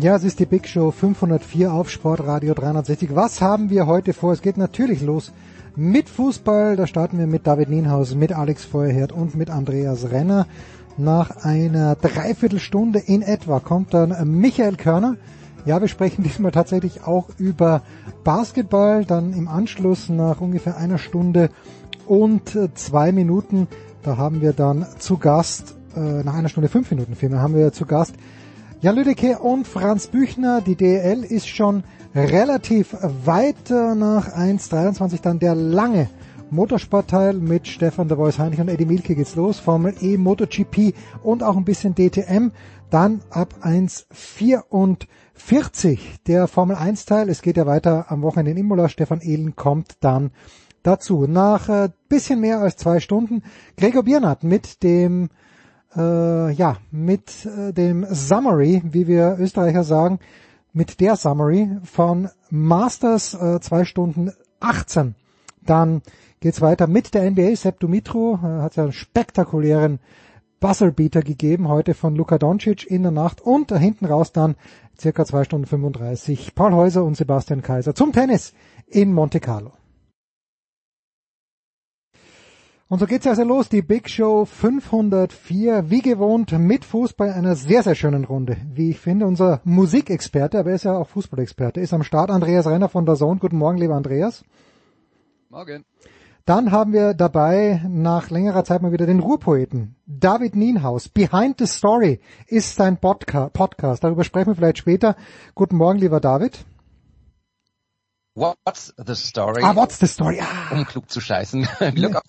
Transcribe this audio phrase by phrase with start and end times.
[0.00, 3.16] Ja, es ist die Big Show 504 auf Sportradio 360.
[3.16, 4.32] Was haben wir heute vor?
[4.32, 5.32] Es geht natürlich los
[5.74, 6.76] mit Fußball.
[6.76, 10.46] Da starten wir mit David Nienhaus, mit Alex Feuerherd und mit Andreas Renner.
[10.98, 15.16] Nach einer Dreiviertelstunde in etwa kommt dann Michael Körner.
[15.64, 17.82] Ja, wir sprechen diesmal tatsächlich auch über
[18.22, 19.04] Basketball.
[19.04, 21.50] Dann im Anschluss nach ungefähr einer Stunde
[22.06, 23.66] und zwei Minuten,
[24.04, 27.72] da haben wir dann zu Gast, äh, nach einer Stunde fünf Minuten vielmehr, haben wir
[27.72, 28.14] zu Gast
[28.80, 30.60] Jan Lüdecke und Franz Büchner.
[30.60, 31.82] Die DL ist schon
[32.14, 36.08] relativ weit äh, nach 1.23 dann der lange
[36.50, 39.58] Motorsportteil mit Stefan der Voice Heinrich und Eddie Milke geht's los.
[39.58, 42.52] Formel E, MotoGP und auch ein bisschen DTM.
[42.88, 47.30] Dann ab 1.44 der Formel 1 Teil.
[47.30, 48.88] Es geht ja weiter am Wochenende in Imola.
[48.88, 50.30] Stefan Ehlen kommt dann
[50.84, 51.26] dazu.
[51.26, 53.42] Nach äh, bisschen mehr als zwei Stunden
[53.76, 55.30] Gregor Biernat mit dem
[55.96, 60.18] äh, ja, mit äh, dem Summary, wie wir Österreicher sagen,
[60.72, 65.14] mit der Summary von Masters äh, zwei Stunden 18.
[65.64, 66.02] Dann
[66.40, 67.56] geht's weiter mit der NBA.
[67.56, 69.98] Sepp Dumitru äh, hat ja einen spektakulären
[70.60, 74.56] Buzzerbeater gegeben heute von Luka Doncic in der Nacht und da hinten raus dann
[75.00, 78.54] circa zwei Stunden 35 Paul Häuser und Sebastian Kaiser zum Tennis
[78.88, 79.77] in Monte Carlo.
[82.90, 87.82] Und so geht's also los, die Big Show 504, wie gewohnt mit Fußball einer sehr,
[87.82, 88.56] sehr schönen Runde.
[88.72, 92.66] Wie ich finde, unser Musikexperte, aber er ist ja auch Fußballexperte, ist am Start Andreas
[92.66, 93.40] Renner von der Zone.
[93.40, 94.42] Guten Morgen, lieber Andreas.
[95.50, 95.84] Morgen.
[96.46, 99.96] Dann haben wir dabei nach längerer Zeit mal wieder den Ruhrpoeten.
[100.06, 104.02] David Nienhaus, Behind the Story ist sein Podca Podcast.
[104.02, 105.14] Darüber sprechen wir vielleicht später.
[105.54, 106.64] Guten Morgen, lieber David.
[108.38, 109.64] What's the story?
[109.64, 110.38] Ah, what's the story?
[110.40, 110.70] Ah.
[110.70, 111.66] Um klug zu scheißen.
[111.96, 112.22] Glück auf.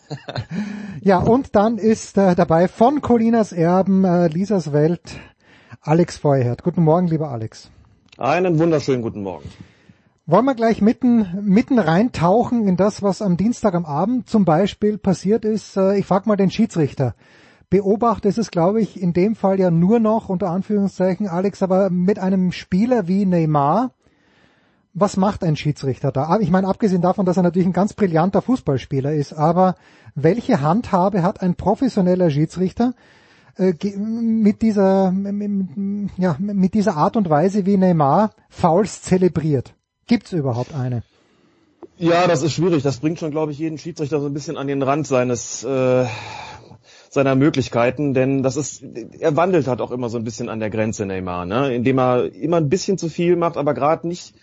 [1.02, 5.20] ja, und dann ist äh, dabei von Colinas Erben, äh, Lisas Welt,
[5.82, 6.64] Alex Feuerherd.
[6.64, 7.70] Guten Morgen, lieber Alex.
[8.18, 9.48] Einen wunderschönen guten Morgen.
[10.26, 14.98] Wollen wir gleich mitten, mitten reintauchen in das, was am Dienstag am Abend zum Beispiel
[14.98, 15.78] passiert ist?
[15.78, 17.14] Äh, ich frage mal den Schiedsrichter.
[17.70, 21.92] Beobachte ist es, glaube ich, in dem Fall ja nur noch, unter Anführungszeichen, Alex, aber
[21.92, 23.92] mit einem Spieler wie Neymar,
[25.00, 26.40] was macht ein Schiedsrichter da?
[26.40, 29.76] Ich meine, abgesehen davon, dass er natürlich ein ganz brillanter Fußballspieler ist, aber
[30.16, 32.94] welche Handhabe hat ein professioneller Schiedsrichter
[33.58, 35.14] äh, mit dieser,
[36.18, 39.74] ja, mit dieser Art und Weise, wie Neymar Fouls zelebriert?
[40.08, 41.04] Gibt's überhaupt eine?
[41.98, 42.82] Ja, das ist schwierig.
[42.84, 46.06] Das bringt schon, glaube ich, jeden Schiedsrichter so ein bisschen an den Rand seines äh,
[47.10, 48.84] seiner Möglichkeiten, denn das ist,
[49.20, 51.74] er wandelt halt auch immer so ein bisschen an der Grenze, Neymar, ne?
[51.74, 54.36] indem er immer ein bisschen zu viel macht, aber gerade nicht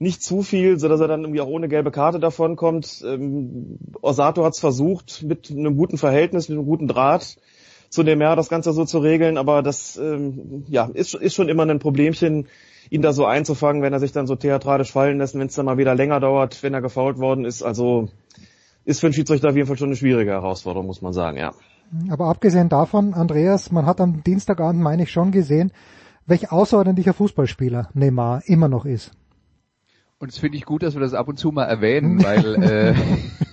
[0.00, 3.04] nicht zu viel, so dass er dann irgendwie auch ohne gelbe Karte davonkommt.
[3.06, 7.36] Ähm, Osato hat es versucht, mit einem guten Verhältnis, mit einem guten Draht
[7.90, 11.50] zu dem Meer das Ganze so zu regeln, aber das ähm, ja, ist, ist schon
[11.50, 12.46] immer ein Problemchen,
[12.88, 15.66] ihn da so einzufangen, wenn er sich dann so theatralisch fallen lässt, wenn es dann
[15.66, 17.62] mal wieder länger dauert, wenn er gefault worden ist.
[17.62, 18.08] Also
[18.86, 21.52] ist für einen Schiedsrichter auf jeden Fall schon eine schwierige Herausforderung, muss man sagen, ja.
[22.08, 25.72] Aber abgesehen davon, Andreas, man hat am Dienstagabend, meine ich, schon gesehen,
[26.26, 29.10] welch außerordentlicher Fußballspieler Neymar immer noch ist.
[30.20, 32.94] Und es finde ich gut, dass wir das ab und zu mal erwähnen, weil äh,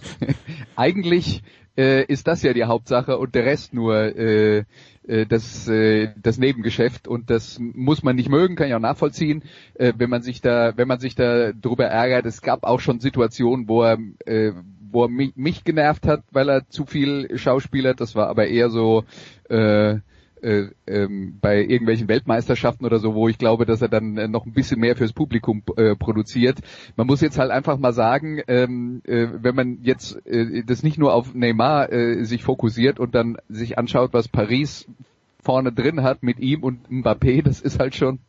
[0.76, 1.42] eigentlich
[1.78, 4.66] äh, ist das ja die Hauptsache und der Rest nur äh,
[5.08, 9.44] äh, das, äh, das Nebengeschäft und das muss man nicht mögen, kann ich auch nachvollziehen,
[9.76, 12.26] äh, wenn man sich da, wenn man sich da drüber ärgert.
[12.26, 14.52] Es gab auch schon Situationen, wo er, äh,
[14.92, 18.70] wo er mich, mich genervt hat, weil er zu viel Schauspieler, das war aber eher
[18.70, 19.06] so
[19.48, 20.00] äh,
[20.42, 24.46] äh, ähm, bei irgendwelchen Weltmeisterschaften oder so, wo ich glaube, dass er dann äh, noch
[24.46, 26.60] ein bisschen mehr fürs Publikum äh, produziert.
[26.96, 30.98] Man muss jetzt halt einfach mal sagen, ähm, äh, wenn man jetzt äh, das nicht
[30.98, 34.88] nur auf Neymar äh, sich fokussiert und dann sich anschaut, was Paris
[35.42, 38.20] vorne drin hat mit ihm und Mbappé, das ist halt schon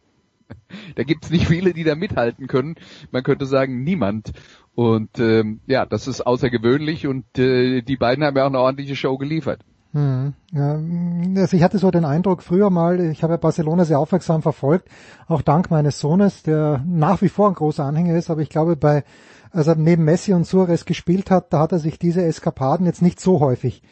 [0.95, 2.77] da gibt's nicht viele, die da mithalten können.
[3.11, 4.33] Man könnte sagen, niemand.
[4.75, 8.97] Und ähm, ja, das ist außergewöhnlich und äh, die beiden haben ja auch eine ordentliche
[8.97, 9.61] Show geliefert.
[9.93, 10.35] Hm.
[11.37, 14.89] Also ich hatte so den Eindruck früher mal, ich habe Barcelona sehr aufmerksam verfolgt,
[15.27, 18.77] auch dank meines Sohnes, der nach wie vor ein großer Anhänger ist, aber ich glaube
[18.77, 19.05] bei,
[19.51, 23.01] als er neben Messi und Suarez gespielt hat, da hat er sich diese Eskapaden jetzt
[23.01, 23.83] nicht so häufig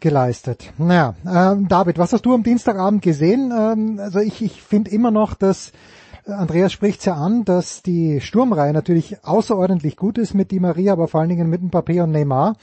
[0.00, 0.72] geleistet.
[0.78, 3.52] Naja, ähm, David, was hast du am Dienstagabend gesehen?
[3.56, 5.72] Ähm, also ich, ich finde immer noch, dass
[6.26, 10.94] äh, Andreas spricht's ja an, dass die Sturmreihe natürlich außerordentlich gut ist mit Di Maria,
[10.94, 12.56] aber vor allen Dingen mit Mbappé und Neymar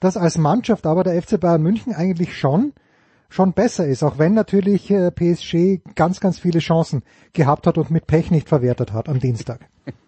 [0.00, 2.72] dass als Mannschaft aber der FC Bayern München eigentlich schon
[3.28, 7.90] schon besser ist, auch wenn natürlich äh, PSG ganz, ganz viele Chancen gehabt hat und
[7.90, 9.68] mit Pech nicht verwertet hat am Dienstag.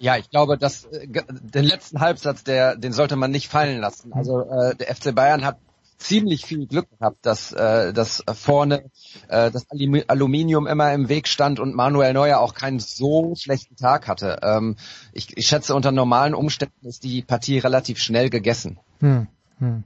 [0.00, 4.12] Ja, ich glaube, dass äh, den letzten Halbsatz, der, den sollte man nicht fallen lassen.
[4.12, 5.58] Also äh, der FC Bayern hat
[5.98, 8.90] ziemlich viel Glück gehabt, dass, äh, dass vorne
[9.28, 14.08] äh, das Aluminium immer im Weg stand und Manuel Neuer auch keinen so schlechten Tag
[14.08, 14.38] hatte.
[14.42, 14.76] Ähm,
[15.12, 18.78] ich, ich schätze, unter normalen Umständen ist die Partie relativ schnell gegessen.
[19.00, 19.26] Hm,
[19.58, 19.84] hm.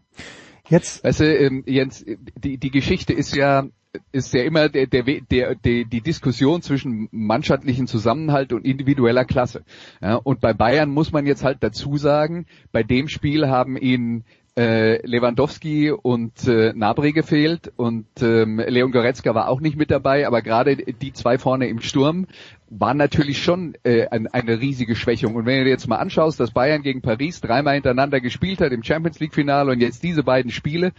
[0.68, 2.04] Jetzt, weißt du, ähm, Jens,
[2.36, 3.64] die, die Geschichte ist ja
[4.10, 9.64] ist ja immer der, der, der, der, die Diskussion zwischen mannschaftlichen Zusammenhalt und individueller Klasse.
[10.00, 14.24] Ja, und bei Bayern muss man jetzt halt dazu sagen, bei dem Spiel haben ihnen
[14.54, 20.26] äh, Lewandowski und äh, Nabri gefehlt und ähm, Leon Goretzka war auch nicht mit dabei,
[20.26, 22.26] aber gerade die zwei vorne im Sturm
[22.68, 25.36] waren natürlich schon äh, ein, eine riesige Schwächung.
[25.36, 28.72] Und wenn du dir jetzt mal anschaust, dass Bayern gegen Paris dreimal hintereinander gespielt hat
[28.72, 30.92] im Champions League Finale und jetzt diese beiden Spiele,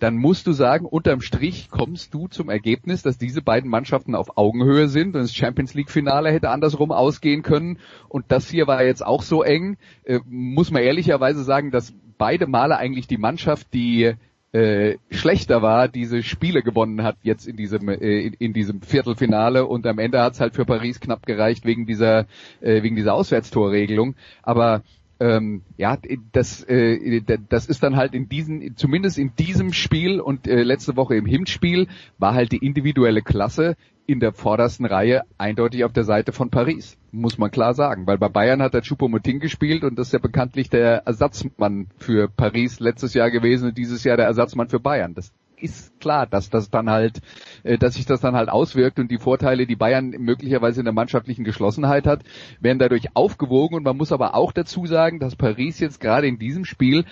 [0.00, 4.36] dann musst du sagen, unterm Strich kommst du zum Ergebnis, dass diese beiden Mannschaften auf
[4.36, 7.78] Augenhöhe sind und das Champions League Finale hätte andersrum ausgehen können.
[8.08, 9.76] Und das hier war jetzt auch so eng.
[10.04, 14.14] Äh, muss man ehrlicherweise sagen, dass beide Male eigentlich die Mannschaft, die
[14.52, 19.66] äh, schlechter war, diese Spiele gewonnen hat jetzt in diesem äh, in, in, diesem Viertelfinale
[19.66, 22.26] und am Ende hat es halt für Paris knapp gereicht wegen dieser
[22.60, 24.14] äh, wegen dieser Auswärtstorregelung.
[24.42, 24.82] Aber
[25.20, 25.98] ähm, ja,
[26.32, 30.96] das, äh, das ist dann halt in diesem, zumindest in diesem Spiel und äh, letzte
[30.96, 31.88] Woche im Hinspiel
[32.18, 33.76] war halt die individuelle Klasse
[34.08, 38.06] in der vordersten Reihe eindeutig auf der Seite von Paris, muss man klar sagen.
[38.06, 42.26] Weil bei Bayern hat der Choupo-Moting gespielt und das ist ja bekanntlich der Ersatzmann für
[42.26, 45.12] Paris letztes Jahr gewesen und dieses Jahr der Ersatzmann für Bayern.
[45.12, 47.20] Das ist klar, dass das dann halt,
[47.64, 50.94] äh, dass sich das dann halt auswirkt und die Vorteile, die Bayern möglicherweise in der
[50.94, 52.22] mannschaftlichen Geschlossenheit hat,
[52.60, 56.38] werden dadurch aufgewogen und man muss aber auch dazu sagen, dass Paris jetzt gerade in
[56.38, 57.04] diesem Spiel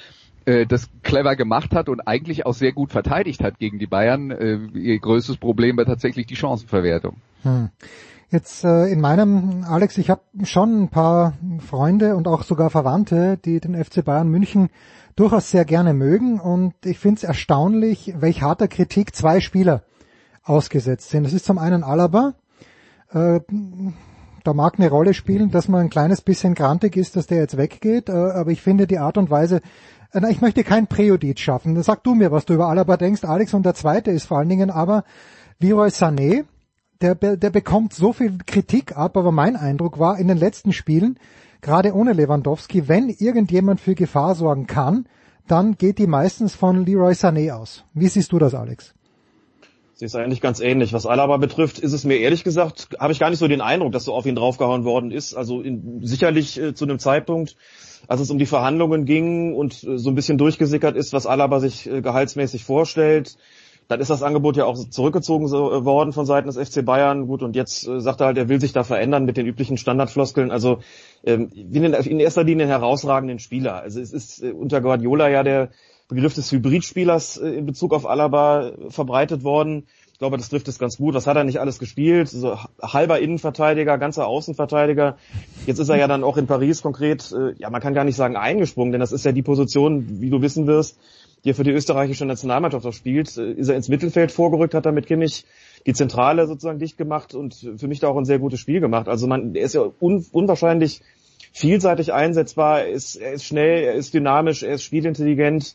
[0.47, 4.31] äh, das clever gemacht hat und eigentlich auch sehr gut verteidigt hat gegen die Bayern.
[4.31, 7.17] Äh, ihr größtes Problem war tatsächlich die Chancenverwertung.
[7.43, 7.71] Hm.
[8.31, 13.39] Jetzt äh, in meinem, Alex, ich habe schon ein paar Freunde und auch sogar Verwandte,
[13.45, 14.71] die den FC Bayern München
[15.15, 19.83] durchaus sehr gerne mögen und ich finde es erstaunlich, welch harter Kritik zwei Spieler
[20.43, 21.25] ausgesetzt sind.
[21.25, 22.35] Das ist zum einen Alaba,
[23.11, 23.41] äh,
[24.45, 27.57] da mag eine Rolle spielen, dass man ein kleines bisschen grantig ist, dass der jetzt
[27.57, 29.61] weggeht, äh, aber ich finde die Art und Weise,
[30.25, 31.83] ich möchte kein Präjudit schaffen.
[31.83, 33.55] Sag du mir, was du über Alaba denkst, Alex.
[33.55, 35.05] Und der zweite ist vor allen Dingen aber
[35.59, 36.45] Leroy Sané,
[37.01, 41.19] der, der bekommt so viel Kritik ab, aber mein Eindruck war in den letzten Spielen,
[41.61, 45.07] gerade ohne Lewandowski, wenn irgendjemand für Gefahr sorgen kann,
[45.47, 47.85] dann geht die meistens von Leroy Sané aus.
[47.95, 48.95] Wie siehst du das, Alex?
[49.99, 50.93] Sie ist eigentlich ganz ähnlich.
[50.93, 53.93] Was Alaba betrifft, ist es mir ehrlich gesagt, habe ich gar nicht so den Eindruck,
[53.93, 55.35] dass so auf ihn draufgehauen worden ist.
[55.35, 57.57] Also in, sicherlich äh, zu einem Zeitpunkt,
[58.09, 61.61] als es um die Verhandlungen ging und äh, so ein bisschen durchgesickert ist, was Alaba
[61.61, 63.37] sich äh, gehaltsmäßig vorstellt,
[63.89, 67.27] dann ist das Angebot ja auch zurückgezogen äh, worden von Seiten des FC Bayern.
[67.27, 70.51] Gut, und jetzt sagt er halt, er will sich da verändern mit den üblichen Standardfloskeln.
[70.51, 70.81] Also
[71.25, 73.83] ähm, in, erster Linie einen herausragenden Spieler.
[73.83, 75.71] Also es ist unter Guardiola ja der
[76.09, 79.87] Begriff des Hybridspielers in Bezug auf Alaba verbreitet worden.
[80.17, 81.13] Ich glaube, das trifft es ganz gut.
[81.13, 82.31] Was hat er nicht alles gespielt?
[82.31, 85.19] So halber Innenverteidiger, ganzer Außenverteidiger.
[85.67, 88.17] Jetzt ist er ja dann auch in Paris konkret, äh, ja, man kann gar nicht
[88.17, 90.99] sagen eingesprungen, denn das ist ja die Position, wie du wissen wirst,
[91.45, 93.37] die er für die österreichische Nationalmannschaft auch spielt.
[93.37, 95.45] Äh, ist er ins Mittelfeld vorgerückt, hat er mit Kimmich
[95.85, 99.09] die Zentrale sozusagen dicht gemacht und für mich da auch ein sehr gutes Spiel gemacht.
[99.09, 101.03] Also man, er ist ja un, unwahrscheinlich
[101.53, 105.75] vielseitig einsetzbar, ist, er ist schnell, er ist dynamisch, er ist spielintelligent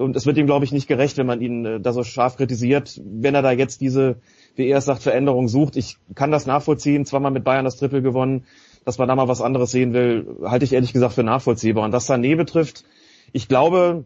[0.00, 2.36] und es wird ihm, glaube ich, nicht gerecht, wenn man ihn äh, da so scharf
[2.36, 4.16] kritisiert, wenn er da jetzt diese,
[4.56, 5.76] wie er es sagt, Veränderung sucht.
[5.76, 8.44] Ich kann das nachvollziehen, zweimal mit Bayern das Triple gewonnen,
[8.84, 11.84] dass man da mal was anderes sehen will, halte ich ehrlich gesagt für nachvollziehbar.
[11.84, 12.84] Und was Sané betrifft,
[13.32, 14.04] ich glaube,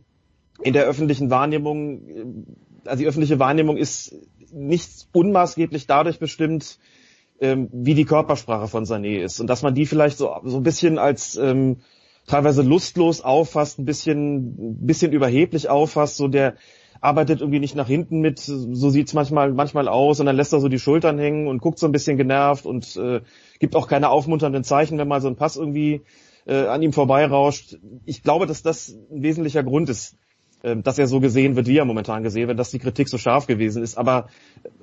[0.62, 2.24] in der öffentlichen Wahrnehmung äh,
[2.86, 4.14] also die öffentliche Wahrnehmung ist
[4.52, 6.78] nicht unmaßgeblich dadurch bestimmt,
[7.40, 10.62] ähm, wie die Körpersprache von Sané ist und dass man die vielleicht so so ein
[10.62, 11.78] bisschen als ähm,
[12.26, 16.54] teilweise lustlos auffasst, ein bisschen bisschen überheblich auffasst, so der
[17.00, 20.60] arbeitet irgendwie nicht nach hinten mit, so sieht's manchmal manchmal aus und dann lässt er
[20.60, 23.20] so die Schultern hängen und guckt so ein bisschen genervt und äh,
[23.58, 26.02] gibt auch keine aufmunternden Zeichen, wenn mal so ein Pass irgendwie
[26.46, 27.76] äh, an ihm vorbeirauscht.
[28.06, 30.16] Ich glaube, dass das ein wesentlicher Grund ist,
[30.76, 33.46] dass er so gesehen wird, wie er momentan gesehen wird, dass die Kritik so scharf
[33.46, 33.98] gewesen ist.
[33.98, 34.28] Aber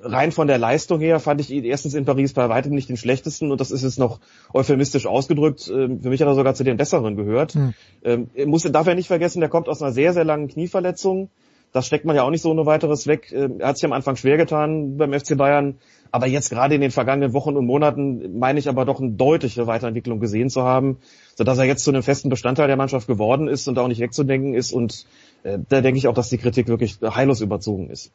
[0.00, 2.96] rein von der Leistung her fand ich ihn erstens in Paris bei weitem nicht den
[2.96, 4.20] schlechtesten und das ist jetzt noch
[4.54, 5.70] euphemistisch ausgedrückt.
[5.74, 7.54] Ähm, für mich hat er sogar zu den besseren gehört.
[7.54, 7.74] Hm.
[8.04, 11.30] Ähm, muss, darf er nicht vergessen, der kommt aus einer sehr, sehr langen Knieverletzung.
[11.72, 13.32] Das steckt man ja auch nicht so ohne weiteres weg.
[13.32, 15.78] Ähm, er hat sich am Anfang schwer getan beim FC Bayern.
[16.12, 19.66] Aber jetzt gerade in den vergangenen Wochen und Monaten meine ich aber doch eine deutliche
[19.66, 20.98] Weiterentwicklung gesehen zu haben,
[21.34, 24.52] sodass er jetzt zu einem festen Bestandteil der Mannschaft geworden ist und auch nicht wegzudenken
[24.52, 24.72] ist.
[24.72, 25.06] Und
[25.42, 28.12] äh, da denke ich auch, dass die Kritik wirklich heillos überzogen ist.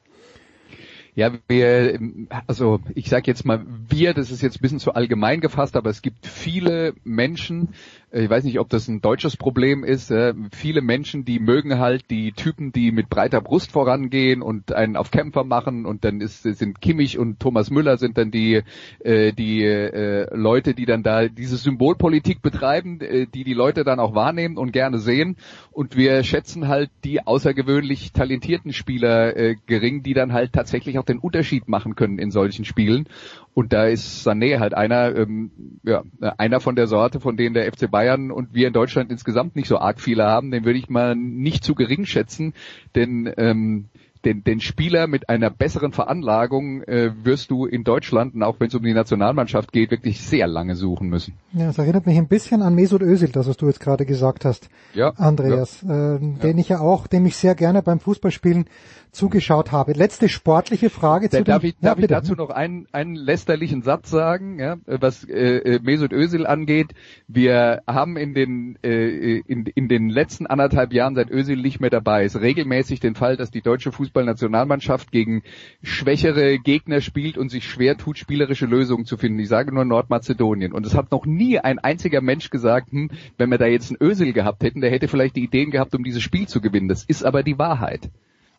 [1.16, 2.00] Ja, wir,
[2.46, 5.90] also ich sage jetzt mal wir, das ist jetzt ein bisschen zu allgemein gefasst, aber
[5.90, 7.70] es gibt viele Menschen,
[8.10, 12.10] ich weiß nicht, ob das ein deutsches Problem ist, äh, viele Menschen, die mögen halt
[12.10, 16.44] die Typen, die mit breiter Brust vorangehen und einen auf Kämpfer machen und dann ist,
[16.44, 18.62] sind Kimmich und Thomas Müller sind dann die,
[19.00, 24.00] äh, die äh, Leute, die dann da diese Symbolpolitik betreiben, äh, die die Leute dann
[24.00, 25.36] auch wahrnehmen und gerne sehen
[25.72, 31.06] und wir schätzen halt die außergewöhnlich talentierten Spieler äh, gering, die dann halt tatsächlich auch
[31.06, 33.10] den Unterschied machen können in solchen Spielen.
[33.58, 35.50] Und da ist Sané halt einer, ähm,
[35.82, 36.04] ja,
[36.38, 39.68] einer von der Sorte, von denen der FC Bayern und wir in Deutschland insgesamt nicht
[39.68, 40.52] so arg viele haben.
[40.52, 42.54] Den würde ich mal nicht zu gering schätzen,
[42.94, 43.86] denn ähm,
[44.28, 48.68] den, den Spieler mit einer besseren Veranlagung äh, wirst du in Deutschland, und auch wenn
[48.68, 51.36] es um die Nationalmannschaft geht, wirklich sehr lange suchen müssen.
[51.54, 54.44] Ja, das erinnert mich ein bisschen an Mesut Özil, das was du jetzt gerade gesagt
[54.44, 56.16] hast, ja, Andreas, ja.
[56.16, 56.58] Äh, den ja.
[56.58, 58.66] ich ja auch, dem ich sehr gerne beim Fußballspielen
[59.12, 59.94] zugeschaut habe.
[59.94, 63.82] Letzte sportliche Frage zu Darf, den, ich, ja, darf ich dazu noch einen, einen lästerlichen
[63.82, 66.94] Satz sagen, ja, was äh, äh, Mesut Özil angeht?
[67.28, 71.90] Wir haben in den äh, in, in den letzten anderthalb Jahren, seit Özil nicht mehr
[71.90, 75.44] dabei ist, regelmäßig den Fall, dass die deutsche Fußballnationalmannschaft gegen
[75.84, 79.40] schwächere Gegner spielt und sich schwer tut, spielerische Lösungen zu finden.
[79.40, 80.74] Ich sage nur Nordmazedonien.
[80.74, 84.02] Und es hat noch nie ein einziger Mensch gesagt, hm, wenn wir da jetzt einen
[84.02, 86.88] Özil gehabt hätten, der hätte vielleicht die Ideen gehabt, um dieses Spiel zu gewinnen.
[86.88, 88.10] Das ist aber die Wahrheit.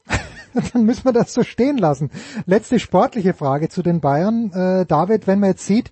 [0.72, 2.10] dann müssen wir das so stehen lassen.
[2.46, 4.52] Letzte sportliche Frage zu den Bayern.
[4.52, 5.90] Äh, David, wenn man jetzt sieht,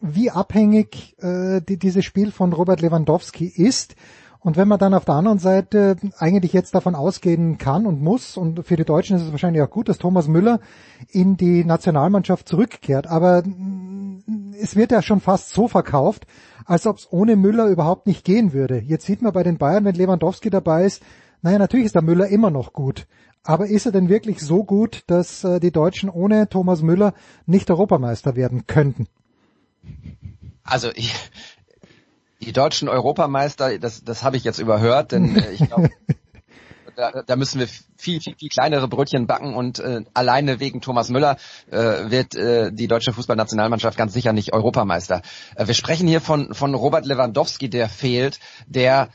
[0.00, 3.96] wie abhängig äh, die, dieses Spiel von Robert Lewandowski ist,
[4.44, 8.36] und wenn man dann auf der anderen Seite eigentlich jetzt davon ausgehen kann und muss,
[8.36, 10.60] und für die Deutschen ist es wahrscheinlich auch gut, dass Thomas Müller
[11.08, 13.42] in die Nationalmannschaft zurückkehrt, aber
[14.60, 16.26] es wird ja schon fast so verkauft,
[16.66, 18.78] als ob es ohne Müller überhaupt nicht gehen würde.
[18.78, 21.02] Jetzt sieht man bei den Bayern, wenn Lewandowski dabei ist,
[21.40, 23.06] naja, natürlich ist der Müller immer noch gut.
[23.44, 27.14] Aber ist er denn wirklich so gut, dass äh, die Deutschen ohne Thomas Müller
[27.46, 29.06] nicht Europameister werden könnten?
[30.64, 31.14] Also ich,
[32.44, 35.90] die deutschen Europameister, das, das habe ich jetzt überhört, denn äh, ich glaube,
[36.96, 41.08] da, da müssen wir viel, viel, viel kleinere Brötchen backen und äh, alleine wegen Thomas
[41.10, 41.36] Müller
[41.70, 41.76] äh,
[42.10, 45.22] wird äh, die deutsche Fußballnationalmannschaft ganz sicher nicht Europameister.
[45.56, 49.08] Äh, wir sprechen hier von, von Robert Lewandowski, der fehlt, der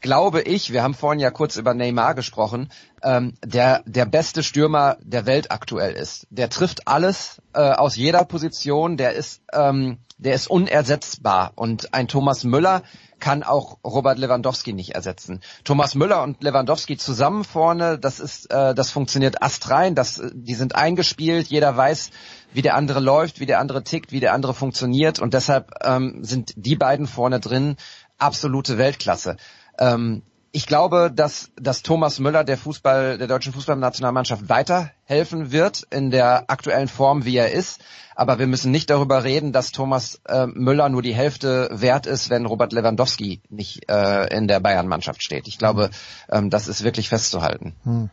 [0.00, 2.70] glaube ich, wir haben vorhin ja kurz über Neymar gesprochen,
[3.02, 6.26] ähm, der der beste Stürmer der Welt aktuell ist.
[6.30, 12.08] Der trifft alles äh, aus jeder Position, der ist ähm, der ist unersetzbar und ein
[12.08, 12.82] Thomas Müller
[13.20, 15.40] kann auch Robert Lewandowski nicht ersetzen.
[15.64, 20.74] Thomas Müller und Lewandowski zusammen vorne, das ist äh, das funktioniert astrein, das die sind
[20.74, 22.10] eingespielt, jeder weiß,
[22.52, 26.22] wie der andere läuft, wie der andere tickt, wie der andere funktioniert und deshalb ähm,
[26.22, 27.76] sind die beiden vorne drin
[28.18, 29.36] absolute Weltklasse.
[29.78, 36.10] Ähm, ich glaube, dass, dass Thomas Müller der Fußball, der deutschen Fußballnationalmannschaft weiterhelfen wird in
[36.10, 37.80] der aktuellen Form, wie er ist.
[38.16, 42.30] Aber wir müssen nicht darüber reden, dass Thomas äh, Müller nur die Hälfte wert ist,
[42.30, 45.46] wenn Robert Lewandowski nicht äh, in der Bayern-Mannschaft steht.
[45.46, 45.90] Ich glaube,
[46.28, 47.76] ähm, das ist wirklich festzuhalten.
[47.84, 48.10] Hm.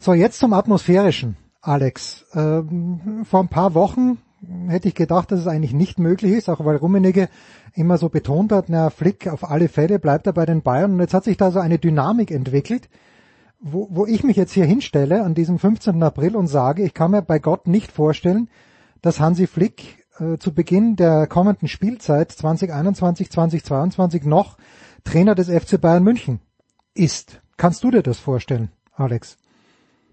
[0.00, 2.24] So, jetzt zum Atmosphärischen, Alex.
[2.34, 4.18] Ähm, vor ein paar Wochen
[4.68, 7.28] hätte ich gedacht, dass es eigentlich nicht möglich ist, auch weil Rummenigge
[7.74, 11.00] immer so betont hat, na Flick auf alle Fälle bleibt er bei den Bayern und
[11.00, 12.88] jetzt hat sich da so eine Dynamik entwickelt,
[13.60, 16.02] wo, wo ich mich jetzt hier hinstelle an diesem 15.
[16.02, 18.48] April und sage, ich kann mir bei Gott nicht vorstellen,
[19.02, 24.56] dass Hansi Flick äh, zu Beginn der kommenden Spielzeit 2021, 2022 noch
[25.04, 26.40] Trainer des FC Bayern München
[26.94, 27.40] ist.
[27.56, 29.36] Kannst du dir das vorstellen, Alex?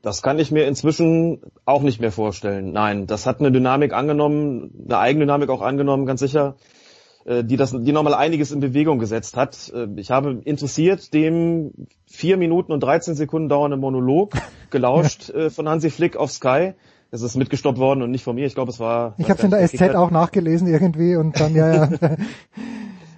[0.05, 2.71] Das kann ich mir inzwischen auch nicht mehr vorstellen.
[2.71, 6.57] Nein, das hat eine Dynamik angenommen, eine Eigendynamik auch angenommen, ganz sicher.
[7.25, 9.73] äh, die das, die nochmal einiges in Bewegung gesetzt hat.
[9.73, 11.71] Äh, ich habe interessiert dem
[12.05, 14.33] vier Minuten und 13 Sekunden dauernden Monolog
[14.69, 16.73] gelauscht äh, von Hansi Flick auf Sky.
[17.09, 18.45] Es ist mitgestoppt worden und nicht von mir.
[18.45, 19.15] Ich glaube, es war.
[19.17, 21.85] Ich habe es in der SZ auch nachgelesen irgendwie und dann ja.
[21.85, 21.89] ja.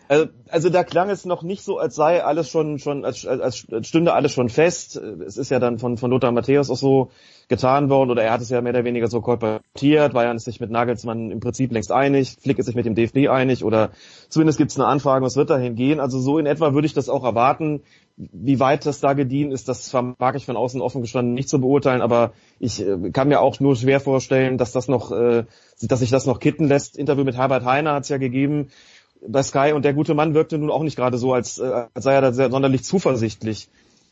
[0.10, 3.66] Also, also da klang es noch nicht so, als sei alles schon, schon als, als,
[3.70, 4.96] als stünde alles schon fest.
[4.96, 7.10] Es ist ja dann von, von Lothar Matthäus auch so
[7.50, 10.14] getan worden, oder er hat es ja mehr oder weniger so kolportiert.
[10.14, 13.30] Bayern ist sich mit Nagelsmann im Prinzip längst einig, Flick ist sich mit dem DFB
[13.30, 13.92] einig, oder
[14.30, 16.00] zumindest gibt es eine Anfrage, was wird dahin gehen.
[16.00, 17.82] Also so in etwa würde ich das auch erwarten.
[18.16, 21.62] Wie weit das da gedient ist, das vermag ich von außen offen gestanden nicht zu
[21.62, 25.44] beurteilen, aber ich äh, kann mir auch nur schwer vorstellen, dass das noch, äh,
[25.82, 26.98] dass sich das noch kitten lässt.
[26.98, 28.70] Interview mit Herbert Heiner hat es ja gegeben
[29.25, 32.03] bei Sky und der gute Mann wirkte nun auch nicht gerade so, als, äh, als
[32.03, 33.69] sei er da sehr sonderlich zuversichtlich,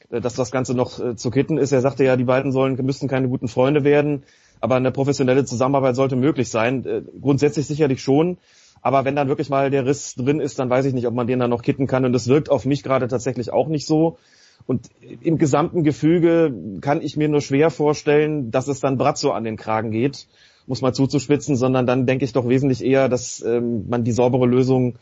[0.09, 1.71] äh, dass das Ganze noch äh, zu kitten ist.
[1.71, 4.23] Er sagte ja, die beiden sollen, müssten keine guten Freunde werden,
[4.61, 6.85] aber eine professionelle Zusammenarbeit sollte möglich sein.
[7.21, 8.37] Grundsätzlich sicherlich schon.
[8.81, 11.27] Aber wenn dann wirklich mal der Riss drin ist, dann weiß ich nicht, ob man
[11.27, 12.05] den dann noch kitten kann.
[12.05, 14.17] Und das wirkt auf mich gerade tatsächlich auch nicht so.
[14.65, 14.89] Und
[15.21, 19.57] im gesamten Gefüge kann ich mir nur schwer vorstellen, dass es dann Bratzo an den
[19.57, 20.27] Kragen geht
[20.67, 24.45] muss mal zuzuspitzen, sondern dann denke ich doch wesentlich eher, dass ähm, man die saubere
[24.45, 24.95] Lösung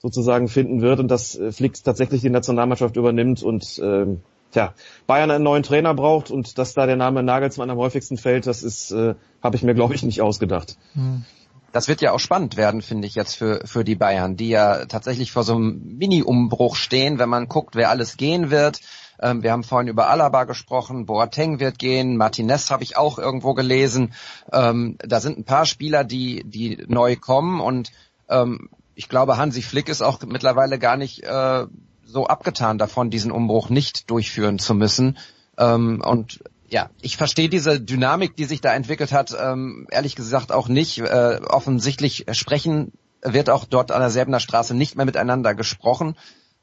[0.00, 4.20] sozusagen finden wird und dass äh, Flick tatsächlich die Nationalmannschaft übernimmt und ähm,
[4.52, 4.74] tja,
[5.06, 8.62] Bayern einen neuen Trainer braucht und dass da der Name Nagelsmann am häufigsten fällt, das
[8.62, 10.76] ist, äh, habe ich mir glaube ich nicht ausgedacht.
[10.94, 11.24] Hm.
[11.72, 14.86] Das wird ja auch spannend werden, finde ich jetzt für, für die Bayern, die ja
[14.86, 18.80] tatsächlich vor so einem Mini-Umbruch stehen, wenn man guckt, wer alles gehen wird.
[19.20, 23.54] Ähm, wir haben vorhin über Alaba gesprochen, Boateng wird gehen, Martinez habe ich auch irgendwo
[23.54, 24.12] gelesen.
[24.52, 27.90] Ähm, da sind ein paar Spieler, die, die neu kommen und
[28.28, 31.66] ähm, ich glaube, Hansi Flick ist auch mittlerweile gar nicht äh,
[32.04, 35.18] so abgetan davon, diesen Umbruch nicht durchführen zu müssen.
[35.56, 40.52] Ähm, und ja, ich verstehe diese Dynamik, die sich da entwickelt hat, ähm, ehrlich gesagt
[40.52, 40.98] auch nicht.
[40.98, 46.16] Äh, offensichtlich sprechen wird auch dort an der Säbener Straße nicht mehr miteinander gesprochen.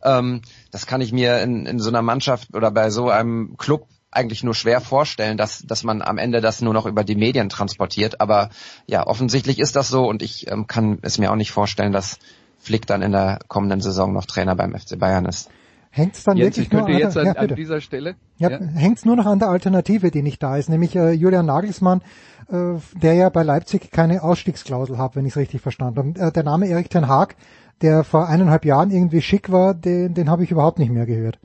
[0.06, 3.88] Ähm, das kann ich mir in, in so einer Mannschaft oder bei so einem Club
[4.12, 7.50] eigentlich nur schwer vorstellen, dass, dass man am Ende das nur noch über die Medien
[7.50, 8.22] transportiert.
[8.22, 8.50] Aber
[8.88, 12.18] ja, offensichtlich ist das so und ich ähm, kann es mir auch nicht vorstellen, dass
[12.58, 15.50] Flick dann in der kommenden Saison noch Trainer beim FC Bayern ist.
[15.92, 18.16] Hängt's dann Jens, wirklich ich könnte nur jetzt an, der, an ja, dieser Stelle.
[18.38, 18.60] Ja, Ja.
[18.60, 22.02] Hängt's nur noch an der Alternative, die nicht da ist, nämlich äh, Julian Nagelsmann,
[22.50, 26.28] äh, der ja bei Leipzig keine Ausstiegsklausel hat, wenn ich es richtig verstanden habe.
[26.28, 27.36] Äh, der Name Erik Ten Haag,
[27.82, 31.40] der vor eineinhalb Jahren irgendwie schick war, den, den habe ich überhaupt nicht mehr gehört.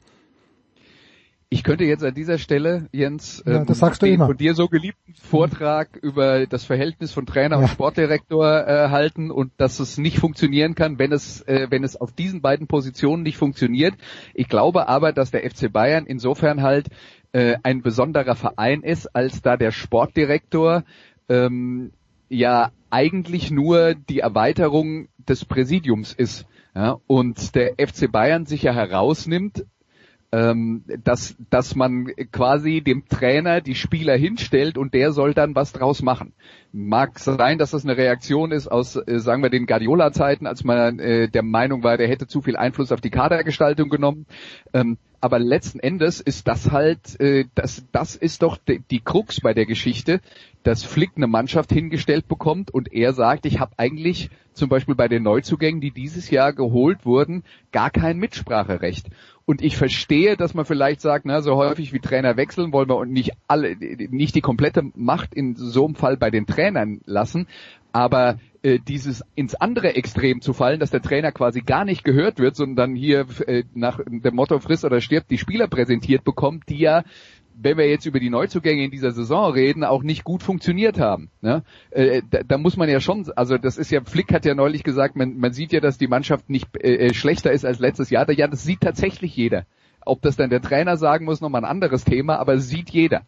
[1.53, 4.55] Ich könnte jetzt an dieser Stelle, Jens, Ja, ähm, das sagst du den von dir
[4.55, 7.63] so geliebten Vortrag über das Verhältnis von Trainer Ja.
[7.63, 11.97] und Sportdirektor äh, halten und dass es nicht funktionieren kann, wenn es, äh, wenn es
[11.97, 13.95] auf diesen beiden Positionen nicht funktioniert.
[14.33, 16.87] Ich glaube aber, dass der FC Bayern insofern halt
[17.33, 20.85] äh, ein besonderer Verein ist, als da der Sportdirektor
[21.29, 21.91] ähm,
[22.31, 26.47] ja eigentlich nur die Erweiterung des Präsidiums ist.
[26.75, 29.65] Ja, und der FC Bayern sich ja herausnimmt,
[30.33, 35.73] ähm, dass, dass man quasi dem Trainer die Spieler hinstellt und der soll dann was
[35.73, 36.33] draus machen.
[36.73, 41.01] Mag sein, dass das eine Reaktion ist aus, äh, sagen wir, den Guardiola-Zeiten, als man
[41.01, 44.27] äh, der Meinung war, der hätte zu viel Einfluss auf die Kadergestaltung genommen.
[44.73, 49.41] Ähm, aber letzten Endes ist das halt, äh, das, das ist doch die, die Krux
[49.41, 50.21] bei der Geschichte,
[50.63, 55.09] dass Flick eine Mannschaft hingestellt bekommt und er sagt, ich habe eigentlich zum Beispiel bei
[55.09, 59.09] den Neuzugängen, die dieses Jahr geholt wurden, gar kein Mitspracherecht.
[59.47, 62.97] Und ich verstehe, dass man vielleicht sagt, na, so häufig wie Trainer wechseln wollen wir
[62.97, 67.47] und nicht alle, nicht die komplette Macht in so einem Fall bei den Trainern lassen.
[67.93, 72.39] Aber äh, dieses ins andere Extrem zu fallen, dass der Trainer quasi gar nicht gehört
[72.39, 76.79] wird, sondern hier äh, nach dem Motto friss oder stirbt die Spieler präsentiert bekommt, die
[76.79, 77.05] ja
[77.63, 81.31] wenn wir jetzt über die Neuzugänge in dieser Saison reden, auch nicht gut funktioniert haben.
[81.41, 81.63] Ne?
[81.91, 84.83] Äh, da, da muss man ja schon, also das ist ja, Flick hat ja neulich
[84.83, 88.11] gesagt, man, man sieht ja, dass die Mannschaft nicht äh, äh, schlechter ist als letztes
[88.11, 88.31] Jahr.
[88.31, 89.67] Ja, das sieht tatsächlich jeder.
[90.07, 93.23] Ob das dann der Trainer sagen muss, nochmal ein anderes Thema, aber sieht jeder.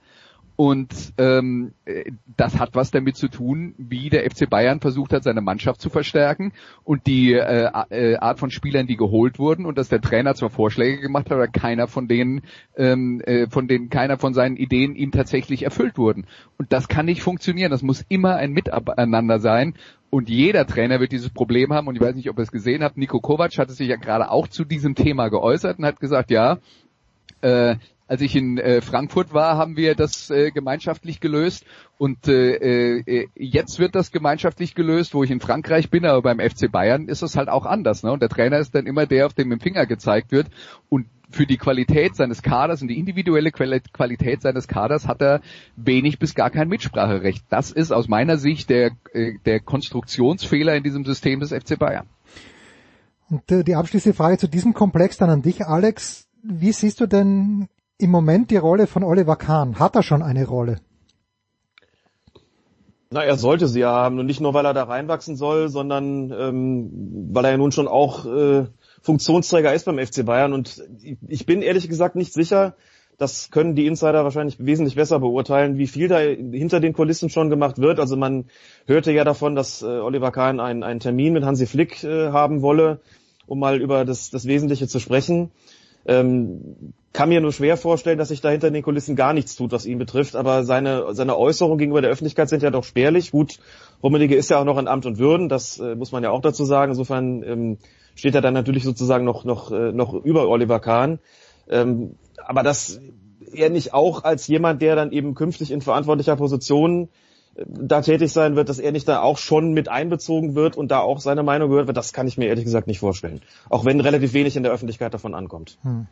[0.57, 5.25] Und ähm, äh, das hat was damit zu tun, wie der FC Bayern versucht hat,
[5.25, 6.53] seine Mannschaft zu verstärken
[6.85, 10.51] und die äh, äh, Art von Spielern, die geholt wurden und dass der Trainer zwar
[10.51, 12.43] Vorschläge gemacht hat, aber keiner von denen,
[12.77, 16.27] ähm, äh, von denen keiner von seinen Ideen ihm tatsächlich erfüllt wurden.
[16.59, 17.71] Und das kann nicht funktionieren.
[17.71, 19.75] Das muss immer ein Miteinander sein.
[20.11, 21.89] Und jeder Trainer wird dieses Problem haben.
[21.89, 22.99] Und ich weiß nicht, ob ihr es gesehen habt.
[22.99, 26.59] Nico Kovac hatte sich ja gerade auch zu diesem Thema geäußert und hat gesagt, ja,
[27.41, 27.77] äh,
[28.13, 31.65] als ich in äh, Frankfurt war, haben wir das äh, gemeinschaftlich gelöst
[31.97, 36.39] und äh, äh, jetzt wird das gemeinschaftlich gelöst, wo ich in Frankreich bin, aber beim
[36.39, 38.03] FC Bayern ist es halt auch anders.
[38.03, 38.13] Ne?
[38.13, 40.49] Und der Trainer ist dann immer der, auf dem dem Finger gezeigt wird
[40.91, 45.41] und für die Qualität seines Kaders und die individuelle Quali- Qualität seines Kaders hat er
[45.77, 47.47] wenig bis gar kein Mitspracherecht.
[47.49, 52.09] Das ist aus meiner Sicht der, äh, der Konstruktionsfehler in diesem System des FC Bayern.
[53.31, 56.29] Und äh, die abschließende Frage zu diesem Komplex dann an dich, Alex.
[56.43, 59.79] Wie siehst du denn im Moment die Rolle von Oliver Kahn?
[59.79, 60.81] Hat er schon eine Rolle?
[63.13, 64.19] Na, er sollte sie ja haben.
[64.19, 67.87] Und nicht nur, weil er da reinwachsen soll, sondern ähm, weil er ja nun schon
[67.87, 68.65] auch äh,
[69.03, 70.53] Funktionsträger ist beim FC Bayern.
[70.55, 70.83] Und
[71.29, 72.75] ich bin ehrlich gesagt nicht sicher,
[73.19, 77.51] das können die Insider wahrscheinlich wesentlich besser beurteilen, wie viel da hinter den Kulissen schon
[77.51, 78.01] gemacht wird.
[78.01, 78.47] Also man
[78.87, 82.63] hörte ja davon, dass äh, Oliver Kahn einen, einen Termin mit Hansi Flick äh, haben
[82.63, 83.01] wolle,
[83.47, 85.51] um mal über das, das Wesentliche zu sprechen.
[86.07, 89.73] Ähm, kann mir nur schwer vorstellen, dass sich da hinter den Kulissen gar nichts tut,
[89.73, 90.35] was ihn betrifft.
[90.35, 93.33] Aber seine, seine Äußerungen gegenüber der Öffentlichkeit sind ja doch spärlich.
[93.33, 93.59] Gut,
[94.03, 96.41] Rummenigge ist ja auch noch in Amt und Würden, das äh, muss man ja auch
[96.41, 96.93] dazu sagen.
[96.93, 97.79] Insofern ähm,
[98.15, 101.19] steht er dann natürlich sozusagen noch, noch, äh, noch über Oliver Kahn.
[101.69, 103.01] Ähm, aber dass
[103.53, 107.11] er nicht auch als jemand, der dann eben künftig in verantwortlicher Position
[107.57, 110.91] äh, da tätig sein wird, dass er nicht da auch schon mit einbezogen wird und
[110.91, 113.43] da auch seine Meinung gehört wird, das kann ich mir ehrlich gesagt nicht vorstellen.
[113.69, 115.77] Auch wenn relativ wenig in der Öffentlichkeit davon ankommt.
[115.83, 116.07] Hm.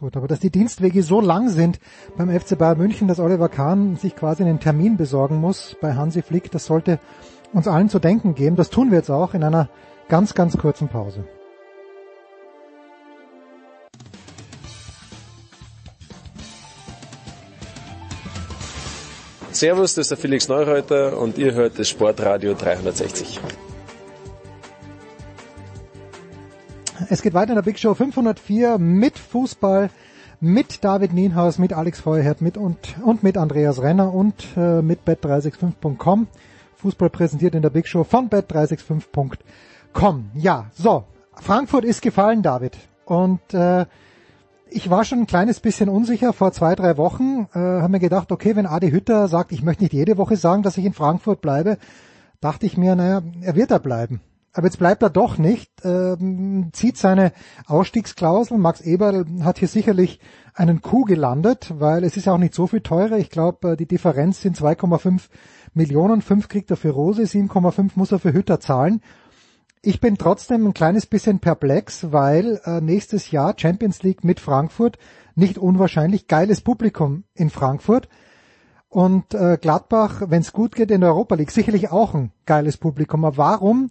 [0.00, 1.78] Gut, aber dass die Dienstwege so lang sind
[2.16, 6.22] beim FC Bayern München, dass Oliver Kahn sich quasi einen Termin besorgen muss bei Hansi
[6.22, 6.98] Flick, das sollte
[7.52, 8.56] uns allen zu denken geben.
[8.56, 9.68] Das tun wir jetzt auch in einer
[10.08, 11.24] ganz, ganz kurzen Pause.
[19.52, 23.38] Servus, das ist der Felix Neureuter und ihr hört das Sportradio 360.
[27.12, 29.90] Es geht weiter in der Big Show 504 mit Fußball,
[30.38, 35.00] mit David Nienhaus, mit Alex Feuerherd mit und, und mit Andreas Renner und äh, mit
[35.04, 36.28] bet365.com.
[36.76, 40.30] Fußball präsentiert in der Big Show von bet365.com.
[40.34, 41.02] Ja, so,
[41.34, 42.78] Frankfurt ist gefallen, David.
[43.06, 43.86] Und äh,
[44.68, 47.48] ich war schon ein kleines bisschen unsicher vor zwei, drei Wochen.
[47.52, 50.62] Äh, habe mir gedacht, okay, wenn Adi Hütter sagt, ich möchte nicht jede Woche sagen,
[50.62, 51.76] dass ich in Frankfurt bleibe,
[52.40, 54.20] dachte ich mir, naja, er wird da bleiben
[54.52, 57.32] aber jetzt bleibt er doch nicht, ähm, zieht seine
[57.66, 58.58] Ausstiegsklausel.
[58.58, 60.18] Max Eberl hat hier sicherlich
[60.54, 63.18] einen Coup gelandet, weil es ist ja auch nicht so viel teurer.
[63.18, 65.28] Ich glaube, äh, die Differenz sind 2,5
[65.72, 69.02] Millionen, 5 kriegt er für Rose, 7,5 muss er für Hütter zahlen.
[69.82, 74.98] Ich bin trotzdem ein kleines bisschen perplex, weil äh, nächstes Jahr Champions League mit Frankfurt,
[75.36, 78.08] nicht unwahrscheinlich, geiles Publikum in Frankfurt.
[78.88, 82.76] Und äh, Gladbach, wenn es gut geht in der Europa League, sicherlich auch ein geiles
[82.76, 83.24] Publikum.
[83.24, 83.90] Aber warum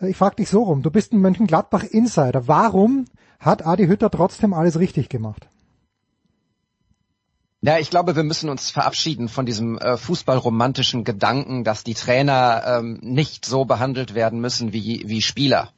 [0.00, 2.48] ich frage dich so rum, du bist ein Mönchengladbach-Insider.
[2.48, 3.06] Warum
[3.38, 5.48] hat Adi Hütter trotzdem alles richtig gemacht?
[7.62, 12.62] Ja, ich glaube, wir müssen uns verabschieden von diesem äh, fußballromantischen Gedanken, dass die Trainer
[12.66, 15.70] ähm, nicht so behandelt werden müssen wie, wie Spieler.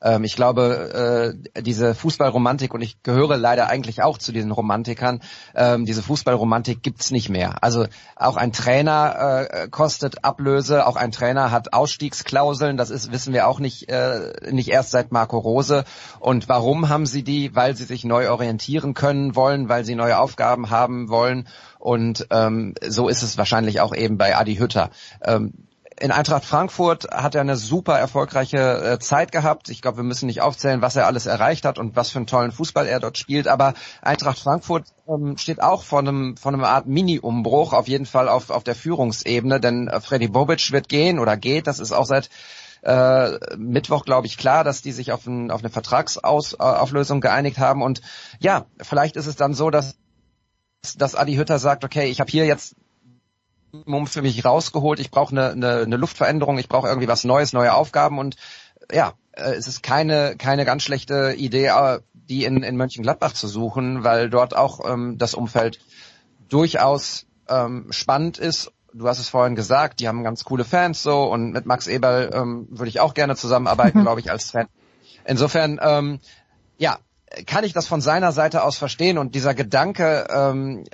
[0.00, 5.20] Ähm, ich glaube, äh, diese Fußballromantik, und ich gehöre leider eigentlich auch zu diesen Romantikern,
[5.54, 7.62] ähm, diese Fußballromantik gibt's nicht mehr.
[7.62, 13.32] Also auch ein Trainer äh, kostet Ablöse, auch ein Trainer hat Ausstiegsklauseln, das ist, wissen
[13.32, 15.84] wir auch nicht, äh, nicht erst seit Marco Rose.
[16.20, 17.54] Und warum haben sie die?
[17.54, 21.48] Weil sie sich neu orientieren können wollen, weil sie neue Aufgaben haben wollen.
[21.78, 24.90] Und ähm, so ist es wahrscheinlich auch eben bei Adi Hütter.
[25.22, 25.67] Ähm,
[26.00, 29.68] in Eintracht Frankfurt hat er eine super erfolgreiche äh, Zeit gehabt.
[29.68, 32.26] Ich glaube, wir müssen nicht aufzählen, was er alles erreicht hat und was für einen
[32.26, 33.48] tollen Fußball er dort spielt.
[33.48, 38.28] Aber Eintracht Frankfurt ähm, steht auch vor einem, vor einem Art Mini-Umbruch, auf jeden Fall
[38.28, 39.60] auf, auf der Führungsebene.
[39.60, 41.66] Denn äh, Freddy Bobic wird gehen oder geht.
[41.66, 42.30] Das ist auch seit
[42.82, 47.82] äh, Mittwoch, glaube ich, klar, dass die sich auf, ein, auf eine Vertragsauflösung geeinigt haben.
[47.82, 48.02] Und
[48.38, 49.96] ja, vielleicht ist es dann so, dass
[50.96, 52.76] dass Adi Hütter sagt, okay, ich habe hier jetzt
[54.06, 55.00] für mich rausgeholt.
[55.00, 58.36] Ich brauche eine, eine, eine Luftveränderung, ich brauche irgendwie was Neues, neue Aufgaben und
[58.92, 63.48] ja, äh, es ist keine keine ganz schlechte Idee, äh, die in, in Mönchengladbach zu
[63.48, 65.80] suchen, weil dort auch ähm, das Umfeld
[66.48, 68.72] durchaus ähm, spannend ist.
[68.92, 72.30] Du hast es vorhin gesagt, die haben ganz coole Fans so und mit Max Eberl
[72.32, 74.66] ähm, würde ich auch gerne zusammenarbeiten, glaube ich, als Fan.
[75.24, 76.20] Insofern, ähm,
[76.78, 76.98] ja,
[77.46, 80.84] kann ich das von seiner Seite aus verstehen und dieser Gedanke, ähm,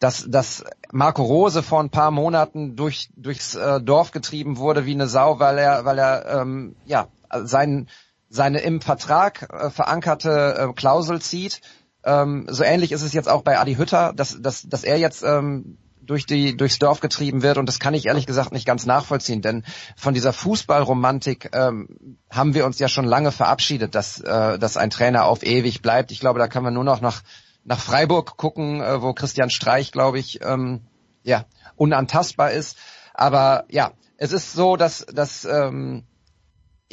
[0.00, 4.94] dass, dass Marco Rose vor ein paar Monaten durch, durchs äh, Dorf getrieben wurde wie
[4.94, 7.08] eine Sau, weil er, weil er ähm, ja
[7.44, 7.88] sein,
[8.28, 11.60] seine im Vertrag äh, verankerte äh, Klausel zieht.
[12.04, 15.22] Ähm, so ähnlich ist es jetzt auch bei Adi Hütter, dass, dass, dass er jetzt
[15.22, 18.86] ähm, durch die durchs Dorf getrieben wird und das kann ich ehrlich gesagt nicht ganz
[18.86, 19.64] nachvollziehen, denn
[19.96, 24.90] von dieser Fußballromantik ähm, haben wir uns ja schon lange verabschiedet, dass äh, dass ein
[24.90, 26.10] Trainer auf ewig bleibt.
[26.10, 27.22] Ich glaube, da kann man nur noch nach
[27.64, 30.82] nach Freiburg gucken, äh, wo Christian Streich, glaube ich, ähm,
[31.22, 31.44] ja
[31.76, 32.76] unantastbar ist.
[33.14, 36.04] Aber ja, es ist so, dass dass ähm,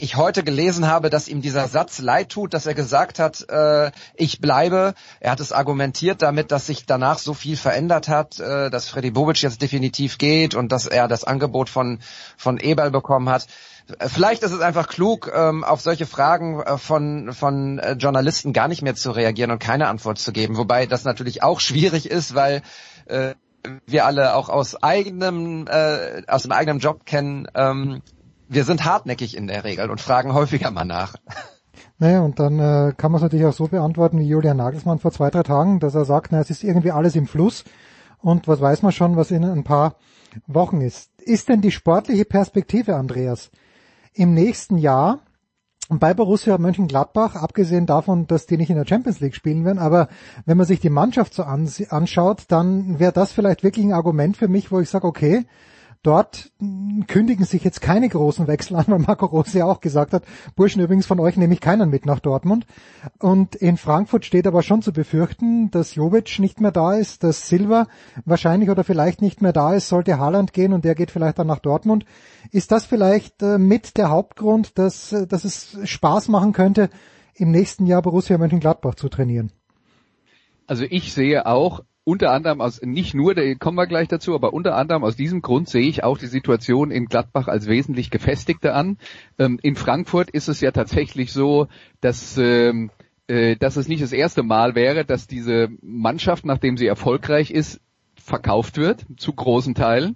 [0.01, 3.91] ich heute gelesen habe, dass ihm dieser Satz leid tut, dass er gesagt hat, äh,
[4.15, 4.95] ich bleibe.
[5.19, 9.11] Er hat es argumentiert damit, dass sich danach so viel verändert hat, äh, dass Freddy
[9.11, 11.99] Bobic jetzt definitiv geht und dass er das Angebot von,
[12.35, 13.47] von Eberl bekommen hat.
[13.99, 18.67] Vielleicht ist es einfach klug, ähm, auf solche Fragen äh, von, von äh, Journalisten gar
[18.67, 20.57] nicht mehr zu reagieren und keine Antwort zu geben.
[20.57, 22.63] Wobei das natürlich auch schwierig ist, weil
[23.05, 23.35] äh,
[23.85, 28.01] wir alle auch aus eigenem, äh, aus dem eigenen Job kennen, ähm,
[28.51, 31.15] wir sind hartnäckig in der Regel und fragen häufiger mal nach.
[31.99, 35.11] Naja, und dann äh, kann man es natürlich auch so beantworten wie Julian Nagelsmann vor
[35.11, 37.63] zwei, drei Tagen, dass er sagt, na, es ist irgendwie alles im Fluss
[38.19, 39.95] und was weiß man schon, was in ein paar
[40.47, 41.11] Wochen ist.
[41.19, 43.51] Ist denn die sportliche Perspektive, Andreas,
[44.13, 45.19] im nächsten Jahr
[45.87, 50.09] bei Borussia Mönchengladbach, abgesehen davon, dass die nicht in der Champions League spielen werden, aber
[50.45, 54.49] wenn man sich die Mannschaft so anschaut, dann wäre das vielleicht wirklich ein Argument für
[54.49, 55.45] mich, wo ich sage, okay,
[56.03, 56.51] Dort
[57.07, 60.23] kündigen sich jetzt keine großen Wechsel an, weil Marco Rose ja auch gesagt hat,
[60.55, 62.65] Burschen übrigens von euch nehme ich keinen mit nach Dortmund.
[63.19, 67.47] Und in Frankfurt steht aber schon zu befürchten, dass Jovic nicht mehr da ist, dass
[67.47, 67.87] Silva
[68.25, 71.47] wahrscheinlich oder vielleicht nicht mehr da ist, sollte Haaland gehen und der geht vielleicht dann
[71.47, 72.05] nach Dortmund.
[72.51, 76.89] Ist das vielleicht äh, mit der Hauptgrund, dass, äh, dass es Spaß machen könnte,
[77.35, 79.51] im nächsten Jahr Borussia Mönchengladbach zu trainieren?
[80.65, 84.53] Also ich sehe auch unter anderem aus, nicht nur, da kommen wir gleich dazu, aber
[84.53, 88.75] unter anderem aus diesem Grund sehe ich auch die Situation in Gladbach als wesentlich gefestigter
[88.75, 88.97] an.
[89.37, 91.67] Ähm, in Frankfurt ist es ja tatsächlich so,
[91.99, 92.89] dass, ähm,
[93.27, 97.79] äh, dass es nicht das erste Mal wäre, dass diese Mannschaft, nachdem sie erfolgreich ist,
[98.15, 100.15] verkauft wird, zu großen Teilen.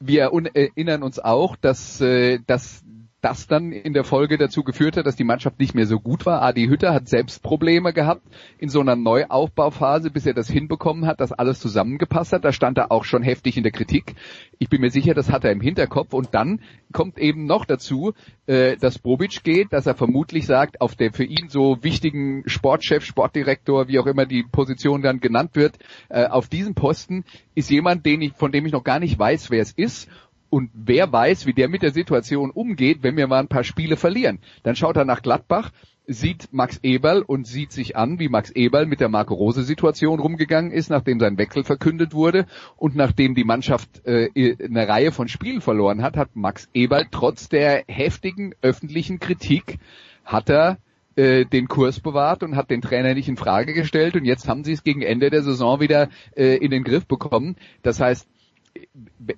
[0.00, 2.82] Wir erinnern uns auch, dass, äh, dass
[3.20, 6.24] das dann in der Folge dazu geführt hat, dass die Mannschaft nicht mehr so gut
[6.26, 6.42] war.
[6.42, 8.22] Adi Hütter hat selbst Probleme gehabt
[8.58, 12.44] in so einer Neuaufbauphase, bis er das hinbekommen hat, dass alles zusammengepasst hat.
[12.44, 14.14] Da stand er auch schon heftig in der Kritik.
[14.58, 16.14] Ich bin mir sicher, das hat er im Hinterkopf.
[16.14, 16.60] Und dann
[16.92, 18.14] kommt eben noch dazu,
[18.46, 23.04] äh, dass Bobic geht, dass er vermutlich sagt, auf der für ihn so wichtigen Sportchef,
[23.04, 25.78] Sportdirektor, wie auch immer die Position dann genannt wird,
[26.08, 29.50] äh, auf diesem Posten ist jemand, den ich, von dem ich noch gar nicht weiß,
[29.50, 30.08] wer es ist
[30.50, 33.96] und wer weiß, wie der mit der Situation umgeht, wenn wir mal ein paar Spiele
[33.96, 34.40] verlieren.
[34.64, 35.70] Dann schaut er nach Gladbach,
[36.06, 40.18] sieht Max Eberl und sieht sich an, wie Max Eberl mit der Marco Rose Situation
[40.18, 44.28] rumgegangen ist, nachdem sein Wechsel verkündet wurde und nachdem die Mannschaft äh,
[44.62, 49.78] eine Reihe von Spielen verloren hat, hat Max Eberl trotz der heftigen öffentlichen Kritik
[50.24, 50.78] hat er
[51.16, 54.64] äh, den Kurs bewahrt und hat den Trainer nicht in Frage gestellt und jetzt haben
[54.64, 57.56] sie es gegen Ende der Saison wieder äh, in den Griff bekommen.
[57.82, 58.28] Das heißt,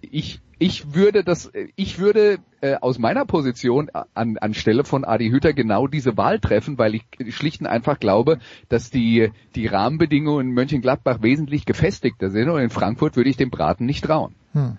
[0.00, 5.52] ich, ich würde das, ich würde äh, aus meiner Position an, anstelle von Adi Hütter
[5.52, 10.54] genau diese Wahl treffen, weil ich schlicht und einfach glaube, dass die, die Rahmenbedingungen in
[10.54, 14.34] Mönchengladbach wesentlich gefestigter sind und in Frankfurt würde ich dem Braten nicht trauen.
[14.52, 14.78] Hm.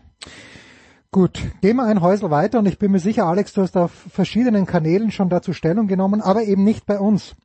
[1.12, 3.91] Gut, gehen wir ein Häusel weiter und ich bin mir sicher, Alex, du hast auf
[3.91, 7.36] verschiedenen Kanälen schon dazu Stellung genommen, aber eben nicht bei uns.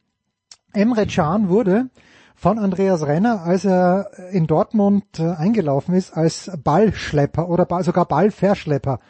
[0.72, 1.90] Emre Can wurde
[2.38, 9.00] von Andreas Renner, als er in Dortmund äh, eingelaufen ist, als Ballschlepper oder sogar Ballverschlepper.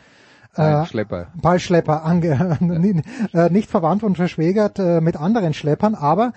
[0.56, 1.20] Ballschlepper.
[1.20, 2.58] Äh, Ballschlepper, ange
[3.34, 6.32] äh, nicht verwandt und verschwägert äh, mit anderen Schleppern, aber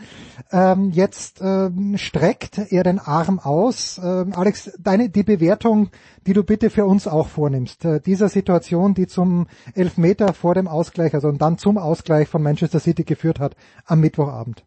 [0.52, 3.98] ähm, jetzt äh, streckt er den Arm aus.
[3.98, 5.92] Äh, Alex, deine die Bewertung,
[6.28, 11.14] die du bitte für uns auch vornimmst, dieser Situation, die zum Elfmeter vor dem Ausgleich,
[11.14, 14.66] also dann zum Ausgleich von Manchester City geführt hat am Mittwochabend.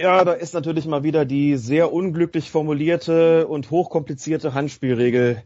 [0.00, 5.42] Ja, da ist natürlich mal wieder die sehr unglücklich formulierte und hochkomplizierte Handspielregel,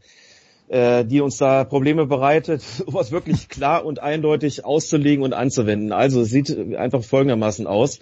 [0.68, 5.90] äh, die uns da Probleme bereitet, sowas wirklich klar und eindeutig auszulegen und anzuwenden.
[5.90, 7.98] Also es sieht einfach folgendermaßen aus.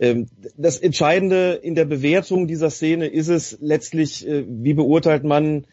[0.00, 5.68] Ähm, das Entscheidende in der Bewertung dieser Szene ist es letztlich, äh, wie beurteilt man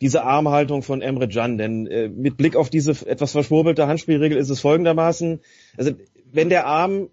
[0.00, 1.58] diese Armhaltung von Emre Can.
[1.58, 5.38] Denn äh, mit Blick auf diese etwas verschwurbelte Handspielregel ist es folgendermaßen,
[5.76, 5.92] also
[6.32, 7.08] wenn der Arm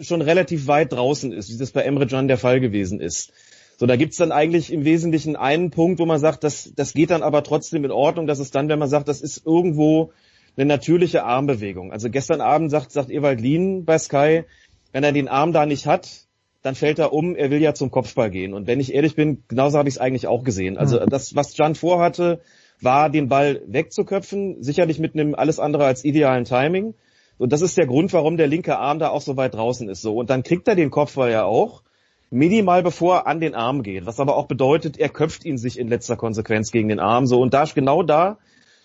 [0.00, 3.32] schon relativ weit draußen ist, wie das bei Emre Can der Fall gewesen ist.
[3.78, 7.10] So, da gibt's dann eigentlich im Wesentlichen einen Punkt, wo man sagt, das, das geht
[7.10, 8.26] dann aber trotzdem in Ordnung.
[8.26, 10.12] Das ist dann, wenn man sagt, das ist irgendwo
[10.56, 11.92] eine natürliche Armbewegung.
[11.92, 14.44] Also gestern Abend sagt, sagt Ewald Lien bei Sky,
[14.92, 16.26] wenn er den Arm da nicht hat,
[16.62, 18.52] dann fällt er um, er will ja zum Kopfball gehen.
[18.52, 20.76] Und wenn ich ehrlich bin, genauso habe ich es eigentlich auch gesehen.
[20.76, 22.40] Also das, was Can vorhatte,
[22.82, 26.94] war den Ball wegzuköpfen, sicherlich mit einem alles andere als idealen Timing.
[27.40, 30.02] Und das ist der Grund, warum der linke Arm da auch so weit draußen ist.
[30.02, 30.14] So.
[30.14, 31.82] Und dann kriegt er den Kopfball ja auch
[32.30, 34.06] minimal bevor er an den Arm geht.
[34.06, 37.26] Was aber auch bedeutet, er köpft ihn sich in letzter Konsequenz gegen den Arm.
[37.26, 37.40] So.
[37.40, 38.38] Und da, genau da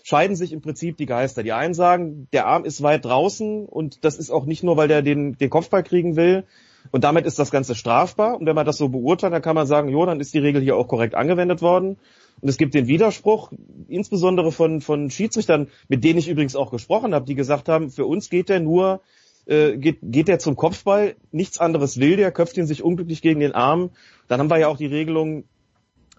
[0.03, 1.43] scheiden sich im Prinzip die Geister.
[1.43, 4.87] Die einen sagen, der Arm ist weit draußen und das ist auch nicht nur, weil
[4.87, 6.45] der den, den Kopfball kriegen will.
[6.91, 8.39] Und damit ist das Ganze strafbar.
[8.39, 10.61] Und wenn man das so beurteilt, dann kann man sagen, jo, dann ist die Regel
[10.61, 11.97] hier auch korrekt angewendet worden.
[12.41, 13.51] Und es gibt den Widerspruch,
[13.87, 18.05] insbesondere von, von Schiedsrichtern, mit denen ich übrigens auch gesprochen habe, die gesagt haben, für
[18.05, 19.01] uns geht der nur,
[19.45, 23.39] äh, geht, geht der zum Kopfball, nichts anderes will der, köpft ihn sich unglücklich gegen
[23.39, 23.91] den Arm.
[24.27, 25.45] Dann haben wir ja auch die Regelung,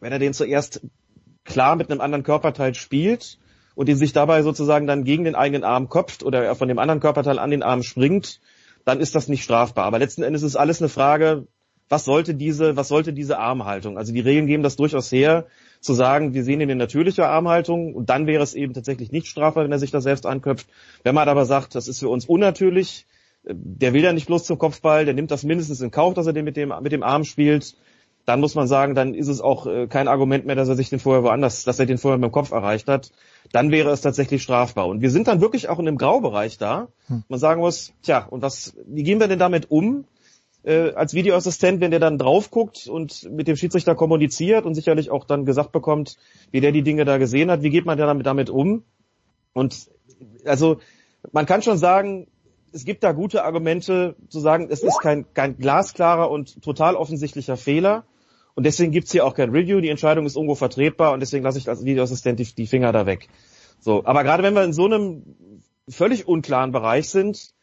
[0.01, 0.81] wenn er den zuerst
[1.45, 3.39] klar mit einem anderen Körperteil spielt
[3.75, 6.79] und ihn sich dabei sozusagen dann gegen den eigenen Arm köpft oder er von dem
[6.79, 8.41] anderen Körperteil an den Arm springt,
[8.85, 9.85] dann ist das nicht strafbar.
[9.85, 11.47] Aber letzten Endes ist alles eine Frage,
[11.89, 13.97] was sollte diese, was sollte diese Armhaltung?
[13.97, 15.47] Also die Regeln geben das durchaus her,
[15.87, 19.29] zu sagen, wir sehen ihn in natürlicher Armhaltung und dann wäre es eben tatsächlich nicht
[19.29, 20.67] strafbar, wenn er sich da selbst anköpft.
[21.03, 23.07] Wenn man aber sagt, das ist für uns unnatürlich,
[23.45, 26.33] der will ja nicht bloß zum Kopfball, der nimmt das mindestens in Kauf, dass er
[26.33, 27.77] den mit dem, mit dem Arm spielt,
[28.27, 30.91] dann muss man sagen, dann ist es auch äh, kein Argument mehr, dass er sich
[30.91, 33.13] den vorher woanders, dass er den vorher mit dem Kopf erreicht hat.
[33.53, 34.89] Dann wäre es tatsächlich strafbar.
[34.89, 36.89] Und wir sind dann wirklich auch in einem Graubereich da.
[37.07, 37.23] Hm.
[37.29, 40.07] Man sagen muss, tja, und was, wie gehen wir denn damit um?
[40.67, 45.11] Äh, als Videoassistent, wenn der dann drauf guckt und mit dem Schiedsrichter kommuniziert und sicherlich
[45.11, 46.17] auch dann gesagt bekommt,
[46.51, 48.83] wie der die Dinge da gesehen hat, wie geht man damit, damit um?
[49.53, 49.89] Und
[50.45, 50.79] also
[51.31, 52.27] man kann schon sagen,
[52.73, 57.57] es gibt da gute Argumente zu sagen, es ist kein, kein glasklarer und total offensichtlicher
[57.57, 58.05] Fehler.
[58.57, 59.81] Und deswegen gibt's hier auch kein Review.
[59.81, 63.07] Die Entscheidung ist irgendwo vertretbar und deswegen lasse ich als Videoassistent die, die Finger da
[63.07, 63.29] weg.
[63.79, 65.23] So, aber gerade wenn wir in so einem
[65.89, 67.55] völlig unklaren Bereich sind,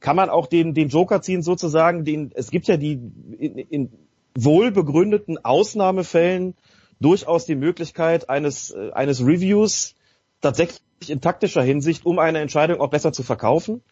[0.00, 3.00] kann man auch den, den Joker ziehen sozusagen, den, es gibt ja die
[3.38, 3.92] in, in
[4.34, 6.54] wohlbegründeten Ausnahmefällen
[7.00, 9.94] durchaus die Möglichkeit eines, äh, eines Reviews
[10.40, 13.82] tatsächlich in taktischer Hinsicht, um eine Entscheidung auch besser zu verkaufen.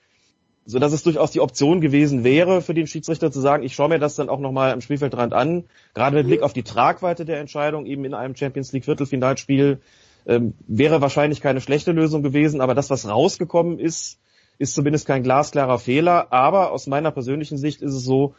[0.64, 3.88] So dass es durchaus die Option gewesen wäre für den Schiedsrichter zu sagen, ich schaue
[3.88, 7.40] mir das dann auch nochmal am Spielfeldrand an, gerade mit Blick auf die Tragweite der
[7.40, 9.80] Entscheidung eben in einem Champions League Viertelfinalspiel
[10.26, 14.20] ähm, wäre wahrscheinlich keine schlechte Lösung gewesen, aber das, was rausgekommen ist,
[14.58, 18.34] ist zumindest kein glasklarer Fehler, aber aus meiner persönlichen Sicht ist es so,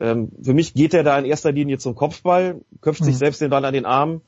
[0.00, 3.06] ähm, für mich geht er da in erster Linie zum Kopfball, köpft mhm.
[3.06, 4.22] sich selbst den Ball an den Arm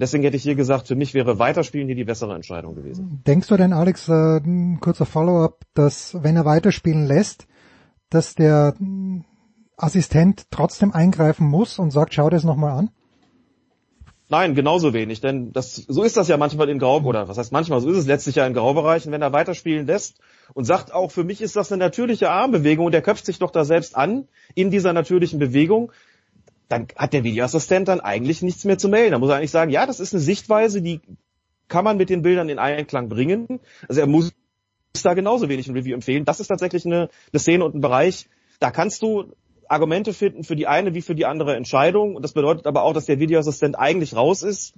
[0.00, 3.22] Deswegen hätte ich hier gesagt, für mich wäre Weiterspielen hier die bessere Entscheidung gewesen.
[3.26, 7.46] Denkst du denn, Alex, äh, ein kurzer Follow-up, dass wenn er weiterspielen lässt,
[8.08, 8.74] dass der
[9.76, 12.90] Assistent trotzdem eingreifen muss und sagt, schau dir das nochmal an?
[14.30, 17.50] Nein, genauso wenig, denn das, so ist das ja manchmal in Grau, oder was heißt
[17.50, 20.20] manchmal, so ist es letztlich ja in Graubereichen, wenn er weiterspielen lässt
[20.54, 23.50] und sagt auch, für mich ist das eine natürliche Armbewegung und er köpft sich doch
[23.50, 25.90] da selbst an in dieser natürlichen Bewegung,
[26.68, 29.10] dann hat der Videoassistent dann eigentlich nichts mehr zu melden.
[29.10, 31.00] Da muss er eigentlich sagen, ja, das ist eine Sichtweise, die
[31.66, 33.58] kann man mit den Bildern in Einklang bringen.
[33.88, 34.32] Also er muss
[35.02, 36.24] da genauso wenig ein Review empfehlen.
[36.24, 38.28] Das ist tatsächlich eine, eine Szene und ein Bereich,
[38.60, 39.32] da kannst du
[39.70, 42.16] Argumente finden für die eine wie für die andere Entscheidung.
[42.16, 44.74] Und das bedeutet aber auch, dass der Videoassistent eigentlich raus ist.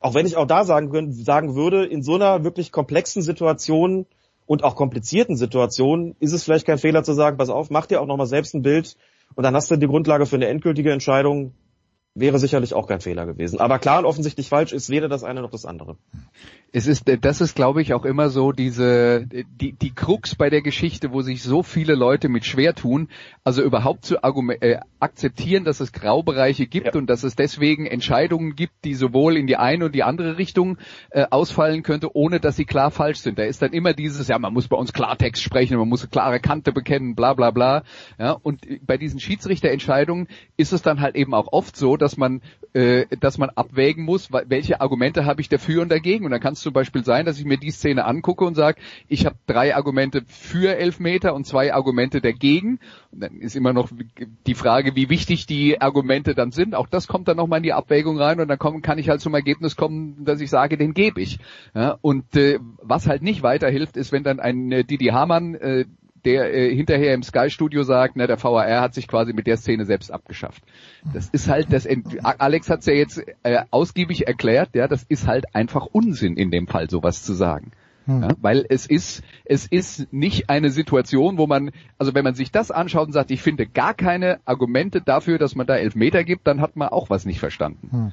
[0.00, 4.06] Auch wenn ich auch da sagen, sagen würde, in so einer wirklich komplexen Situation
[4.44, 8.02] und auch komplizierten Situation ist es vielleicht kein Fehler zu sagen, pass auf, mach dir
[8.02, 8.96] auch nochmal selbst ein Bild
[9.34, 11.54] und dann hast du die Grundlage für eine endgültige Entscheidung.
[12.16, 13.60] Wäre sicherlich auch kein Fehler gewesen.
[13.60, 15.96] Aber klar und offensichtlich falsch ist weder das eine noch das andere.
[16.76, 20.60] Es ist, das ist, glaube ich, auch immer so diese, die, die Krux bei der
[20.60, 23.10] Geschichte, wo sich so viele Leute mit schwer tun,
[23.44, 27.00] also überhaupt zu äh, akzeptieren, dass es Graubereiche gibt ja.
[27.00, 30.78] und dass es deswegen Entscheidungen gibt, die sowohl in die eine und die andere Richtung
[31.10, 33.38] äh, ausfallen könnte, ohne dass sie klar falsch sind.
[33.38, 36.10] Da ist dann immer dieses, ja, man muss bei uns Klartext sprechen, man muss eine
[36.10, 37.84] klare Kante bekennen, bla bla bla.
[38.18, 42.42] Ja, und bei diesen Schiedsrichterentscheidungen ist es dann halt eben auch oft so, dass man,
[42.72, 46.24] äh, dass man abwägen muss, welche Argumente habe ich dafür und dagegen.
[46.24, 49.24] Und dann kannst zum Beispiel sein, dass ich mir die Szene angucke und sage, ich
[49.24, 52.80] habe drei Argumente für Elfmeter und zwei Argumente dagegen.
[53.12, 53.90] Und dann ist immer noch
[54.46, 56.74] die Frage, wie wichtig die Argumente dann sind.
[56.74, 59.20] Auch das kommt dann nochmal in die Abwägung rein und dann komm, kann ich halt
[59.20, 61.38] zum Ergebnis kommen, dass ich sage, den gebe ich.
[61.74, 65.84] Ja, und äh, was halt nicht weiterhilft, ist, wenn dann ein äh, Didi Hamann äh,
[66.24, 69.56] der äh, hinterher im Sky Studio sagt, ne, der VAR hat sich quasi mit der
[69.56, 70.62] Szene selbst abgeschafft.
[71.12, 75.26] Das ist halt das Ent Alex hat's ja jetzt äh, ausgiebig erklärt, ja, das ist
[75.26, 77.72] halt einfach Unsinn in dem Fall sowas zu sagen.
[78.06, 78.22] Hm.
[78.22, 82.52] Ja, weil es ist, es ist nicht eine Situation, wo man, also wenn man sich
[82.52, 86.46] das anschaut und sagt, ich finde gar keine Argumente dafür, dass man da Elfmeter gibt,
[86.46, 88.12] dann hat man auch was nicht verstanden.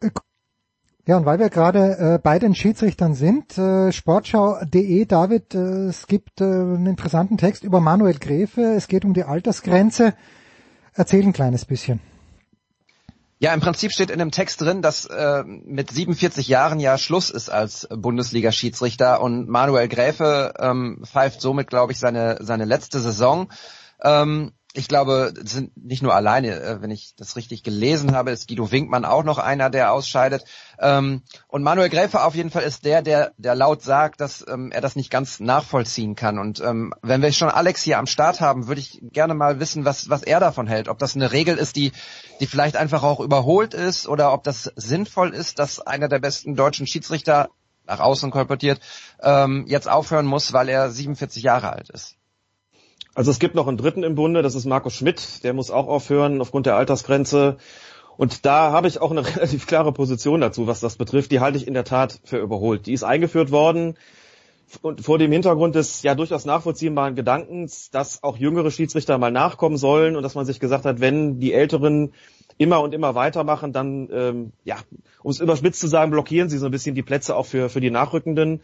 [0.00, 0.10] Hm.
[1.06, 6.06] Ja, und weil wir gerade äh, bei den Schiedsrichtern sind, äh, sportschau.de, David, äh, es
[6.06, 10.14] gibt äh, einen interessanten Text über Manuel Gräfe, es geht um die Altersgrenze.
[10.94, 12.00] Erzähl ein kleines bisschen.
[13.38, 17.30] Ja, im Prinzip steht in dem Text drin, dass äh, mit 47 Jahren ja Schluss
[17.30, 23.48] ist als Bundesliga-Schiedsrichter und Manuel Gräfe ähm, pfeift somit, glaube ich, seine, seine letzte Saison.
[24.02, 28.46] Ähm, ich glaube, sind nicht nur alleine, äh, wenn ich das richtig gelesen habe, ist
[28.46, 30.44] Guido Winkmann auch noch einer, der ausscheidet.
[30.78, 34.70] Ähm, und Manuel Gräfe auf jeden Fall ist der, der, der laut sagt, dass ähm,
[34.70, 36.38] er das nicht ganz nachvollziehen kann.
[36.38, 39.84] Und ähm, wenn wir schon Alex hier am Start haben, würde ich gerne mal wissen,
[39.84, 40.88] was, was er davon hält.
[40.88, 41.90] Ob das eine Regel ist, die,
[42.38, 46.54] die vielleicht einfach auch überholt ist oder ob das sinnvoll ist, dass einer der besten
[46.54, 47.48] deutschen Schiedsrichter
[47.86, 48.80] nach außen kolportiert,
[49.66, 52.19] jetzt aufhören muss, weil er 47 Jahre alt ist.
[53.14, 55.88] Also es gibt noch einen dritten im Bunde, das ist Markus Schmidt, der muss auch
[55.88, 57.56] aufhören aufgrund der Altersgrenze.
[58.16, 61.32] Und da habe ich auch eine relativ klare Position dazu, was das betrifft.
[61.32, 62.86] Die halte ich in der Tat für überholt.
[62.86, 63.96] Die ist eingeführt worden
[64.82, 69.76] und vor dem Hintergrund des ja durchaus nachvollziehbaren Gedankens, dass auch jüngere Schiedsrichter mal nachkommen
[69.76, 72.12] sollen und dass man sich gesagt hat, wenn die Älteren
[72.58, 74.76] immer und immer weitermachen, dann, ähm, ja,
[75.22, 77.80] um es überspitzt zu sagen, blockieren sie so ein bisschen die Plätze auch für, für
[77.80, 78.60] die Nachrückenden.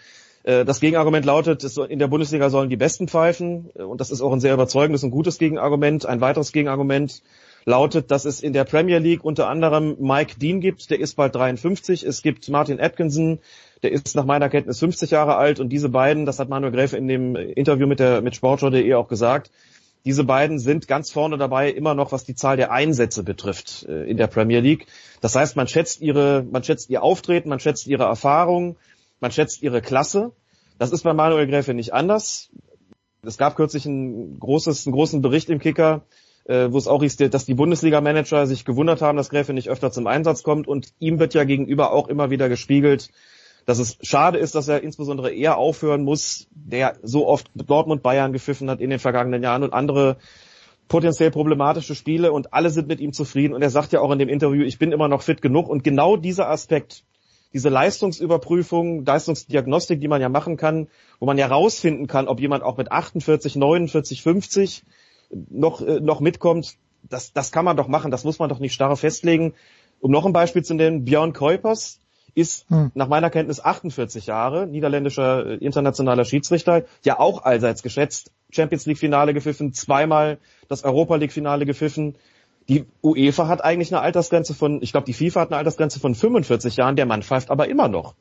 [0.46, 4.32] Äh, das Gegenargument lautet, in der Bundesliga sollen die Besten pfeifen und das ist auch
[4.32, 6.06] ein sehr überzeugendes und gutes Gegenargument.
[6.06, 7.22] Ein weiteres Gegenargument
[7.66, 11.34] lautet, dass es in der Premier League unter anderem Mike Dean gibt, der ist bald
[11.34, 12.04] 53.
[12.04, 13.40] Es gibt Martin Atkinson,
[13.82, 16.96] der ist nach meiner Kenntnis 50 Jahre alt und diese beiden, das hat Manuel Gräfe
[16.96, 19.50] in dem Interview mit mit Sportschau.de auch gesagt,
[20.04, 24.04] diese beiden sind ganz vorne dabei immer noch, was die Zahl der Einsätze betrifft äh,
[24.04, 24.86] in der Premier League.
[25.20, 28.76] Das heißt, man schätzt ihre, man schätzt ihr Auftreten, man schätzt ihre Erfahrung,
[29.20, 30.32] man schätzt ihre Klasse.
[30.78, 32.50] Das ist bei Manuel Gräfe nicht anders.
[33.22, 36.04] Es gab kürzlich ein großes, einen großen Bericht im Kicker,
[36.44, 39.90] äh, wo es auch hieß, dass die Bundesliga-Manager sich gewundert haben, dass Gräfe nicht öfter
[39.90, 43.10] zum Einsatz kommt und ihm wird ja gegenüber auch immer wieder gespiegelt,
[43.64, 48.32] dass es schade ist, dass er insbesondere eher aufhören muss, der so oft Dortmund Bayern
[48.32, 50.18] gepfiffen hat in den vergangenen Jahren und andere
[50.86, 54.20] potenziell problematische Spiele und alle sind mit ihm zufrieden und er sagt ja auch in
[54.20, 57.02] dem Interview, ich bin immer noch fit genug und genau dieser Aspekt,
[57.52, 60.88] diese Leistungsüberprüfung, Leistungsdiagnostik, die man ja machen kann,
[61.20, 64.84] wo man ja rausfinden kann, ob jemand auch mit 48, 49, 50
[65.50, 68.74] noch, äh, noch mitkommt, das, das kann man doch machen, das muss man doch nicht
[68.74, 69.54] starr festlegen.
[70.00, 72.00] Um noch ein Beispiel zu nennen, Björn Kuipers
[72.34, 72.90] ist hm.
[72.94, 78.98] nach meiner Kenntnis 48 Jahre, niederländischer äh, internationaler Schiedsrichter, ja auch allseits geschätzt, Champions League
[78.98, 80.38] Finale gepfiffen, zweimal
[80.68, 82.16] das Europa League Finale gepfiffen.
[82.68, 86.14] Die UEFA hat eigentlich eine Altersgrenze von, ich glaube, die FIFA hat eine Altersgrenze von
[86.14, 88.14] 45 Jahren, der Mann pfeift aber immer noch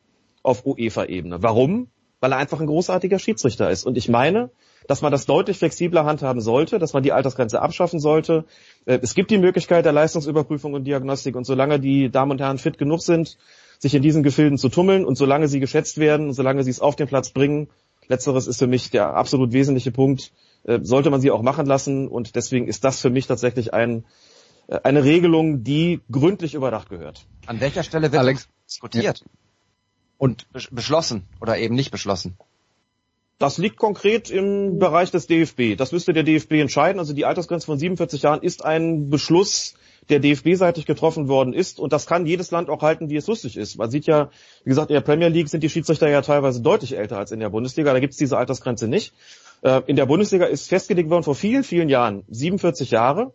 [0.44, 1.42] auf UEFA-Ebene.
[1.42, 1.88] Warum?
[2.20, 3.86] Weil er einfach ein großartiger Schiedsrichter ist.
[3.86, 4.52] Und ich meine,
[4.88, 8.46] dass man das deutlich flexibler handhaben sollte, dass man die Altersgrenze abschaffen sollte.
[8.86, 12.58] Äh, es gibt die Möglichkeit der Leistungsüberprüfung und Diagnostik und solange die Damen und Herren
[12.58, 13.38] fit genug sind,
[13.80, 16.96] sich in diesen Gefilden zu tummeln und solange sie geschätzt werden, solange sie es auf
[16.96, 17.68] den Platz bringen,
[18.08, 20.32] letzteres ist für mich der absolut wesentliche Punkt,
[20.64, 24.06] äh, sollte man sie auch machen lassen und deswegen ist das für mich tatsächlich ein,
[24.68, 27.26] eine Regelung, die gründlich überdacht gehört.
[27.46, 29.20] An welcher Stelle wird Alex diskutiert?
[29.20, 29.26] Ja.
[30.18, 32.38] Und beschlossen oder eben nicht beschlossen?
[33.38, 35.76] Das liegt konkret im Bereich des DFB.
[35.78, 37.00] Das müsste der DFB entscheiden.
[37.00, 39.76] Also die Altersgrenze von 47 Jahren ist ein Beschluss,
[40.10, 41.80] der DFB-seitig getroffen worden ist.
[41.80, 43.78] Und das kann jedes Land auch halten, wie es lustig ist.
[43.78, 44.30] Man sieht ja,
[44.64, 47.42] wie gesagt, in der Premier League sind die Schiedsrichter ja teilweise deutlich älter als in
[47.42, 47.92] der Bundesliga.
[47.92, 49.14] Da gibt es diese Altersgrenze nicht.
[49.64, 53.34] Äh, in der Bundesliga ist festgelegt worden vor vielen, vielen Jahren 47 Jahre.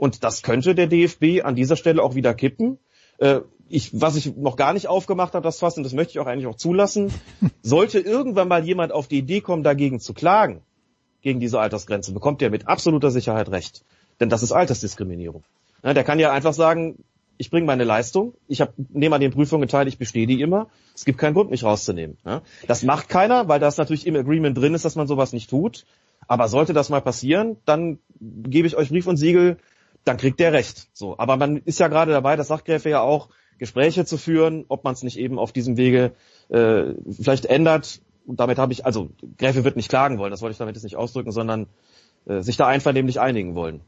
[0.00, 2.78] Und das könnte der DFB an dieser Stelle auch wieder kippen.
[3.18, 6.20] Äh, ich, was ich noch gar nicht aufgemacht habe, das Fass, und das möchte ich
[6.20, 7.12] auch eigentlich auch zulassen,
[7.62, 10.62] sollte irgendwann mal jemand auf die Idee kommen, dagegen zu klagen,
[11.20, 13.84] gegen diese Altersgrenze, bekommt er mit absoluter Sicherheit recht.
[14.20, 15.44] Denn das ist Altersdiskriminierung.
[15.84, 17.04] Ja, der kann ja einfach sagen,
[17.36, 20.68] ich bringe meine Leistung, ich hab, nehme an den Prüfungen teil, ich bestehe die immer,
[20.94, 22.16] es gibt keinen Grund, mich rauszunehmen.
[22.24, 25.50] Ja, das macht keiner, weil das natürlich im Agreement drin ist, dass man sowas nicht
[25.50, 25.84] tut.
[26.26, 29.58] Aber sollte das mal passieren, dann gebe ich euch Brief und Siegel,
[30.04, 30.88] dann kriegt der recht.
[30.92, 33.28] So, aber man ist ja gerade dabei, das sagt Gräfe ja auch,
[33.58, 36.12] Gespräche zu führen, ob man es nicht eben auf diesem Wege
[36.48, 38.00] äh, vielleicht ändert.
[38.26, 40.84] Und damit habe ich, also Gräfe wird nicht klagen wollen, das wollte ich damit jetzt
[40.84, 41.66] nicht ausdrücken, sondern
[42.26, 43.82] äh, sich da einvernehmlich einigen wollen.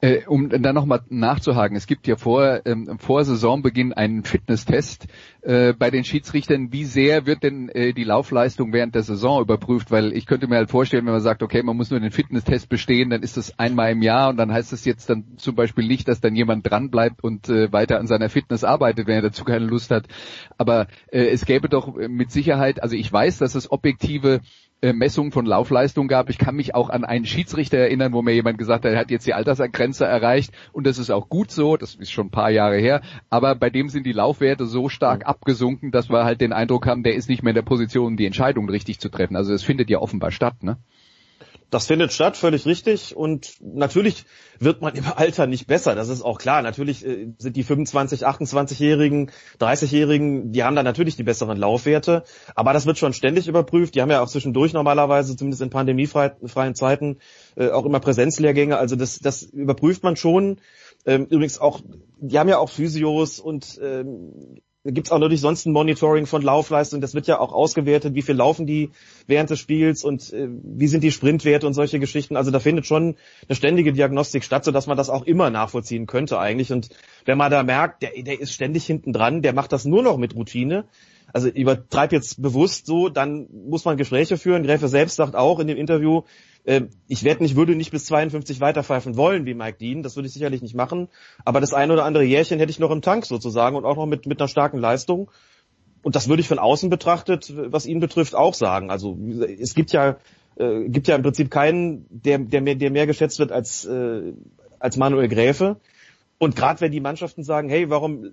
[0.00, 5.08] Äh, um dann nochmal nachzuhaken, es gibt ja vor, ähm, vor Saisonbeginn einen Fitnesstest
[5.42, 6.72] äh, bei den Schiedsrichtern.
[6.72, 9.90] Wie sehr wird denn äh, die Laufleistung während der Saison überprüft?
[9.90, 12.68] Weil ich könnte mir halt vorstellen, wenn man sagt, okay, man muss nur den Fitnesstest
[12.68, 15.88] bestehen, dann ist das einmal im Jahr und dann heißt es jetzt dann zum Beispiel
[15.88, 19.42] nicht, dass dann jemand dranbleibt und äh, weiter an seiner Fitness arbeitet, wenn er dazu
[19.42, 20.06] keine Lust hat.
[20.58, 24.42] Aber äh, es gäbe doch mit Sicherheit, also ich weiß, dass es objektive
[24.80, 26.30] äh, Messung von Laufleistung gab.
[26.30, 29.10] Ich kann mich auch an einen Schiedsrichter erinnern, wo mir jemand gesagt hat, er hat
[29.10, 32.50] jetzt die Altersgrenze erreicht und das ist auch gut so, das ist schon ein paar
[32.50, 36.52] Jahre her, aber bei dem sind die Laufwerte so stark abgesunken, dass wir halt den
[36.52, 39.36] Eindruck haben, der ist nicht mehr in der Position, die Entscheidung richtig zu treffen.
[39.36, 40.78] Also es findet ja offenbar statt, ne?
[41.70, 43.14] Das findet statt, völlig richtig.
[43.14, 44.24] Und natürlich
[44.58, 45.94] wird man im Alter nicht besser.
[45.94, 46.62] Das ist auch klar.
[46.62, 52.24] Natürlich äh, sind die 25, 28-Jährigen, 30-Jährigen, die haben da natürlich die besseren Laufwerte.
[52.54, 53.94] Aber das wird schon ständig überprüft.
[53.94, 57.18] Die haben ja auch zwischendurch normalerweise, zumindest in pandemiefreien Zeiten,
[57.56, 58.78] äh, auch immer Präsenzlehrgänge.
[58.78, 60.60] Also das, das überprüft man schon.
[61.04, 61.80] Ähm, übrigens auch,
[62.18, 66.42] die haben ja auch Physios und ähm, gibt es auch natürlich sonst ein Monitoring von
[66.42, 67.00] Laufleistung.
[67.00, 68.90] Das wird ja auch ausgewertet, wie viel laufen die
[69.26, 72.36] während des Spiels und äh, wie sind die Sprintwerte und solche Geschichten.
[72.36, 73.16] Also da findet schon
[73.48, 76.72] eine ständige Diagnostik statt, sodass man das auch immer nachvollziehen könnte eigentlich.
[76.72, 76.90] Und
[77.24, 80.16] wenn man da merkt, der, der ist ständig hinten dran, der macht das nur noch
[80.16, 80.84] mit Routine.
[81.32, 84.62] Also übertreib jetzt bewusst so, dann muss man Gespräche führen.
[84.62, 86.22] Gräfe selbst sagt auch in dem Interview,
[87.08, 90.34] ich werde nicht, würde nicht bis 52 weiterpfeifen wollen wie Mike Dean, das würde ich
[90.34, 91.08] sicherlich nicht machen,
[91.44, 94.06] aber das ein oder andere Jährchen hätte ich noch im Tank sozusagen und auch noch
[94.06, 95.30] mit, mit einer starken Leistung.
[96.02, 98.90] Und das würde ich von außen betrachtet, was ihn betrifft, auch sagen.
[98.90, 99.18] Also
[99.58, 100.18] es gibt ja
[100.58, 104.32] äh, gibt ja im Prinzip keinen, der, der, mehr, der mehr geschätzt wird als, äh,
[104.78, 105.76] als Manuel Gräfe.
[106.38, 108.32] Und gerade wenn die Mannschaften sagen, hey, warum,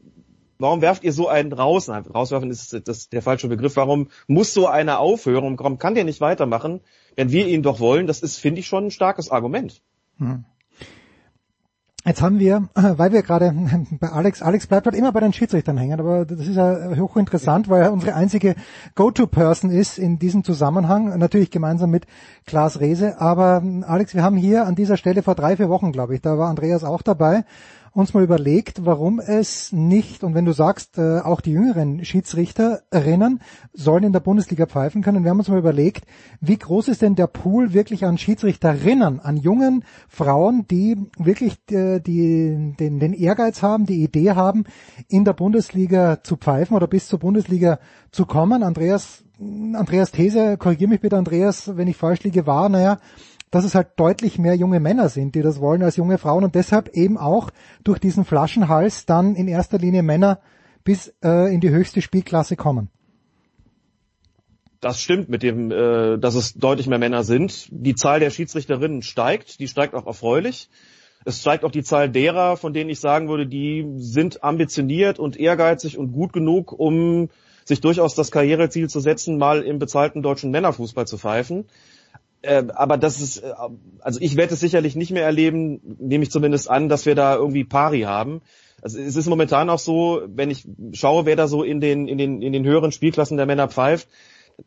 [0.57, 1.88] warum werft ihr so einen raus?
[1.88, 3.75] Nein, rauswerfen ist das der falsche Begriff.
[3.75, 5.57] Warum muss so einer aufhören?
[5.57, 6.81] Warum kann der nicht weitermachen,
[7.16, 8.07] wenn wir ihn doch wollen?
[8.07, 9.82] Das ist, finde ich, schon ein starkes Argument.
[10.18, 10.45] Hm.
[12.07, 13.51] Jetzt haben wir, weil wir gerade
[13.99, 17.68] bei Alex, Alex bleibt halt immer bei den Schiedsrichtern hängen, aber das ist ja hochinteressant,
[17.68, 18.53] weil er unsere einzige
[18.93, 22.05] Go-To-Person ist in diesem Zusammenhang, natürlich gemeinsam mit
[22.45, 23.20] Klaas Rehse.
[23.20, 26.38] Aber Alex, wir haben hier an dieser Stelle vor drei, vier Wochen, glaube ich, da
[26.38, 27.43] war Andreas auch dabei,
[27.96, 33.39] uns mal überlegt, warum es nicht, und wenn du sagst, äh, auch die jüngeren Schiedsrichterinnen
[33.72, 36.06] sollen in der Bundesliga pfeifen können, wir haben uns mal überlegt,
[36.41, 42.02] wie groß ist denn der Pool wirklich an Schiedsrichterinnen, an jungen Frauen, die wirklich äh,
[42.02, 44.66] die, den, den Ehrgeiz haben, die Idee haben,
[45.08, 47.80] in der Bundesliga zu pfeifen oder bis zur Bundesliga
[48.12, 48.62] zu kommen.
[48.62, 52.98] Andreas, Andreas These, korrigier mich bitte Andreas, wenn ich falsch liege, war, naja,
[53.56, 56.56] dass es halt deutlich mehr junge Männer sind, die das wollen als junge Frauen und
[56.56, 57.51] deshalb eben auch
[57.86, 60.41] durch diesen Flaschenhals dann in erster Linie Männer
[60.84, 62.89] bis äh, in die höchste Spielklasse kommen.
[64.82, 67.70] Das stimmt mit dem, äh, dass es deutlich mehr Männer sind.
[67.72, 70.70] Die Zahl der Schiedsrichterinnen steigt, die steigt auch erfreulich.
[71.24, 75.39] Es steigt auch die Zahl derer, von denen ich sagen würde, die sind ambitioniert und
[75.39, 77.30] ehrgeizig und gut genug, um
[77.64, 81.66] sich durchaus das Karriereziel zu setzen, mal im bezahlten deutschen Männerfußball zu pfeifen.
[82.46, 83.54] Äh, aber das ist, äh,
[84.00, 87.36] also ich werde es sicherlich nicht mehr erleben, nehme ich zumindest an, dass wir da
[87.36, 88.41] irgendwie Pari haben.
[88.82, 92.18] Also es ist momentan auch so, wenn ich schaue, wer da so in den, in
[92.18, 94.08] den, in den höheren Spielklassen der Männer pfeift,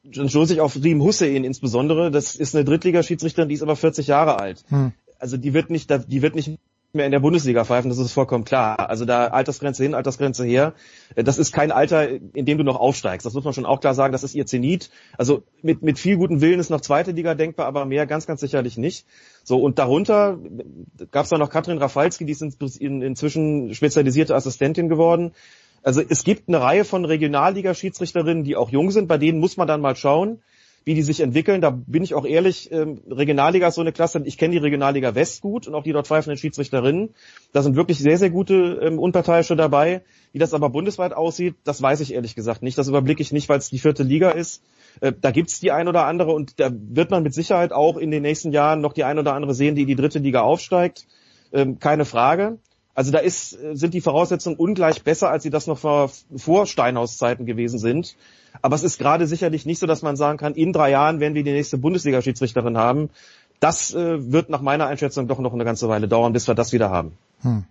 [0.03, 2.11] dann stoße ich auf Riem Hussein insbesondere.
[2.11, 4.64] Das ist eine Drittligaschiedsrichterin, die ist aber 40 Jahre alt.
[4.68, 4.93] Hm.
[5.18, 6.59] Also die wird nicht, die wird nicht
[6.93, 8.89] mehr in der Bundesliga pfeifen, das ist vollkommen klar.
[8.89, 10.74] Also da Altersgrenze hin, Altersgrenze her.
[11.14, 13.26] Äh, das ist kein Alter, in dem du noch aufsteigst.
[13.26, 14.91] Das muss man schon auch klar sagen, das ist ihr Zenit.
[15.16, 18.41] Also mit, mit viel guten Willen ist noch zweite Liga denkbar, aber mehr ganz, ganz
[18.41, 19.07] sicherlich nicht.
[19.45, 20.39] So, und darunter
[21.11, 22.43] gab es dann noch Katrin Rafalski, die ist
[22.78, 25.32] in, inzwischen spezialisierte Assistentin geworden.
[25.82, 29.68] Also es gibt eine Reihe von Regionalliga-Schiedsrichterinnen, die auch jung sind, bei denen muss man
[29.68, 30.41] dann mal schauen
[30.89, 31.61] wie die sich entwickeln.
[31.61, 35.14] Da bin ich auch ehrlich, ähm, Regionalliga ist so eine Klasse, ich kenne die Regionalliga
[35.14, 37.11] West gut und auch die dort pfeifenden Schiedsrichterinnen.
[37.53, 40.01] Da sind wirklich sehr, sehr gute ähm, Unparteiische dabei.
[40.32, 42.78] Wie das aber bundesweit aussieht, das weiß ich ehrlich gesagt nicht.
[42.78, 44.62] Das überblicke ich nicht, weil es die vierte Liga ist.
[45.03, 48.11] Äh, da gibt's die ein oder andere und da wird man mit Sicherheit auch in
[48.11, 51.07] den nächsten Jahren noch die ein oder andere sehen, die in die dritte Liga aufsteigt.
[51.53, 52.61] Ähm, keine Frage.
[52.99, 57.46] Also da ist, sind die Voraussetzungen ungleich besser, als sie das noch vor, vor Steinhaus-Zeiten
[57.46, 58.16] gewesen sind.
[58.61, 61.34] Aber es ist gerade sicherlich nicht so, dass man sagen kann, in drei Jahren werden
[61.34, 63.11] wir die nächste Bundesliga-Schiedsrichterin haben.
[63.61, 66.72] Das äh, wird nach meiner Einschätzung doch noch eine ganze Weile dauern, bis wir das
[66.72, 67.12] wieder haben.
[67.42, 67.66] Hm.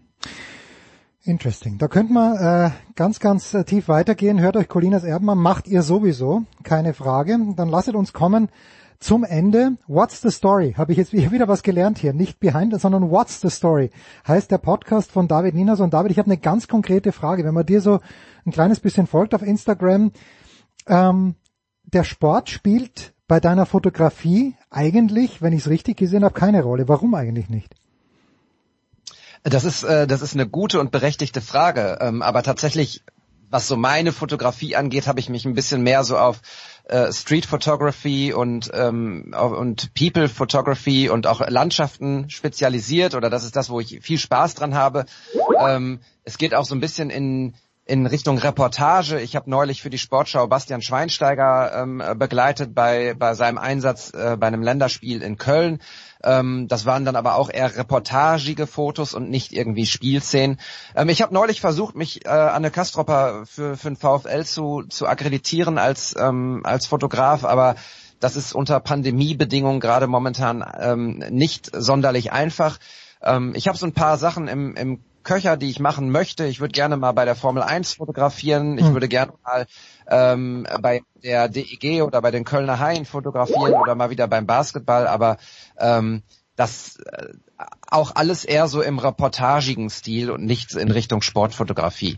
[1.23, 1.77] Interesting.
[1.77, 4.39] Da könnte man äh, ganz, ganz äh, tief weitergehen.
[4.39, 5.25] Hört euch Colinas Erben.
[5.25, 7.37] Macht ihr sowieso, keine Frage.
[7.57, 8.47] Dann lasset uns kommen
[8.99, 9.77] zum Ende.
[9.87, 10.73] What's the Story?
[10.77, 12.13] Habe ich jetzt wieder was gelernt hier.
[12.13, 13.91] Nicht Behind, sondern What's the Story?
[14.27, 15.79] Heißt der Podcast von David Ninas.
[15.79, 17.43] Und David, ich habe eine ganz konkrete Frage.
[17.43, 17.99] Wenn man dir so
[18.45, 20.11] ein kleines bisschen folgt auf Instagram,
[20.87, 21.35] ähm,
[21.83, 26.87] der Sport spielt bei deiner Fotografie eigentlich, wenn ich es richtig gesehen habe, keine Rolle.
[26.87, 27.75] Warum eigentlich nicht?
[29.43, 31.99] Das ist, äh, das ist eine gute und berechtigte Frage.
[32.01, 33.03] Ähm, aber tatsächlich,
[33.49, 36.41] was so meine Fotografie angeht, habe ich mich ein bisschen mehr so auf
[36.87, 43.13] äh, Street Photography und, ähm, und People Photography und auch Landschaften spezialisiert.
[43.13, 45.05] Oder das ist das, wo ich viel Spaß dran habe.
[45.59, 47.53] Ähm, es geht auch so ein bisschen in
[47.87, 49.21] in Richtung Reportage.
[49.21, 54.35] Ich habe neulich für die Sportschau Bastian Schweinsteiger ähm, begleitet bei, bei seinem Einsatz äh,
[54.37, 55.79] bei einem Länderspiel in Köln.
[56.21, 60.59] Ähm, das waren dann aber auch eher reportagige Fotos und nicht irgendwie Spielszenen.
[60.95, 65.07] Ähm, ich habe neulich versucht, mich äh, Anne Kastropper für, für den VfL zu, zu
[65.07, 67.75] akkreditieren als, ähm, als Fotograf, aber
[68.19, 72.79] das ist unter Pandemiebedingungen gerade momentan ähm, nicht sonderlich einfach.
[73.21, 76.45] Ähm, ich habe so ein paar Sachen im, im Köcher, die ich machen möchte.
[76.45, 78.77] Ich würde gerne mal bei der Formel 1 fotografieren.
[78.77, 78.93] Ich hm.
[78.93, 79.67] würde gerne mal
[80.07, 85.05] ähm, bei der DEG oder bei den Kölner Haien fotografieren oder mal wieder beim Basketball.
[85.05, 85.35] Aber
[85.77, 86.23] ähm,
[86.55, 87.27] das äh,
[87.89, 92.17] auch alles eher so im reportagigen Stil und nicht in Richtung Sportfotografie.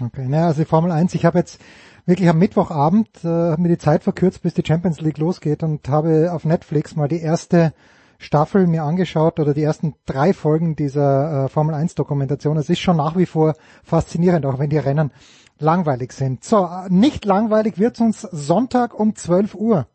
[0.00, 1.60] Okay, naja, also die Formel 1, ich habe jetzt
[2.06, 6.32] wirklich am Mittwochabend äh, mir die Zeit verkürzt, bis die Champions League losgeht und habe
[6.32, 7.72] auf Netflix mal die erste
[8.18, 12.56] Staffel mir angeschaut oder die ersten drei Folgen dieser äh, Formel 1 Dokumentation.
[12.56, 13.54] Es ist schon nach wie vor
[13.84, 15.12] faszinierend, auch wenn die Rennen
[15.60, 16.42] langweilig sind.
[16.44, 19.86] So, äh, nicht langweilig wird's uns Sonntag um 12 Uhr.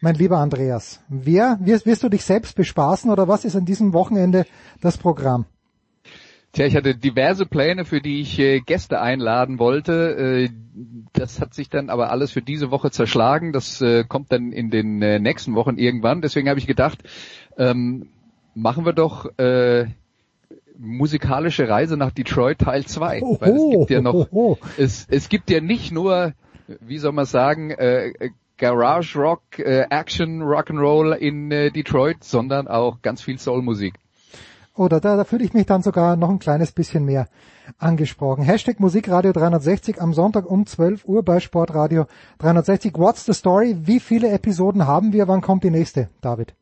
[0.00, 1.00] mein lieber Andreas.
[1.08, 4.46] Wer, wirst, wirst du dich selbst bespaßen oder was ist an diesem Wochenende
[4.80, 5.44] das Programm?
[6.52, 10.48] Tja, ich hatte diverse Pläne, für die ich äh, Gäste einladen wollte.
[10.48, 10.48] Äh,
[11.12, 13.52] das hat sich dann aber alles für diese Woche zerschlagen.
[13.52, 16.22] Das äh, kommt dann in den äh, nächsten Wochen irgendwann.
[16.22, 17.04] Deswegen habe ich gedacht,
[17.56, 18.08] ähm,
[18.54, 19.86] machen wir doch äh,
[20.78, 23.20] musikalische Reise nach Detroit Teil 2.
[23.22, 24.56] Oh, Weil es gibt ja noch, oh, oh.
[24.78, 26.32] es, es gibt ja nicht nur,
[26.80, 28.12] wie soll man sagen, äh,
[28.56, 33.94] Garage Rock, äh, Action, Rock'n'Roll in äh, Detroit, sondern auch ganz viel Soulmusik.
[34.74, 37.28] Oder da, da fühle ich mich dann sogar noch ein kleines bisschen mehr
[37.78, 38.44] angesprochen.
[38.44, 42.06] Hashtag Musikradio 360 am Sonntag um 12 Uhr bei Sportradio
[42.38, 42.94] 360.
[42.94, 43.76] What's the story?
[43.82, 45.28] Wie viele Episoden haben wir?
[45.28, 46.54] Wann kommt die nächste, David?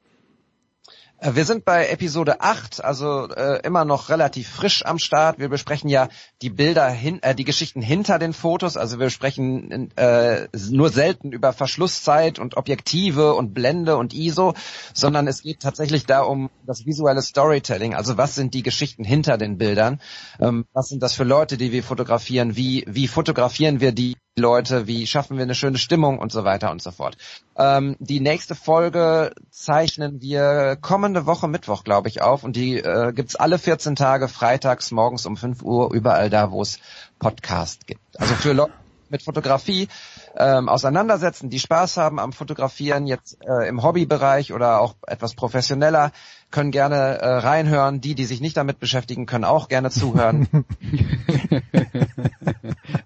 [1.20, 5.38] Äh, Wir sind bei Episode 8, also äh, immer noch relativ frisch am Start.
[5.38, 6.08] Wir besprechen ja
[6.42, 8.76] die Bilder, hin, äh, die Geschichten hinter den Fotos.
[8.76, 14.54] Also wir sprechen äh, nur selten über Verschlusszeit und Objektive und Blende und ISO,
[14.94, 17.94] sondern es geht tatsächlich da um das visuelle Storytelling.
[17.94, 20.00] Also was sind die Geschichten hinter den Bildern?
[20.40, 22.56] Ähm, was sind das für Leute, die wir fotografieren?
[22.56, 24.86] Wie, wie fotografieren wir die Leute?
[24.86, 27.16] Wie schaffen wir eine schöne Stimmung und so weiter und so fort?
[27.56, 33.12] Ähm, die nächste Folge zeichnen wir kommende Woche Mittwoch, glaube ich, auf und die äh,
[33.12, 36.78] gibt's alle 14 Tage freitags morgens um 5 Uhr überall da, wo es
[37.18, 38.00] Podcast gibt.
[38.18, 38.72] Also für Leute
[39.10, 39.88] mit Fotografie
[40.36, 46.12] ähm, auseinandersetzen, die Spaß haben am Fotografieren jetzt äh, im Hobbybereich oder auch etwas professioneller,
[46.50, 48.00] können gerne äh, reinhören.
[48.00, 50.48] Die, die sich nicht damit beschäftigen, können auch gerne zuhören.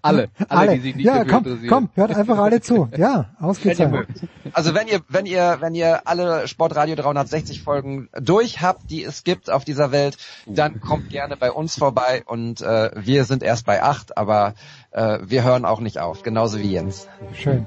[0.02, 0.74] alle, alle, Alle.
[0.74, 1.68] die sich nicht ja, dafür komm, interessieren.
[1.70, 2.88] komm, hört einfach alle zu.
[2.96, 4.08] Ja, ausgezeichnet.
[4.52, 9.24] Also wenn ihr, wenn ihr, wenn ihr alle Sportradio 360 Folgen durch habt, die es
[9.24, 13.64] gibt auf dieser Welt, dann kommt gerne bei uns vorbei und äh, wir sind erst
[13.64, 14.54] bei acht, aber
[14.90, 17.08] äh, wir hören auch nicht auf, genauso wie Jens.
[17.34, 17.66] Schön.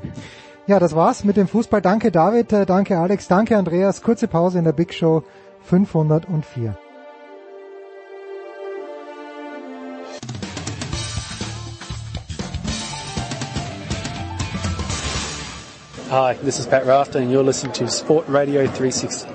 [0.67, 1.81] Ja, das war's mit dem Fußball.
[1.81, 4.01] Danke David, äh, danke Alex, danke Andreas.
[4.01, 5.23] Kurze Pause in der Big Show
[5.63, 6.77] 504.
[16.15, 19.27] Hi, this is Pat Rafter, and you're listening to Sport Radio 360.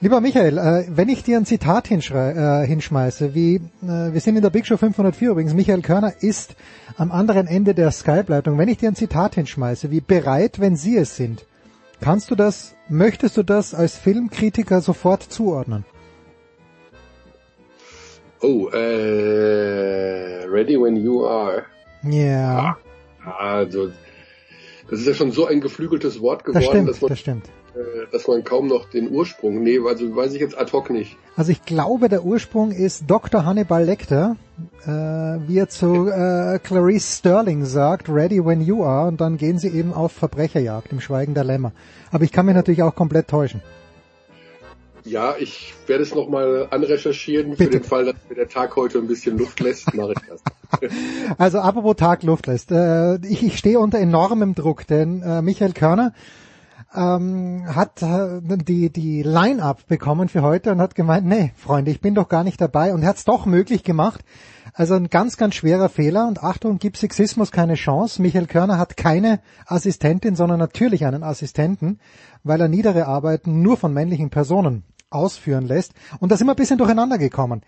[0.00, 4.42] Lieber Michael, äh, wenn ich dir ein Zitat äh, hinschmeiße, wie äh, wir sind in
[4.42, 6.54] der Big Show 504 übrigens, Michael Körner ist
[6.98, 8.58] am anderen Ende der Skype-Leitung.
[8.58, 11.46] Wenn ich dir ein Zitat hinschmeiße, wie bereit, wenn Sie es sind,
[12.00, 15.84] kannst du das, möchtest du das als Filmkritiker sofort zuordnen?
[18.42, 21.64] Oh, äh, ready when you are.
[22.02, 22.76] Ja,
[23.38, 23.90] Also,
[24.90, 27.46] das ist ja schon so ein geflügeltes Wort das geworden, stimmt, dass, man, das stimmt.
[27.76, 31.16] äh, dass man kaum noch den Ursprung, nee, also weiß ich jetzt ad hoc nicht.
[31.36, 33.44] Also ich glaube, der Ursprung ist Dr.
[33.46, 34.36] Hannibal Lecter,
[34.84, 39.58] äh, wie er zu äh, Clarice Sterling sagt, ready when you are, und dann gehen
[39.58, 41.70] sie eben auf Verbrecherjagd im Schweigen der Lämmer.
[42.10, 43.62] Aber ich kann mich natürlich auch komplett täuschen.
[45.04, 47.52] Ja, ich werde es nochmal anrecherchieren.
[47.52, 47.78] Für Bitte.
[47.78, 50.42] den Fall, dass mir der Tag heute ein bisschen Luft lässt, mache ich das.
[51.38, 52.72] Also apropos Tag Luft lässt.
[52.72, 56.14] Äh, ich, ich stehe unter enormem Druck, denn äh, Michael Körner
[56.94, 62.00] ähm, hat äh, die, die Line-Up bekommen für heute und hat gemeint, nee, Freunde, ich
[62.00, 64.24] bin doch gar nicht dabei und er hat es doch möglich gemacht.
[64.74, 68.22] Also ein ganz, ganz schwerer Fehler und Achtung, gibt Sexismus keine Chance.
[68.22, 71.98] Michael Körner hat keine Assistentin, sondern natürlich einen Assistenten,
[72.42, 75.92] weil er niedere Arbeiten nur von männlichen Personen ausführen lässt.
[76.20, 77.62] Und da sind wir ein bisschen durcheinander gekommen.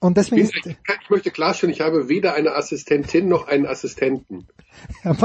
[0.00, 4.46] Und deswegen Ich, ist, ich möchte klarstellen, ich habe weder eine Assistentin noch einen Assistenten.
[5.04, 5.16] ja,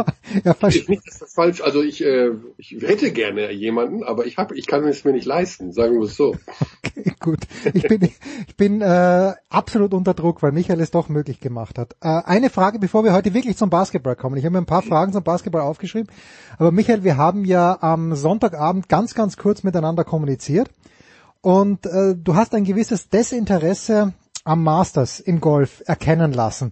[0.43, 4.37] ja, Ich, nicht, dass das falsch, also ich, äh, ich hätte gerne jemanden, aber ich
[4.37, 6.35] habe, ich kann es mir nicht leisten, sagen wir es so.
[6.83, 7.39] Okay, gut.
[7.73, 8.01] Ich bin,
[8.47, 11.95] ich bin äh, absolut unter Druck, weil Michael es doch möglich gemacht hat.
[12.01, 14.37] Äh, eine Frage, bevor wir heute wirklich zum Basketball kommen.
[14.37, 16.09] Ich habe mir ein paar Fragen zum Basketball aufgeschrieben.
[16.57, 20.69] Aber Michael, wir haben ja am Sonntagabend ganz, ganz kurz miteinander kommuniziert.
[21.43, 24.13] Und äh, du hast ein gewisses Desinteresse
[24.45, 26.71] am Masters im Golf erkennen lassen.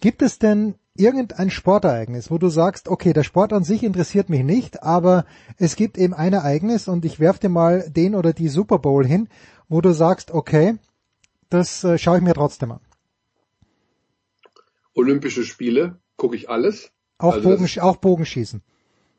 [0.00, 4.42] Gibt es denn irgendein Sportereignis, wo du sagst, okay, der Sport an sich interessiert mich
[4.42, 5.26] nicht, aber
[5.58, 9.06] es gibt eben ein Ereignis und ich werf dir mal den oder die Super Bowl
[9.06, 9.28] hin,
[9.68, 10.78] wo du sagst, okay,
[11.50, 12.80] das äh, schaue ich mir trotzdem an.
[14.94, 16.90] Olympische Spiele, gucke ich alles.
[17.18, 18.62] Auch, Also Bogen, auch Bogenschießen.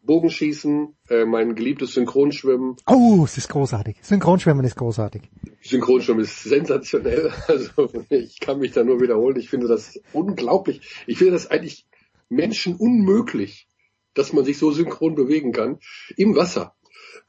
[0.07, 2.77] Bogenschießen, äh, mein geliebtes Synchronschwimmen.
[2.87, 3.97] Oh, es ist großartig.
[4.01, 5.29] Synchronschwimmen ist großartig.
[5.61, 7.31] Synchronschwimmen ist sensationell.
[7.47, 9.37] Also ich kann mich da nur wiederholen.
[9.37, 10.81] Ich finde das unglaublich.
[11.05, 11.85] Ich finde das eigentlich
[12.29, 13.67] Menschen unmöglich,
[14.15, 15.77] dass man sich so synchron bewegen kann
[16.15, 16.73] im Wasser.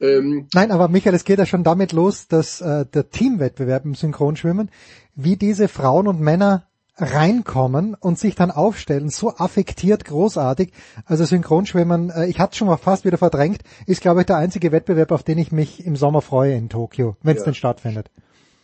[0.01, 3.95] Ähm, Nein, aber Michael, es geht ja schon damit los, dass äh, der Teamwettbewerb im
[3.95, 4.71] Synchronschwimmen,
[5.15, 6.69] wie diese Frauen und Männer
[6.99, 10.71] reinkommen und sich dann aufstellen, so affektiert großartig.
[11.05, 14.71] Also Synchronschwimmen, äh, ich hatte schon mal fast wieder verdrängt, ist glaube ich der einzige
[14.71, 17.45] Wettbewerb, auf den ich mich im Sommer freue in Tokio, wenn es Ja.
[17.45, 18.09] denn stattfindet.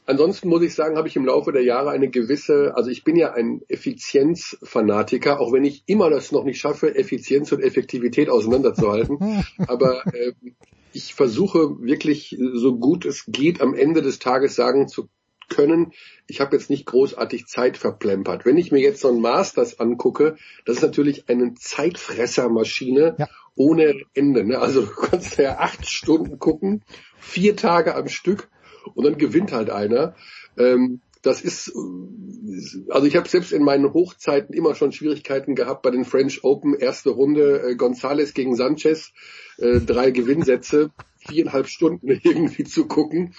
[0.07, 3.15] Ansonsten muss ich sagen, habe ich im Laufe der Jahre eine gewisse, also ich bin
[3.15, 9.17] ja ein Effizienzfanatiker, auch wenn ich immer das noch nicht schaffe, Effizienz und Effektivität auseinanderzuhalten.
[9.67, 10.55] Aber ähm,
[10.93, 15.09] ich versuche wirklich, so gut es geht, am Ende des Tages sagen zu
[15.49, 15.93] können,
[16.27, 18.45] ich habe jetzt nicht großartig Zeit verplempert.
[18.45, 20.35] Wenn ich mir jetzt so ein Masters angucke,
[20.65, 23.27] das ist natürlich eine Zeitfressermaschine Ja.
[23.55, 24.43] ohne Ende.
[24.43, 24.59] Ne?
[24.59, 26.83] Also du kannst ja acht Stunden gucken,
[27.19, 28.49] vier Tage am Stück
[28.93, 30.15] und dann gewinnt halt einer.
[30.57, 35.81] Ähm, das ist, äh, also ich habe selbst in meinen Hochzeiten immer schon Schwierigkeiten gehabt
[35.81, 39.11] bei den French Open, erste Runde äh, Gonzales gegen Sanchez,
[39.57, 43.33] äh, drei Gewinnsätze, viereinhalb Stunden irgendwie zu gucken.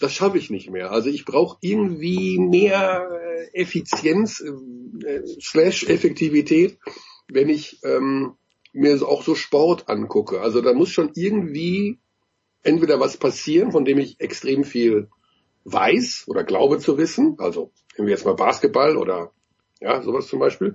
[0.00, 0.90] Das schaffe ich nicht mehr.
[0.90, 6.78] Also ich brauche irgendwie mehr äh, Effizienz äh, slash Effektivität,
[7.28, 8.34] wenn ich ähm,
[8.72, 10.40] mir auch so Sport angucke.
[10.40, 11.98] Also da muss schon irgendwie
[12.62, 15.08] entweder was passieren, von dem ich extrem viel
[15.64, 19.32] weiß oder glaube zu wissen, also nehmen wir jetzt mal Basketball oder
[19.80, 20.74] ja, sowas zum Beispiel,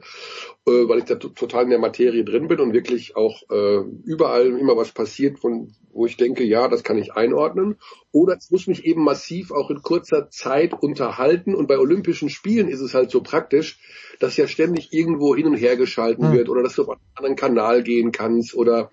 [0.66, 3.80] äh, weil ich da to- total in der Materie drin bin und wirklich auch äh,
[4.06, 7.78] überall immer was passiert, von wo ich denke, ja, das kann ich einordnen.
[8.12, 11.54] Oder es muss mich eben massiv auch in kurzer Zeit unterhalten.
[11.54, 13.78] Und bei Olympischen Spielen ist es halt so praktisch,
[14.20, 16.32] dass ja ständig irgendwo hin und her geschalten Hm.
[16.32, 18.90] wird oder dass du auf einen anderen Kanal gehen kannst oder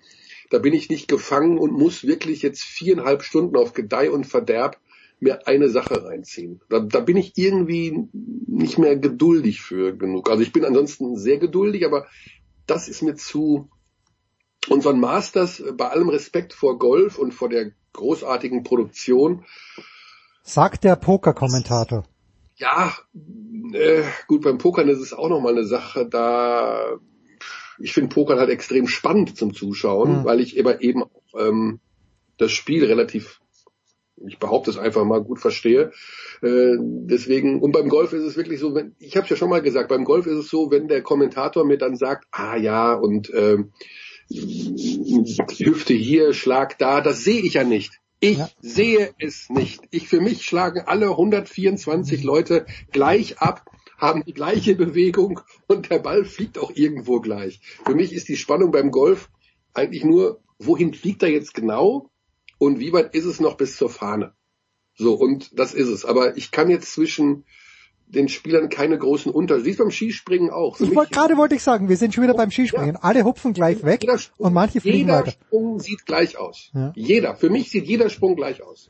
[0.49, 4.80] da bin ich nicht gefangen und muss wirklich jetzt viereinhalb Stunden auf Gedeih und Verderb
[5.21, 6.61] mir eine Sache reinziehen.
[6.69, 10.29] Da, da bin ich irgendwie nicht mehr geduldig für genug.
[10.29, 12.07] Also ich bin ansonsten sehr geduldig, aber
[12.67, 13.69] das ist mir zu
[14.69, 19.45] und so ein Masters, äh, bei allem Respekt vor Golf und vor der großartigen Produktion,
[20.43, 22.03] Sagt der Poker-Kommentator.
[22.55, 22.93] ja,
[23.73, 26.97] äh, gut, beim Pokern ist es auch nochmal eine Sache, da
[27.79, 30.25] ich finde Pokern halt extrem spannend zum Zuschauen, Mhm.
[30.25, 31.79] weil ich eben eben auch, ähm,
[32.37, 33.39] das Spiel relativ,
[34.27, 35.91] ich behaupte es einfach mal, gut verstehe.
[36.41, 39.49] Äh, deswegen, und beim Golf ist es wirklich so, wenn, ich habe es ja schon
[39.49, 42.93] mal gesagt, beim Golf ist es so, wenn der Kommentator mir dann sagt, ah ja,
[42.93, 43.71] und ähm,
[44.29, 47.99] Hüfte hier, Schlag da, das sehe ich ja nicht.
[48.19, 48.49] Ich Ja.
[48.61, 49.81] sehe es nicht.
[49.89, 53.65] Ich für mich schlagen alle 124 Leute gleich ab,
[53.97, 57.59] haben die gleiche Bewegung und der Ball fliegt auch irgendwo gleich.
[57.83, 59.29] Für mich ist die Spannung beim Golf
[59.73, 62.10] eigentlich nur, wohin fliegt er jetzt genau
[62.61, 64.33] und wie weit ist es noch bis zur Fahne?
[64.93, 66.05] So, und das ist es.
[66.05, 67.43] Aber ich kann jetzt zwischen
[68.05, 69.65] den Spielern keine großen Unterschiede.
[69.65, 70.77] Siehst du beim Skispringen auch.
[70.77, 72.97] Für Ich wollte gerade wollte ich sagen, wir sind schon wieder beim Skispringen.
[72.97, 75.31] Alle hupfen gleich weg jeder Sprung, und manche fliegen jeder weiter.
[75.31, 76.69] Sprung sieht gleich aus.
[76.75, 76.93] Ja.
[76.95, 77.35] Jeder.
[77.35, 78.89] Für mich sieht jeder Sprung gleich aus.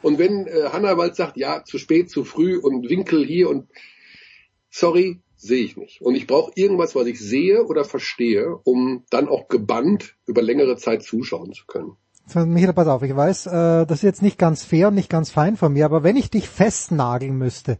[0.00, 3.68] Und wenn äh, Hannawald sagt, ja, zu spät, zu früh und Winkel hier und
[4.70, 6.00] sorry, sehe ich nicht.
[6.00, 10.78] Und ich brauche irgendwas, was ich sehe oder verstehe, um dann auch gebannt über längere
[10.78, 11.98] Zeit zuschauen zu können.
[12.34, 15.30] Michael, pass auf, ich weiß, äh, das ist jetzt nicht ganz fair und nicht ganz
[15.30, 17.78] fein von mir, aber wenn ich dich festnageln müsste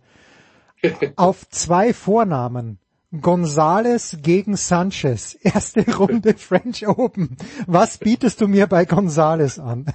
[1.17, 2.79] auf zwei Vornamen,
[3.21, 7.37] Gonzales gegen Sanchez, erste Runde French Open,
[7.67, 9.87] was bietest du mir bei Gonzales an?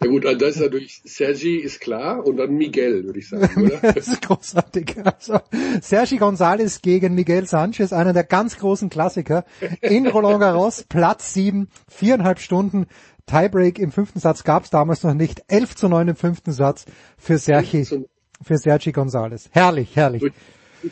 [0.00, 3.62] Ja gut, also das ist natürlich, Sergi ist klar und dann Miguel, würde ich sagen,
[3.66, 3.92] oder?
[3.92, 4.94] Das ist großartig.
[5.02, 5.40] Also,
[5.80, 9.44] Sergi González gegen Miguel Sanchez, einer der ganz großen Klassiker.
[9.80, 12.86] In Roland Garros, Platz sieben, viereinhalb Stunden.
[13.28, 15.44] Tiebreak im fünften Satz gab es damals noch nicht.
[15.48, 16.84] 11 zu 9 im fünften Satz
[17.16, 17.84] für Sergi,
[18.42, 19.46] für Sergi González.
[19.50, 20.20] Herrlich, herrlich.
[20.20, 20.34] Durch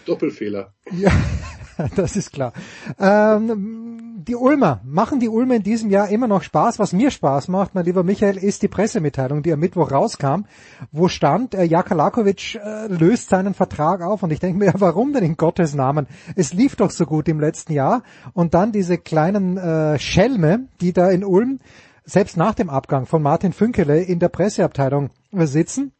[0.04, 0.72] Doppelfehler.
[0.92, 1.12] Ja,
[1.96, 2.52] das ist klar.
[2.98, 6.80] Ähm, die Ulmer, machen die Ulmer in diesem Jahr immer noch Spaß?
[6.80, 10.46] Was mir Spaß macht, mein lieber Michael, ist die Pressemitteilung, die am Mittwoch rauskam,
[10.90, 15.12] wo stand, äh, Jaka Lakovic äh, löst seinen Vertrag auf und ich denke mir, warum
[15.12, 16.08] denn in Gottes Namen?
[16.34, 20.92] Es lief doch so gut im letzten Jahr und dann diese kleinen äh, Schelme, die
[20.92, 21.60] da in Ulm
[22.06, 25.92] selbst nach dem Abgang von Martin Fünkele in der Presseabteilung äh, sitzen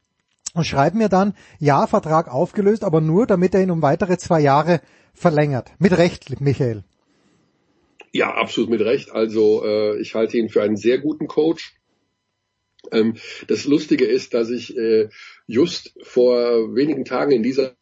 [0.55, 4.41] und schreiben mir dann, ja, Vertrag aufgelöst, aber nur, damit er ihn um weitere zwei
[4.41, 4.81] Jahre
[5.13, 5.73] verlängert.
[5.79, 6.85] Mit Recht, Michael.
[8.13, 9.11] Ja, absolut mit Recht.
[9.11, 11.75] Also äh, ich halte ihn für einen sehr guten Coach.
[12.93, 13.17] Ähm,
[13.49, 15.09] das Lustige ist, dass ich äh,
[15.47, 17.75] just vor wenigen Tagen in dieser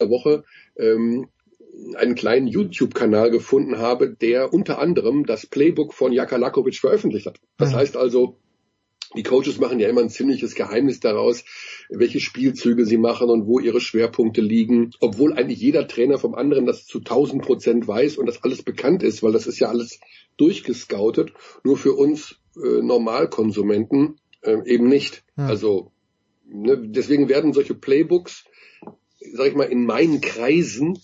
[0.00, 0.44] Woche
[0.76, 1.28] ähm,
[1.96, 7.40] einen kleinen YouTube-Kanal gefunden habe, der unter anderem das Playbook von Jaka Lakovic veröffentlicht hat.
[7.56, 7.76] Das Mhm.
[7.76, 8.36] heißt also,
[9.16, 11.44] die Coaches machen ja immer ein ziemliches Geheimnis daraus,
[11.88, 16.64] welche Spielzüge sie machen und wo ihre Schwerpunkte liegen, obwohl eigentlich jeder Trainer vom anderen
[16.64, 19.98] das zu 1000 Prozent weiß und das alles bekannt ist, weil das ist ja alles
[20.36, 21.32] durchgescoutet,
[21.64, 25.24] nur für uns äh, Normalkonsumenten äh, eben nicht.
[25.34, 25.46] Hm.
[25.46, 25.90] Also
[26.46, 28.44] ne, deswegen werden solche Playbooks
[29.32, 30.98] sag ich mal, in meinen Kreisen,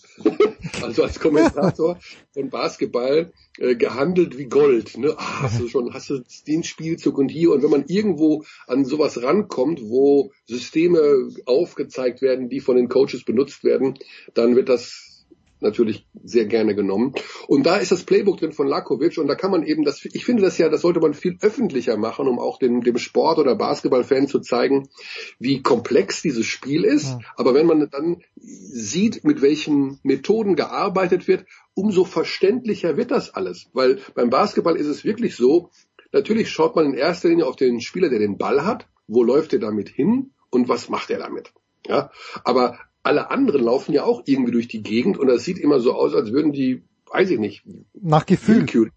[0.83, 1.99] also als Kommentator
[2.33, 4.97] von Basketball, äh, gehandelt wie Gold.
[4.99, 5.15] Ne?
[5.17, 8.85] Ah, hast du schon, hast du den Spielzug und hier und wenn man irgendwo an
[8.85, 13.99] sowas rankommt, wo Systeme aufgezeigt werden, die von den Coaches benutzt werden,
[14.35, 15.06] dann wird das
[15.67, 17.13] natürlich sehr gerne genommen.
[17.49, 20.25] Und da ist das Playbook drin von Lakovic und da kann man eben das, ich
[20.25, 23.55] finde das ja, das sollte man viel öffentlicher machen, um auch dem, dem Sport- oder
[23.55, 24.89] Basketballfan zu zeigen,
[25.39, 27.07] wie komplex dieses Spiel ist.
[27.07, 27.19] Ja.
[27.37, 31.45] Aber wenn man dann sieht, mit welchen Methoden gearbeitet wird,
[31.75, 33.69] umso verständlicher wird das alles.
[33.73, 35.71] Weil beim Basketball ist es wirklich so,
[36.13, 39.53] natürlich schaut man in erster Linie auf den Spieler, der den Ball hat, wo läuft
[39.53, 41.53] er damit hin und was macht er damit.
[41.87, 42.11] Ja,
[42.45, 45.95] aber alle anderen laufen ja auch irgendwie durch die Gegend und das sieht immer so
[45.95, 48.67] aus, als würden die, weiß ich nicht, nach Gefühl.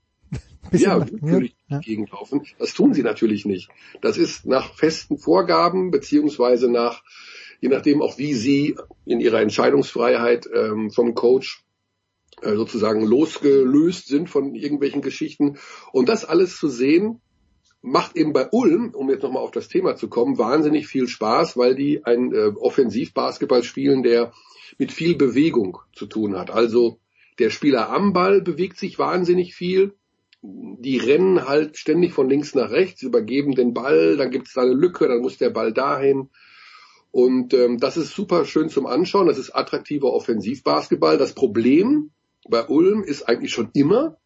[0.72, 1.78] Ja, willkürlich ja.
[1.78, 2.46] durch die Gegend laufen.
[2.60, 3.70] Das tun sie natürlich nicht.
[4.02, 7.02] Das ist nach festen Vorgaben beziehungsweise nach,
[7.60, 11.64] je nachdem auch wie sie in ihrer Entscheidungsfreiheit ähm, vom Coach
[12.44, 15.58] äh, sozusagen losgelöst sind von irgendwelchen Geschichten.
[15.92, 17.20] Und das alles zu sehen,
[17.82, 21.58] macht eben bei Ulm, um jetzt nochmal auf das Thema zu kommen, wahnsinnig viel Spaß,
[21.58, 24.34] weil die ein äh, Offensivbasketball spielen, der
[24.78, 26.52] mit viel Bewegung zu tun hat.
[26.52, 27.00] Also
[27.40, 29.94] der Spieler am Ball bewegt sich wahnsinnig viel.
[30.42, 34.62] Die rennen halt ständig von links nach rechts, übergeben den Ball, dann gibt es da
[34.62, 36.30] eine Lücke, dann muss der Ball dahin.
[37.12, 39.28] Und ähm, das ist super schön zum Anschauen.
[39.28, 41.18] Das ist attraktiver Offensivbasketball.
[41.18, 42.12] Das Problem
[42.48, 44.18] bei Ulm ist eigentlich schon immer,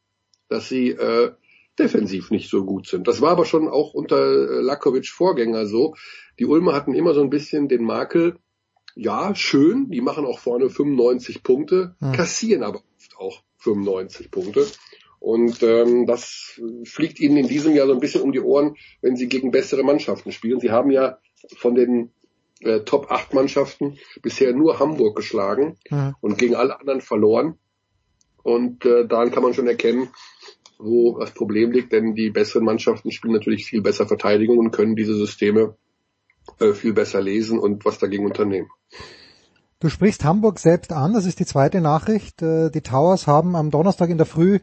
[0.50, 1.32] dass sie äh,
[1.80, 3.08] defensiv nicht so gut sind.
[3.08, 5.96] Das war aber schon auch unter äh, Lakovic Vorgänger so.
[6.40, 8.38] Die Ulmer hatten immer so ein bisschen den Makel,
[8.96, 12.12] ja, schön, die machen auch vorne 95 Punkte, hm.
[12.12, 14.68] kassieren aber oft auch 95 Punkte.
[15.20, 19.16] Und ähm, das fliegt ihnen in diesem Jahr so ein bisschen um die Ohren, wenn
[19.16, 20.60] sie gegen bessere Mannschaften spielen.
[20.60, 21.18] Sie haben ja
[21.58, 22.12] von den
[22.60, 26.16] äh, Top 8 Mannschaften bisher nur Hamburg geschlagen hm.
[26.20, 27.58] und gegen alle anderen verloren.
[28.44, 30.10] Und äh, daran kann man schon erkennen,
[30.84, 34.96] wo das Problem liegt, denn die besseren Mannschaften spielen natürlich viel besser Verteidigung und können
[34.96, 35.76] diese Systeme
[36.60, 38.70] äh, viel besser lesen und was dagegen unternehmen.
[39.84, 42.42] Du sprichst Hamburg selbst an, das ist die zweite Nachricht.
[42.42, 44.60] Äh, die Towers haben am Donnerstag in der Früh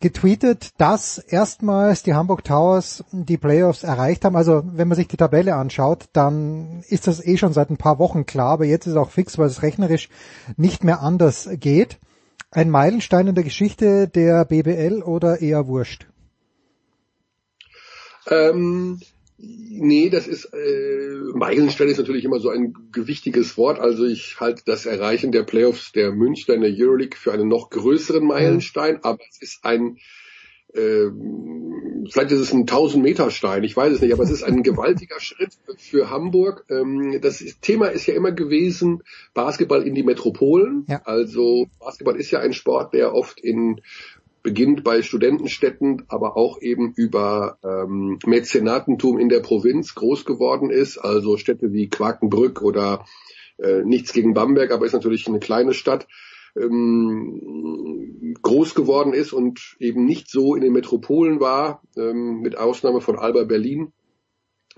[0.00, 4.36] getweetet, dass erstmals die Hamburg Towers die Playoffs erreicht haben.
[4.36, 7.98] Also wenn man sich die Tabelle anschaut, dann ist das eh schon seit ein paar
[7.98, 10.08] Wochen klar, aber jetzt ist es auch fix, weil es rechnerisch
[10.56, 11.98] nicht mehr anders geht.
[12.54, 16.06] Ein Meilenstein in der Geschichte der BBL oder eher wurscht?
[18.28, 19.00] Ähm,
[19.38, 23.80] nee, das ist äh, Meilenstein ist natürlich immer so ein gewichtiges Wort.
[23.80, 27.70] Also ich halte das Erreichen der Playoffs der Münchner in der Euroleague für einen noch
[27.70, 29.98] größeren Meilenstein, aber es ist ein
[30.74, 31.10] äh,
[32.10, 34.62] vielleicht ist es ein 1000 Meter Stein, ich weiß es nicht, aber es ist ein
[34.64, 36.64] gewaltiger Schritt für Hamburg.
[36.68, 39.02] Ähm, das Thema ist ja immer gewesen,
[39.32, 40.84] Basketball in die Metropolen.
[40.88, 41.02] Ja.
[41.04, 43.80] Also Basketball ist ja ein Sport, der oft in
[44.42, 50.98] beginnt bei Studentenstädten, aber auch eben über ähm, Mäzenatentum in der Provinz groß geworden ist.
[50.98, 53.06] Also Städte wie Quakenbrück oder
[53.56, 56.06] äh, nichts gegen Bamberg, aber ist natürlich eine kleine Stadt
[56.56, 63.00] ähm, groß geworden ist und eben nicht so in den Metropolen war, ähm, mit Ausnahme
[63.00, 63.92] von Alba Berlin.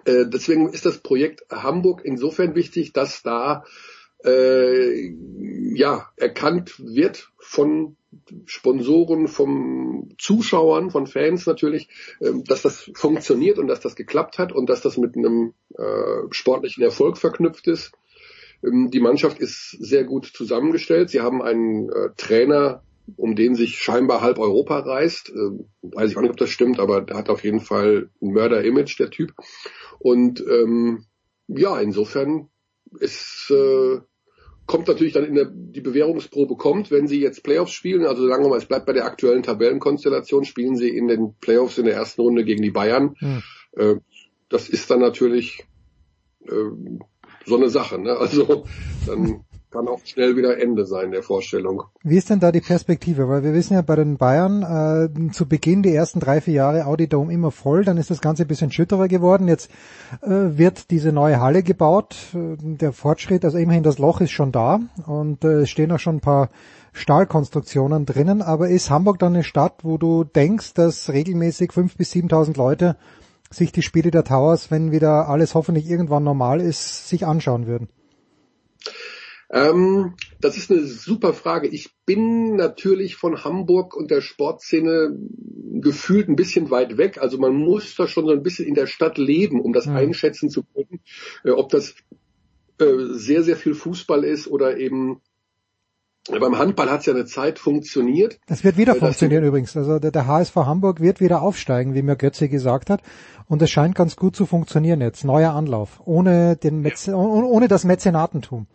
[0.04, 3.64] Äh, deswegen ist das Projekt Hamburg insofern wichtig, dass da
[4.24, 5.12] äh,
[5.74, 7.96] ja erkannt wird von
[8.46, 11.88] Sponsoren, von Zuschauern, von Fans natürlich,
[12.20, 16.22] äh, dass das funktioniert und dass das geklappt hat und dass das mit einem äh,
[16.30, 17.92] sportlichen Erfolg verknüpft ist.
[18.64, 21.10] Ähm, die Mannschaft ist sehr gut zusammengestellt.
[21.10, 22.82] Sie haben einen äh, Trainer,
[23.16, 25.30] um den sich scheinbar halb Europa reist.
[25.30, 28.32] Äh, weiß ich auch nicht, ob das stimmt, aber der hat auf jeden Fall ein
[28.32, 29.32] Mörder-Image, der Typ.
[29.98, 31.04] Und ähm,
[31.48, 32.48] ja, insofern
[32.98, 34.00] ist äh,
[34.66, 38.44] kommt natürlich dann in der die Bewährungsprobe kommt, wenn sie jetzt Playoffs spielen, also sagen
[38.44, 41.94] wir mal, es bleibt bei der aktuellen Tabellenkonstellation, spielen sie in den Playoffs in der
[41.94, 43.14] ersten Runde gegen die Bayern.
[43.18, 43.42] Hm.
[43.76, 43.94] Äh,
[44.48, 45.64] das ist dann natürlich
[46.46, 46.70] äh,
[47.46, 47.98] so eine Sache.
[47.98, 48.16] Ne?
[48.16, 48.64] Also
[49.06, 51.82] dann kann auch schnell wieder Ende sein der Vorstellung.
[52.02, 53.28] Wie ist denn da die Perspektive?
[53.28, 56.86] Weil wir wissen ja bei den Bayern äh, zu Beginn die ersten drei, vier Jahre
[56.86, 59.48] Audi Dome immer voll, dann ist das Ganze ein bisschen schütterer geworden.
[59.48, 59.70] Jetzt
[60.22, 62.16] äh, wird diese neue Halle gebaut.
[62.34, 65.98] Äh, der Fortschritt, also immerhin das Loch ist schon da und äh, es stehen auch
[65.98, 66.48] schon ein paar
[66.92, 68.42] Stahlkonstruktionen drinnen.
[68.42, 72.96] Aber ist Hamburg dann eine Stadt, wo du denkst, dass regelmäßig fünf bis 7.000 Leute
[73.50, 77.88] sich die Spiele der Towers, wenn wieder alles hoffentlich irgendwann normal ist, sich anschauen würden?
[79.48, 81.68] Ähm, das ist eine super Frage.
[81.68, 85.16] Ich bin natürlich von Hamburg und der Sportszene
[85.80, 87.18] gefühlt ein bisschen weit weg.
[87.18, 89.96] Also man muss da schon so ein bisschen in der Stadt leben, um das mhm.
[89.96, 91.00] einschätzen zu können,
[91.44, 91.94] äh, ob das
[92.80, 95.20] äh, sehr, sehr viel Fußball ist oder eben
[96.28, 98.38] beim Handball hat es ja eine Zeit funktioniert.
[98.46, 99.76] Das wird wieder funktionieren übrigens.
[99.76, 103.02] Also der, der HSV Hamburg wird wieder aufsteigen, wie mir Götze gesagt hat.
[103.48, 105.24] Und es scheint ganz gut zu funktionieren jetzt.
[105.24, 106.00] Neuer Anlauf.
[106.04, 108.66] Ohne den Mäzen ohne das Mäzenatentum.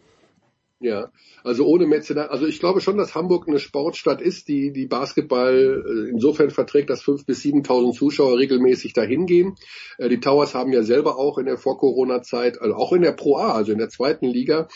[0.80, 1.12] Ja,
[1.44, 2.32] also ohne Mäzenat.
[2.32, 6.90] Also ich glaube schon, dass Hamburg eine Sportstadt ist, die die Basketball äh, insofern verträgt,
[6.90, 9.56] dass fünf bis 7.000 Zuschauer regelmäßig dahin gehen.
[10.00, 13.38] Äh, die Towers haben ja selber auch in der Vor-Corona-Zeit, also auch in der Pro
[13.38, 14.68] A, also in der zweiten Liga, äh,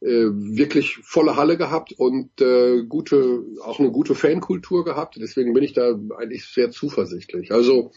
[0.00, 5.16] wirklich volle Halle gehabt und äh, gute, auch eine gute Fankultur gehabt.
[5.18, 7.52] Deswegen bin ich da eigentlich sehr zuversichtlich.
[7.52, 7.92] Also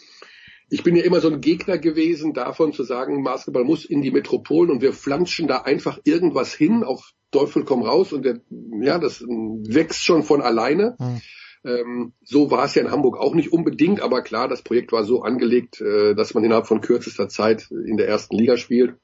[0.70, 4.12] ich bin ja immer so ein Gegner gewesen davon zu sagen, Basketball muss in die
[4.12, 8.40] Metropolen und wir flanschen da einfach irgendwas hin, auf Teufel komm raus und der,
[8.82, 10.96] ja, das wächst schon von alleine.
[11.00, 11.22] Mhm.
[11.66, 15.04] Ähm, so war es ja in Hamburg auch nicht unbedingt, aber klar, das Projekt war
[15.04, 18.96] so angelegt, äh, dass man innerhalb von kürzester Zeit in der ersten Liga spielt.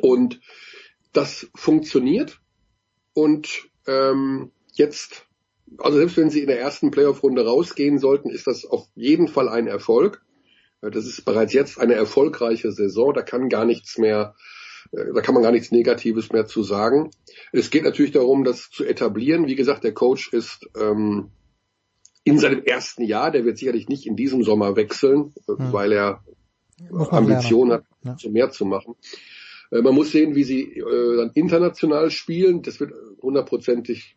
[0.00, 0.40] Und
[1.18, 2.40] das funktioniert.
[3.12, 5.26] Und ähm, jetzt,
[5.78, 9.48] also selbst wenn sie in der ersten Playoff-Runde rausgehen sollten, ist das auf jeden Fall
[9.48, 10.22] ein Erfolg.
[10.80, 13.12] Äh, das ist bereits jetzt eine erfolgreiche Saison.
[13.12, 14.36] Da kann gar nichts mehr,
[14.92, 17.10] äh, da kann man gar nichts Negatives mehr zu sagen.
[17.50, 19.48] Es geht natürlich darum, das zu etablieren.
[19.48, 21.32] Wie gesagt, der Coach ist ähm,
[22.22, 25.72] in seinem ersten Jahr, der wird sicherlich nicht in diesem Sommer wechseln, hm.
[25.72, 26.22] weil er
[27.10, 28.16] Ambitionen hat, ja.
[28.16, 28.94] zu mehr zu machen.
[29.70, 32.62] Äh, man muss sehen, wie sie äh, dann international spielen.
[32.62, 32.92] Das wird
[33.22, 34.16] hundertprozentig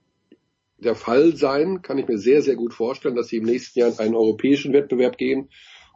[0.78, 1.82] der Fall sein.
[1.82, 4.74] Kann ich mir sehr, sehr gut vorstellen, dass sie im nächsten Jahr in einen europäischen
[4.74, 5.50] Wettbewerb gehen.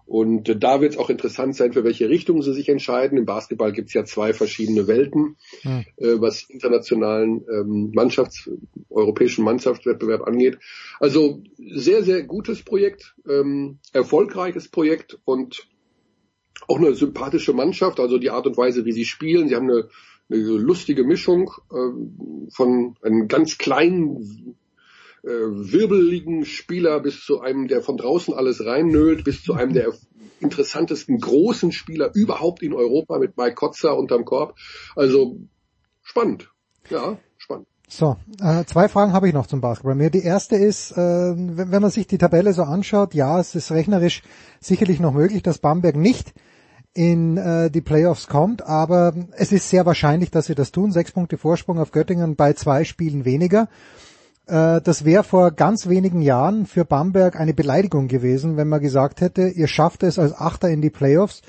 [0.06, 3.18] Und äh, da wird es auch interessant sein, für welche Richtung sie sich entscheiden.
[3.18, 5.86] Im Basketball gibt es ja zwei verschiedene Welten, hm.
[5.98, 8.50] äh, was internationalen ähm, Mannschafts-,
[8.90, 10.60] europäischen Mannschaftswettbewerb angeht.
[11.00, 15.68] Also sehr, sehr gutes Projekt, ähm, erfolgreiches Projekt und
[16.68, 19.48] auch eine sympathische Mannschaft, also die Art und Weise, wie sie spielen.
[19.48, 19.90] Sie haben eine,
[20.30, 24.58] eine lustige Mischung äh, von einem ganz kleinen
[25.24, 29.94] äh, wirbeligen Spieler bis zu einem, der von draußen alles reinnölt, bis zu einem der
[30.40, 34.56] interessantesten großen Spieler überhaupt in Europa mit Mike Kotzer unterm Korb.
[34.96, 35.40] Also
[36.04, 36.52] spannend.
[36.90, 37.68] Ja, spannend.
[37.88, 39.96] So, äh, zwei Fragen habe ich noch zum Basketball.
[39.96, 43.56] Mir die erste ist, äh, wenn, wenn man sich die Tabelle so anschaut, ja, es
[43.56, 44.24] ist rechnerisch
[44.60, 46.34] sicherlich noch möglich, dass Bamberg nicht
[46.96, 50.94] in äh, die Playoffs kommt, aber es ist sehr wahrscheinlich, dass sie das tun.
[50.94, 53.68] Sechs Punkte Vorsprung auf Göttingen bei zwei Spielen weniger.
[54.48, 59.20] Äh, das wäre vor ganz wenigen Jahren für Bamberg eine Beleidigung gewesen, wenn man gesagt
[59.20, 61.42] hätte, ihr schafft es als Achter in die Playoffs.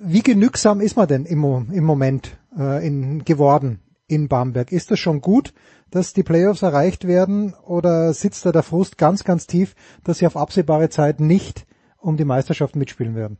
[0.00, 4.72] Wie genügsam ist man denn im, im Moment äh, in, geworden in Bamberg?
[4.72, 5.52] Ist das schon gut,
[5.90, 10.26] dass die Playoffs erreicht werden oder sitzt da der Frust ganz, ganz tief, dass sie
[10.26, 11.66] auf absehbare Zeit nicht
[11.98, 13.36] um die Meisterschaft mitspielen werden?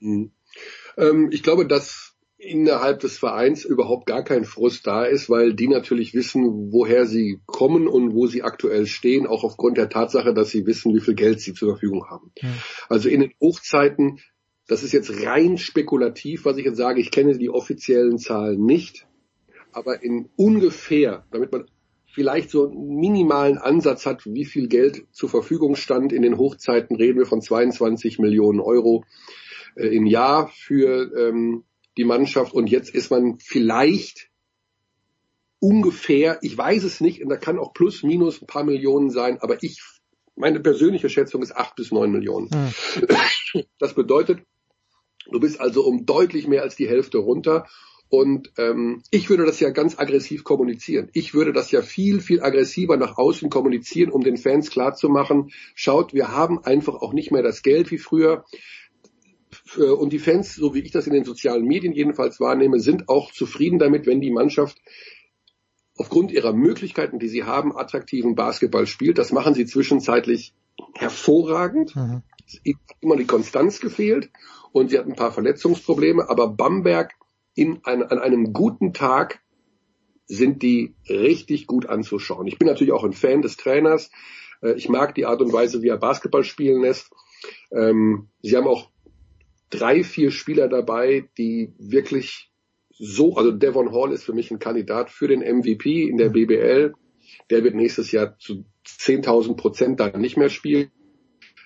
[0.00, 0.32] Mhm.
[0.96, 2.14] Ähm, ich glaube, dass
[2.44, 7.40] innerhalb des Vereins überhaupt gar kein Frust da ist, weil die natürlich wissen, woher sie
[7.46, 11.14] kommen und wo sie aktuell stehen, auch aufgrund der Tatsache, dass sie wissen, wie viel
[11.14, 12.32] Geld sie zur Verfügung haben.
[12.36, 12.50] Ja.
[12.88, 14.20] Also in den Hochzeiten,
[14.66, 19.06] das ist jetzt rein spekulativ, was ich jetzt sage, ich kenne die offiziellen Zahlen nicht,
[19.72, 21.66] aber in ungefähr, damit man
[22.06, 26.96] vielleicht so einen minimalen Ansatz hat, wie viel Geld zur Verfügung stand in den Hochzeiten,
[26.96, 29.04] reden wir von 22 Millionen Euro
[29.76, 31.64] äh, im Jahr für ähm,
[31.96, 34.30] die Mannschaft und jetzt ist man vielleicht
[35.60, 39.38] ungefähr, ich weiß es nicht, und da kann auch plus, minus ein paar Millionen sein,
[39.40, 39.80] aber ich,
[40.36, 42.50] meine persönliche Schätzung ist acht bis neun Millionen.
[42.52, 43.64] Hm.
[43.78, 44.40] Das bedeutet,
[45.30, 47.68] du bist also um deutlich mehr als die Hälfte runter
[48.08, 51.08] und ähm, ich würde das ja ganz aggressiv kommunizieren.
[51.14, 56.14] Ich würde das ja viel, viel aggressiver nach außen kommunizieren, um den Fans klarzumachen, schaut,
[56.14, 58.44] wir haben einfach auch nicht mehr das Geld wie früher.
[59.76, 63.08] Äh, und die Fans, so wie ich das in den sozialen Medien jedenfalls wahrnehme, sind
[63.08, 64.78] auch zufrieden damit, wenn die Mannschaft
[65.96, 69.18] aufgrund ihrer Möglichkeiten, die sie haben, attraktiven Basketball spielt.
[69.18, 70.54] Das machen sie zwischenzeitlich
[70.94, 71.94] hervorragend.
[71.94, 72.22] Mhm.
[72.46, 74.30] Es hat immer die Konstanz gefehlt
[74.72, 77.12] und sie hatten ein paar Verletzungsprobleme, aber Bamberg
[77.54, 79.40] in ein, an einem guten Tag
[80.26, 82.46] sind die richtig gut anzuschauen.
[82.46, 84.10] Ich bin natürlich auch ein Fan des Trainers.
[84.62, 87.12] Äh, ich mag die Art und Weise, wie er Basketball spielen lässt.
[87.70, 88.90] Ähm, sie haben auch
[89.70, 92.50] drei, vier Spieler dabei, die wirklich
[92.90, 96.94] so, also Devon Hall ist für mich ein Kandidat für den MVP in der BBL.
[97.50, 100.90] Der wird nächstes Jahr zu 10.000 Prozent dann nicht mehr spielen.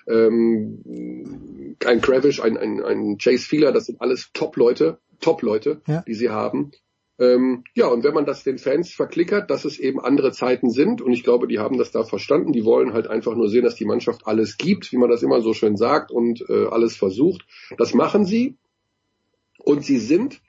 [0.06, 6.02] Ähm, ein Kravish, ein, ein, ein Chase Feeler, das sind alles Top-Leute, Top-Leute, ja.
[6.06, 6.72] die sie haben.
[7.18, 11.02] Ähm, ja, und wenn man das den Fans verklickert, dass es eben andere Zeiten sind,
[11.02, 13.74] und ich glaube, die haben das da verstanden, die wollen halt einfach nur sehen, dass
[13.74, 17.44] die Mannschaft alles gibt, wie man das immer so schön sagt, und äh, alles versucht.
[17.76, 18.56] Das machen sie.
[19.64, 20.40] Und sie sind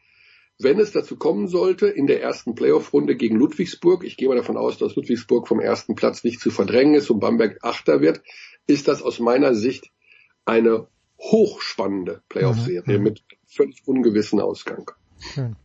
[0.60, 4.58] wenn es dazu kommen sollte, in der ersten Playoff-Runde gegen Ludwigsburg, ich gehe mal davon
[4.58, 8.22] aus, dass Ludwigsburg vom ersten Platz nicht zu verdrängen ist und Bamberg Achter wird,
[8.68, 9.90] ist das aus meiner Sicht
[10.44, 13.04] eine hochspannende Playoff-Serie Mhm.
[13.04, 14.92] mit völlig ungewissen Ausgang.
[15.34, 15.56] Schön.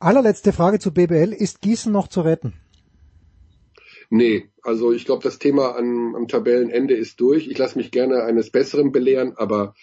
[0.00, 1.34] Allerletzte Frage zu BBL.
[1.34, 2.54] Ist Gießen noch zu retten?
[4.08, 7.48] Nee, also ich glaube, das Thema am, am Tabellenende ist durch.
[7.48, 9.74] Ich lasse mich gerne eines Besseren belehren, aber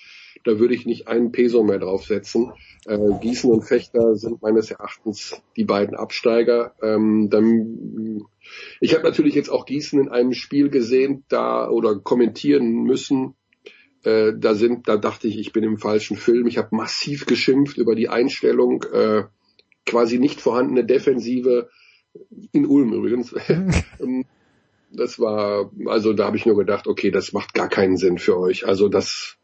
[0.43, 2.51] da würde ich nicht einen Peso mehr draufsetzen.
[2.87, 6.73] Äh, Gießen und Fechter sind meines Erachtens die beiden Absteiger.
[6.81, 8.25] Ähm, dann,
[8.81, 13.35] ich habe natürlich jetzt auch Gießen in einem Spiel gesehen, da oder kommentieren müssen.
[14.03, 16.47] Äh, da sind, da dachte ich, ich bin im falschen Film.
[16.47, 19.23] Ich habe massiv geschimpft über die Einstellung, äh,
[19.87, 21.69] quasi nicht vorhandene Defensive
[22.51, 23.33] in Ulm übrigens.
[23.99, 24.25] Ähm,
[24.89, 28.37] das war, also da habe ich nur gedacht, okay, das macht gar keinen Sinn für
[28.37, 28.65] euch.
[28.65, 29.37] Also das,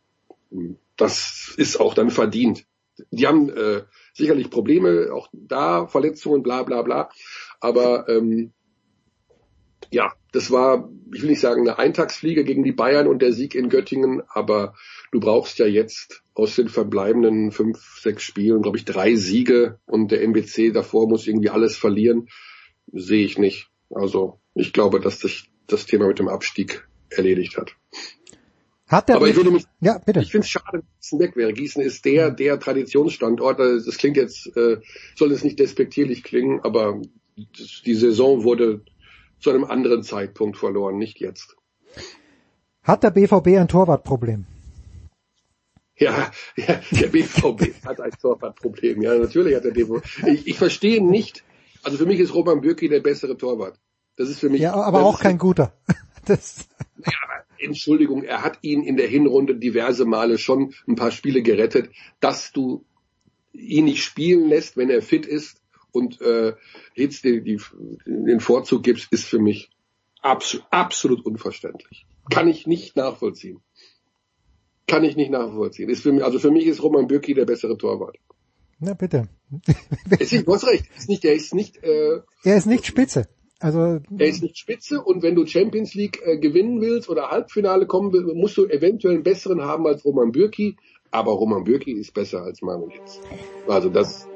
[0.95, 2.65] das ist auch dann verdient.
[3.11, 3.81] Die haben äh,
[4.13, 7.09] sicherlich Probleme, auch da Verletzungen, bla bla bla.
[7.59, 8.53] Aber ähm,
[9.91, 13.55] ja, das war, ich will nicht sagen, eine Eintagsfliege gegen die Bayern und der Sieg
[13.55, 14.75] in Göttingen, aber
[15.11, 20.11] du brauchst ja jetzt aus den verbleibenden fünf, sechs Spielen, glaube ich, drei Siege und
[20.11, 22.27] der MBC davor muss irgendwie alles verlieren.
[22.91, 23.69] Sehe ich nicht.
[23.89, 27.75] Also ich glaube, dass sich das Thema mit dem Abstieg erledigt hat.
[28.87, 30.21] Hat der Aber ich würde mich, ja, bitte.
[30.21, 31.53] ich finde es schade, dass Gießen weg wäre.
[31.53, 33.59] Gießen ist der, der Traditionsstandort.
[33.59, 34.77] Also, Das klingt jetzt, äh,
[35.15, 37.01] soll es nicht despektierlich klingen, aber
[37.85, 38.81] die Saison wurde
[39.39, 41.55] zu einem anderen Zeitpunkt verloren, nicht jetzt.
[42.83, 44.45] Hat der BVB ein Torwartproblem?
[46.03, 49.01] Ja, ja der BVB hat ein Torwartproblem.
[49.01, 50.27] Ja, natürlich hat der BVB.
[50.27, 51.43] Ich, ich verstehe nicht.
[51.83, 53.79] Also für mich ist Roman Bürki der bessere Torwart.
[54.15, 54.61] Das ist für mich.
[54.61, 55.73] Ja, aber auch kein guter.
[56.25, 56.69] Das,
[57.05, 61.41] Ja, aber Entschuldigung, er hat ihn in der Hinrunde diverse Male schon ein paar Spiele
[61.41, 61.89] gerettet,
[62.21, 62.85] dass du
[63.51, 66.53] ihn nicht spielen lässt, wenn er fit ist und äh,
[66.95, 67.59] jetzt die, die,
[68.05, 69.69] den Vorzug gibst, ist für mich
[70.21, 72.05] absolut, absolut unverständlich.
[72.31, 73.61] Kann ich nicht nachvollziehen.
[74.87, 75.89] Kann ich nicht nachvollziehen.
[75.89, 78.17] Ist für mich, also für mich ist Roman Bürki der bessere Torwart.
[78.79, 79.27] na bitte.
[80.19, 83.27] Ist, du hast recht, ist nicht, der ist nicht, äh, Er ist nicht spitze.
[83.59, 87.85] Also er ist nicht spitze und wenn du Champions League äh, gewinnen willst oder Halbfinale
[87.85, 90.75] kommen willst, musst du eventuell einen besseren haben als Roman Bürki,
[91.11, 93.21] aber Roman Bürki ist besser als Marvin Hitz.
[93.67, 94.27] Also das,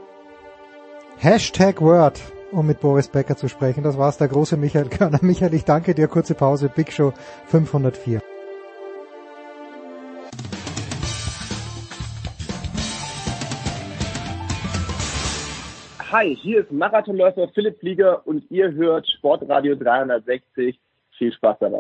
[1.17, 2.21] Hashtag Word,
[2.51, 3.83] um mit Boris Becker zu sprechen.
[3.83, 5.19] Das war's, der große Michael Körner.
[5.23, 6.07] Michael, ich danke dir.
[6.07, 6.71] Kurze Pause.
[6.73, 7.11] Big Show
[7.47, 8.21] 504.
[16.09, 20.79] Hi, hier ist Marathonläufer Philipp Flieger und ihr hört Sportradio 360.
[21.17, 21.79] Viel Spaß dabei.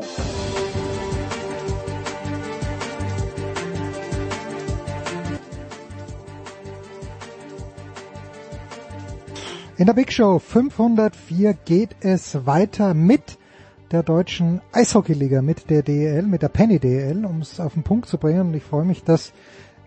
[9.77, 13.37] In der Big Show 504 geht es weiter mit
[13.91, 18.07] der deutschen Eishockeyliga, mit der DEL, mit der Penny DEL, um es auf den Punkt
[18.07, 18.41] zu bringen.
[18.41, 19.31] Und ich freue mich, dass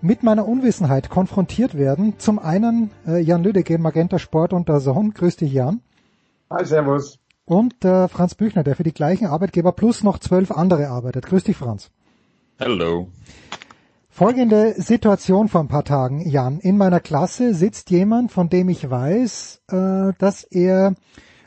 [0.02, 2.14] mit meiner Unwissenheit konfrontiert werden.
[2.18, 5.12] Zum einen äh, Jan Lüdecke, Magenta Sport und der Sohn.
[5.14, 5.80] Grüß dich, Jan.
[6.50, 7.18] Hi, servus.
[7.44, 11.26] Und äh, Franz Büchner, der für die gleichen Arbeitgeber plus noch zwölf andere arbeitet.
[11.26, 11.90] Grüß dich, Franz.
[12.58, 13.08] Hello.
[14.08, 16.60] Folgende Situation vor ein paar Tagen, Jan.
[16.60, 20.94] In meiner Klasse sitzt jemand, von dem ich weiß, äh, dass er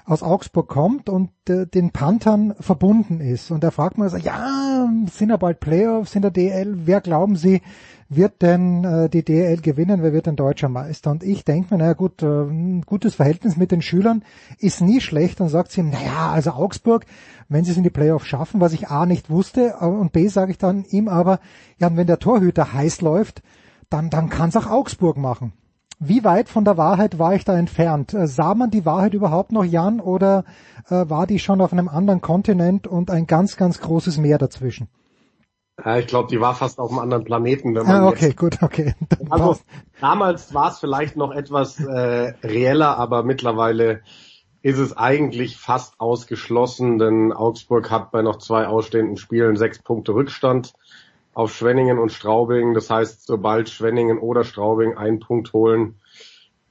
[0.06, 3.51] aus Augsburg kommt und äh, den Panthern verbunden ist.
[3.51, 7.36] Und er fragt mal so, ja, sind ja bald Playoffs in der DL, wer glauben
[7.36, 7.62] Sie,
[8.10, 11.12] wird denn äh, die DL gewinnen, wer wird denn deutscher Meister?
[11.12, 14.24] Und ich denke mir, naja gut, äh, ein gutes Verhältnis mit den Schülern
[14.60, 17.06] ist nie schlecht und sagt sie ihm, naja, also Augsburg,
[17.49, 20.28] wenn sie es in die Playoffs schaffen, was ich A nicht wusste äh, und B
[20.28, 21.39] sage ich dann ihm aber,
[21.80, 23.41] ja, und wenn der Torhüter heiß läuft,
[23.89, 25.54] dann, dann kann es auch Augsburg machen.
[26.06, 28.14] Wie weit von der Wahrheit war ich da entfernt?
[28.14, 30.43] Äh, Sah man die Wahrheit überhaupt noch, Jan, oder
[30.89, 34.89] äh, war die schon auf einem anderen Kontinent und ein ganz, ganz großes Meer dazwischen?
[35.84, 38.38] Ja, ich glaube, die war fast auf einem anderen Planeten, wenn man Ah, okay, jetzt,
[38.38, 38.93] gut, okay.
[39.09, 39.66] Dann Also passt.
[40.00, 44.01] damals war es vielleicht noch etwas äh, reeller, aber mittlerweile
[44.62, 50.13] ist es eigentlich fast ausgeschlossen, denn Augsburg hat bei noch zwei ausstehenden Spielen sechs Punkte
[50.13, 50.74] Rückstand
[51.34, 52.74] auf Schwenningen und Straubing.
[52.74, 55.96] Das heißt, sobald Schwenningen oder Straubing einen Punkt holen,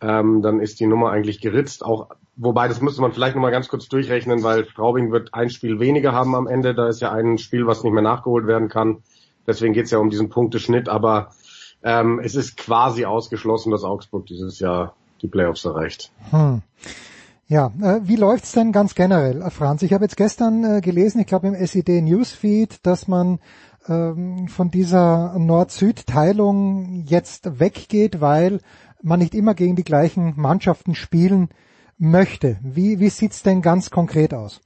[0.00, 1.84] ähm, dann ist die Nummer eigentlich geritzt.
[1.84, 5.50] Auch wobei das müsste man vielleicht noch mal ganz kurz durchrechnen, weil Straubing wird ein
[5.50, 6.74] Spiel weniger haben am Ende.
[6.74, 9.02] Da ist ja ein Spiel, was nicht mehr nachgeholt werden kann.
[9.46, 10.88] Deswegen geht es ja um diesen Punkteschnitt.
[10.88, 11.30] Aber
[11.82, 16.10] ähm, es ist quasi ausgeschlossen, dass Augsburg dieses Jahr die Playoffs erreicht.
[16.30, 16.62] Hm.
[17.48, 19.82] Ja, äh, wie läuft's denn ganz generell, äh, Franz?
[19.82, 23.40] Ich habe jetzt gestern äh, gelesen, ich glaube im SED Newsfeed, dass man
[23.88, 28.60] ähm, von dieser Nord-Süd-Teilung jetzt weggeht, weil
[29.02, 31.48] man nicht immer gegen die gleichen Mannschaften spielen
[31.98, 32.58] möchte.
[32.62, 34.60] Wie, wie sieht's denn ganz konkret aus?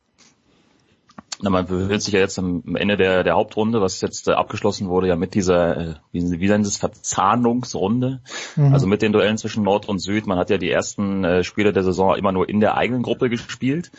[1.42, 4.88] Na, man befindet sich ja jetzt am Ende der, der Hauptrunde, was jetzt äh, abgeschlossen
[4.88, 8.22] wurde, ja mit dieser, äh, wie, wie nennt es, Verzahnungsrunde,
[8.56, 8.72] mhm.
[8.72, 10.26] also mit den Duellen zwischen Nord und Süd.
[10.26, 13.28] Man hat ja die ersten äh, Spiele der Saison immer nur in der eigenen Gruppe
[13.28, 13.90] gespielt,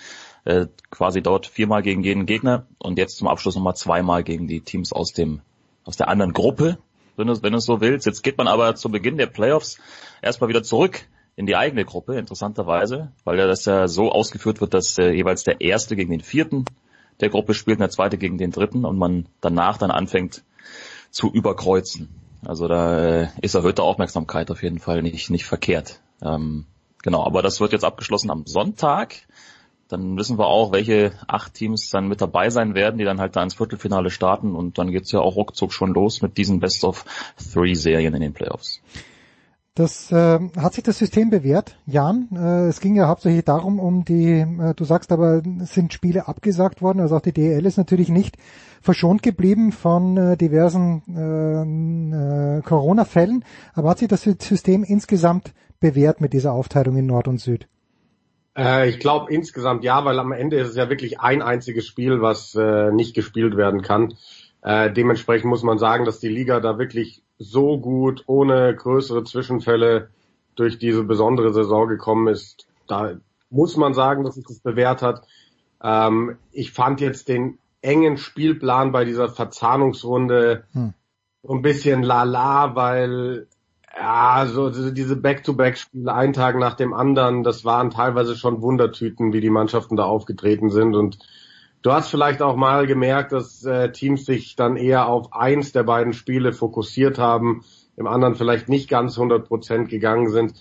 [0.47, 4.61] äh, quasi dort viermal gegen jeden Gegner und jetzt zum Abschluss nochmal zweimal gegen die
[4.61, 5.41] Teams aus dem,
[5.83, 6.77] aus der anderen Gruppe,
[7.17, 8.05] wenn du, wenn du es so willst.
[8.05, 9.77] Jetzt geht man aber zu Beginn der Playoffs
[10.21, 11.05] erstmal wieder zurück
[11.35, 15.43] in die eigene Gruppe, interessanterweise, weil ja das ja so ausgeführt wird, dass äh, jeweils
[15.43, 16.63] der Erste gegen den Vierten
[17.19, 20.43] der Gruppe spielt und der zweite gegen den dritten und man danach dann anfängt
[21.11, 22.07] zu überkreuzen.
[22.45, 25.99] Also da äh, ist erhöhte Aufmerksamkeit auf jeden Fall nicht, nicht verkehrt.
[26.21, 26.65] Ähm,
[27.03, 29.15] genau, aber das wird jetzt abgeschlossen am Sonntag.
[29.87, 33.35] Dann wissen wir auch, welche acht Teams dann mit dabei sein werden, die dann halt
[33.35, 36.83] da ins Viertelfinale starten und dann geht's ja auch ruckzuck schon los mit diesen Best
[36.83, 37.05] of
[37.53, 38.81] Three Serien in den Playoffs.
[39.77, 42.29] Das äh, hat sich das System bewährt, Jan.
[42.33, 46.81] Äh, es ging ja hauptsächlich darum, um die, äh, du sagst aber, sind Spiele abgesagt
[46.81, 48.37] worden, also auch die DL ist natürlich nicht
[48.81, 53.45] verschont geblieben von äh, diversen äh, äh, Corona-Fällen,
[53.75, 57.67] aber hat sich das System insgesamt bewährt mit dieser Aufteilung in Nord und Süd?
[58.57, 62.21] Äh, ich glaube insgesamt ja, weil am Ende ist es ja wirklich ein einziges Spiel,
[62.21, 64.15] was äh, nicht gespielt werden kann.
[64.61, 70.09] Äh, dementsprechend muss man sagen, dass die Liga da wirklich so gut, ohne größere Zwischenfälle
[70.55, 72.67] durch diese besondere Saison gekommen ist.
[72.87, 73.13] Da
[73.49, 75.27] muss man sagen, dass sich das bewährt hat.
[75.81, 80.93] Ähm, ich fand jetzt den engen Spielplan bei dieser Verzahnungsrunde hm.
[81.43, 83.47] so ein bisschen lala, weil
[83.99, 89.41] ja, so diese Back-to-Back-Spiele, ein Tag nach dem anderen, das waren teilweise schon Wundertüten, wie
[89.41, 91.17] die Mannschaften da aufgetreten sind und
[91.83, 95.83] Du hast vielleicht auch mal gemerkt, dass äh, Teams sich dann eher auf eins der
[95.83, 97.63] beiden Spiele fokussiert haben,
[97.95, 100.53] im anderen vielleicht nicht ganz 100 Prozent gegangen sind.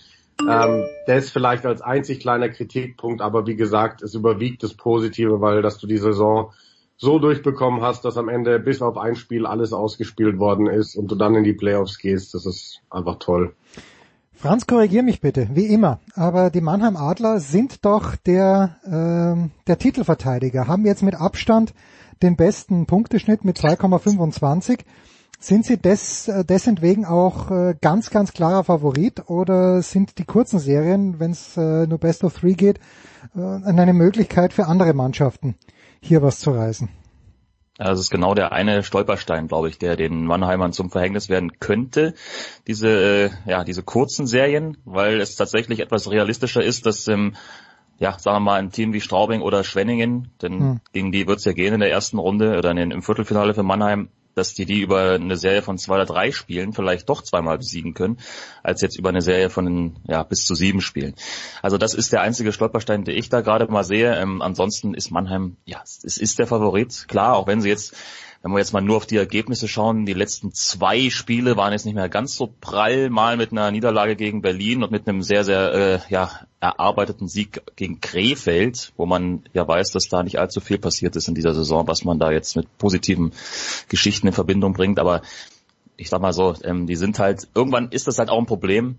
[0.47, 5.61] Ähm, das vielleicht als einzig kleiner Kritikpunkt, aber wie gesagt, es überwiegt das Positive, weil
[5.61, 6.53] dass du die Saison
[6.97, 11.11] so durchbekommen hast, dass am Ende bis auf ein Spiel alles ausgespielt worden ist und
[11.11, 13.53] du dann in die Playoffs gehst, das ist einfach toll.
[14.33, 15.99] Franz, korrigier mich bitte, wie immer.
[16.13, 21.73] Aber die Mannheim Adler sind doch der, äh, der Titelverteidiger, haben jetzt mit Abstand
[22.21, 24.81] den besten Punkteschnitt mit 2,25.
[25.39, 30.59] Sind sie des, äh, deswegen auch äh, ganz, ganz klarer Favorit oder sind die kurzen
[30.59, 32.79] Serien, wenn es äh, nur Best of Three geht,
[33.35, 35.55] äh, eine Möglichkeit für andere Mannschaften,
[36.01, 36.89] hier was zu reißen?
[37.77, 41.59] Also es ist genau der eine Stolperstein, glaube ich, der den Mannheimern zum Verhängnis werden
[41.59, 42.15] könnte.
[42.65, 47.35] Diese, äh, ja, diese kurzen Serien, weil es tatsächlich etwas realistischer ist, dass ähm,
[47.99, 50.79] ja, sagen wir mal, ein Team wie Straubing oder Schwenningen, denn hm.
[50.93, 53.53] gegen die wird es ja gehen in der ersten Runde oder in den, im Viertelfinale
[53.53, 57.21] für Mannheim, dass die die über eine Serie von zwei oder drei Spielen vielleicht doch
[57.21, 58.17] zweimal besiegen können,
[58.63, 61.15] als jetzt über eine Serie von ja, bis zu sieben Spielen.
[61.61, 64.15] Also das ist der einzige Stolperstein, den ich da gerade mal sehe.
[64.15, 67.95] Ähm, ansonsten ist Mannheim, ja, es ist der Favorit, klar, auch wenn sie jetzt
[68.43, 71.85] wenn wir jetzt mal nur auf die Ergebnisse schauen, die letzten zwei Spiele waren jetzt
[71.85, 75.43] nicht mehr ganz so prall, mal mit einer Niederlage gegen Berlin und mit einem sehr,
[75.43, 80.59] sehr äh, ja, erarbeiteten Sieg gegen Krefeld, wo man ja weiß, dass da nicht allzu
[80.59, 83.31] viel passiert ist in dieser Saison, was man da jetzt mit positiven
[83.89, 84.99] Geschichten in Verbindung bringt.
[84.99, 85.21] Aber
[85.97, 88.97] ich sag mal so, ähm, die sind halt, irgendwann ist das halt auch ein Problem,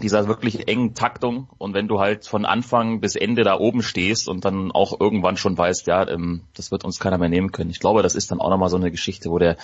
[0.00, 4.28] dieser wirklich engen Taktung und wenn du halt von Anfang bis Ende da oben stehst
[4.28, 7.70] und dann auch irgendwann schon weißt, ja, ähm, das wird uns keiner mehr nehmen können.
[7.70, 9.56] Ich glaube, das ist dann auch nochmal so eine Geschichte, wo der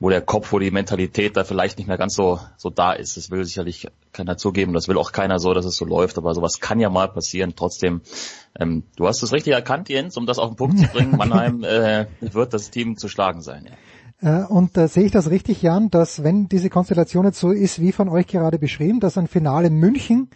[0.00, 3.16] wo der Kopf, wo die Mentalität da vielleicht nicht mehr ganz so, so da ist.
[3.18, 6.34] Das will sicherlich keiner zugeben, das will auch keiner so, dass es so läuft, aber
[6.34, 7.52] sowas kann ja mal passieren.
[7.54, 8.00] Trotzdem,
[8.58, 11.10] ähm, du hast es richtig erkannt, Jens, um das auf den Punkt zu bringen.
[11.16, 13.66] Mannheim äh, wird das Team zu schlagen sein.
[13.68, 13.76] Ja.
[14.22, 17.80] Äh, und äh, sehe ich das richtig, Jan, dass wenn diese Konstellation jetzt so ist,
[17.80, 20.30] wie von euch gerade beschrieben, dass ein Finale München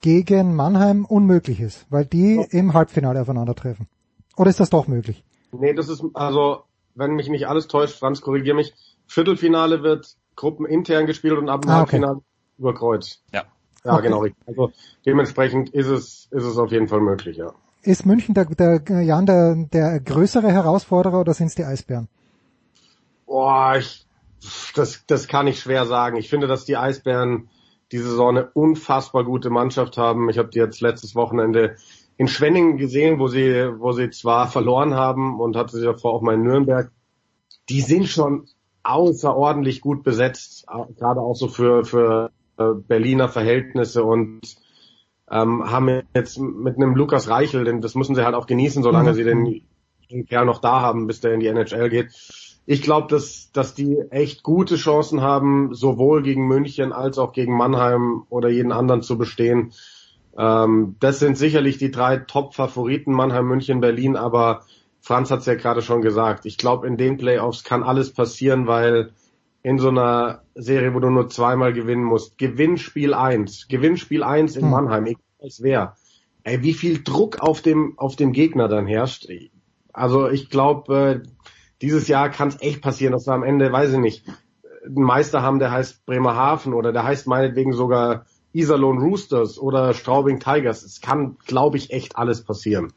[0.00, 2.46] gegen Mannheim unmöglich ist, weil die oh.
[2.50, 3.86] im Halbfinale aufeinandertreffen?
[4.36, 5.24] Oder ist das doch möglich?
[5.52, 6.64] Nee, das ist, also,
[6.94, 8.74] wenn mich nicht alles täuscht, Franz, korrigier mich,
[9.06, 12.24] Viertelfinale wird gruppenintern gespielt und ab dem ah, Halbfinale okay.
[12.58, 13.22] über Kreuz.
[13.32, 13.44] Ja.
[13.84, 14.02] Ja, okay.
[14.02, 14.26] genau.
[14.46, 14.72] Also
[15.04, 17.52] dementsprechend ist es, ist es auf jeden Fall möglich, ja.
[17.82, 22.08] Ist München der, der Jan der, der größere Herausforderer oder sind es die Eisbären?
[23.26, 24.04] Boah, ich,
[24.74, 26.16] das, das kann ich schwer sagen.
[26.16, 27.48] Ich finde, dass die Eisbären
[27.92, 30.28] diese Saison eine unfassbar gute Mannschaft haben.
[30.30, 31.76] Ich habe die jetzt letztes Wochenende
[32.16, 36.22] in Schwenningen gesehen, wo sie, wo sie zwar verloren haben und hatte sie davor auch
[36.22, 36.90] mal in Nürnberg.
[37.68, 38.48] Die sind schon
[38.86, 44.40] außerordentlich gut besetzt, gerade auch so für, für äh, Berliner Verhältnisse und
[45.30, 49.10] ähm, haben jetzt mit einem Lukas Reichel, denn das müssen sie halt auch genießen, solange
[49.10, 49.14] mhm.
[49.14, 49.62] sie den,
[50.10, 52.12] den Kerl noch da haben, bis der in die NHL geht
[52.66, 57.56] ich glaube, dass, dass die echt gute Chancen haben, sowohl gegen München als auch gegen
[57.56, 59.72] Mannheim oder jeden anderen zu bestehen.
[60.36, 64.62] Ähm, das sind sicherlich die drei Top-Favoriten, Mannheim, München, Berlin, aber
[65.06, 66.46] Franz hat es ja gerade schon gesagt.
[66.46, 69.12] Ich glaube, in den Playoffs kann alles passieren, weil
[69.62, 74.24] in so einer Serie, wo du nur zweimal gewinnen musst, gewinn Spiel 1, gewinn Spiel
[74.24, 74.70] 1 in hm.
[74.70, 75.94] Mannheim, egal was wer.
[76.42, 79.28] Ey, wie viel Druck auf dem, auf dem Gegner dann herrscht.
[79.92, 81.28] Also ich glaube, äh,
[81.82, 84.24] dieses Jahr kann es echt passieren, dass wir am Ende, weiß ich nicht,
[84.84, 90.40] einen Meister haben, der heißt Bremerhaven oder der heißt meinetwegen sogar Iserlohn Roosters oder Straubing
[90.40, 90.82] Tigers.
[90.82, 92.92] Es kann, glaube ich, echt alles passieren.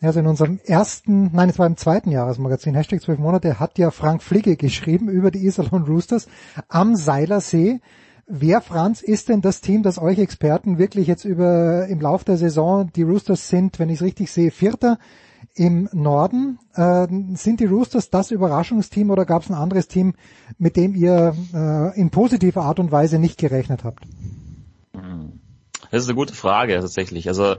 [0.00, 3.90] Also in unserem ersten, nein, es war im zweiten Jahresmagazin, Hashtag 12 Monate, hat ja
[3.90, 6.28] Frank Fligge geschrieben über die Iserlohn Roosters
[6.68, 7.80] am Seilersee.
[8.26, 12.38] Wer, Franz, ist denn das Team, das euch Experten wirklich jetzt über im Lauf der
[12.38, 14.98] Saison, die Roosters sind, wenn ich es richtig sehe, Vierter,
[15.54, 16.58] im Norden.
[16.74, 20.14] Äh, sind die Roosters das Überraschungsteam oder gab es ein anderes Team,
[20.58, 24.04] mit dem ihr äh, in positiver Art und Weise nicht gerechnet habt?
[25.90, 27.28] Das ist eine gute Frage tatsächlich.
[27.28, 27.56] Also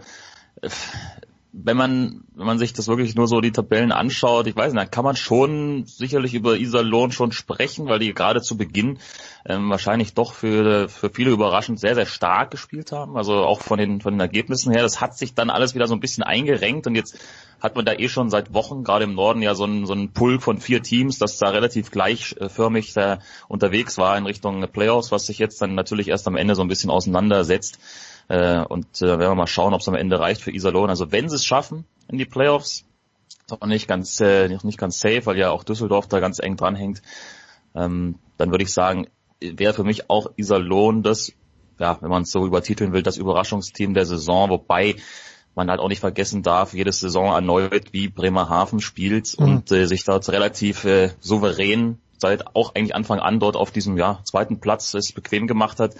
[1.64, 4.82] wenn man, wenn man sich das wirklich nur so die Tabellen anschaut, ich weiß nicht,
[4.82, 9.00] dann kann man schon sicherlich über Iserlohn schon sprechen, weil die gerade zu Beginn
[9.46, 13.16] ähm, wahrscheinlich doch für, für viele überraschend sehr, sehr stark gespielt haben.
[13.16, 14.82] Also auch von den, von den Ergebnissen her.
[14.82, 17.18] Das hat sich dann alles wieder so ein bisschen eingerenkt und jetzt
[17.62, 20.12] hat man da eh schon seit Wochen, gerade im Norden, ja so einen, so einen
[20.12, 25.26] Pulk von vier Teams, das da relativ gleichförmig da unterwegs war in Richtung Playoffs, was
[25.28, 27.80] sich jetzt dann natürlich erst am Ende so ein bisschen auseinandersetzt.
[28.28, 30.90] Äh, und äh, werden wir mal schauen, ob es am Ende reicht für Iserlohn.
[30.90, 32.86] Also wenn sie es schaffen in die Playoffs,
[33.46, 36.58] ist auch nicht ganz, äh, nicht ganz safe, weil ja auch Düsseldorf da ganz eng
[36.58, 37.02] dranhängt,
[37.76, 39.08] ähm, dann würde ich sagen,
[39.40, 41.34] wäre für mich auch Iserlohn das,
[41.80, 44.96] ja, wenn man es so übertiteln will, das Überraschungsteam der Saison, wobei
[45.54, 49.46] man halt auch nicht vergessen darf, jede Saison erneut wie Bremerhaven spielt mhm.
[49.46, 53.98] und äh, sich dort relativ äh, souverän seit auch eigentlich Anfang an dort auf diesem
[53.98, 55.96] ja, zweiten Platz es bequem gemacht hat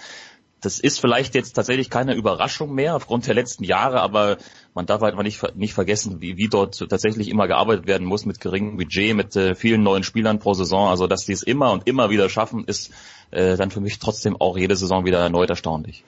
[0.60, 4.38] das ist vielleicht jetzt tatsächlich keine Überraschung mehr aufgrund der letzten Jahre, aber
[4.74, 8.40] man darf halt nicht, nicht vergessen, wie, wie dort tatsächlich immer gearbeitet werden muss mit
[8.40, 10.88] geringem Budget, mit äh, vielen neuen Spielern pro Saison.
[10.88, 12.90] Also dass die es immer und immer wieder schaffen, ist
[13.30, 16.04] äh, dann für mich trotzdem auch jede Saison wieder erneut erstaunlich.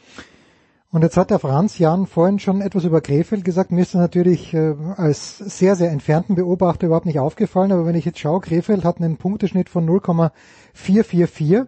[0.91, 3.71] Und jetzt hat der Franz Jan vorhin schon etwas über Krefeld gesagt.
[3.71, 7.73] Mir ist das natürlich äh, als sehr, sehr entfernten Beobachter überhaupt nicht aufgefallen.
[7.73, 11.67] Aber wenn ich jetzt schaue, Krefeld hat einen Punkteschnitt von 0,444.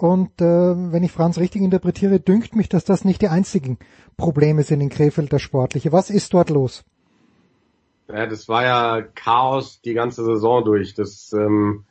[0.00, 0.44] Und äh,
[0.92, 3.78] wenn ich Franz richtig interpretiere, dünkt mich, dass das nicht die einzigen
[4.16, 5.92] Probleme sind in Krefeld, das Sportliche.
[5.92, 6.84] Was ist dort los?
[8.08, 10.94] Ja, das war ja Chaos die ganze Saison durch.
[10.94, 11.84] Das ähm,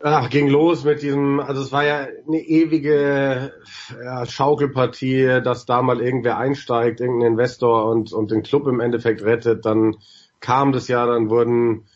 [0.00, 3.54] ach, ging los mit diesem, also es war ja eine ewige
[4.04, 9.24] ja, Schaukelpartie, dass da mal irgendwer einsteigt, irgendein Investor und, und den Club im Endeffekt
[9.24, 9.66] rettet.
[9.66, 9.96] Dann
[10.38, 11.86] kam das ja, dann wurden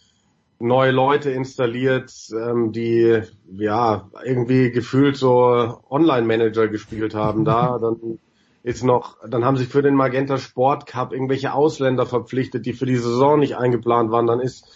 [0.65, 3.21] neue Leute installiert, ähm, die
[3.53, 7.79] ja irgendwie gefühlt so Online-Manager gespielt haben da.
[7.83, 8.19] Dann
[8.63, 12.87] ist noch, dann haben sich für den Magenta Sport Cup irgendwelche Ausländer verpflichtet, die für
[12.87, 14.27] die Saison nicht eingeplant waren.
[14.27, 14.67] Dann ist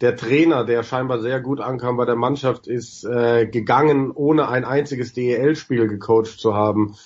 [0.00, 4.64] der Trainer, der scheinbar sehr gut ankam bei der Mannschaft, ist äh, gegangen, ohne ein
[4.64, 6.96] einziges DEL-Spiel gecoacht zu haben.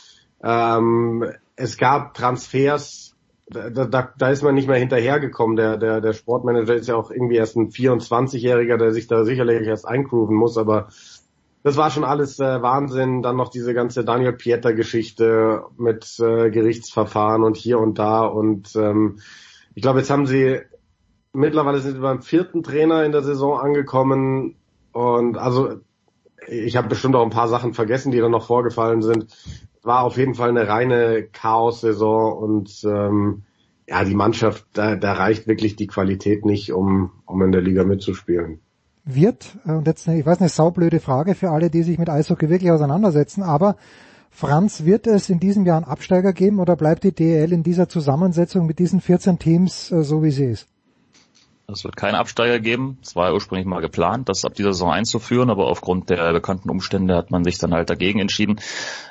[0.42, 3.09] Ähm, es gab Transfers
[3.50, 5.56] da, da, da ist man nicht mehr hinterhergekommen.
[5.56, 9.66] Der, der, der Sportmanager ist ja auch irgendwie erst ein 24-Jähriger, der sich da sicherlich
[9.66, 10.88] erst eingrooven muss, aber
[11.62, 13.22] das war schon alles äh, Wahnsinn.
[13.22, 18.24] Dann noch diese ganze Daniel Pieter-Geschichte mit äh, Gerichtsverfahren und hier und da.
[18.24, 19.18] Und ähm,
[19.74, 20.60] ich glaube, jetzt haben sie
[21.32, 24.56] mittlerweile sind sie beim vierten Trainer in der Saison angekommen.
[24.92, 25.80] Und also
[26.48, 29.26] ich habe bestimmt auch ein paar Sachen vergessen, die da noch vorgefallen sind
[29.82, 33.42] war auf jeden Fall eine reine Chaos-Saison und ähm,
[33.88, 37.84] ja, die Mannschaft, da, da reicht wirklich die Qualität nicht, um, um in der Liga
[37.84, 38.60] mitzuspielen.
[39.04, 42.48] Wird, äh, und jetzt, ich weiß, eine saublöde Frage für alle, die sich mit Eishockey
[42.48, 43.76] wirklich auseinandersetzen, aber
[44.30, 47.88] Franz, wird es in diesem Jahr einen Absteiger geben oder bleibt die DL in dieser
[47.88, 50.68] Zusammensetzung mit diesen 14 Teams äh, so, wie sie ist?
[51.72, 52.98] Es wird keine Absteiger geben.
[53.02, 56.70] Es war ja ursprünglich mal geplant, das ab dieser Saison einzuführen, aber aufgrund der bekannten
[56.70, 58.60] Umstände hat man sich dann halt dagegen entschieden,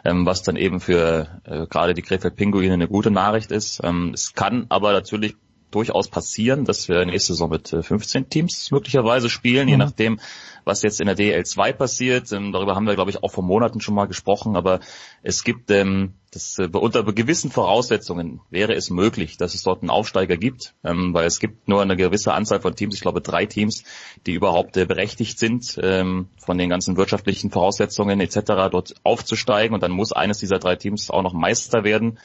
[0.05, 3.81] ähm, was dann eben für äh, gerade die Krefeld Pinguine eine gute Nachricht ist.
[3.83, 5.35] Ähm, es kann aber natürlich
[5.71, 9.69] durchaus passieren, dass wir nächste Saison mit 15 äh, Teams möglicherweise spielen, mhm.
[9.69, 10.19] je nachdem,
[10.65, 12.31] was jetzt in der DL2 passiert.
[12.31, 14.79] Ähm, darüber haben wir, glaube ich, auch vor Monaten schon mal gesprochen, aber
[15.23, 19.89] es gibt ähm, das, äh, unter gewissen Voraussetzungen wäre es möglich, dass es dort einen
[19.89, 23.45] Aufsteiger gibt, ähm, weil es gibt nur eine gewisse Anzahl von Teams, ich glaube drei
[23.45, 23.83] Teams,
[24.25, 28.39] die überhaupt äh, berechtigt sind, ähm, von den ganzen wirtschaftlichen Voraussetzungen etc.
[28.71, 32.19] dort aufzusteigen und dann muss eines dieser drei Teams auch noch Meister werden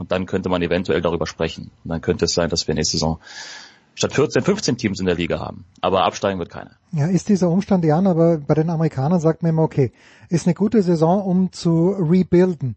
[0.00, 1.70] und dann könnte man eventuell darüber sprechen.
[1.84, 3.20] Und dann könnte es sein, dass wir nächste Saison
[3.94, 5.66] statt 14, 15 Teams in der Liga haben.
[5.82, 6.70] Aber absteigen wird keiner.
[6.92, 9.92] Ja, ist dieser Umstand, Jan, aber bei den Amerikanern sagt man immer, okay,
[10.30, 12.76] ist eine gute Saison, um zu rebuilden.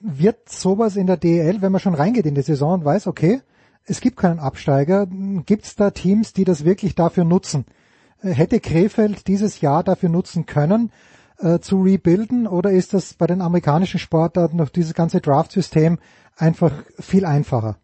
[0.00, 3.42] Wird sowas in der DEL, wenn man schon reingeht in die Saison und weiß, okay,
[3.84, 5.06] es gibt keinen Absteiger,
[5.44, 7.66] gibt es da Teams, die das wirklich dafür nutzen?
[8.22, 10.90] Äh, hätte Krefeld dieses Jahr dafür nutzen können,
[11.38, 15.98] äh, zu rebuilden, oder ist das bei den amerikanischen Sportarten durch dieses ganze Draft-System
[16.36, 17.78] einfach viel einfacher?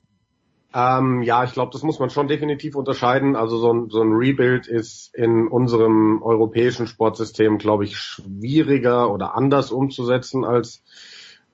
[0.74, 3.36] Ähm, ja, ich glaube, das muss man schon definitiv unterscheiden.
[3.36, 9.34] Also so ein, so ein Rebuild ist in unserem europäischen Sportsystem, glaube ich, schwieriger oder
[9.34, 10.82] anders umzusetzen als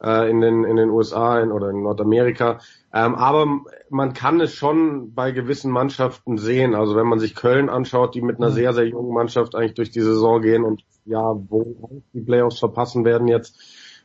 [0.01, 2.61] äh, in, den, in den USA in, oder in Nordamerika.
[2.93, 3.61] Ähm, aber
[3.91, 6.77] man kann es schon bei gewissen Mannschaften sehen.
[6.77, 9.91] Also wenn man sich Köln anschaut, die mit einer sehr, sehr jungen Mannschaft eigentlich durch
[9.91, 13.59] die Saison gehen und ja, wo die Playoffs verpassen werden jetzt,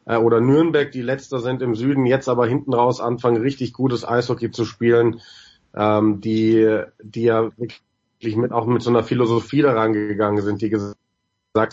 [0.05, 4.07] äh, oder Nürnberg, die letzter sind im Süden, jetzt aber hinten raus anfangen, richtig gutes
[4.07, 5.21] Eishockey zu spielen,
[5.75, 10.69] ähm, die, die ja wirklich mit, auch mit so einer Philosophie daran gegangen sind, die
[10.69, 10.95] gesagt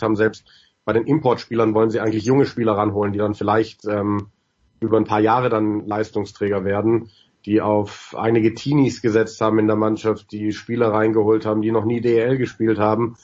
[0.01, 0.45] haben, selbst
[0.85, 4.27] bei den Importspielern wollen sie eigentlich junge Spieler ranholen, die dann vielleicht ähm,
[4.79, 7.09] über ein paar Jahre dann Leistungsträger werden,
[7.45, 11.85] die auf einige Teenies gesetzt haben in der Mannschaft, die Spieler reingeholt haben, die noch
[11.85, 13.15] nie DL gespielt haben.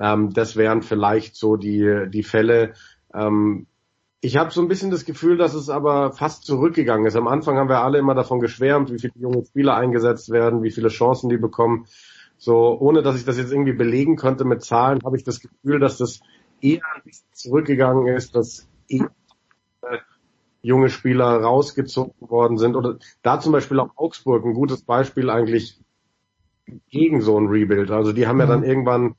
[0.00, 2.74] Ähm, das wären vielleicht so die, die Fälle.
[3.14, 3.66] Ähm,
[4.26, 7.14] ich habe so ein bisschen das Gefühl, dass es aber fast zurückgegangen ist.
[7.14, 10.72] Am Anfang haben wir alle immer davon geschwärmt, wie viele junge Spieler eingesetzt werden, wie
[10.72, 11.86] viele Chancen die bekommen.
[12.36, 15.78] So, ohne dass ich das jetzt irgendwie belegen könnte mit Zahlen, habe ich das Gefühl,
[15.78, 16.18] dass das
[16.60, 19.10] eher ein bisschen zurückgegangen ist, dass eher
[20.60, 22.74] junge Spieler rausgezogen worden sind.
[22.74, 25.80] Oder da zum Beispiel auch Augsburg ein gutes Beispiel eigentlich
[26.90, 27.92] gegen so ein Rebuild.
[27.92, 29.14] Also die haben ja dann irgendwann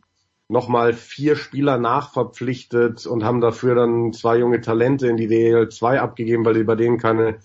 [0.49, 5.99] nochmal vier Spieler nachverpflichtet und haben dafür dann zwei junge Talente in die DL 2
[5.99, 7.39] abgegeben, weil die bei denen keine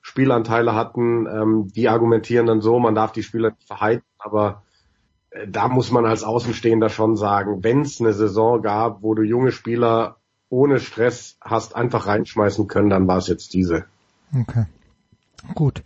[0.00, 1.26] Spielanteile hatten.
[1.26, 4.62] Ähm, die argumentieren dann so, man darf die Spieler nicht verhalten, aber
[5.30, 9.22] äh, da muss man als Außenstehender schon sagen, wenn es eine Saison gab, wo du
[9.22, 10.16] junge Spieler
[10.48, 13.86] ohne Stress hast einfach reinschmeißen können, dann war es jetzt diese.
[14.38, 14.66] Okay.
[15.54, 15.82] Gut.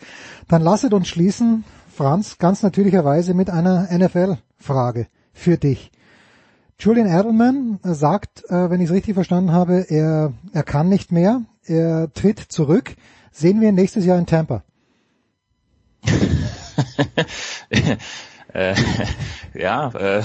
[0.48, 1.64] Dann lasset uns schließen,
[1.94, 5.90] Franz, ganz natürlicherweise mit einer NFL-Frage für dich.
[6.80, 11.42] Julian Edelman sagt, äh, wenn ich es richtig verstanden habe, er, er kann nicht mehr,
[11.64, 12.94] er tritt zurück.
[13.32, 14.62] Sehen wir ihn nächstes Jahr in Tampa?
[18.54, 18.74] äh,
[19.54, 20.22] ja, äh,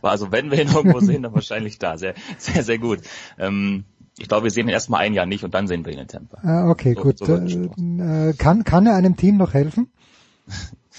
[0.00, 1.98] also wenn wir ihn irgendwo sehen, dann wahrscheinlich da.
[1.98, 3.00] Sehr, sehr, sehr gut.
[3.38, 3.84] Ähm,
[4.18, 6.08] ich glaube, wir sehen ihn erstmal ein Jahr nicht und dann sehen wir ihn in
[6.08, 6.38] Tampa.
[6.42, 7.18] Ah, okay, so, gut.
[7.18, 9.92] So äh, kann, kann er einem Team noch helfen,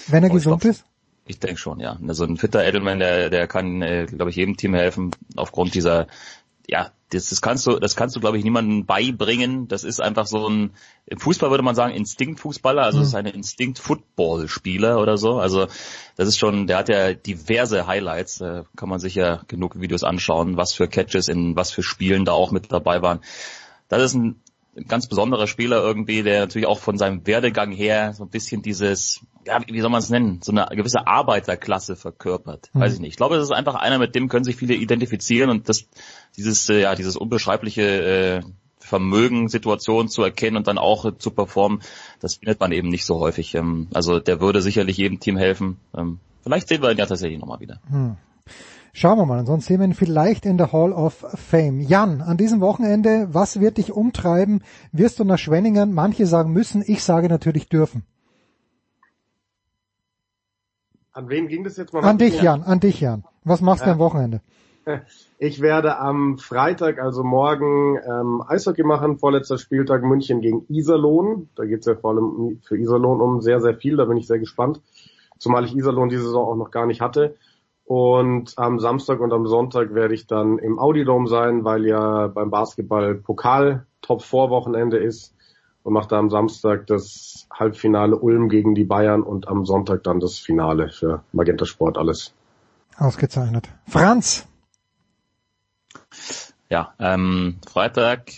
[0.06, 0.84] wenn er oh, gesund ist?
[1.26, 1.98] Ich denke schon, ja.
[2.06, 6.08] Also ein fitter Edelman, der, der kann, äh, glaube ich, jedem Team helfen aufgrund dieser,
[6.68, 9.68] ja, das, das kannst du, das kannst du, glaube ich, niemandem beibringen.
[9.68, 10.72] Das ist einfach so ein,
[11.06, 13.04] im Fußball würde man sagen, Instinkt-Fußballer, also mhm.
[13.04, 15.38] ist ein Instinkt-Football-Spieler oder so.
[15.38, 15.66] Also
[16.16, 20.04] das ist schon, der hat ja diverse Highlights, äh, kann man sich ja genug Videos
[20.04, 23.20] anschauen, was für Catches in was für Spielen da auch mit dabei waren.
[23.88, 24.40] Das ist ein
[24.88, 29.20] ganz besonderer Spieler irgendwie, der natürlich auch von seinem Werdegang her so ein bisschen dieses,
[29.46, 32.70] ja, wie soll man es nennen, so eine gewisse Arbeiterklasse verkörpert.
[32.72, 32.80] Mhm.
[32.80, 33.10] Weiß ich nicht.
[33.10, 35.88] Ich glaube, es ist einfach einer, mit dem können sich viele identifizieren und das,
[36.36, 38.40] dieses, äh, ja, dieses unbeschreibliche äh,
[38.78, 41.82] Vermögen, Situationen zu erkennen und dann auch äh, zu performen,
[42.20, 43.54] das findet man eben nicht so häufig.
[43.54, 45.78] Ähm, also der würde sicherlich jedem Team helfen.
[45.96, 47.80] Ähm, vielleicht sehen wir ihn ja tatsächlich nochmal wieder.
[47.90, 48.16] Mhm.
[48.94, 51.80] Schauen wir mal, ansonsten sehen wir ihn vielleicht in der Hall of Fame.
[51.80, 54.62] Jan, an diesem Wochenende, was wird dich umtreiben?
[54.92, 55.94] Wirst du nach Schwenningen?
[55.94, 58.04] Manche sagen müssen, ich sage natürlich dürfen.
[61.12, 62.04] An wen ging das jetzt mal?
[62.04, 63.24] An dich, Jan, an dich, Jan.
[63.44, 63.86] Was machst ja.
[63.86, 64.40] du am Wochenende?
[65.38, 71.48] Ich werde am Freitag, also morgen, ähm, Eishockey machen, vorletzter Spieltag München gegen Iserlohn.
[71.56, 74.28] Da geht es ja vor allem für Iserlohn um sehr, sehr viel, da bin ich
[74.28, 74.80] sehr gespannt.
[75.38, 77.34] Zumal ich Iserlohn diese Saison auch noch gar nicht hatte.
[77.94, 82.28] Und am Samstag und am Sonntag werde ich dann im Audi Dome sein, weil ja
[82.28, 85.34] beim Basketball Pokal Top 4 Wochenende ist
[85.82, 90.20] und mache da am Samstag das Halbfinale Ulm gegen die Bayern und am Sonntag dann
[90.20, 92.32] das Finale für Magenta Sport alles.
[92.96, 93.68] Ausgezeichnet.
[93.86, 94.48] Franz!
[96.70, 98.30] Ja, ähm, Freitag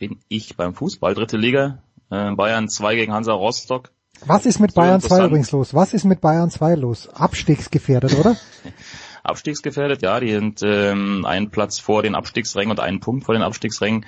[0.00, 3.92] bin ich beim Fußball, dritte Liga, äh, Bayern 2 gegen Hansa Rostock.
[4.26, 5.74] Was ist mit Bayern 2 übrigens los?
[5.74, 7.08] Was ist mit Bayern 2 los?
[7.08, 8.36] Abstiegsgefährdet, oder?
[9.22, 10.20] Abstiegsgefährdet, ja.
[10.20, 14.06] Die sind ähm, einen Platz vor den Abstiegsrängen und einen Punkt vor den Abstiegsrängen.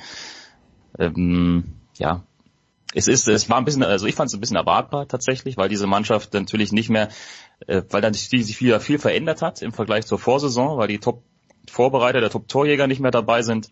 [0.98, 2.24] Ähm, ja,
[2.94, 5.68] es ist, es war ein bisschen, also ich fand es ein bisschen erwartbar tatsächlich, weil
[5.68, 7.08] diese Mannschaft natürlich nicht mehr,
[7.66, 12.20] äh, weil dann sich viel, viel verändert hat im Vergleich zur Vorsaison, weil die Top-Vorbereiter,
[12.20, 13.70] der Top-Torjäger nicht mehr dabei sind.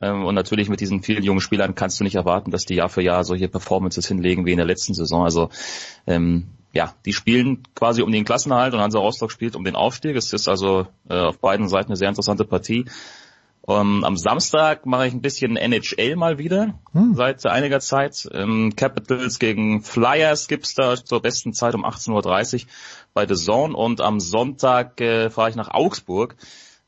[0.00, 2.88] Ähm, und natürlich mit diesen vielen jungen Spielern kannst du nicht erwarten, dass die Jahr
[2.88, 5.24] für Jahr solche Performances hinlegen wie in der letzten Saison.
[5.24, 5.50] Also
[6.06, 10.16] ähm, ja, die spielen quasi um den Klassenerhalt und Hansa Rostock spielt um den Aufstieg.
[10.16, 12.86] Es ist also äh, auf beiden Seiten eine sehr interessante Partie.
[13.66, 17.14] Um, ähm, am Samstag mache ich ein bisschen NHL mal wieder, hm.
[17.14, 18.28] seit einiger Zeit.
[18.30, 22.68] Ähm, Capitals gegen Flyers gibt's da zur besten Zeit um 18.30 Uhr
[23.14, 26.36] bei The Zone und am Sonntag äh, fahre ich nach Augsburg,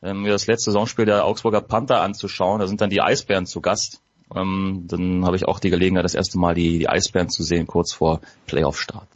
[0.02, 2.60] ähm, mir das letzte Saisonspiel der Augsburger Panther anzuschauen.
[2.60, 4.00] Da sind dann die Eisbären zu Gast.
[4.34, 7.66] Ähm, dann habe ich auch die Gelegenheit, das erste Mal die, die Eisbären zu sehen,
[7.66, 9.08] kurz vor Playoff-Start.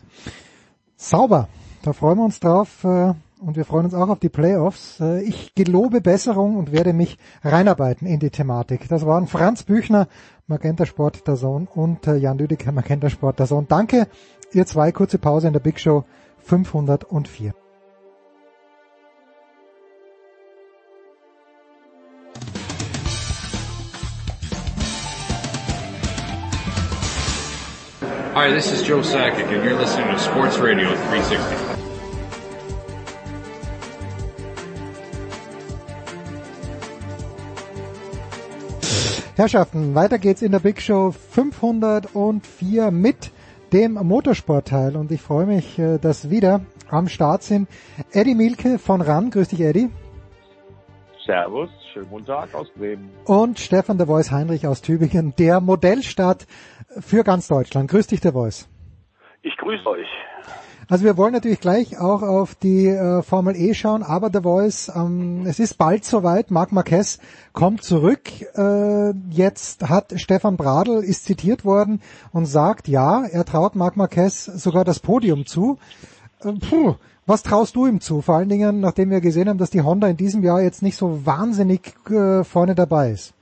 [0.96, 1.48] Sauber,
[1.82, 2.84] da freuen wir uns drauf.
[2.84, 5.00] Äh und wir freuen uns auch auf die Playoffs.
[5.00, 8.88] Äh, ich gelobe Besserung und werde mich reinarbeiten in die Thematik.
[8.88, 10.08] Das waren Franz Büchner,
[10.46, 13.66] Magenta Sport der Sohn und äh, Jan Lüdecke, Magenta Sport der Sohn.
[13.68, 14.08] Danke,
[14.52, 14.92] ihr zwei.
[14.92, 16.04] Kurze Pause in der Big Show
[16.40, 17.54] 504.
[28.32, 31.80] Hi, this is Joe Sakic and you're listening to Sports Radio 360.
[39.34, 43.32] Herrschaften, weiter geht's in der Big Show 504 mit
[43.72, 47.68] dem Motorsportteil und ich freue mich, äh, dass wieder am Start sind
[48.12, 49.30] Eddie Milke von RAN.
[49.30, 49.90] Grüß dich, Eddie.
[51.26, 53.10] Servus, schönen guten Tag aus Bremen.
[53.24, 56.46] Und Stefan der Voice Heinrich aus Tübingen, der Modellstadt
[56.98, 57.90] für ganz Deutschland.
[57.90, 58.68] Grüß dich, der Voice.
[59.42, 60.08] Ich grüße euch.
[60.90, 64.90] Also wir wollen natürlich gleich auch auf die äh, Formel E schauen, aber The Voice,
[64.92, 66.50] ähm, es ist bald soweit.
[66.50, 67.20] Marc Marquez
[67.52, 68.28] kommt zurück.
[68.56, 72.00] Äh, jetzt hat Stefan Bradl, ist zitiert worden
[72.32, 75.78] und sagt, ja, er traut Marc Marquez sogar das Podium zu.
[76.42, 78.20] Äh, puh, was traust du ihm zu?
[78.20, 80.96] Vor allen Dingen, nachdem wir gesehen haben, dass die Honda in diesem Jahr jetzt nicht
[80.96, 83.32] so wahnsinnig äh, vorne dabei ist.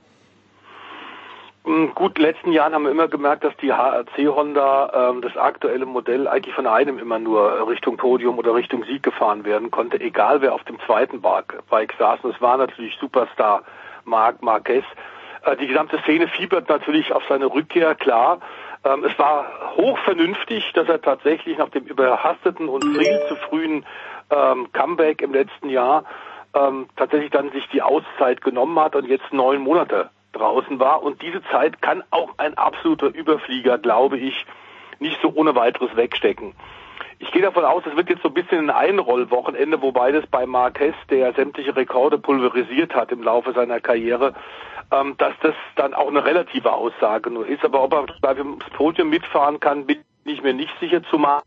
[1.69, 5.21] Hm, gut, in den letzten Jahren haben wir immer gemerkt, dass die HRC Honda ähm,
[5.21, 9.69] das aktuelle Modell eigentlich von einem immer nur Richtung Podium oder Richtung Sieg gefahren werden
[9.69, 12.21] konnte, egal wer auf dem zweiten Bike saß.
[12.23, 13.61] Und es war natürlich Superstar
[14.03, 14.83] Marc Marquez.
[15.43, 18.39] Äh, die gesamte Szene fiebert natürlich auf seine Rückkehr, klar.
[18.83, 19.45] Ähm, es war
[19.77, 23.85] hochvernünftig, dass er tatsächlich nach dem überhasteten und viel zu frühen
[24.31, 26.03] ähm, Comeback im letzten Jahr
[26.55, 31.03] ähm, tatsächlich dann sich die Auszeit genommen hat und jetzt neun Monate draußen war.
[31.03, 34.45] Und diese Zeit kann auch ein absoluter Überflieger, glaube ich,
[34.99, 36.53] nicht so ohne weiteres wegstecken.
[37.21, 40.45] Ich gehe davon aus, es wird jetzt so ein bisschen ein Einrollwochenende, wobei das bei
[40.45, 44.33] Marquez, der sämtliche Rekorde pulverisiert hat im Laufe seiner Karriere,
[44.91, 47.63] ähm, dass das dann auch eine relative Aussage nur ist.
[47.65, 51.41] Aber ob er beim Podium mitfahren kann, bin ich mir nicht sicher, zumal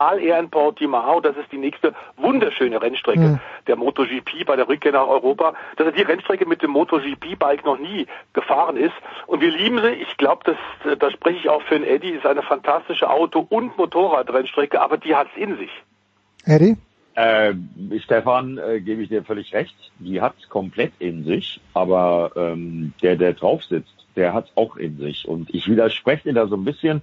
[0.00, 3.40] eher in Portimao, das ist die nächste wunderschöne Rennstrecke mhm.
[3.66, 7.78] der MotoGP bei der Rückkehr nach Europa, dass er die Rennstrecke mit dem MotoGP-Bike noch
[7.78, 8.94] nie gefahren ist.
[9.26, 9.90] Und wir lieben sie.
[9.90, 13.76] Ich glaube, das, da spreche ich auch für den Eddie, ist eine fantastische Auto- und
[13.76, 15.70] Motorradrennstrecke, aber die hat es in sich.
[16.44, 16.76] Eddie?
[17.14, 17.54] Äh,
[17.98, 19.74] Stefan, äh, gebe ich dir völlig recht.
[19.98, 24.98] Die hat komplett in sich, aber ähm, der, der drauf sitzt, der hat auch in
[24.98, 25.26] sich.
[25.26, 27.02] Und ich widerspreche dir da so ein bisschen.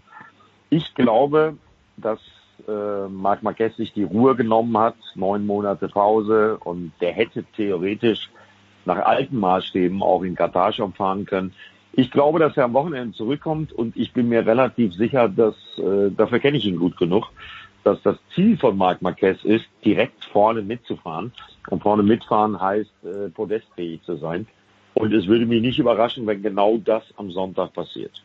[0.69, 1.57] Ich glaube,
[1.97, 2.21] dass
[2.67, 8.29] äh, Marc Marquez sich die Ruhe genommen hat, neun Monate Pause und der hätte theoretisch
[8.85, 11.53] nach alten Maßstäben auch in Katar schon fahren können.
[11.93, 16.11] Ich glaube, dass er am Wochenende zurückkommt und ich bin mir relativ sicher, dass, äh,
[16.11, 17.31] dafür kenne ich ihn gut genug,
[17.85, 21.31] dass das Ziel von Marc Marquez ist, direkt vorne mitzufahren.
[21.69, 24.47] Und vorne mitfahren heißt, äh, podestfähig zu sein.
[24.93, 28.23] Und es würde mich nicht überraschen, wenn genau das am Sonntag passiert.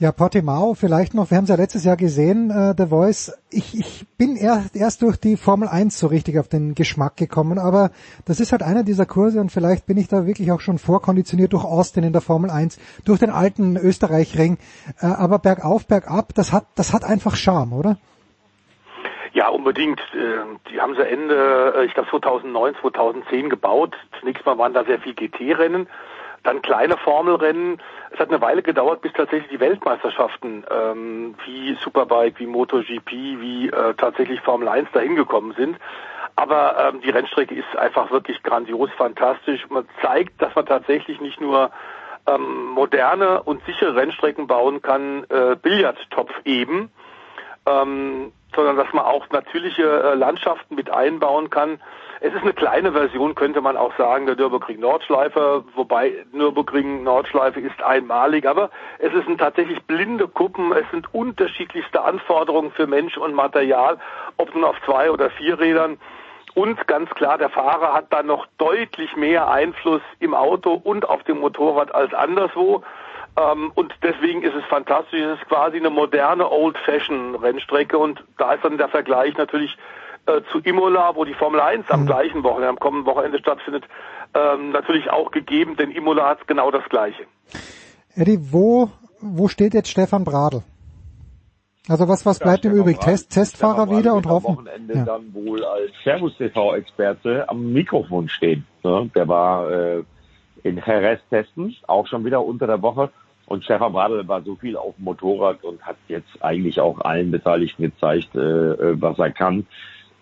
[0.00, 3.36] Ja, Portimao vielleicht noch, wir haben es ja letztes Jahr gesehen, äh, The Voice.
[3.50, 7.58] Ich, ich bin erst, erst durch die Formel 1 so richtig auf den Geschmack gekommen,
[7.58, 7.90] aber
[8.24, 11.52] das ist halt einer dieser Kurse und vielleicht bin ich da wirklich auch schon vorkonditioniert
[11.52, 14.58] durch Austin in der Formel 1, durch den alten Österreich-Ring.
[15.00, 17.96] Äh, aber bergauf, bergab, das hat, das hat einfach Charme, oder?
[19.32, 19.98] Ja, unbedingt.
[20.14, 23.96] Äh, die haben sie Ende, äh, ich glaube 2009, 2010 gebaut.
[24.20, 25.88] Zunächst mal waren da sehr viel GT-Rennen
[26.42, 27.80] dann kleine Formelrennen.
[28.10, 33.68] Es hat eine Weile gedauert, bis tatsächlich die Weltmeisterschaften ähm, wie Superbike, wie MotoGP, wie
[33.68, 35.76] äh, tatsächlich Formel 1 dahin gekommen sind.
[36.36, 39.68] Aber ähm, die Rennstrecke ist einfach wirklich grandios, fantastisch.
[39.70, 41.70] Man zeigt, dass man tatsächlich nicht nur
[42.28, 46.90] ähm, moderne und sichere Rennstrecken bauen kann, äh, Billardtopf eben,
[47.66, 51.80] ähm, sondern dass man auch natürliche äh, Landschaften mit einbauen kann.
[52.20, 57.60] Es ist eine kleine Version, könnte man auch sagen, der Nürburgring Nordschleife, wobei Nürburgring Nordschleife
[57.60, 63.34] ist einmalig, aber es sind tatsächlich blinde Kuppen, es sind unterschiedlichste Anforderungen für Mensch und
[63.34, 63.98] Material,
[64.36, 65.98] ob nun auf zwei oder vier Rädern.
[66.54, 71.22] Und ganz klar, der Fahrer hat da noch deutlich mehr Einfluss im Auto und auf
[71.22, 72.82] dem Motorrad als anderswo.
[73.38, 75.20] Ähm, und deswegen ist es fantastisch.
[75.20, 79.76] Es ist quasi eine moderne Old-Fashion-Rennstrecke und da ist dann der Vergleich natürlich
[80.28, 83.84] äh, zu Imola, wo die Formel 1 am gleichen Wochenende, am kommenden Wochenende stattfindet,
[84.34, 87.24] ähm, natürlich auch gegeben, denn Imola hat genau das Gleiche.
[88.14, 88.90] Eddie, wo,
[89.20, 90.62] wo steht jetzt Stefan Bradl?
[91.88, 92.98] Also was, was bleibt ihm übrig?
[92.98, 94.58] Test, Testfahrer wieder und hoffen.
[94.58, 95.04] Am Wochenende ja.
[95.04, 98.66] dann wohl als Servus TV-Experte am Mikrofon stehen.
[98.84, 99.10] Ne?
[99.14, 100.02] Der war äh,
[100.62, 103.10] in Jerez testen, auch schon wieder unter der Woche.
[103.46, 107.30] Und Stefan Bradl war so viel auf dem Motorrad und hat jetzt eigentlich auch allen
[107.30, 109.66] Beteiligten gezeigt, äh, äh was er kann.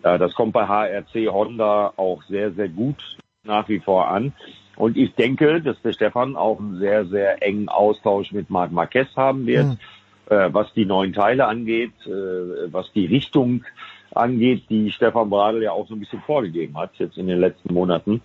[0.03, 4.33] Das kommt bei HRC Honda auch sehr, sehr gut nach wie vor an.
[4.77, 9.09] Und ich denke, dass der Stefan auch einen sehr, sehr engen Austausch mit Marc Marquez
[9.17, 9.67] haben wird.
[9.67, 9.79] Mhm
[10.29, 13.65] äh, was die neuen Teile angeht, äh, was die Richtung
[14.15, 17.73] angeht, die Stefan Bradl ja auch so ein bisschen vorgegeben hat jetzt in den letzten
[17.73, 18.23] Monaten.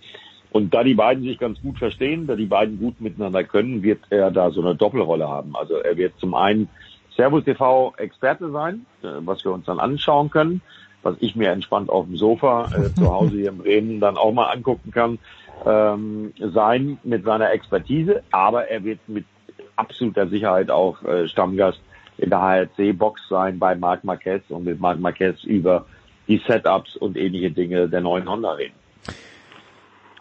[0.50, 4.00] Und da die beiden sich ganz gut verstehen, da die beiden gut miteinander können, wird
[4.10, 5.56] er da so eine Doppelrolle haben.
[5.56, 6.68] Also er wird zum einen
[7.16, 10.60] Servus TV Experte sein, äh, was wir uns dann anschauen können,
[11.02, 14.32] was ich mir entspannt auf dem Sofa äh, zu Hause hier in Bremen dann auch
[14.32, 15.18] mal angucken kann,
[15.66, 18.22] ähm, sein mit seiner Expertise.
[18.30, 19.24] Aber er wird mit
[19.76, 21.80] absoluter Sicherheit auch äh, Stammgast
[22.18, 25.86] in der HRC-Box sein bei Marc Marquez und mit Marc Marquez über
[26.28, 28.74] die Setups und ähnliche Dinge der neuen Honda reden.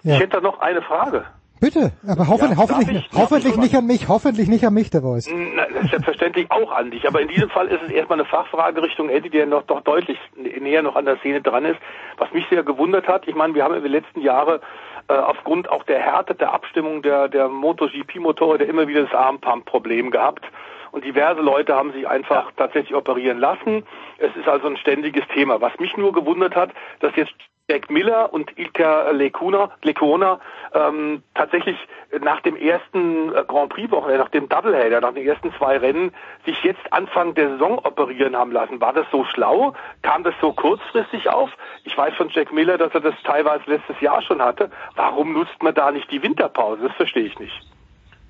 [0.03, 0.15] Ja.
[0.15, 1.25] Ich hätte da noch eine Frage.
[1.61, 5.01] Bitte, aber hoffentlich, ja, hoffentlich, ich, hoffentlich nicht an mich, hoffentlich nicht an mich, der
[5.01, 5.29] Voice.
[5.31, 9.09] Na, selbstverständlich auch an dich, aber in diesem Fall ist es erstmal eine Fachfrage Richtung
[9.09, 11.79] Eddie, der noch doch deutlich näher noch an der Szene dran ist.
[12.17, 14.59] Was mich sehr gewundert hat, ich meine, wir haben in den letzten Jahren
[15.07, 20.43] äh, aufgrund auch der Härte der Abstimmung der, der MotoGP-Motorräder immer wieder das Armpump-Problem gehabt
[20.91, 23.83] und diverse Leute haben sich einfach tatsächlich operieren lassen.
[24.17, 25.61] Es ist also ein ständiges Thema.
[25.61, 27.33] Was mich nur gewundert hat, dass jetzt
[27.71, 30.41] Jack Miller und Ilka Lecuna, Lecona
[30.73, 31.77] ähm, tatsächlich
[32.19, 36.11] nach dem ersten äh, Grand Prix Wochenende, nach dem Doubleheader, nach den ersten zwei Rennen
[36.45, 38.81] sich jetzt Anfang der Saison operieren haben lassen.
[38.81, 39.73] War das so schlau?
[40.01, 41.49] Kam das so kurzfristig auf?
[41.85, 44.69] Ich weiß von Jack Miller, dass er das teilweise letztes Jahr schon hatte.
[44.97, 46.89] Warum nutzt man da nicht die Winterpause?
[46.89, 47.57] Das verstehe ich nicht.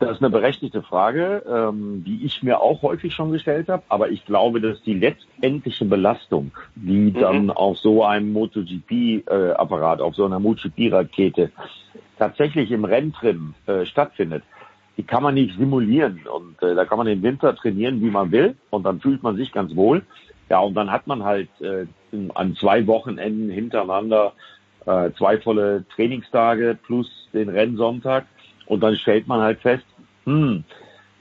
[0.01, 3.83] Das ist eine berechtigte Frage, ähm, die ich mir auch häufig schon gestellt habe.
[3.87, 7.13] Aber ich glaube, dass die letztendliche Belastung, die mhm.
[7.13, 11.51] dann auf so einem MotoGP-Apparat, äh, auf so einer MotoGP-Rakete
[12.17, 14.43] tatsächlich im Renntrim äh, stattfindet,
[14.97, 16.21] die kann man nicht simulieren.
[16.25, 18.55] Und äh, da kann man den Winter trainieren, wie man will.
[18.71, 20.01] Und dann fühlt man sich ganz wohl.
[20.49, 21.85] Ja, und dann hat man halt äh,
[22.33, 24.33] an zwei Wochenenden hintereinander
[24.87, 28.25] äh, zwei volle Trainingstage plus den Rennsonntag.
[28.65, 29.85] Und dann stellt man halt fest,
[30.31, 30.63] hm,